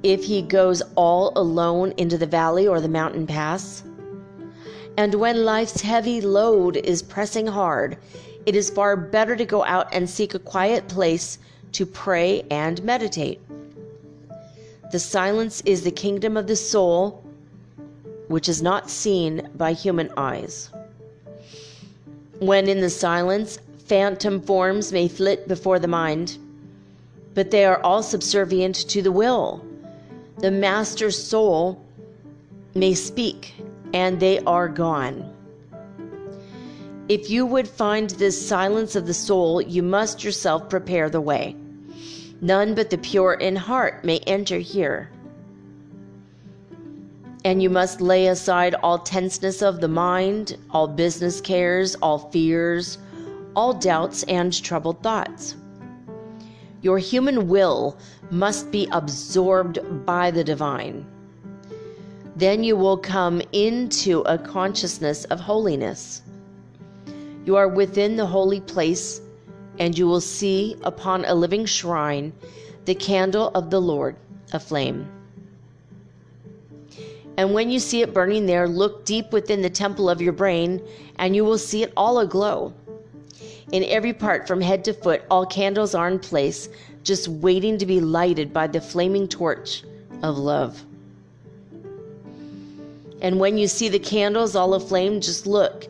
if 0.04 0.24
he 0.24 0.42
goes 0.42 0.82
all 0.96 1.34
alone 1.36 1.94
into 1.98 2.18
the 2.18 2.26
valley 2.26 2.68
or 2.68 2.80
the 2.80 2.88
mountain 2.88 3.28
pass. 3.28 3.84
And 4.98 5.16
when 5.16 5.46
life's 5.46 5.82
heavy 5.82 6.22
load 6.22 6.78
is 6.78 7.04
pressing 7.04 7.48
hard, 7.48 7.98
it 8.46 8.56
is 8.56 8.70
far 8.70 8.96
better 8.96 9.36
to 9.36 9.46
go 9.46 9.64
out 9.66 9.88
and 9.94 10.10
seek 10.10 10.34
a 10.34 10.40
quiet 10.40 10.88
place 10.88 11.40
to 11.74 11.86
pray 11.86 12.44
and 12.50 12.84
meditate. 12.84 13.40
The 14.92 15.00
silence 15.00 15.62
is 15.66 15.84
the 15.84 15.92
kingdom 15.92 16.36
of 16.36 16.48
the 16.48 16.56
soul, 16.56 17.24
which 18.28 18.50
is 18.50 18.62
not 18.62 18.90
seen 18.90 19.50
by 19.56 19.74
human 19.74 20.12
eyes. 20.18 20.70
When 22.40 22.68
in 22.68 22.80
the 22.80 22.90
silence, 22.90 23.60
phantom 23.86 24.42
forms 24.42 24.92
may 24.92 25.08
flit 25.08 25.48
before 25.48 25.80
the 25.80 25.88
mind, 25.88 26.38
but 27.34 27.52
they 27.52 27.66
are 27.66 27.82
all 27.82 28.02
subservient 28.02 28.76
to 28.90 29.02
the 29.02 29.12
will. 29.12 29.66
The 30.38 30.52
master 30.52 31.12
soul 31.12 31.84
may 32.74 32.94
speak, 32.94 33.56
and 33.94 34.20
they 34.20 34.40
are 34.40 34.68
gone. 34.68 35.34
If 37.10 37.30
you 37.30 37.46
would 37.46 37.68
find 37.68 38.10
this 38.12 38.48
silence 38.48 38.96
of 38.96 39.08
the 39.08 39.14
soul, 39.14 39.62
you 39.62 39.84
must 39.84 40.24
yourself 40.24 40.70
prepare 40.70 41.10
the 41.10 41.20
way. 41.20 41.56
None 42.40 42.76
but 42.76 42.90
the 42.90 42.98
pure 42.98 43.34
in 43.34 43.56
heart 43.58 44.06
may 44.06 44.20
enter 44.20 44.60
here 44.60 45.10
and 47.46 47.64
you 47.64 47.70
must 47.70 48.02
lay 48.02 48.28
aside 48.28 48.76
all 48.84 49.00
tenseness 49.00 49.62
of 49.62 49.80
the 49.80 49.88
mind, 49.88 50.58
all 50.72 50.88
business 50.88 51.40
cares, 51.40 51.96
all 51.96 52.30
fears, 52.32 52.98
all 53.56 53.74
doubts 53.74 54.24
and 54.24 54.62
troubled 54.62 55.02
thoughts. 55.02 55.56
Your 56.82 56.98
human 56.98 57.48
will 57.48 57.98
must 58.30 58.72
be 58.72 58.88
absorbed 58.92 59.80
by 60.06 60.32
the 60.32 60.44
divine. 60.44 61.06
Then 62.36 62.64
you 62.64 62.76
will 62.76 62.98
come 62.98 63.42
into 63.52 64.22
a 64.22 64.38
consciousness 64.38 65.26
of 65.26 65.40
holiness. 65.40 66.22
You 67.46 67.56
are 67.56 67.68
within 67.68 68.16
the 68.16 68.26
holy 68.26 68.62
place, 68.62 69.22
and 69.80 69.98
you 69.98 70.08
will 70.08 70.22
see 70.22 70.76
upon 70.84 71.26
a 71.26 71.34
living 71.34 71.66
shrine 71.66 72.34
the 72.86 72.96
candle 72.96 73.50
of 73.56 73.70
the 73.70 73.82
Lord 73.82 74.16
aflame. 74.52 75.08
And 77.38 77.54
when 77.54 77.72
you 77.72 77.80
see 77.80 78.02
it 78.02 78.14
burning 78.14 78.46
there, 78.46 78.68
look 78.68 79.06
deep 79.06 79.32
within 79.32 79.62
the 79.62 79.70
temple 79.70 80.10
of 80.10 80.22
your 80.22 80.34
brain, 80.34 80.82
and 81.18 81.36
you 81.36 81.46
will 81.46 81.58
see 81.58 81.84
it 81.84 81.94
all 81.96 82.20
aglow. 82.20 82.74
In 83.72 83.84
every 83.86 84.12
part, 84.12 84.48
from 84.48 84.60
head 84.60 84.84
to 84.86 84.94
foot, 84.94 85.24
all 85.32 85.46
candles 85.46 85.96
are 85.96 86.10
in 86.10 86.20
place, 86.20 86.68
just 87.04 87.28
waiting 87.28 87.78
to 87.78 87.86
be 87.86 88.02
lighted 88.02 88.52
by 88.52 88.68
the 88.68 88.82
flaming 88.82 89.28
torch 89.28 89.84
of 90.22 90.38
love. 90.38 90.84
And 93.22 93.40
when 93.40 93.58
you 93.58 93.68
see 93.68 93.90
the 93.90 94.00
candles 94.00 94.56
all 94.56 94.74
aflame, 94.74 95.22
just 95.22 95.46
look, 95.46 95.88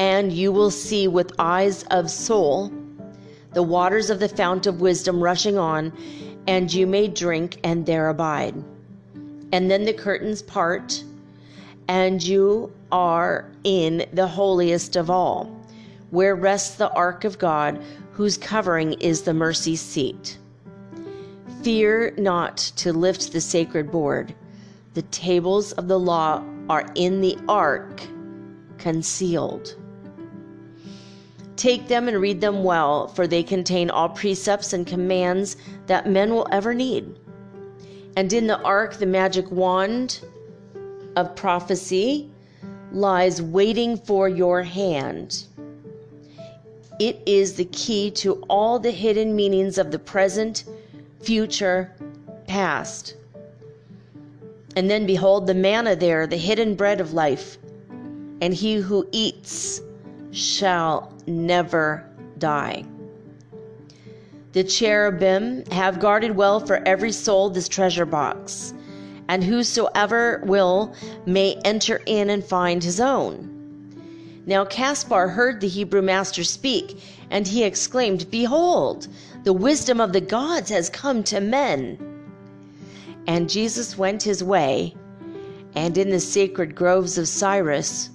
and 0.00 0.32
you 0.32 0.50
will 0.50 0.70
see 0.70 1.06
with 1.06 1.30
eyes 1.38 1.84
of 1.90 2.10
soul 2.10 2.72
the 3.52 3.62
waters 3.62 4.10
of 4.10 4.18
the 4.18 4.28
fount 4.28 4.66
of 4.66 4.80
wisdom 4.80 5.22
rushing 5.22 5.58
on, 5.58 5.92
and 6.46 6.72
you 6.72 6.86
may 6.86 7.06
drink 7.06 7.58
and 7.64 7.84
there 7.84 8.08
abide 8.08 8.54
and 9.52 9.70
then 9.70 9.84
the 9.84 9.92
curtains 9.92 10.42
part, 10.42 11.02
and 11.88 12.22
you 12.22 12.72
are 12.92 13.50
in 13.64 14.06
the 14.12 14.26
holiest 14.26 14.96
of 14.96 15.10
all, 15.10 15.44
where 16.10 16.36
rests 16.36 16.76
the 16.76 16.92
ark 16.92 17.24
of 17.24 17.38
God, 17.38 17.82
whose 18.12 18.36
covering 18.36 18.92
is 18.94 19.22
the 19.22 19.34
mercy 19.34 19.76
seat. 19.76 20.38
Fear 21.62 22.14
not 22.16 22.56
to 22.76 22.92
lift 22.92 23.32
the 23.32 23.40
sacred 23.40 23.90
board. 23.90 24.34
The 24.94 25.02
tables 25.02 25.72
of 25.72 25.88
the 25.88 25.98
law 25.98 26.44
are 26.68 26.90
in 26.94 27.20
the 27.20 27.38
ark, 27.48 28.02
concealed. 28.78 29.76
Take 31.60 31.88
them 31.88 32.08
and 32.08 32.18
read 32.18 32.40
them 32.40 32.64
well, 32.64 33.08
for 33.08 33.26
they 33.26 33.42
contain 33.42 33.90
all 33.90 34.08
precepts 34.08 34.72
and 34.72 34.86
commands 34.86 35.58
that 35.88 36.08
men 36.08 36.32
will 36.32 36.48
ever 36.50 36.72
need. 36.72 37.18
And 38.16 38.32
in 38.32 38.46
the 38.46 38.58
ark, 38.62 38.94
the 38.94 39.04
magic 39.04 39.50
wand 39.50 40.24
of 41.16 41.36
prophecy 41.36 42.30
lies 42.92 43.42
waiting 43.42 43.98
for 43.98 44.26
your 44.26 44.62
hand. 44.62 45.44
It 46.98 47.20
is 47.26 47.56
the 47.56 47.66
key 47.66 48.10
to 48.12 48.42
all 48.48 48.78
the 48.78 48.90
hidden 48.90 49.36
meanings 49.36 49.76
of 49.76 49.90
the 49.90 49.98
present, 49.98 50.64
future, 51.20 51.92
past. 52.46 53.16
And 54.76 54.88
then 54.88 55.04
behold 55.04 55.46
the 55.46 55.52
manna 55.52 55.94
there, 55.94 56.26
the 56.26 56.38
hidden 56.38 56.74
bread 56.74 57.02
of 57.02 57.12
life. 57.12 57.58
And 58.40 58.54
he 58.54 58.76
who 58.76 59.06
eats 59.12 59.82
shall 60.32 61.12
never 61.26 62.04
die. 62.38 62.84
The 64.52 64.64
cherubim 64.64 65.64
have 65.66 66.00
guarded 66.00 66.34
well 66.34 66.58
for 66.58 66.82
every 66.86 67.12
soul 67.12 67.50
this 67.50 67.68
treasure 67.68 68.06
box, 68.06 68.74
and 69.28 69.44
whosoever 69.44 70.42
will 70.44 70.92
may 71.24 71.54
enter 71.64 72.02
in 72.06 72.30
and 72.30 72.44
find 72.44 72.82
his 72.82 73.00
own. 73.00 73.46
Now 74.46 74.64
Caspar 74.64 75.28
heard 75.28 75.60
the 75.60 75.68
Hebrew 75.68 76.02
master 76.02 76.42
speak, 76.42 77.00
and 77.30 77.46
he 77.46 77.62
exclaimed, 77.62 78.28
Behold, 78.30 79.06
the 79.44 79.52
wisdom 79.52 80.00
of 80.00 80.12
the 80.12 80.20
gods 80.20 80.68
has 80.70 80.90
come 80.90 81.22
to 81.24 81.40
men. 81.40 81.98
And 83.28 83.48
Jesus 83.48 83.96
went 83.96 84.22
his 84.22 84.42
way, 84.42 84.94
and 85.76 85.96
in 85.96 86.10
the 86.10 86.18
sacred 86.18 86.74
groves 86.74 87.16
of 87.18 87.28
Cyrus, 87.28 88.10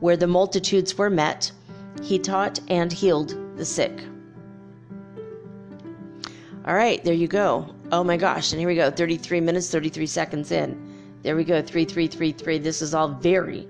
where 0.00 0.16
the 0.16 0.26
multitudes 0.26 0.98
were 0.98 1.08
met, 1.08 1.50
he 2.02 2.18
taught 2.18 2.60
and 2.68 2.92
healed 2.92 3.36
the 3.56 3.64
sick. 3.64 4.02
All 6.66 6.74
right, 6.74 7.02
there 7.02 7.14
you 7.14 7.28
go. 7.28 7.74
Oh 7.92 8.04
my 8.04 8.16
gosh, 8.16 8.52
and 8.52 8.60
here 8.60 8.68
we 8.68 8.74
go 8.74 8.90
33 8.90 9.40
minutes, 9.40 9.70
33 9.70 10.06
seconds 10.06 10.52
in. 10.52 10.78
There 11.22 11.34
we 11.34 11.44
go 11.44 11.62
3333. 11.62 12.58
This 12.58 12.82
is 12.82 12.94
all 12.94 13.08
very, 13.08 13.66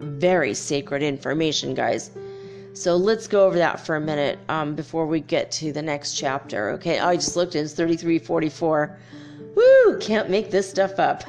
very 0.00 0.54
sacred 0.54 1.02
information, 1.02 1.74
guys. 1.74 2.10
So 2.74 2.96
let's 2.96 3.28
go 3.28 3.46
over 3.46 3.56
that 3.58 3.84
for 3.84 3.96
a 3.96 4.00
minute 4.00 4.38
um, 4.48 4.74
before 4.74 5.06
we 5.06 5.20
get 5.20 5.50
to 5.52 5.72
the 5.72 5.82
next 5.82 6.14
chapter. 6.14 6.70
Okay, 6.70 6.98
oh, 6.98 7.08
I 7.08 7.16
just 7.16 7.36
looked 7.36 7.54
it's 7.54 7.74
3344. 7.74 8.98
Woo! 9.54 9.98
Can't 10.00 10.30
make 10.30 10.50
this 10.50 10.68
stuff 10.68 10.98
up. 10.98 11.24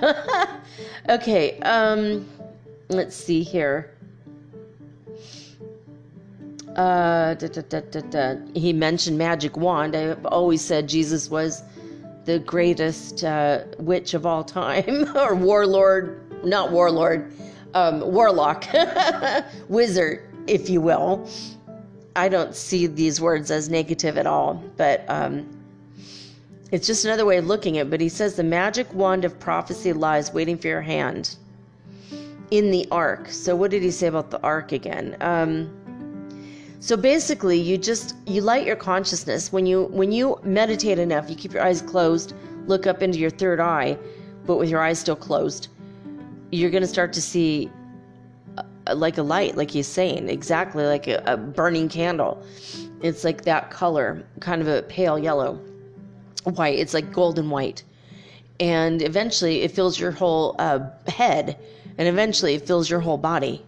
okay, 1.09 1.59
um, 1.59 2.27
let's 2.89 3.15
see 3.15 3.43
here. 3.43 3.92
Uh, 6.75 7.35
da, 7.35 7.47
da, 7.47 7.81
da, 7.81 8.35
he 8.55 8.73
mentioned 8.73 9.17
magic 9.17 9.55
wand. 9.55 9.95
I've 9.95 10.25
always 10.25 10.61
said 10.61 10.89
Jesus 10.89 11.29
was 11.29 11.61
the 12.25 12.39
greatest 12.39 13.23
uh, 13.23 13.63
witch 13.77 14.13
of 14.13 14.25
all 14.25 14.43
time, 14.43 15.05
or 15.17 15.35
warlord, 15.35 16.43
not 16.43 16.71
warlord, 16.71 17.31
um, 17.73 17.99
warlock, 18.01 18.65
wizard, 19.69 20.23
if 20.47 20.69
you 20.69 20.81
will. 20.81 21.29
I 22.15 22.29
don't 22.29 22.55
see 22.55 22.87
these 22.87 23.19
words 23.19 23.51
as 23.51 23.69
negative 23.69 24.17
at 24.17 24.27
all, 24.27 24.63
but 24.77 25.03
um, 25.09 25.49
it's 26.71 26.87
just 26.87 27.05
another 27.05 27.25
way 27.25 27.37
of 27.37 27.45
looking 27.45 27.77
at 27.77 27.87
it. 27.87 27.89
But 27.89 28.01
he 28.01 28.09
says 28.09 28.35
the 28.35 28.43
magic 28.43 28.91
wand 28.93 29.25
of 29.25 29.39
prophecy 29.39 29.93
lies 29.93 30.33
waiting 30.33 30.57
for 30.57 30.67
your 30.67 30.81
hand 30.81 31.35
in 32.51 32.71
the 32.71 32.87
ark. 32.91 33.29
So 33.29 33.55
what 33.55 33.71
did 33.71 33.83
he 33.83 33.91
say 33.91 34.07
about 34.07 34.29
the 34.29 34.41
ark 34.41 34.71
again? 34.71 35.17
Um, 35.21 35.71
so 36.83 36.97
basically, 36.97 37.57
you 37.57 37.77
just 37.77 38.13
you 38.27 38.41
light 38.41 38.67
your 38.67 38.75
consciousness 38.75 39.53
when 39.53 39.65
you 39.65 39.83
when 39.83 40.11
you 40.11 40.37
meditate 40.43 40.99
enough. 40.99 41.29
You 41.29 41.35
keep 41.37 41.53
your 41.53 41.63
eyes 41.63 41.81
closed, 41.81 42.33
look 42.67 42.87
up 42.87 43.01
into 43.01 43.19
your 43.19 43.29
third 43.29 43.61
eye, 43.61 43.97
but 44.45 44.57
with 44.57 44.69
your 44.69 44.81
eyes 44.81 44.99
still 44.99 45.15
closed. 45.15 45.69
You're 46.51 46.69
going 46.69 46.83
to 46.83 46.87
start 46.89 47.13
to 47.13 47.21
see 47.21 47.71
a, 48.85 48.95
like 48.95 49.17
a 49.17 49.23
light, 49.23 49.55
like 49.55 49.71
he's 49.71 49.87
saying, 49.87 50.27
exactly 50.27 50.83
like 50.83 51.07
a, 51.07 51.23
a 51.25 51.37
burning 51.37 51.87
candle. 51.87 52.45
It's 53.01 53.23
like 53.23 53.45
that 53.45 53.71
color, 53.71 54.21
kind 54.41 54.61
of 54.61 54.67
a 54.67 54.81
pale 54.81 55.17
yellow, 55.17 55.61
white. 56.43 56.77
It's 56.79 56.93
like 56.93 57.13
golden 57.13 57.49
white, 57.49 57.81
and 58.59 59.01
eventually 59.01 59.61
it 59.61 59.71
fills 59.71 59.97
your 59.97 60.11
whole 60.11 60.57
uh, 60.59 60.79
head, 61.07 61.57
and 61.97 62.09
eventually 62.09 62.55
it 62.55 62.67
fills 62.67 62.89
your 62.89 62.99
whole 62.99 63.17
body 63.17 63.63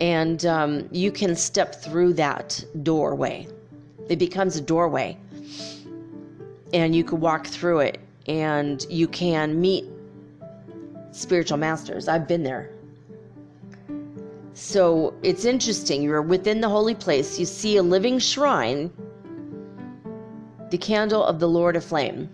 and 0.00 0.44
um, 0.46 0.88
you 0.92 1.10
can 1.10 1.34
step 1.34 1.74
through 1.74 2.14
that 2.14 2.62
doorway. 2.82 3.46
It 4.08 4.18
becomes 4.18 4.56
a 4.56 4.60
doorway, 4.60 5.16
and 6.72 6.94
you 6.94 7.02
can 7.04 7.20
walk 7.20 7.46
through 7.46 7.80
it, 7.80 8.00
and 8.26 8.84
you 8.90 9.08
can 9.08 9.60
meet 9.60 9.84
spiritual 11.12 11.58
masters. 11.58 12.08
I've 12.08 12.28
been 12.28 12.42
there. 12.42 12.70
So 14.52 15.14
it's 15.22 15.44
interesting. 15.44 16.02
You're 16.02 16.22
within 16.22 16.60
the 16.60 16.68
holy 16.68 16.94
place, 16.94 17.38
you 17.38 17.44
see 17.44 17.76
a 17.76 17.82
living 17.82 18.18
shrine, 18.18 18.90
the 20.70 20.78
candle 20.78 21.24
of 21.24 21.40
the 21.40 21.48
Lord 21.48 21.76
of 21.76 21.84
Flame. 21.84 22.28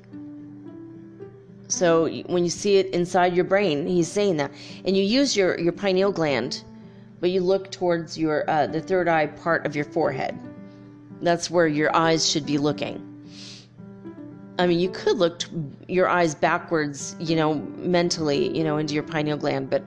So 1.68 2.08
when 2.26 2.44
you 2.44 2.50
see 2.50 2.76
it 2.76 2.86
inside 2.88 3.34
your 3.34 3.44
brain, 3.44 3.86
he's 3.86 4.08
saying 4.08 4.36
that. 4.36 4.52
And 4.84 4.96
you 4.96 5.02
use 5.02 5.36
your, 5.36 5.58
your 5.58 5.72
pineal 5.72 6.12
gland 6.12 6.62
but 7.22 7.30
you 7.30 7.40
look 7.40 7.70
towards 7.70 8.18
your 8.18 8.44
uh, 8.50 8.66
the 8.66 8.80
third 8.80 9.06
eye 9.06 9.28
part 9.28 9.64
of 9.64 9.76
your 9.76 9.84
forehead. 9.84 10.36
That's 11.22 11.48
where 11.48 11.68
your 11.68 11.94
eyes 11.94 12.28
should 12.28 12.44
be 12.44 12.58
looking. 12.58 13.08
I 14.58 14.66
mean, 14.66 14.80
you 14.80 14.90
could 14.90 15.18
look 15.18 15.38
t- 15.38 15.46
your 15.86 16.08
eyes 16.08 16.34
backwards, 16.34 17.14
you 17.20 17.36
know, 17.36 17.54
mentally, 17.78 18.54
you 18.58 18.64
know, 18.64 18.76
into 18.76 18.92
your 18.92 19.04
pineal 19.04 19.36
gland, 19.36 19.70
but 19.70 19.84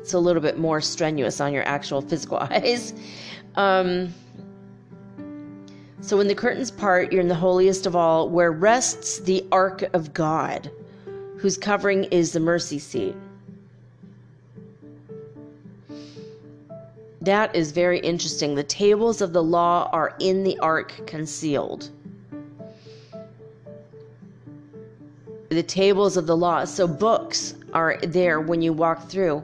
it's 0.00 0.14
a 0.14 0.18
little 0.18 0.40
bit 0.40 0.58
more 0.58 0.80
strenuous 0.80 1.42
on 1.42 1.52
your 1.52 1.62
actual 1.64 2.00
physical 2.00 2.38
eyes. 2.50 2.94
Um, 3.56 4.14
so 6.00 6.16
when 6.16 6.26
the 6.26 6.34
curtains 6.34 6.70
part, 6.70 7.12
you're 7.12 7.20
in 7.20 7.28
the 7.28 7.34
holiest 7.34 7.84
of 7.84 7.94
all, 7.94 8.30
where 8.30 8.50
rests 8.50 9.18
the 9.20 9.44
ark 9.52 9.84
of 9.92 10.14
God, 10.14 10.70
whose 11.36 11.58
covering 11.58 12.04
is 12.04 12.32
the 12.32 12.40
mercy 12.40 12.78
seat. 12.78 13.14
That 17.26 17.56
is 17.56 17.72
very 17.72 17.98
interesting. 17.98 18.54
The 18.54 18.62
tables 18.62 19.20
of 19.20 19.32
the 19.32 19.42
law 19.42 19.90
are 19.92 20.14
in 20.20 20.44
the 20.44 20.56
ark 20.60 20.94
concealed. 21.08 21.90
The 25.48 25.64
tables 25.64 26.16
of 26.16 26.28
the 26.28 26.36
law. 26.36 26.64
So 26.66 26.86
books 26.86 27.56
are 27.72 27.98
there 28.00 28.40
when 28.40 28.62
you 28.62 28.72
walk 28.72 29.08
through. 29.08 29.42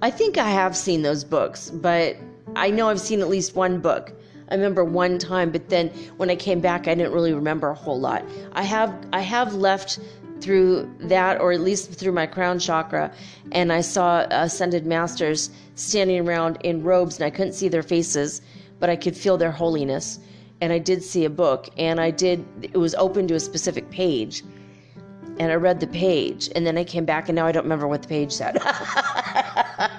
I 0.00 0.10
think 0.10 0.38
I 0.38 0.48
have 0.48 0.74
seen 0.74 1.02
those 1.02 1.22
books, 1.22 1.68
but 1.68 2.16
I 2.54 2.70
know 2.70 2.88
I've 2.88 2.98
seen 2.98 3.20
at 3.20 3.28
least 3.28 3.54
one 3.54 3.78
book. 3.78 4.14
I 4.48 4.54
remember 4.54 4.82
one 4.82 5.18
time, 5.18 5.50
but 5.50 5.68
then 5.68 5.88
when 6.16 6.30
I 6.30 6.36
came 6.36 6.60
back, 6.60 6.88
I 6.88 6.94
didn't 6.94 7.12
really 7.12 7.34
remember 7.34 7.68
a 7.68 7.74
whole 7.74 8.00
lot. 8.00 8.24
I 8.52 8.62
have 8.62 8.94
I 9.12 9.20
have 9.20 9.52
left 9.52 9.98
through 10.40 10.90
that, 11.00 11.42
or 11.42 11.52
at 11.52 11.60
least 11.60 11.92
through 11.92 12.12
my 12.12 12.26
crown 12.26 12.58
chakra, 12.58 13.12
and 13.52 13.70
I 13.70 13.82
saw 13.82 14.20
uh, 14.20 14.28
ascended 14.30 14.86
masters 14.86 15.50
standing 15.76 16.26
around 16.26 16.58
in 16.64 16.82
robes, 16.82 17.16
and 17.16 17.24
I 17.24 17.30
couldn't 17.30 17.52
see 17.52 17.68
their 17.68 17.82
faces, 17.82 18.42
but 18.80 18.90
I 18.90 18.96
could 18.96 19.16
feel 19.16 19.36
their 19.36 19.52
holiness. 19.52 20.18
And 20.60 20.72
I 20.72 20.78
did 20.78 21.02
see 21.02 21.26
a 21.26 21.30
book, 21.30 21.68
and 21.76 22.00
I 22.00 22.10
did, 22.10 22.44
it 22.62 22.76
was 22.76 22.94
open 22.94 23.28
to 23.28 23.34
a 23.34 23.40
specific 23.40 23.88
page. 23.90 24.42
And 25.38 25.52
I 25.52 25.54
read 25.54 25.80
the 25.80 25.86
page, 25.86 26.48
and 26.54 26.66
then 26.66 26.78
I 26.78 26.84
came 26.84 27.04
back, 27.04 27.28
and 27.28 27.36
now 27.36 27.46
I 27.46 27.52
don't 27.52 27.64
remember 27.64 27.86
what 27.86 28.02
the 28.02 28.08
page 28.08 28.32
said. 28.32 28.58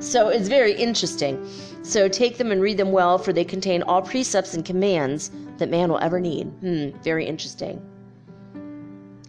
so 0.00 0.28
it's 0.28 0.48
very 0.48 0.72
interesting. 0.72 1.48
So 1.82 2.08
take 2.08 2.36
them 2.36 2.50
and 2.50 2.60
read 2.60 2.76
them 2.76 2.90
well, 2.90 3.16
for 3.16 3.32
they 3.32 3.44
contain 3.44 3.82
all 3.82 4.02
precepts 4.02 4.54
and 4.54 4.64
commands 4.64 5.30
that 5.58 5.70
man 5.70 5.90
will 5.90 6.00
ever 6.00 6.18
need. 6.18 6.48
Hmm, 6.60 6.90
very 7.04 7.24
interesting. 7.24 7.80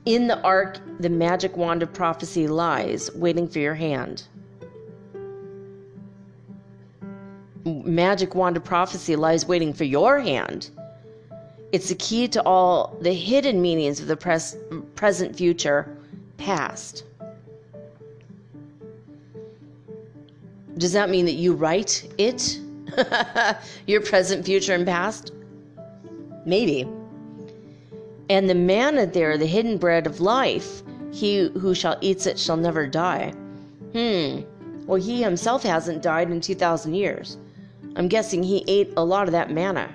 In 0.05 0.25
the 0.25 0.41
ark, 0.41 0.79
the 0.99 1.09
magic 1.09 1.57
wand 1.57 1.83
of 1.83 1.93
prophecy 1.93 2.47
lies, 2.47 3.11
waiting 3.13 3.47
for 3.47 3.59
your 3.59 3.75
hand. 3.75 4.23
Magic 7.65 8.35
wand 8.35 8.57
of 8.57 8.63
prophecy 8.63 9.15
lies 9.15 9.47
waiting 9.47 9.73
for 9.73 9.85
your 9.85 10.19
hand. 10.19 10.69
It's 11.71 11.89
the 11.89 11.95
key 11.95 12.27
to 12.27 12.43
all 12.43 12.95
the 13.01 13.11
hidden 13.11 13.59
meanings 13.59 13.99
of 13.99 14.05
the 14.05 14.15
pres- 14.15 14.55
present, 14.93 15.35
future, 15.35 15.97
past. 16.37 17.05
Does 20.77 20.93
that 20.93 21.09
mean 21.09 21.25
that 21.25 21.33
you 21.33 21.53
write 21.53 22.07
it? 22.19 22.59
your 23.87 24.01
present, 24.01 24.45
future, 24.45 24.75
and 24.75 24.85
past? 24.85 25.33
Maybe. 26.45 26.87
And 28.29 28.47
the 28.47 28.55
manna 28.55 29.07
there, 29.07 29.39
the 29.39 29.47
hidden 29.47 29.79
bread 29.79 30.05
of 30.05 30.21
life, 30.21 30.83
he 31.11 31.49
who 31.59 31.73
shall 31.73 31.97
eats 32.01 32.27
it 32.27 32.37
shall 32.37 32.57
never 32.57 32.85
die. 32.85 33.31
Hmm. 33.93 34.41
Well, 34.85 35.01
he 35.01 35.23
himself 35.23 35.63
hasn't 35.63 36.03
died 36.03 36.29
in 36.29 36.41
2,000 36.41 36.93
years. 36.93 37.37
I'm 37.95 38.07
guessing 38.07 38.43
he 38.43 38.63
ate 38.67 38.91
a 38.97 39.03
lot 39.03 39.27
of 39.27 39.31
that 39.31 39.51
manna. 39.51 39.89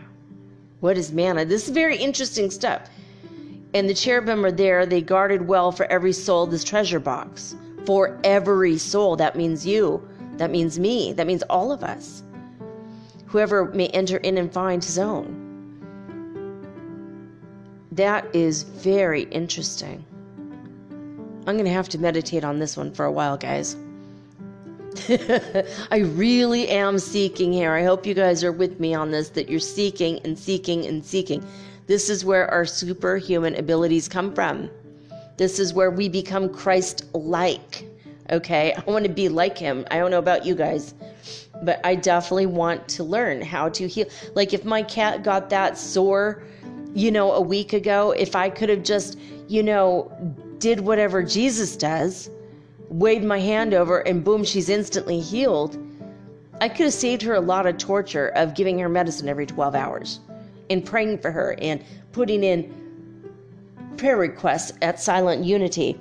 What 0.81 0.97
is 0.97 1.13
manna? 1.13 1.45
This 1.45 1.65
is 1.65 1.75
very 1.75 1.97
interesting 1.97 2.51
stuff. 2.51 2.89
And 3.75 3.89
the 3.89 3.95
cherubim 3.95 4.45
are 4.45 4.51
there. 4.51 4.87
They 4.87 5.03
guarded 5.03 5.47
well 5.47 5.71
for 5.71 5.87
every 5.87 6.13
soul 6.13 6.47
this 6.47 6.65
treasure 6.65 6.99
box. 7.01 7.55
For 7.85 8.19
every 8.25 8.79
soul. 8.79 9.17
That 9.17 9.37
means 9.37 9.67
you. 9.67 10.07
That 10.39 10.51
means 10.51 10.79
me. 10.79 11.13
That 11.13 11.27
means 11.27 11.43
all 11.45 11.71
of 11.71 11.85
us. 11.85 12.23
Whoever 13.27 13.67
may 13.67 13.89
enter 13.89 14.17
in 14.17 14.39
and 14.39 14.53
find 14.53 14.83
his 14.83 14.99
own. 14.99 15.37
That 17.93 18.35
is 18.35 18.63
very 18.63 19.23
interesting. 19.25 20.05
I'm 21.47 21.57
going 21.57 21.65
to 21.65 21.71
have 21.71 21.89
to 21.91 21.99
meditate 21.99 22.45
on 22.45 22.59
this 22.59 22.77
one 22.77 22.93
for 22.93 23.05
a 23.05 23.13
while, 23.13 23.37
guys. 23.37 23.77
I 25.91 25.99
really 25.99 26.69
am 26.69 26.99
seeking 26.99 27.53
here. 27.53 27.73
I 27.73 27.85
hope 27.85 28.07
you 28.07 28.15
guys 28.15 28.43
are 28.43 28.53
with 28.53 28.81
me 28.81 28.95
on 28.95 29.11
this 29.11 29.29
that 29.31 29.49
you're 29.49 29.61
seeking 29.61 30.19
and 30.25 30.39
seeking 30.39 30.87
and 30.87 31.05
seeking. 31.05 31.45
This 31.87 32.09
is 32.09 32.25
where 32.25 32.51
our 32.51 32.65
superhuman 32.65 33.55
abilities 33.57 34.09
come 34.09 34.35
from. 34.35 34.71
This 35.37 35.59
is 35.59 35.73
where 35.73 35.91
we 35.91 36.09
become 36.09 36.53
Christ 36.53 37.05
like. 37.15 37.85
Okay? 38.31 38.75
I 38.75 38.83
want 38.91 39.05
to 39.05 39.11
be 39.11 39.29
like 39.29 39.57
him. 39.57 39.87
I 39.91 39.99
don't 39.99 40.11
know 40.11 40.19
about 40.19 40.45
you 40.45 40.55
guys. 40.55 40.95
but 41.63 41.81
I 41.85 41.95
definitely 41.95 42.47
want 42.47 42.89
to 42.89 43.05
learn 43.05 43.43
how 43.43 43.69
to 43.71 43.87
heal. 43.87 44.07
Like 44.35 44.55
if 44.55 44.65
my 44.65 44.83
cat 44.83 45.23
got 45.23 45.51
that 45.51 45.77
sore, 45.77 46.43
you 46.95 47.11
know, 47.11 47.33
a 47.33 47.41
week 47.41 47.73
ago, 47.73 48.13
if 48.13 48.35
I 48.35 48.51
could 48.51 48.69
have 48.69 48.83
just, 48.83 49.19
you 49.49 49.63
know, 49.63 50.11
did 50.59 50.81
whatever 50.81 51.23
Jesus 51.23 51.77
does, 51.77 52.31
waved 52.91 53.25
my 53.25 53.39
hand 53.39 53.73
over 53.73 54.01
and 54.01 54.23
boom, 54.23 54.45
she's 54.45 54.69
instantly 54.69 55.21
healed. 55.21 55.79
I 56.61 56.69
could 56.69 56.85
have 56.85 56.93
saved 56.93 57.23
her 57.23 57.35
a 57.35 57.41
lot 57.41 57.67
of 57.67 57.79
torture 57.79 58.29
of 58.29 58.55
giving 58.55 58.79
her 58.81 58.89
medicine 58.89 59.29
every 59.29 59.47
12 59.47 59.75
hours 59.75 60.21
and 60.69 60.85
praying 60.85 61.19
for 61.19 61.31
her 61.31 61.57
and 61.63 61.83
putting 62.13 62.45
in 62.45 62.75
prayer 63.97 64.17
requests 64.17 64.73
at 64.83 65.01
Silent 65.01 65.45
Unity. 65.45 65.99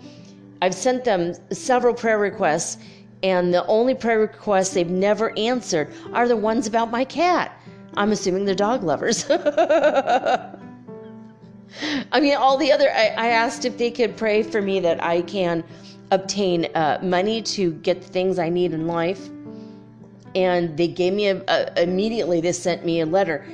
I've 0.61 0.73
sent 0.73 1.05
them 1.05 1.33
several 1.51 1.93
prayer 1.93 2.19
requests 2.19 2.77
and 3.23 3.53
the 3.53 3.65
only 3.67 3.93
prayer 3.93 4.19
requests 4.19 4.73
they've 4.73 4.89
never 4.89 5.37
answered 5.37 5.93
are 6.13 6.27
the 6.27 6.35
ones 6.37 6.67
about 6.67 6.91
my 6.91 7.05
cat. 7.05 7.57
I'm 7.95 8.11
assuming 8.11 8.45
they're 8.45 8.55
dog 8.55 8.83
lovers. 8.83 9.25
I 12.11 12.19
mean, 12.19 12.35
all 12.35 12.57
the 12.57 12.71
other, 12.71 12.89
I, 12.89 13.13
I, 13.17 13.27
asked 13.27 13.63
if 13.65 13.77
they 13.77 13.91
could 13.91 14.17
pray 14.17 14.41
for 14.41 14.61
me 14.61 14.79
that 14.79 15.03
I 15.03 15.21
can 15.21 15.63
obtain 16.11 16.65
uh, 16.75 16.99
money 17.01 17.41
to 17.41 17.73
get 17.73 18.01
the 18.01 18.07
things 18.07 18.39
I 18.39 18.49
need 18.49 18.73
in 18.73 18.87
life. 18.87 19.29
And 20.35 20.77
they 20.77 20.87
gave 20.87 21.13
me 21.13 21.27
a, 21.27 21.43
a 21.47 21.83
immediately, 21.83 22.41
they 22.41 22.51
sent 22.51 22.85
me 22.85 23.01
a 23.01 23.05
letter. 23.05 23.45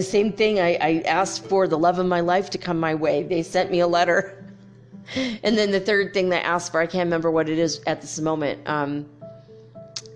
same 0.00 0.32
thing, 0.32 0.60
I, 0.60 0.78
I 0.80 1.02
asked 1.06 1.44
for 1.46 1.66
the 1.66 1.78
love 1.78 1.98
of 1.98 2.06
my 2.06 2.20
life 2.20 2.50
to 2.50 2.58
come 2.58 2.78
my 2.78 2.94
way. 2.94 3.22
They 3.22 3.42
sent 3.42 3.70
me 3.70 3.80
a 3.80 3.86
letter. 3.86 4.44
and 5.42 5.56
then 5.56 5.70
the 5.70 5.80
third 5.80 6.12
thing 6.12 6.28
they 6.28 6.40
asked 6.40 6.72
for, 6.72 6.80
I 6.80 6.86
can't 6.86 7.06
remember 7.06 7.30
what 7.30 7.48
it 7.48 7.58
is 7.58 7.80
at 7.86 8.00
this 8.00 8.20
moment. 8.20 8.60
Um, 8.68 9.06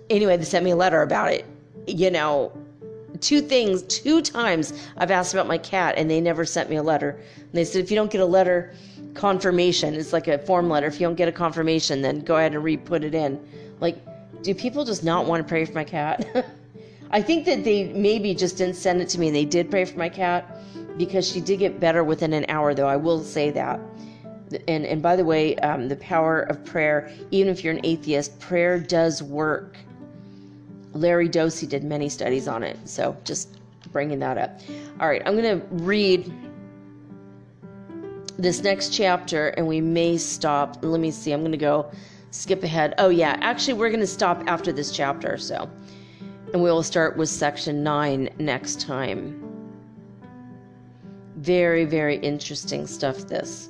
anyway, 0.09 0.37
they 0.37 0.43
sent 0.43 0.63
me 0.63 0.71
a 0.71 0.75
letter 0.75 1.01
about 1.01 1.31
it. 1.31 1.45
You 1.87 2.11
know, 2.11 2.51
two 3.21 3.41
things, 3.41 3.83
two 3.83 4.21
times 4.21 4.73
I've 4.97 5.11
asked 5.11 5.33
about 5.33 5.47
my 5.47 5.57
cat, 5.57 5.95
and 5.97 6.09
they 6.09 6.21
never 6.21 6.45
sent 6.45 6.69
me 6.69 6.75
a 6.75 6.83
letter. 6.83 7.19
And 7.35 7.53
they 7.53 7.63
said, 7.63 7.83
if 7.83 7.91
you 7.91 7.95
don't 7.95 8.11
get 8.11 8.21
a 8.21 8.25
letter 8.25 8.73
confirmation, 9.17 9.93
it's 9.93 10.13
like 10.13 10.27
a 10.27 10.37
form 10.37 10.69
letter. 10.69 10.87
If 10.87 11.01
you 11.01 11.07
don't 11.07 11.15
get 11.15 11.27
a 11.27 11.33
confirmation, 11.33 12.01
then 12.01 12.21
go 12.21 12.37
ahead 12.37 12.53
and 12.53 12.63
re 12.63 12.77
put 12.77 13.03
it 13.03 13.13
in. 13.13 13.39
Like, 13.79 13.97
do 14.43 14.55
people 14.55 14.85
just 14.85 15.03
not 15.03 15.25
want 15.25 15.45
to 15.45 15.49
pray 15.49 15.65
for 15.65 15.73
my 15.73 15.83
cat? 15.83 16.25
I 17.11 17.21
think 17.21 17.45
that 17.45 17.63
they 17.63 17.85
maybe 17.93 18.33
just 18.33 18.57
didn't 18.57 18.75
send 18.75 19.01
it 19.01 19.09
to 19.09 19.19
me 19.19 19.27
and 19.27 19.35
they 19.35 19.45
did 19.45 19.69
pray 19.69 19.85
for 19.85 19.97
my 19.97 20.09
cat 20.09 20.59
because 20.97 21.29
she 21.29 21.41
did 21.41 21.57
get 21.57 21.79
better 21.79 22.03
within 22.03 22.33
an 22.33 22.45
hour, 22.49 22.73
though. 22.73 22.87
I 22.87 22.97
will 22.97 23.23
say 23.23 23.49
that 23.51 23.79
and 24.67 24.85
and 24.85 25.01
by 25.01 25.15
the 25.15 25.25
way, 25.25 25.55
um, 25.57 25.87
the 25.87 25.95
power 25.97 26.41
of 26.41 26.63
prayer, 26.65 27.11
even 27.31 27.51
if 27.51 27.63
you're 27.63 27.73
an 27.73 27.81
atheist, 27.83 28.39
prayer 28.39 28.79
does 28.79 29.21
work. 29.21 29.77
Larry 30.93 31.27
Doty 31.27 31.67
did 31.67 31.83
many 31.83 32.09
studies 32.09 32.47
on 32.47 32.63
it, 32.63 32.77
so 32.85 33.15
just 33.23 33.59
bringing 33.91 34.19
that 34.19 34.37
up. 34.37 34.59
All 34.99 35.07
right, 35.07 35.21
I'm 35.25 35.35
going 35.35 35.59
to 35.59 35.65
read 35.71 36.31
this 38.37 38.61
next 38.61 38.93
chapter, 38.93 39.49
and 39.49 39.67
we 39.67 39.81
may 39.81 40.17
stop. 40.17 40.77
Let 40.81 40.99
me 40.99 41.11
see. 41.11 41.31
I'm 41.31 41.41
going 41.41 41.51
to 41.51 41.57
go 41.57 41.91
skip 42.31 42.63
ahead. 42.63 42.93
Oh 42.97 43.09
yeah, 43.09 43.37
actually, 43.41 43.73
we're 43.73 43.89
going 43.89 43.99
to 43.99 44.07
stop 44.07 44.43
after 44.47 44.71
this 44.71 44.91
chapter, 44.91 45.37
so, 45.37 45.69
and 46.53 46.61
we 46.61 46.69
will 46.69 46.83
start 46.83 47.17
with 47.17 47.29
section 47.29 47.83
nine 47.83 48.29
next 48.39 48.81
time. 48.81 49.43
Very, 51.37 51.85
very 51.85 52.17
interesting 52.17 52.87
stuff. 52.87 53.17
This. 53.27 53.69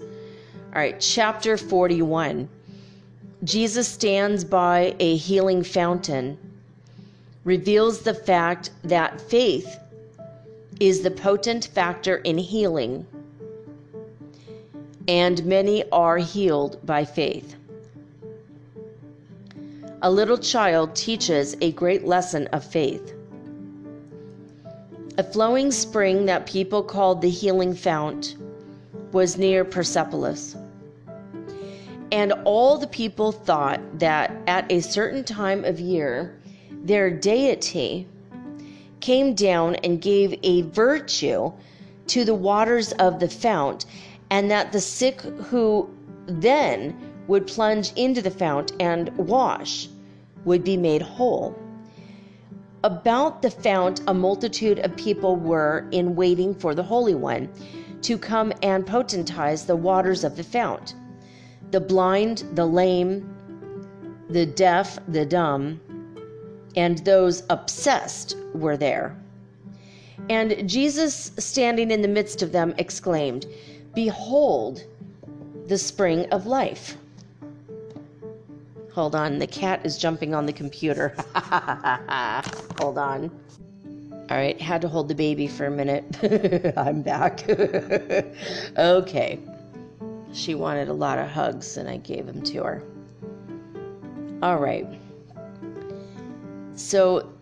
All 0.74 0.82
right, 0.82 1.00
chapter 1.00 1.58
41. 1.58 2.50
Jesus 3.44 3.88
stands 3.88 4.44
by 4.44 4.96
a 5.00 5.16
healing 5.16 5.64
fountain, 5.64 6.38
reveals 7.44 8.02
the 8.02 8.14
fact 8.14 8.72
that 8.84 9.22
faith 9.22 9.78
is 10.80 11.02
the 11.02 11.12
potent 11.12 11.68
factor 11.68 12.18
in 12.18 12.38
healing, 12.38 13.06
and 15.08 15.46
many 15.46 15.84
are 15.92 16.18
healed 16.18 16.86
by 16.86 17.06
faith. 17.06 17.56
A 20.02 20.12
little 20.12 20.38
child 20.38 20.96
teaches 20.96 21.56
a 21.62 21.72
great 21.72 22.06
lesson 22.06 22.48
of 22.48 22.64
faith. 22.64 23.14
A 25.18 25.24
flowing 25.24 25.72
spring 25.72 26.26
that 26.26 26.46
people 26.46 26.84
called 26.84 27.22
the 27.22 27.30
healing 27.30 27.74
fount 27.74 28.36
was 29.12 29.38
near 29.38 29.66
Persepolis. 29.66 30.56
And 32.12 32.34
all 32.46 32.78
the 32.78 32.88
people 32.88 33.32
thought 33.32 33.82
that 34.00 34.32
at 34.46 34.72
a 34.72 34.82
certain 34.82 35.24
time 35.24 35.66
of 35.66 35.80
year, 35.80 36.40
their 36.84 37.10
deity 37.10 38.08
came 39.00 39.34
down 39.34 39.76
and 39.76 40.02
gave 40.02 40.40
a 40.44 40.62
virtue 40.62 41.52
to 42.08 42.24
the 42.24 42.36
waters 42.36 42.92
of 42.94 43.20
the 43.20 43.28
fount, 43.28 43.86
and 44.30 44.52
that 44.52 44.72
the 44.72 44.82
sick 44.82 45.22
who 45.22 45.90
then 46.26 46.96
would 47.28 47.48
plunge 47.48 47.92
into 47.94 48.22
the 48.22 48.32
fount 48.32 48.72
and 48.80 49.16
wash 49.18 49.90
would 50.46 50.64
be 50.64 50.78
made 50.78 51.02
whole. 51.02 51.58
About 52.84 53.42
the 53.42 53.52
fount, 53.52 54.02
a 54.08 54.14
multitude 54.14 54.80
of 54.80 54.96
people 54.96 55.36
were 55.36 55.88
in 55.92 56.16
waiting 56.16 56.54
for 56.54 56.76
the 56.76 56.84
Holy 56.84 57.16
One 57.16 57.50
to 58.02 58.18
come 58.18 58.54
and 58.62 58.86
potentize 58.86 59.66
the 59.66 59.76
waters 59.76 60.24
of 60.24 60.36
the 60.38 60.44
fount 60.44 60.96
the 61.72 61.82
blind, 61.82 62.46
the 62.54 62.66
lame, 62.66 63.30
the 64.30 64.46
deaf, 64.46 64.98
the 65.10 65.26
dumb, 65.26 65.82
and 66.78 67.00
those 67.00 67.44
obsessed 67.50 68.38
were 68.54 68.78
there. 68.78 69.18
And 70.30 70.68
Jesus, 70.70 71.32
standing 71.38 71.92
in 71.92 72.02
the 72.02 72.08
midst 72.08 72.42
of 72.42 72.54
them, 72.54 72.74
exclaimed, 72.78 73.46
Behold 73.98 74.84
the 75.66 75.76
spring 75.76 76.28
of 76.30 76.46
life. 76.46 76.98
Hold 78.94 79.16
on, 79.16 79.40
the 79.40 79.48
cat 79.48 79.84
is 79.84 79.98
jumping 79.98 80.36
on 80.36 80.46
the 80.46 80.54
computer. 80.54 81.16
hold 82.80 83.00
on. 83.00 83.32
All 84.30 84.38
right, 84.38 84.62
had 84.62 84.84
to 84.84 84.88
hold 84.88 85.08
the 85.08 85.16
baby 85.16 85.48
for 85.48 85.66
a 85.66 85.72
minute. 85.72 86.06
I'm 86.78 87.02
back. 87.02 87.50
okay. 88.78 89.40
She 90.32 90.54
wanted 90.54 90.90
a 90.90 90.94
lot 90.94 91.18
of 91.18 91.28
hugs, 91.28 91.78
and 91.78 91.90
I 91.90 91.98
gave 91.98 92.28
them 92.28 92.44
to 92.44 92.64
her. 92.66 92.84
All 94.44 94.60
right. 94.60 94.88
So, 96.76 97.34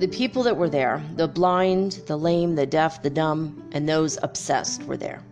the 0.00 0.08
people 0.08 0.42
that 0.42 0.56
were 0.56 0.68
there 0.68 1.00
the 1.14 1.28
blind, 1.28 2.02
the 2.08 2.18
lame, 2.18 2.56
the 2.56 2.66
deaf, 2.66 3.04
the 3.04 3.10
dumb, 3.10 3.70
and 3.70 3.88
those 3.88 4.18
obsessed 4.24 4.82
were 4.82 4.96
there. 4.96 5.22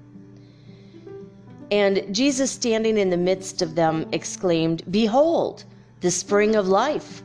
And 1.70 2.12
Jesus, 2.14 2.50
standing 2.50 2.98
in 2.98 3.10
the 3.10 3.16
midst 3.16 3.62
of 3.62 3.74
them, 3.74 4.06
exclaimed, 4.12 4.82
Behold, 4.90 5.64
the 6.00 6.10
spring 6.10 6.56
of 6.56 6.66
life. 6.66 7.22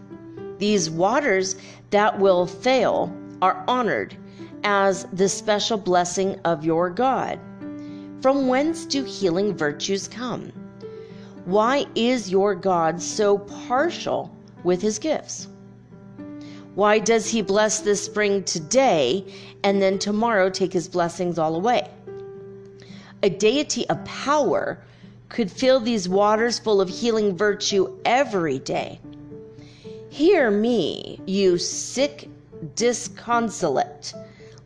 These 0.59 0.89
waters 0.89 1.55
that 1.89 2.19
will 2.19 2.45
fail 2.45 3.11
are 3.41 3.63
honored 3.67 4.15
as 4.63 5.05
the 5.13 5.29
special 5.29 5.77
blessing 5.77 6.39
of 6.45 6.63
your 6.63 6.89
God. 6.89 7.39
From 8.21 8.47
whence 8.47 8.85
do 8.85 9.03
healing 9.03 9.55
virtues 9.55 10.07
come? 10.07 10.51
Why 11.45 11.85
is 11.95 12.31
your 12.31 12.55
God 12.55 13.01
so 13.01 13.37
partial 13.37 14.35
with 14.63 14.81
his 14.81 14.97
gifts? 14.97 15.47
Why 16.73 16.99
does 16.99 17.29
he 17.29 17.41
bless 17.41 17.79
this 17.79 18.03
spring 18.03 18.43
today 18.43 19.25
and 19.63 19.81
then 19.81 19.99
tomorrow 19.99 20.49
take 20.49 20.73
his 20.73 20.87
blessings 20.87 21.37
all 21.37 21.55
away? 21.55 21.89
A 23.25 23.29
deity 23.29 23.89
of 23.89 24.05
power 24.05 24.77
could 25.29 25.49
fill 25.49 25.79
these 25.79 26.07
waters 26.07 26.59
full 26.59 26.79
of 26.79 26.89
healing 26.89 27.35
virtue 27.35 27.97
every 28.05 28.59
day. 28.59 28.99
Hear 30.09 30.51
me, 30.51 31.19
you 31.25 31.57
sick 31.57 32.29
disconsolate 32.75 34.13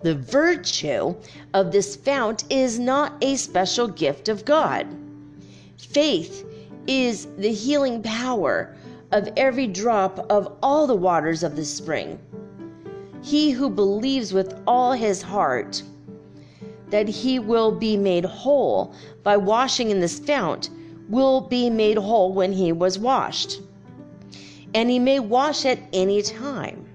the 0.02 0.16
virtue 0.16 1.16
of 1.54 1.72
this 1.72 1.96
fount 1.96 2.44
is 2.50 2.78
not 2.78 3.14
a 3.22 3.38
special 3.38 3.88
gift 3.88 4.28
of 4.28 4.44
God. 4.44 4.88
Faith 5.78 6.46
is 6.86 7.28
the 7.38 7.54
healing 7.54 8.04
power 8.04 8.76
of 9.14 9.30
every 9.38 9.68
drop 9.68 10.20
of 10.30 10.58
all 10.62 10.86
the 10.86 10.96
waters 10.96 11.44
of 11.44 11.56
the 11.56 11.64
spring. 11.64 12.20
He 13.22 13.52
who 13.52 13.70
believes 13.70 14.34
with 14.34 14.62
all 14.68 14.92
his 14.92 15.22
heart 15.22 15.82
that 16.90 17.08
he 17.08 17.40
will 17.40 17.72
be 17.72 17.98
made 17.98 18.26
whole 18.26 18.94
by 19.24 19.38
washing 19.38 19.90
in 19.92 20.00
this 20.00 20.20
fount 20.20 20.70
will 21.10 21.42
be 21.42 21.70
made 21.70 21.98
whole 21.98 22.34
when 22.34 22.54
he 22.54 22.72
was 22.72 23.00
washed. 23.00 23.62
And 24.74 24.90
he 24.90 25.00
may 25.00 25.20
wash 25.20 25.66
at 25.66 25.80
any 25.92 26.22
time. 26.22 26.86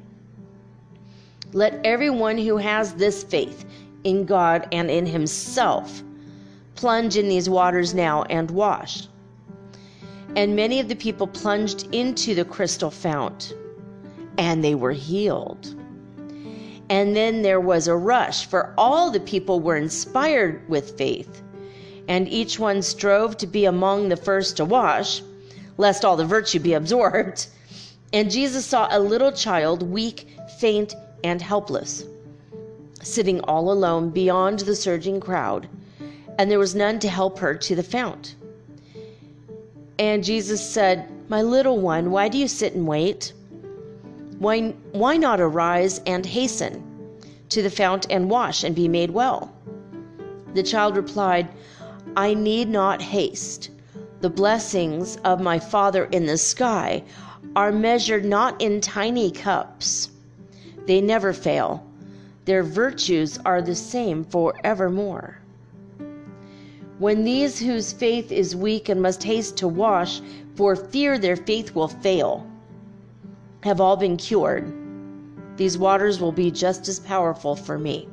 Let 1.52 1.80
everyone 1.84 2.38
who 2.38 2.56
has 2.56 2.94
this 2.94 3.24
faith 3.24 3.64
in 4.04 4.24
God 4.24 4.68
and 4.72 4.90
in 4.90 5.06
himself 5.06 6.02
plunge 6.74 7.16
in 7.16 7.28
these 7.28 7.48
waters 7.48 7.94
now 7.94 8.22
and 8.24 8.50
wash. 8.50 9.08
And 10.36 10.56
many 10.56 10.80
of 10.80 10.88
the 10.88 10.96
people 10.96 11.26
plunged 11.26 11.88
into 11.94 12.34
the 12.34 12.44
crystal 12.44 12.90
fount 12.90 13.54
and 14.38 14.62
they 14.62 14.74
were 14.74 14.92
healed. 14.92 15.76
And 16.90 17.16
then 17.16 17.42
there 17.42 17.60
was 17.60 17.88
a 17.88 17.96
rush, 17.96 18.46
for 18.46 18.74
all 18.76 19.10
the 19.10 19.20
people 19.20 19.60
were 19.60 19.76
inspired 19.76 20.68
with 20.68 20.98
faith, 20.98 21.42
and 22.08 22.28
each 22.28 22.58
one 22.58 22.82
strove 22.82 23.36
to 23.38 23.46
be 23.46 23.64
among 23.64 24.08
the 24.08 24.16
first 24.16 24.58
to 24.58 24.64
wash, 24.64 25.22
lest 25.78 26.04
all 26.04 26.16
the 26.16 26.26
virtue 26.26 26.58
be 26.58 26.74
absorbed. 26.80 27.46
And 28.12 28.30
Jesus 28.30 28.66
saw 28.66 28.88
a 28.90 29.00
little 29.00 29.32
child, 29.32 29.82
weak, 29.82 30.28
faint, 30.58 30.94
and 31.24 31.40
helpless, 31.40 32.04
sitting 33.02 33.40
all 33.40 33.72
alone 33.72 34.10
beyond 34.10 34.60
the 34.60 34.76
surging 34.76 35.20
crowd, 35.20 35.68
and 36.38 36.50
there 36.50 36.58
was 36.58 36.74
none 36.74 36.98
to 37.00 37.08
help 37.08 37.38
her 37.38 37.54
to 37.54 37.74
the 37.74 37.82
fount. 37.82 38.36
And 39.98 40.22
Jesus 40.22 40.60
said, 40.68 41.08
My 41.28 41.42
little 41.42 41.78
one, 41.78 42.10
why 42.10 42.28
do 42.28 42.36
you 42.36 42.48
sit 42.48 42.74
and 42.74 42.86
wait? 42.86 43.32
Why, 44.38 44.74
why 44.92 45.16
not 45.16 45.40
arise 45.40 46.00
and 46.06 46.26
hasten 46.26 46.82
to 47.50 47.62
the 47.62 47.70
fount 47.70 48.06
and 48.10 48.30
wash 48.30 48.64
and 48.64 48.74
be 48.74 48.88
made 48.88 49.10
well? 49.10 49.52
The 50.54 50.62
child 50.62 50.96
replied, 50.96 51.48
I 52.16 52.34
need 52.34 52.68
not 52.68 53.02
haste. 53.02 53.70
The 54.20 54.30
blessings 54.30 55.16
of 55.24 55.40
my 55.40 55.58
Father 55.58 56.04
in 56.06 56.26
the 56.26 56.38
sky 56.38 57.02
are 57.56 57.72
measured 57.72 58.24
not 58.24 58.60
in 58.60 58.80
tiny 58.80 59.30
cups. 59.30 60.10
They 60.86 61.00
never 61.00 61.32
fail. 61.32 61.84
Their 62.44 62.62
virtues 62.62 63.38
are 63.44 63.62
the 63.62 63.74
same 63.74 64.24
for 64.24 64.54
evermore. 64.64 65.38
When 66.98 67.24
these 67.24 67.58
whose 67.58 67.92
faith 67.92 68.30
is 68.30 68.54
weak 68.54 68.88
and 68.88 69.02
must 69.02 69.22
haste 69.22 69.56
to 69.58 69.68
wash, 69.68 70.20
for 70.54 70.76
fear 70.76 71.18
their 71.18 71.36
faith 71.36 71.74
will 71.74 71.88
fail, 71.88 72.46
have 73.64 73.80
all 73.80 73.96
been 73.96 74.18
cured, 74.18 74.70
these 75.56 75.78
waters 75.78 76.20
will 76.20 76.32
be 76.32 76.50
just 76.50 76.86
as 76.86 77.00
powerful 77.00 77.56
for 77.56 77.78
me. 77.78 78.06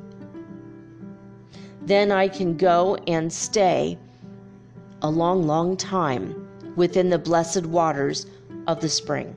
Then 1.82 2.10
I 2.10 2.26
can 2.26 2.56
go 2.56 2.96
and 3.06 3.30
stay 3.30 3.98
a 5.02 5.10
long, 5.10 5.46
long 5.46 5.76
time 5.76 6.48
within 6.74 7.10
the 7.10 7.18
blessed 7.18 7.66
waters 7.66 8.24
of 8.66 8.80
the 8.80 8.88
spring. 8.88 9.36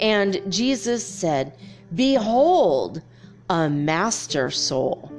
And 0.00 0.40
Jesus 0.48 1.04
said, 1.04 1.52
Behold, 1.94 3.02
a 3.50 3.68
master 3.68 4.50
soul. 4.50 5.12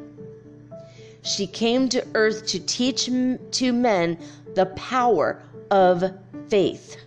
She 1.21 1.45
came 1.45 1.89
to 1.89 2.03
earth 2.15 2.47
to 2.47 2.59
teach 2.59 3.05
to 3.05 3.73
men 3.73 4.17
the 4.55 4.65
power 4.75 5.43
of 5.69 6.11
faith. 6.47 6.97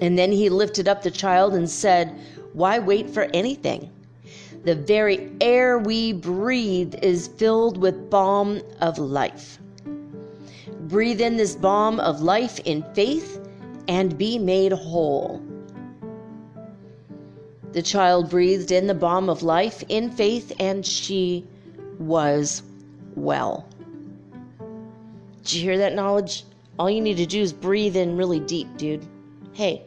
And 0.00 0.18
then 0.18 0.32
he 0.32 0.48
lifted 0.48 0.88
up 0.88 1.02
the 1.02 1.10
child 1.10 1.54
and 1.54 1.68
said, 1.68 2.14
Why 2.52 2.78
wait 2.78 3.08
for 3.08 3.28
anything? 3.32 3.90
The 4.64 4.74
very 4.74 5.30
air 5.40 5.78
we 5.78 6.12
breathe 6.12 6.96
is 7.02 7.28
filled 7.28 7.78
with 7.78 8.10
balm 8.10 8.60
of 8.80 8.98
life. 8.98 9.58
Breathe 10.80 11.20
in 11.20 11.36
this 11.36 11.54
balm 11.54 12.00
of 12.00 12.20
life 12.20 12.58
in 12.64 12.84
faith 12.94 13.40
and 13.88 14.18
be 14.18 14.38
made 14.38 14.72
whole. 14.72 15.42
The 17.72 17.82
child 17.82 18.30
breathed 18.30 18.72
in 18.72 18.86
the 18.86 18.94
balm 18.94 19.28
of 19.28 19.42
life 19.42 19.84
in 19.88 20.10
faith, 20.10 20.52
and 20.58 20.84
she 20.84 21.46
was 21.98 22.62
well. 23.14 23.66
Did 25.44 25.52
you 25.52 25.62
hear 25.62 25.78
that 25.78 25.94
knowledge? 25.94 26.44
All 26.78 26.90
you 26.90 27.00
need 27.00 27.18
to 27.18 27.26
do 27.26 27.40
is 27.40 27.52
breathe 27.52 27.96
in 27.96 28.16
really 28.16 28.40
deep, 28.40 28.76
dude. 28.76 29.06
Hey, 29.56 29.84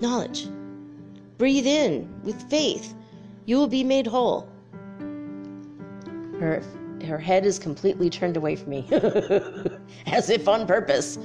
knowledge. 0.00 0.48
Breathe 1.36 1.68
in 1.68 2.12
with 2.24 2.50
faith. 2.50 2.94
You 3.46 3.56
will 3.56 3.68
be 3.68 3.84
made 3.84 4.08
whole. 4.08 4.48
Her 6.40 6.64
her 7.04 7.16
head 7.16 7.46
is 7.46 7.60
completely 7.60 8.10
turned 8.10 8.36
away 8.36 8.56
from 8.56 8.70
me, 8.70 8.88
as 10.06 10.30
if 10.30 10.48
on 10.48 10.66
purpose. 10.66 11.16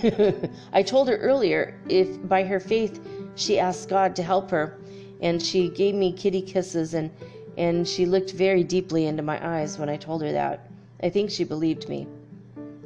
I 0.72 0.84
told 0.84 1.08
her 1.08 1.16
earlier 1.16 1.76
if 1.88 2.28
by 2.28 2.44
her 2.44 2.60
faith 2.60 3.00
she 3.34 3.58
asked 3.58 3.88
God 3.88 4.14
to 4.14 4.22
help 4.22 4.48
her, 4.52 4.78
and 5.20 5.42
she 5.42 5.68
gave 5.68 5.96
me 5.96 6.12
kitty 6.12 6.42
kisses 6.42 6.94
and 6.94 7.10
and 7.58 7.88
she 7.88 8.06
looked 8.06 8.34
very 8.34 8.62
deeply 8.62 9.06
into 9.06 9.24
my 9.24 9.44
eyes 9.44 9.78
when 9.78 9.88
I 9.88 9.96
told 9.96 10.22
her 10.22 10.30
that. 10.30 10.70
I 11.02 11.08
think 11.08 11.32
she 11.32 11.42
believed 11.42 11.88
me. 11.88 12.06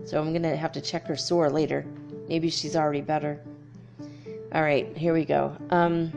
So 0.07 0.19
I'm 0.19 0.31
going 0.31 0.45
to 0.45 0.57
have 0.57 0.73
to 0.73 0.81
check 0.81 1.07
her 1.09 1.17
sore 1.17 1.51
later. 1.51 1.85
Maybe 2.27 2.49
she's 2.49 2.75
already 2.75 3.03
better. 3.03 3.39
All 4.53 4.63
right, 4.63 4.97
here 4.97 5.15
we 5.15 5.25
go. 5.25 5.57
Um, 5.71 6.13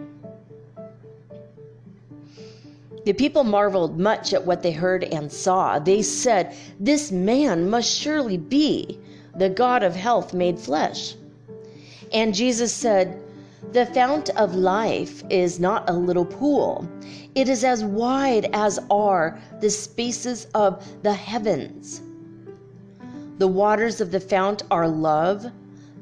the 3.06 3.14
people 3.14 3.44
marveled 3.44 4.00
much 4.00 4.34
at 4.34 4.44
what 4.44 4.64
they 4.64 4.72
heard 4.72 5.04
and 5.04 5.32
saw. 5.32 5.78
They 5.78 6.02
said, 6.02 6.56
This 6.80 7.12
man 7.12 7.70
must 7.70 7.92
surely 7.92 8.38
be 8.38 9.00
the 9.36 9.50
God 9.50 9.84
of 9.84 9.96
health 9.96 10.34
made 10.34 10.58
flesh. 10.58 11.16
And 12.12 12.34
Jesus 12.34 12.72
said, 12.72 13.22
The 13.72 13.86
fount 13.88 14.30
of 14.32 14.56
life 14.56 15.24
is 15.30 15.60
not 15.60 15.90
a 15.90 15.94
little 15.94 16.26
pool, 16.26 16.88
it 17.36 17.50
is 17.50 17.64
as 17.64 17.84
wide 17.84 18.50
as 18.54 18.80
are 18.90 19.40
the 19.60 19.70
spaces 19.70 20.48
of 20.56 20.84
the 21.04 21.14
heavens. 21.14 22.02
The 23.38 23.48
waters 23.48 24.00
of 24.00 24.12
the 24.12 24.20
fount 24.20 24.64
are 24.72 24.88
love, 24.88 25.46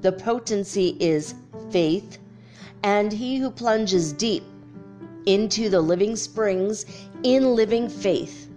the 0.02 0.12
potency 0.12 0.98
is 1.00 1.34
faith, 1.72 2.20
and 2.84 3.12
he 3.12 3.38
who 3.38 3.52
plunges 3.52 4.14
deep 4.14 4.44
into 5.26 5.70
the 5.70 5.82
living 5.82 6.16
springs 6.16 6.86
in 7.24 7.56
living 7.56 7.88
faith 7.88 8.50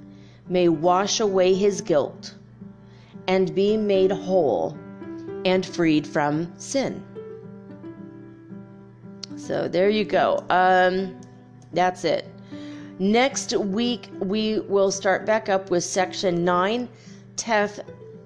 may 0.49 0.69
wash 0.69 1.21
away 1.21 1.55
his 1.55 1.81
guilt 1.81 2.35
and 3.29 3.55
be 3.55 3.77
made 3.77 4.11
whole 4.11 4.77
and 5.45 5.65
freed 5.65 6.07
from 6.07 6.53
sin. 6.59 7.03
So 9.37 9.69
there 9.69 9.91
you 9.91 10.05
go. 10.05 10.45
Um, 10.49 11.21
that's 11.73 12.05
it. 12.05 12.27
Next 12.99 13.53
week, 13.57 14.09
we 14.21 14.61
will 14.61 14.91
start 14.91 15.27
back 15.27 15.49
up 15.49 15.71
with 15.71 15.85
section 15.85 16.45
9, 16.45 16.89
Teth, 17.37 17.81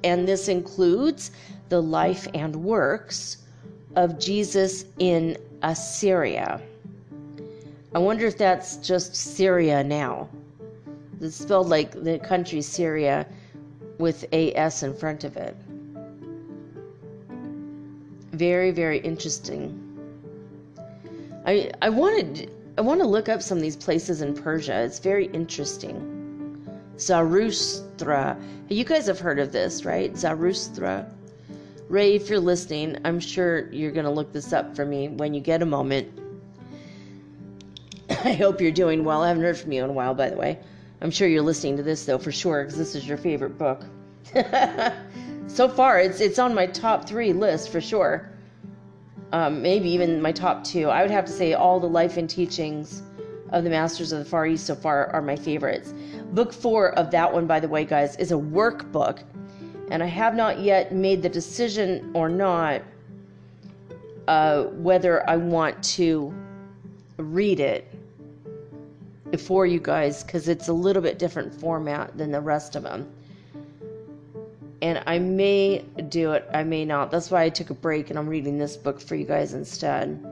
and 0.05 0.29
this 0.29 0.49
includes 0.49 1.31
the 1.71 1.81
life 1.81 2.29
and 2.35 2.55
works 2.55 3.39
of 3.97 4.19
Jesus 4.19 4.85
in 4.99 5.37
Assyria. 5.63 6.61
I 7.95 7.99
wonder 7.99 8.27
if 8.27 8.37
that's 8.37 8.77
just 8.77 9.15
Syria 9.15 9.83
now. 9.83 10.29
It's 11.21 11.37
spelled 11.37 11.69
like 11.69 11.93
the 11.93 12.19
country 12.19 12.63
Syria 12.63 13.27
with 13.99 14.25
a 14.33 14.55
S 14.55 14.83
in 14.83 14.95
front 14.95 15.25
of 15.25 15.37
it. 15.37 15.57
Very, 18.33 18.71
very 18.71 18.99
interesting. 19.01 19.85
I 21.45 21.73
I 21.83 21.89
wanted 21.89 22.53
I 22.77 22.83
want 22.83 23.01
to 23.01 23.07
look 23.07 23.29
up 23.29 23.43
some 23.43 23.59
of 23.59 23.63
these 23.63 23.77
places 23.77 24.23
in 24.23 24.35
Persia. 24.35 24.83
It's 24.83 25.01
very 25.01 25.27
interesting. 25.27 26.15
Zarustra. 26.97 28.41
You 28.69 28.85
guys 28.85 29.07
have 29.07 29.19
heard 29.19 29.39
of 29.39 29.51
this, 29.51 29.85
right? 29.85 30.13
Zarustra. 30.13 31.11
Ray, 31.89 32.15
if 32.15 32.29
you're 32.29 32.39
listening, 32.39 32.99
I'm 33.05 33.19
sure 33.19 33.73
you're 33.73 33.93
going 33.93 34.05
to 34.05 34.11
look 34.11 34.31
this 34.33 34.53
up 34.53 34.77
for 34.77 34.85
me 34.85 35.09
when 35.09 35.33
you 35.33 35.41
get 35.41 35.63
a 35.63 35.67
moment. 35.67 36.21
I 38.11 38.35
hope 38.35 38.61
you're 38.61 38.71
doing 38.71 39.05
well. 39.05 39.23
I 39.23 39.29
haven't 39.29 39.43
heard 39.43 39.57
from 39.57 39.73
you 39.73 39.85
in 39.85 39.91
a 39.91 39.93
while, 39.95 40.15
by 40.15 40.29
the 40.29 40.37
way. 40.37 40.59
I'm 41.01 41.11
sure 41.11 41.29
you're 41.29 41.43
listening 41.43 41.77
to 41.79 41.83
this 41.83 42.05
though 42.05 42.19
for 42.19 42.33
sure, 42.33 42.65
because 42.65 42.77
this 42.77 42.95
is 42.95 43.09
your 43.09 43.17
favorite 43.17 43.57
book. 43.57 43.85
so 45.47 45.69
far, 45.69 46.01
it's 46.01 46.21
it's 46.21 46.39
on 46.39 46.55
my 46.55 46.67
top 46.67 47.09
three 47.09 47.33
list 47.33 47.71
for 47.71 47.81
sure. 47.81 48.31
Um, 49.33 49.63
maybe 49.63 49.89
even 49.91 50.21
my 50.21 50.33
top 50.33 50.65
two. 50.65 50.89
I 50.89 51.03
would 51.03 51.11
have 51.11 51.25
to 51.27 51.33
say 51.33 51.55
all 51.55 51.81
the 51.81 51.89
life 51.89 52.17
and 52.17 52.29
teachings 52.29 53.03
of 53.51 53.65
the 53.65 53.71
Masters 53.71 54.13
of 54.13 54.19
the 54.19 54.25
Far 54.25 54.47
East 54.47 54.67
so 54.67 54.75
far 54.75 55.07
are 55.13 55.23
my 55.23 55.37
favorites. 55.37 55.95
Book 56.33 56.53
four 56.53 56.93
of 56.99 57.11
that 57.13 57.33
one, 57.33 57.47
by 57.47 57.61
the 57.61 57.69
way, 57.69 57.85
guys, 57.85 58.17
is 58.17 58.33
a 58.33 58.37
workbook, 58.37 59.23
and 59.91 60.03
I 60.03 60.07
have 60.07 60.35
not 60.35 60.61
yet 60.61 60.93
made 60.93 61.23
the 61.23 61.29
decision 61.29 62.11
or 62.15 62.29
not 62.29 62.83
uh, 64.29 64.65
whether 64.65 65.29
I 65.29 65.37
want 65.37 65.83
to 65.95 66.35
read 67.17 67.61
it 67.61 67.91
for 69.39 69.67
you 69.67 69.81
guys 69.81 70.23
because 70.23 70.49
it's 70.49 70.69
a 70.69 70.73
little 70.73 71.03
bit 71.03 71.19
different 71.19 71.55
format 71.55 72.17
than 72.17 72.31
the 72.31 72.41
rest 72.41 72.77
of 72.77 72.83
them. 72.83 73.11
And 74.81 75.03
I 75.07 75.19
may 75.19 75.85
do 76.09 76.33
it, 76.33 76.49
I 76.55 76.63
may 76.63 76.85
not. 76.85 77.11
That's 77.11 77.31
why 77.31 77.43
I 77.43 77.49
took 77.49 77.71
a 77.71 77.75
break 77.75 78.11
and 78.11 78.19
I'm 78.19 78.29
reading 78.29 78.59
this 78.59 78.77
book 78.77 79.01
for 79.01 79.17
you 79.17 79.25
guys 79.25 79.55
instead. 79.55 80.25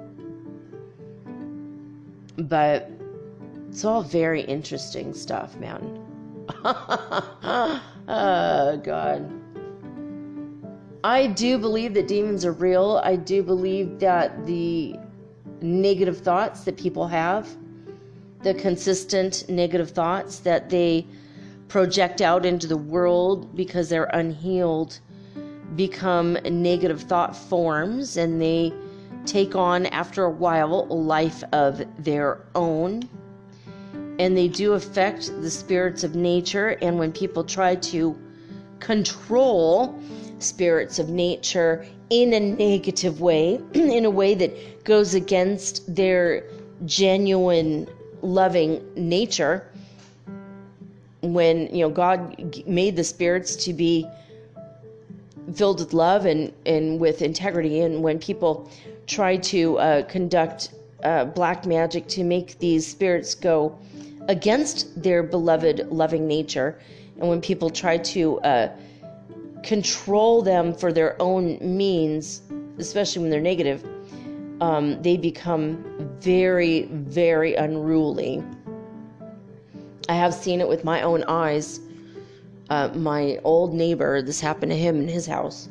But 2.37 2.91
it's 3.71 3.85
all 3.85 4.03
very 4.03 4.43
interesting 4.43 5.13
stuff, 5.15 5.57
man. 5.57 6.07
oh, 8.09 8.81
God. 8.85 9.36
I 11.05 11.27
do 11.29 11.59
believe 11.59 11.95
that 11.95 12.09
demons 12.09 12.45
are 12.45 12.53
real. 12.53 13.01
I 13.05 13.17
do 13.17 13.43
believe 13.43 13.99
that 14.01 14.47
the 14.47 14.97
negative 15.61 16.19
thoughts 16.19 16.65
that 16.65 16.77
people 16.77 17.07
have, 17.07 17.49
the 18.43 18.55
consistent 18.55 19.49
negative 19.49 19.91
thoughts 19.91 20.41
that 20.41 20.71
they 20.71 21.07
project 21.69 22.21
out 22.21 22.47
into 22.47 22.67
the 22.67 22.77
world 22.77 23.57
because 23.57 23.89
they're 23.89 24.11
unhealed, 24.13 25.01
become 25.75 26.35
negative 26.45 27.03
thought 27.03 27.37
forms 27.37 28.17
and 28.17 28.41
they 28.41 28.73
take 29.25 29.57
on, 29.57 29.87
after 29.87 30.25
a 30.25 30.31
while, 30.31 30.87
a 30.89 30.95
life 30.95 31.43
of 31.53 31.83
their 31.99 32.41
own. 32.55 33.09
And 34.19 34.37
they 34.37 34.49
do 34.49 34.75
affect 34.75 35.27
the 35.43 35.51
spirits 35.51 36.05
of 36.05 36.15
nature. 36.15 36.79
And 36.81 36.99
when 36.99 37.13
people 37.13 37.45
try 37.45 37.75
to 37.75 38.17
control 38.79 40.01
spirits 40.39 40.99
of 40.99 41.09
nature 41.09 41.87
in 42.11 42.33
a 42.35 42.41
negative 42.41 43.21
way, 43.21 43.61
in 43.75 44.05
a 44.05 44.11
way 44.11 44.35
that 44.35 44.85
goes 44.85 45.15
against 45.15 45.95
their 45.95 46.45
genuine 46.85 47.89
loving 48.23 48.85
nature, 48.95 49.71
when 51.23 51.75
you 51.75 51.83
know 51.83 51.91
God 51.91 52.67
made 52.67 52.97
the 52.97 53.05
spirits 53.05 53.57
to 53.65 53.73
be 53.73 54.07
filled 55.55 55.81
with 55.81 55.93
love 55.93 56.27
and 56.27 56.53
and 56.67 57.01
with 57.01 57.23
integrity, 57.23 57.81
and 57.81 58.03
when 58.03 58.19
people 58.19 58.71
try 59.07 59.37
to 59.37 59.79
uh, 59.79 60.03
conduct 60.03 60.71
uh, 61.05 61.25
black 61.25 61.67
magic 61.67 62.07
to 62.09 62.25
make 62.25 62.59
these 62.59 62.87
spirits 62.87 63.35
go 63.35 63.79
against 64.29 65.01
their 65.01 65.23
beloved 65.23 65.87
loving 65.91 66.27
nature, 66.27 66.79
and 67.19 67.29
when 67.29 67.41
people 67.41 67.71
try 67.71 67.97
to 67.97 68.41
uh, 68.41 68.69
control 69.67 70.43
them 70.43 70.73
for 70.73 70.93
their 70.93 71.21
own 71.21 71.59
means, 71.61 72.43
especially 72.79 73.21
when 73.23 73.31
they're 73.31 73.41
negative, 73.41 73.85
um, 74.61 75.03
they 75.03 75.17
become 75.17 75.85
very, 76.21 76.85
very 76.85 77.55
unruly. 77.57 78.43
I 80.09 80.15
have 80.15 80.33
seen 80.33 80.61
it 80.61 80.69
with 80.69 80.85
my 80.85 81.03
own 81.03 81.25
eyes. 81.25 81.81
Uh, 82.71 82.89
my 82.95 83.39
old 83.45 83.75
neighbor, 83.75 84.23
this 84.23 84.41
happened 84.41 84.71
to 84.71 84.79
him 84.79 85.01
in 85.01 85.09
his 85.09 85.27
house. 85.27 85.69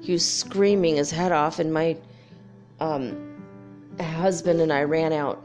He 0.00 0.12
was 0.12 0.26
screaming 0.26 0.96
his 0.96 1.10
head 1.10 1.32
off, 1.32 1.58
and 1.58 1.72
my 1.72 1.96
um, 2.80 3.36
husband 4.00 4.60
and 4.60 4.72
I 4.72 4.82
ran 4.82 5.12
out. 5.12 5.44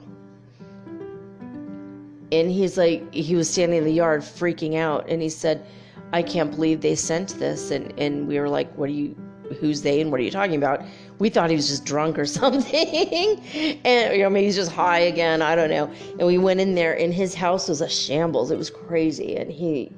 And 2.32 2.50
he's 2.50 2.78
like, 2.78 3.14
he 3.14 3.36
was 3.36 3.50
standing 3.50 3.78
in 3.78 3.84
the 3.84 3.92
yard 3.92 4.22
freaking 4.22 4.76
out, 4.76 5.08
and 5.10 5.22
he 5.22 5.30
said, 5.30 5.66
I 6.14 6.22
can't 6.22 6.52
believe 6.52 6.82
they 6.82 6.96
sent 6.96 7.38
this. 7.40 7.72
And, 7.72 7.94
and 8.00 8.28
we 8.28 8.40
were 8.40 8.50
like, 8.50 8.72
what 8.76 8.90
are 8.90 8.94
you, 8.94 9.16
who's 9.60 9.82
they, 9.82 10.02
and 10.02 10.12
what 10.12 10.20
are 10.20 10.24
you 10.24 10.32
talking 10.32 10.56
about? 10.56 10.84
We 11.20 11.30
thought 11.30 11.50
he 11.50 11.56
was 11.56 11.68
just 11.68 11.86
drunk 11.86 12.18
or 12.18 12.26
something. 12.40 13.40
and, 13.84 14.16
you 14.16 14.24
know, 14.24 14.30
maybe 14.30 14.46
he's 14.46 14.56
just 14.56 14.72
high 14.72 15.00
again. 15.00 15.42
I 15.42 15.56
don't 15.56 15.70
know. 15.70 15.92
And 16.20 16.28
we 16.28 16.38
went 16.38 16.60
in 16.60 16.76
there, 16.76 16.98
and 16.98 17.14
his 17.14 17.34
house 17.34 17.68
was 17.68 17.82
a 17.82 17.90
shambles. 17.90 18.52
It 18.52 18.58
was 18.58 18.70
crazy. 18.70 19.36
And 19.36 19.52
he 19.52 19.92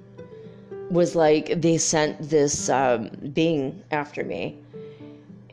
was 0.90 1.16
like, 1.16 1.62
they 1.62 1.78
sent 1.78 2.30
this 2.30 2.70
um, 2.70 3.10
being 3.34 3.84
after 3.92 4.24
me. 4.24 4.58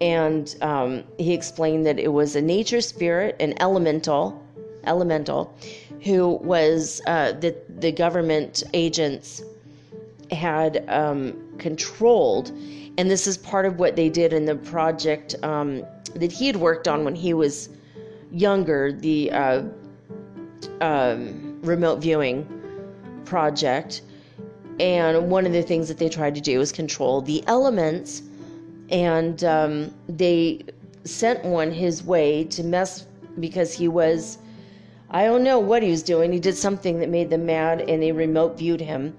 And 0.00 0.54
um, 0.60 1.04
he 1.18 1.32
explained 1.32 1.86
that 1.86 1.98
it 1.98 2.12
was 2.12 2.36
a 2.36 2.42
nature 2.42 2.82
spirit, 2.82 3.36
an 3.40 3.54
elemental, 3.60 4.42
elemental, 4.84 5.56
who 6.02 6.36
was 6.42 7.00
uh, 7.06 7.32
the 7.32 7.56
the 7.78 7.90
government 7.90 8.62
agents 8.74 9.42
had 10.30 10.84
um, 10.88 11.34
controlled, 11.58 12.50
and 12.98 13.10
this 13.10 13.26
is 13.26 13.36
part 13.36 13.66
of 13.66 13.78
what 13.78 13.96
they 13.96 14.08
did 14.08 14.32
in 14.32 14.44
the 14.44 14.56
project 14.56 15.34
um, 15.42 15.84
that 16.14 16.32
he 16.32 16.46
had 16.46 16.56
worked 16.56 16.88
on 16.88 17.04
when 17.04 17.14
he 17.14 17.34
was 17.34 17.68
younger, 18.32 18.92
the 18.92 19.30
uh, 19.30 19.62
um, 20.80 21.60
remote 21.62 22.00
viewing 22.00 22.46
project. 23.24 24.02
And 24.78 25.30
one 25.30 25.46
of 25.46 25.52
the 25.52 25.62
things 25.62 25.88
that 25.88 25.98
they 25.98 26.08
tried 26.08 26.34
to 26.34 26.40
do 26.40 26.58
was 26.58 26.70
control 26.70 27.22
the 27.22 27.42
elements, 27.46 28.22
and 28.90 29.42
um, 29.44 29.94
they 30.08 30.64
sent 31.04 31.44
one 31.44 31.70
his 31.70 32.02
way 32.04 32.44
to 32.44 32.62
mess 32.62 33.06
because 33.38 33.72
he 33.72 33.88
was 33.88 34.38
I 35.10 35.24
don't 35.24 35.44
know 35.44 35.58
what 35.58 35.82
he 35.82 35.90
was 35.90 36.02
doing. 36.02 36.32
He 36.32 36.40
did 36.40 36.56
something 36.56 36.98
that 36.98 37.08
made 37.08 37.30
them 37.30 37.46
mad, 37.46 37.82
and 37.82 38.02
they 38.02 38.12
remote 38.12 38.58
viewed 38.58 38.80
him. 38.80 39.16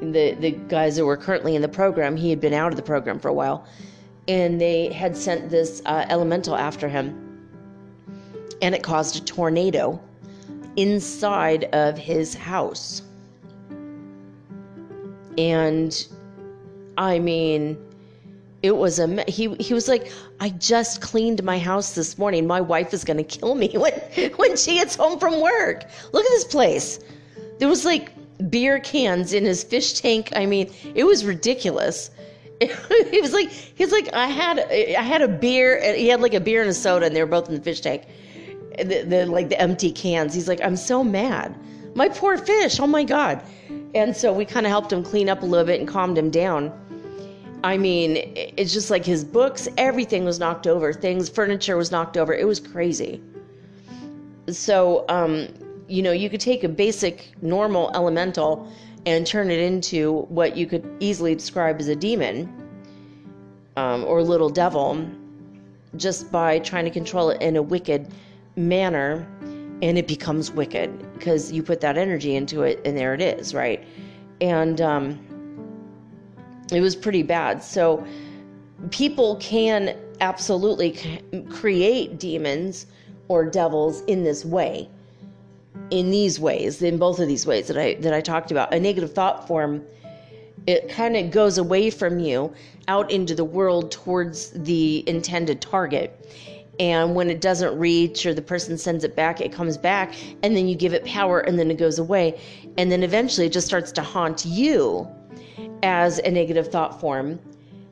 The 0.00 0.34
the 0.34 0.52
guys 0.52 0.96
that 0.96 1.04
were 1.04 1.16
currently 1.16 1.56
in 1.56 1.62
the 1.62 1.68
program, 1.68 2.16
he 2.16 2.30
had 2.30 2.40
been 2.40 2.54
out 2.54 2.72
of 2.72 2.76
the 2.76 2.82
program 2.82 3.18
for 3.18 3.28
a 3.28 3.32
while, 3.32 3.66
and 4.28 4.60
they 4.60 4.92
had 4.92 5.16
sent 5.16 5.50
this 5.50 5.82
uh, 5.86 6.06
elemental 6.08 6.54
after 6.54 6.88
him, 6.88 7.48
and 8.62 8.74
it 8.74 8.82
caused 8.82 9.16
a 9.16 9.20
tornado 9.20 10.00
inside 10.76 11.64
of 11.74 11.98
his 11.98 12.34
house. 12.34 13.02
And 15.36 16.06
I 16.96 17.18
mean, 17.18 17.76
it 18.62 18.76
was 18.76 18.98
a 18.98 19.24
he 19.28 19.54
he 19.56 19.72
was 19.72 19.88
like 19.88 20.12
i 20.40 20.50
just 20.50 21.00
cleaned 21.00 21.42
my 21.44 21.58
house 21.58 21.94
this 21.94 22.18
morning. 22.18 22.46
My 22.46 22.60
wife 22.60 22.92
is 22.92 23.04
going 23.04 23.16
to 23.16 23.24
kill 23.24 23.54
me 23.54 23.68
when 23.74 23.92
when 24.36 24.56
she 24.56 24.74
gets 24.74 24.96
home 24.96 25.18
from 25.18 25.40
work. 25.40 25.84
Look 26.12 26.24
at 26.24 26.30
this 26.30 26.44
place. 26.44 27.00
There 27.58 27.68
was 27.68 27.84
like 27.84 28.12
beer 28.50 28.78
cans 28.80 29.32
in 29.32 29.44
his 29.44 29.62
fish 29.64 29.94
tank. 29.94 30.30
I 30.34 30.46
mean 30.46 30.72
it 30.94 31.04
was 31.04 31.24
ridiculous. 31.24 32.10
He 32.60 33.20
was 33.20 33.32
like 33.32 33.50
he 33.50 33.84
was 33.84 33.92
like 33.92 34.12
i 34.12 34.26
had 34.26 34.58
i 34.58 35.02
had 35.02 35.22
a 35.22 35.28
beer 35.28 35.94
he 35.94 36.08
had 36.08 36.20
like 36.20 36.34
a 36.34 36.40
beer 36.40 36.60
and 36.60 36.68
a 36.68 36.74
soda 36.74 37.06
and 37.06 37.14
they 37.14 37.22
were 37.22 37.30
both 37.30 37.48
in 37.48 37.54
the 37.54 37.60
fish 37.60 37.80
tank. 37.80 38.06
The, 38.76 39.02
the 39.02 39.26
like 39.26 39.48
the 39.48 39.60
empty 39.60 39.92
cans. 39.92 40.34
He's 40.34 40.48
like 40.48 40.60
i'm 40.62 40.76
so 40.76 41.04
mad. 41.04 41.54
My 41.94 42.08
poor 42.08 42.36
fish. 42.36 42.80
Oh 42.80 42.86
my 42.86 43.04
god. 43.04 43.42
And 43.94 44.16
so 44.16 44.32
we 44.32 44.44
kind 44.44 44.66
of 44.66 44.70
helped 44.70 44.92
him 44.92 45.02
clean 45.02 45.28
up 45.28 45.42
a 45.42 45.46
little 45.46 45.66
bit 45.66 45.80
and 45.80 45.88
calmed 45.88 46.18
him 46.18 46.30
down. 46.30 46.72
I 47.64 47.76
mean, 47.76 48.16
it's 48.36 48.72
just 48.72 48.90
like 48.90 49.04
his 49.04 49.24
books, 49.24 49.68
everything 49.76 50.24
was 50.24 50.38
knocked 50.38 50.66
over. 50.66 50.92
Things, 50.92 51.28
furniture 51.28 51.76
was 51.76 51.90
knocked 51.90 52.16
over. 52.16 52.32
It 52.32 52.46
was 52.46 52.60
crazy. 52.60 53.20
So, 54.48 55.04
um, 55.08 55.48
you 55.88 56.02
know, 56.02 56.12
you 56.12 56.28
could 56.28 56.40
take 56.40 56.64
a 56.64 56.68
basic, 56.68 57.32
normal 57.42 57.90
elemental 57.94 58.70
and 59.06 59.26
turn 59.26 59.50
it 59.50 59.58
into 59.58 60.22
what 60.28 60.56
you 60.56 60.66
could 60.66 60.88
easily 61.00 61.34
describe 61.34 61.80
as 61.80 61.88
a 61.88 61.96
demon 61.96 62.52
um, 63.76 64.04
or 64.04 64.22
little 64.22 64.50
devil 64.50 65.08
just 65.96 66.30
by 66.30 66.58
trying 66.58 66.84
to 66.84 66.90
control 66.90 67.30
it 67.30 67.40
in 67.40 67.56
a 67.56 67.62
wicked 67.62 68.08
manner. 68.56 69.26
And 69.80 69.96
it 69.96 70.08
becomes 70.08 70.50
wicked 70.50 71.14
because 71.14 71.52
you 71.52 71.62
put 71.62 71.80
that 71.82 71.96
energy 71.96 72.34
into 72.34 72.62
it, 72.62 72.80
and 72.84 72.98
there 72.98 73.14
it 73.14 73.20
is, 73.20 73.54
right? 73.54 73.84
And, 74.40 74.80
um, 74.80 75.24
it 76.72 76.80
was 76.80 76.96
pretty 76.96 77.22
bad. 77.22 77.62
So 77.62 78.04
people 78.90 79.36
can 79.36 79.96
absolutely 80.20 80.98
create 81.48 82.18
demons 82.18 82.86
or 83.28 83.46
devils 83.46 84.02
in 84.02 84.24
this 84.24 84.44
way 84.44 84.90
in 85.90 86.10
these 86.10 86.38
ways 86.38 86.82
in 86.82 86.98
both 86.98 87.18
of 87.18 87.28
these 87.28 87.46
ways 87.46 87.68
that 87.68 87.78
I 87.78 87.94
that 87.94 88.12
I 88.12 88.20
talked 88.20 88.50
about 88.50 88.74
a 88.74 88.80
negative 88.80 89.14
thought 89.14 89.46
form 89.46 89.84
it 90.66 90.88
kind 90.90 91.16
of 91.16 91.30
goes 91.30 91.56
away 91.56 91.88
from 91.88 92.18
you 92.18 92.52
out 92.88 93.10
into 93.10 93.34
the 93.34 93.44
world 93.44 93.90
towards 93.90 94.50
the 94.50 95.02
intended 95.08 95.62
target. 95.62 96.30
And 96.78 97.14
when 97.14 97.30
it 97.30 97.40
doesn't 97.40 97.76
reach 97.78 98.26
or 98.26 98.34
the 98.34 98.42
person 98.42 98.76
sends 98.76 99.02
it 99.02 99.16
back 99.16 99.40
it 99.40 99.50
comes 99.50 99.78
back 99.78 100.14
and 100.42 100.54
then 100.54 100.68
you 100.68 100.76
give 100.76 100.92
it 100.92 101.04
power 101.06 101.40
and 101.40 101.58
then 101.58 101.70
it 101.70 101.78
goes 101.78 101.98
away. 101.98 102.38
And 102.76 102.92
then 102.92 103.02
eventually 103.02 103.46
it 103.46 103.52
just 103.52 103.66
starts 103.66 103.90
to 103.92 104.02
haunt 104.02 104.44
you 104.44 105.08
as 105.82 106.18
a 106.18 106.30
negative 106.30 106.68
thought 106.68 107.00
form, 107.00 107.40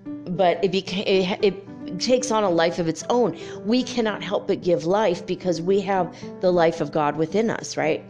but 0.05 0.63
it, 0.63 0.71
beca- 0.71 1.07
it, 1.07 1.39
it 1.43 1.66
takes 1.99 2.31
on 2.31 2.45
a 2.45 2.51
life 2.51 2.79
of 2.79 2.89
its 2.89 3.05
own. 3.11 3.39
We 3.65 3.83
cannot 3.83 4.23
help 4.23 4.47
but 4.47 4.63
give 4.63 4.85
life 4.85 5.27
because 5.27 5.61
we 5.61 5.81
have 5.81 6.15
the 6.41 6.53
life 6.53 6.81
of 6.81 6.93
God 6.93 7.17
within 7.17 7.51
us, 7.51 7.77
right? 7.77 8.05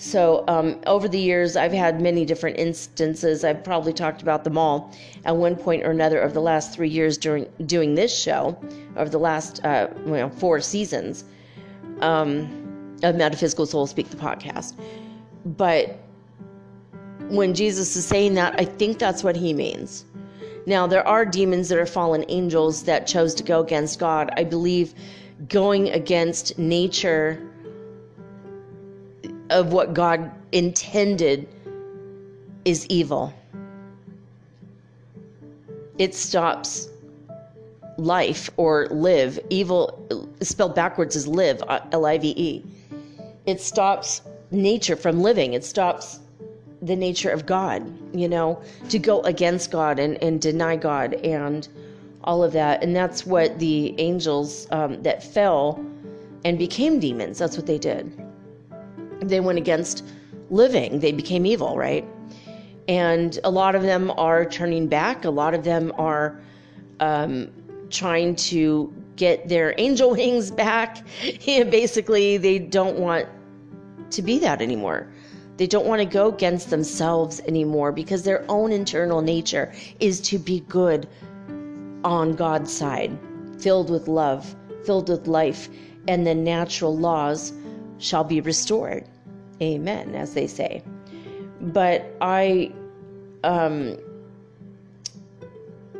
So, 0.00 0.44
um, 0.46 0.80
over 0.86 1.08
the 1.08 1.18
years, 1.18 1.56
I've 1.56 1.72
had 1.72 2.00
many 2.00 2.24
different 2.24 2.56
instances. 2.56 3.42
I've 3.42 3.64
probably 3.64 3.92
talked 3.92 4.22
about 4.22 4.44
them 4.44 4.56
all 4.56 4.94
at 5.24 5.36
one 5.36 5.56
point 5.56 5.82
or 5.84 5.90
another 5.90 6.22
over 6.22 6.32
the 6.32 6.40
last 6.40 6.72
three 6.72 6.88
years 6.88 7.18
during 7.18 7.48
doing 7.66 7.96
this 7.96 8.16
show, 8.16 8.56
over 8.96 9.10
the 9.10 9.18
last 9.18 9.64
uh, 9.64 9.88
four 10.36 10.60
seasons 10.60 11.24
um, 12.00 12.96
of 13.02 13.16
Metaphysical 13.16 13.66
Soul 13.66 13.88
Speak 13.88 14.08
the 14.08 14.16
podcast. 14.16 14.74
But 15.44 15.98
when 17.28 17.52
Jesus 17.52 17.96
is 17.96 18.06
saying 18.06 18.34
that, 18.34 18.54
I 18.58 18.66
think 18.66 19.00
that's 19.00 19.24
what 19.24 19.34
he 19.34 19.52
means. 19.52 20.04
Now, 20.68 20.86
there 20.86 21.08
are 21.08 21.24
demons 21.24 21.70
that 21.70 21.78
are 21.78 21.86
fallen 21.86 22.26
angels 22.28 22.82
that 22.82 23.06
chose 23.06 23.34
to 23.36 23.42
go 23.42 23.60
against 23.60 23.98
God. 23.98 24.30
I 24.36 24.44
believe 24.44 24.92
going 25.48 25.88
against 25.88 26.58
nature 26.58 27.42
of 29.48 29.72
what 29.72 29.94
God 29.94 30.30
intended 30.52 31.48
is 32.66 32.84
evil. 32.88 33.32
It 35.96 36.14
stops 36.14 36.90
life 37.96 38.50
or 38.58 38.88
live. 38.90 39.40
Evil 39.48 40.06
spelled 40.42 40.74
backwards 40.74 41.16
is 41.16 41.26
live, 41.26 41.62
uh, 41.66 41.80
L 41.92 42.04
I 42.04 42.18
V 42.18 42.34
E. 42.36 42.64
It 43.46 43.62
stops 43.62 44.20
nature 44.50 44.96
from 44.96 45.22
living. 45.22 45.54
It 45.54 45.64
stops 45.64 46.20
the 46.82 46.96
nature 46.96 47.30
of 47.30 47.46
God, 47.46 47.82
you 48.14 48.28
know, 48.28 48.60
to 48.88 48.98
go 48.98 49.20
against 49.22 49.70
God 49.70 49.98
and, 49.98 50.22
and 50.22 50.40
deny 50.40 50.76
God 50.76 51.14
and 51.14 51.66
all 52.24 52.42
of 52.42 52.52
that. 52.52 52.82
And 52.82 52.94
that's 52.94 53.26
what 53.26 53.58
the 53.58 53.98
angels 53.98 54.68
um, 54.70 55.02
that 55.02 55.22
fell 55.22 55.84
and 56.44 56.58
became 56.58 57.00
demons, 57.00 57.38
that's 57.38 57.56
what 57.56 57.66
they 57.66 57.78
did. 57.78 58.12
They 59.20 59.40
went 59.40 59.58
against 59.58 60.04
living, 60.50 61.00
they 61.00 61.12
became 61.12 61.44
evil, 61.46 61.76
right? 61.76 62.04
And 62.86 63.38
a 63.44 63.50
lot 63.50 63.74
of 63.74 63.82
them 63.82 64.12
are 64.16 64.44
turning 64.46 64.86
back, 64.86 65.24
a 65.24 65.30
lot 65.30 65.54
of 65.54 65.64
them 65.64 65.92
are 65.98 66.40
um, 67.00 67.50
trying 67.90 68.36
to 68.36 68.92
get 69.16 69.48
their 69.48 69.74
angel 69.78 70.10
wings 70.12 70.50
back. 70.50 71.04
Basically, 71.44 72.36
they 72.36 72.58
don't 72.58 72.98
want 72.98 73.26
to 74.10 74.22
be 74.22 74.38
that 74.38 74.62
anymore. 74.62 75.08
They 75.58 75.66
don't 75.66 75.86
want 75.86 76.00
to 76.00 76.06
go 76.06 76.28
against 76.28 76.70
themselves 76.70 77.40
anymore 77.40 77.90
because 77.90 78.22
their 78.22 78.44
own 78.48 78.70
internal 78.70 79.20
nature 79.20 79.72
is 79.98 80.20
to 80.22 80.38
be 80.38 80.60
good 80.60 81.08
on 82.04 82.34
God's 82.34 82.72
side, 82.72 83.18
filled 83.58 83.90
with 83.90 84.06
love, 84.06 84.54
filled 84.84 85.08
with 85.08 85.26
life, 85.26 85.68
and 86.06 86.24
the 86.24 86.34
natural 86.34 86.96
laws 86.96 87.52
shall 87.98 88.22
be 88.22 88.40
restored. 88.40 89.04
Amen, 89.60 90.14
as 90.14 90.32
they 90.32 90.46
say. 90.46 90.80
But 91.60 92.06
I 92.20 92.72
um, 93.42 93.98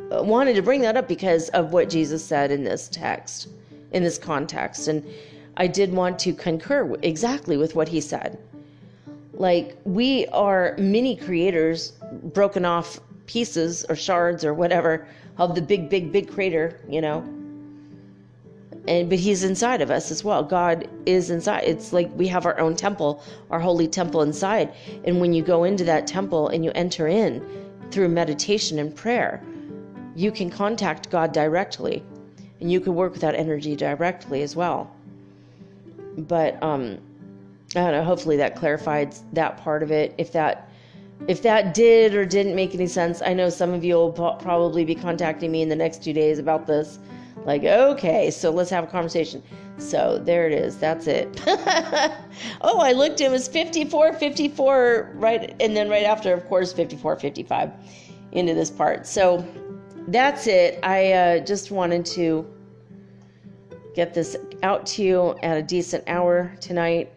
wanted 0.09 0.55
to 0.55 0.61
bring 0.61 0.79
that 0.81 0.95
up 0.95 1.09
because 1.09 1.49
of 1.49 1.73
what 1.73 1.89
Jesus 1.89 2.23
said 2.23 2.49
in 2.49 2.63
this 2.63 2.87
text, 2.87 3.49
in 3.91 4.03
this 4.03 4.17
context. 4.17 4.87
And 4.87 5.05
I 5.57 5.67
did 5.67 5.91
want 5.91 6.17
to 6.19 6.33
concur 6.33 6.95
exactly 7.01 7.57
with 7.57 7.75
what 7.75 7.89
he 7.89 7.99
said. 7.99 8.39
Like, 9.39 9.77
we 9.85 10.27
are 10.27 10.75
mini 10.77 11.15
creators, 11.15 11.93
broken 12.33 12.65
off 12.65 12.99
pieces 13.25 13.85
or 13.87 13.95
shards 13.95 14.43
or 14.43 14.53
whatever 14.53 15.07
of 15.37 15.55
the 15.55 15.61
big, 15.61 15.89
big, 15.89 16.11
big 16.11 16.29
crater, 16.29 16.81
you 16.89 16.99
know. 16.99 17.19
And 18.87 19.09
but 19.09 19.17
he's 19.17 19.43
inside 19.43 19.81
of 19.81 19.91
us 19.91 20.11
as 20.11 20.23
well. 20.25 20.43
God 20.43 20.89
is 21.05 21.29
inside. 21.29 21.63
It's 21.63 21.93
like 21.93 22.09
we 22.15 22.27
have 22.27 22.45
our 22.45 22.59
own 22.59 22.75
temple, 22.75 23.23
our 23.49 23.59
holy 23.59 23.87
temple 23.87 24.23
inside. 24.23 24.73
And 25.05 25.21
when 25.21 25.31
you 25.31 25.41
go 25.41 25.63
into 25.63 25.85
that 25.85 26.05
temple 26.05 26.49
and 26.49 26.65
you 26.65 26.71
enter 26.75 27.07
in 27.07 27.41
through 27.91 28.09
meditation 28.09 28.77
and 28.77 28.93
prayer, 28.93 29.41
you 30.15 30.31
can 30.31 30.49
contact 30.49 31.09
God 31.09 31.31
directly. 31.31 32.03
And 32.59 32.69
you 32.69 32.81
can 32.81 32.93
work 32.93 33.13
with 33.13 33.21
that 33.21 33.35
energy 33.35 33.75
directly 33.75 34.41
as 34.41 34.53
well. 34.53 34.91
But 36.17 36.61
um 36.61 36.99
I 37.75 37.81
don't 37.81 37.91
know, 37.91 38.03
hopefully 38.03 38.37
that 38.37 38.55
clarified 38.55 39.15
that 39.33 39.57
part 39.57 39.83
of 39.83 39.91
it. 39.91 40.15
If 40.17 40.31
that 40.33 40.69
if 41.27 41.41
that 41.43 41.73
did 41.73 42.15
or 42.15 42.25
didn't 42.25 42.55
make 42.55 42.73
any 42.73 42.87
sense, 42.87 43.21
I 43.21 43.33
know 43.33 43.49
some 43.49 43.73
of 43.73 43.83
you 43.83 43.95
will 43.95 44.11
probably 44.11 44.85
be 44.85 44.95
contacting 44.95 45.51
me 45.51 45.61
in 45.61 45.69
the 45.69 45.75
next 45.75 46.01
two 46.01 46.13
days 46.13 46.39
about 46.39 46.65
this. 46.65 46.97
Like, 47.45 47.63
okay, 47.63 48.31
so 48.31 48.49
let's 48.51 48.69
have 48.69 48.83
a 48.83 48.87
conversation. 48.87 49.43
So 49.77 50.19
there 50.19 50.47
it 50.47 50.53
is. 50.53 50.77
That's 50.77 51.07
it. 51.07 51.41
oh, 52.61 52.79
I 52.79 52.91
looked. 52.91 53.21
It 53.21 53.31
was 53.31 53.47
54, 53.47 54.13
54, 54.13 55.11
right? 55.15 55.55
And 55.59 55.75
then 55.75 55.89
right 55.89 56.03
after, 56.03 56.33
of 56.33 56.47
course, 56.47 56.73
54, 56.73 57.17
55 57.17 57.71
into 58.31 58.53
this 58.53 58.69
part. 58.69 59.07
So 59.07 59.45
that's 60.07 60.47
it. 60.47 60.79
I 60.83 61.11
uh, 61.13 61.39
just 61.39 61.71
wanted 61.71 62.05
to 62.07 62.45
get 63.95 64.13
this 64.13 64.35
out 64.63 64.85
to 64.85 65.03
you 65.03 65.35
at 65.43 65.57
a 65.57 65.61
decent 65.61 66.03
hour 66.07 66.55
tonight. 66.59 67.11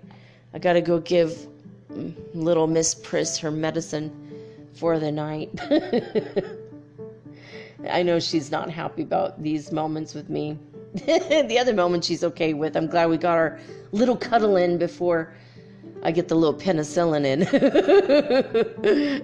I 0.54 0.58
got 0.58 0.74
to 0.74 0.80
go 0.80 0.98
give 0.98 1.46
little 2.34 2.66
Miss 2.66 2.94
Priss 2.94 3.38
her 3.38 3.50
medicine 3.50 4.10
for 4.74 4.98
the 4.98 5.12
night. 5.12 5.50
I 7.90 8.02
know 8.02 8.20
she's 8.20 8.50
not 8.50 8.70
happy 8.70 9.02
about 9.02 9.42
these 9.42 9.72
moments 9.72 10.14
with 10.14 10.28
me. 10.28 10.58
the 10.94 11.56
other 11.58 11.74
moments 11.74 12.06
she's 12.06 12.22
okay 12.22 12.54
with. 12.54 12.76
I'm 12.76 12.86
glad 12.86 13.08
we 13.08 13.16
got 13.16 13.38
our 13.38 13.58
little 13.92 14.16
cuddle 14.16 14.56
in 14.56 14.78
before 14.78 15.32
I 16.02 16.10
get 16.10 16.28
the 16.28 16.34
little 16.34 16.58
penicillin 16.58 17.24
in. 17.24 17.42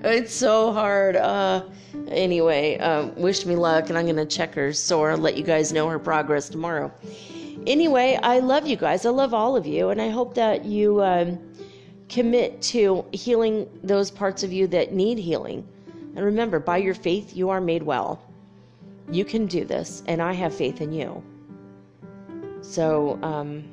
it's 0.04 0.32
so 0.32 0.72
hard. 0.72 1.16
Uh, 1.16 1.64
anyway, 2.10 2.78
uh, 2.78 3.06
wish 3.16 3.44
me 3.44 3.56
luck, 3.56 3.88
and 3.88 3.98
I'm 3.98 4.06
going 4.06 4.16
to 4.16 4.26
check 4.26 4.54
her 4.54 4.72
sore 4.72 5.16
let 5.16 5.36
you 5.36 5.44
guys 5.44 5.72
know 5.72 5.88
her 5.88 5.98
progress 5.98 6.48
tomorrow. 6.48 6.92
Anyway, 7.66 8.18
I 8.22 8.38
love 8.38 8.66
you 8.66 8.76
guys. 8.76 9.04
I 9.04 9.10
love 9.10 9.34
all 9.34 9.56
of 9.56 9.66
you, 9.66 9.90
and 9.90 10.00
I 10.00 10.08
hope 10.08 10.34
that 10.34 10.64
you. 10.64 11.02
Um, 11.02 11.38
commit 12.08 12.60
to 12.62 13.04
healing 13.12 13.68
those 13.82 14.10
parts 14.10 14.42
of 14.42 14.52
you 14.52 14.66
that 14.68 14.92
need 14.92 15.18
healing. 15.18 15.66
And 16.16 16.24
remember, 16.24 16.58
by 16.58 16.78
your 16.78 16.94
faith, 16.94 17.36
you 17.36 17.50
are 17.50 17.60
made 17.60 17.82
well. 17.82 18.22
You 19.10 19.24
can 19.24 19.46
do 19.46 19.64
this, 19.64 20.02
and 20.06 20.20
I 20.20 20.32
have 20.32 20.54
faith 20.54 20.80
in 20.80 20.92
you. 20.92 21.22
So, 22.60 23.18
um, 23.22 23.64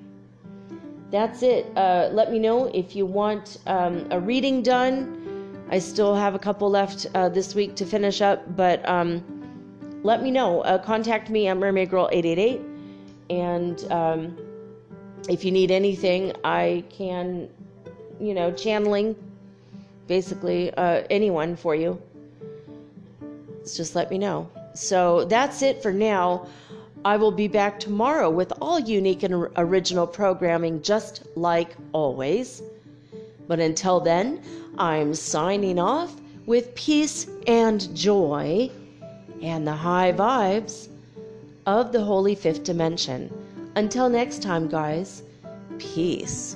that's 1.12 1.44
it. 1.44 1.66
Uh, 1.76 2.10
let 2.12 2.32
me 2.32 2.40
know 2.40 2.66
if 2.68 2.96
you 2.96 3.06
want 3.06 3.58
um, 3.68 4.06
a 4.12 4.20
reading 4.20 4.62
done. 4.62 5.66
I 5.70 5.80
still 5.80 6.14
have 6.14 6.36
a 6.36 6.40
couple 6.40 6.70
left 6.70 7.08
uh, 7.16 7.30
this 7.30 7.56
week 7.56 7.76
to 7.76 7.86
finish 7.86 8.22
up, 8.22 8.56
but 8.56 8.88
um, 8.88 9.24
let 10.04 10.22
me 10.22 10.30
know. 10.30 10.62
Uh, 10.62 10.78
contact 10.78 11.30
me 11.30 11.48
at 11.48 11.58
Mermaid 11.58 11.90
Girl 11.90 12.10
888 12.12 12.75
and 13.30 13.92
um, 13.92 14.38
if 15.30 15.44
you 15.44 15.52
need 15.52 15.72
anything, 15.72 16.34
I 16.44 16.84
can 16.90 17.50
you 18.20 18.34
know, 18.34 18.52
channeling 18.52 19.16
basically 20.08 20.74
uh, 20.76 21.04
anyone 21.10 21.56
for 21.56 21.76
you. 21.76 22.02
just 23.64 23.96
let 23.96 24.10
me 24.10 24.18
know. 24.18 24.50
So 24.74 25.26
that's 25.26 25.62
it 25.62 25.82
for 25.82 25.92
now. 25.92 26.48
I 27.04 27.18
will 27.18 27.32
be 27.32 27.48
back 27.48 27.80
tomorrow 27.80 28.30
with 28.30 28.52
all 28.62 28.80
unique 28.80 29.24
and 29.24 29.48
original 29.58 30.08
programming, 30.08 30.82
just 30.82 31.24
like 31.36 31.76
always. 31.92 32.62
But 33.48 33.60
until 33.60 34.00
then, 34.00 34.42
I'm 34.78 35.14
signing 35.14 35.80
off 35.80 36.14
with 36.46 36.74
peace 36.76 37.28
and 37.48 37.96
joy 37.96 38.72
and 39.42 39.68
the 39.68 39.74
high 39.74 40.14
vibes 40.14 40.90
of 41.66 41.92
the 41.92 42.04
Holy 42.04 42.36
Fifth 42.36 42.64
Dimension. 42.64 43.32
Until 43.76 44.10
next 44.10 44.42
time, 44.42 44.68
guys, 44.68 45.24
peace. 45.80 46.56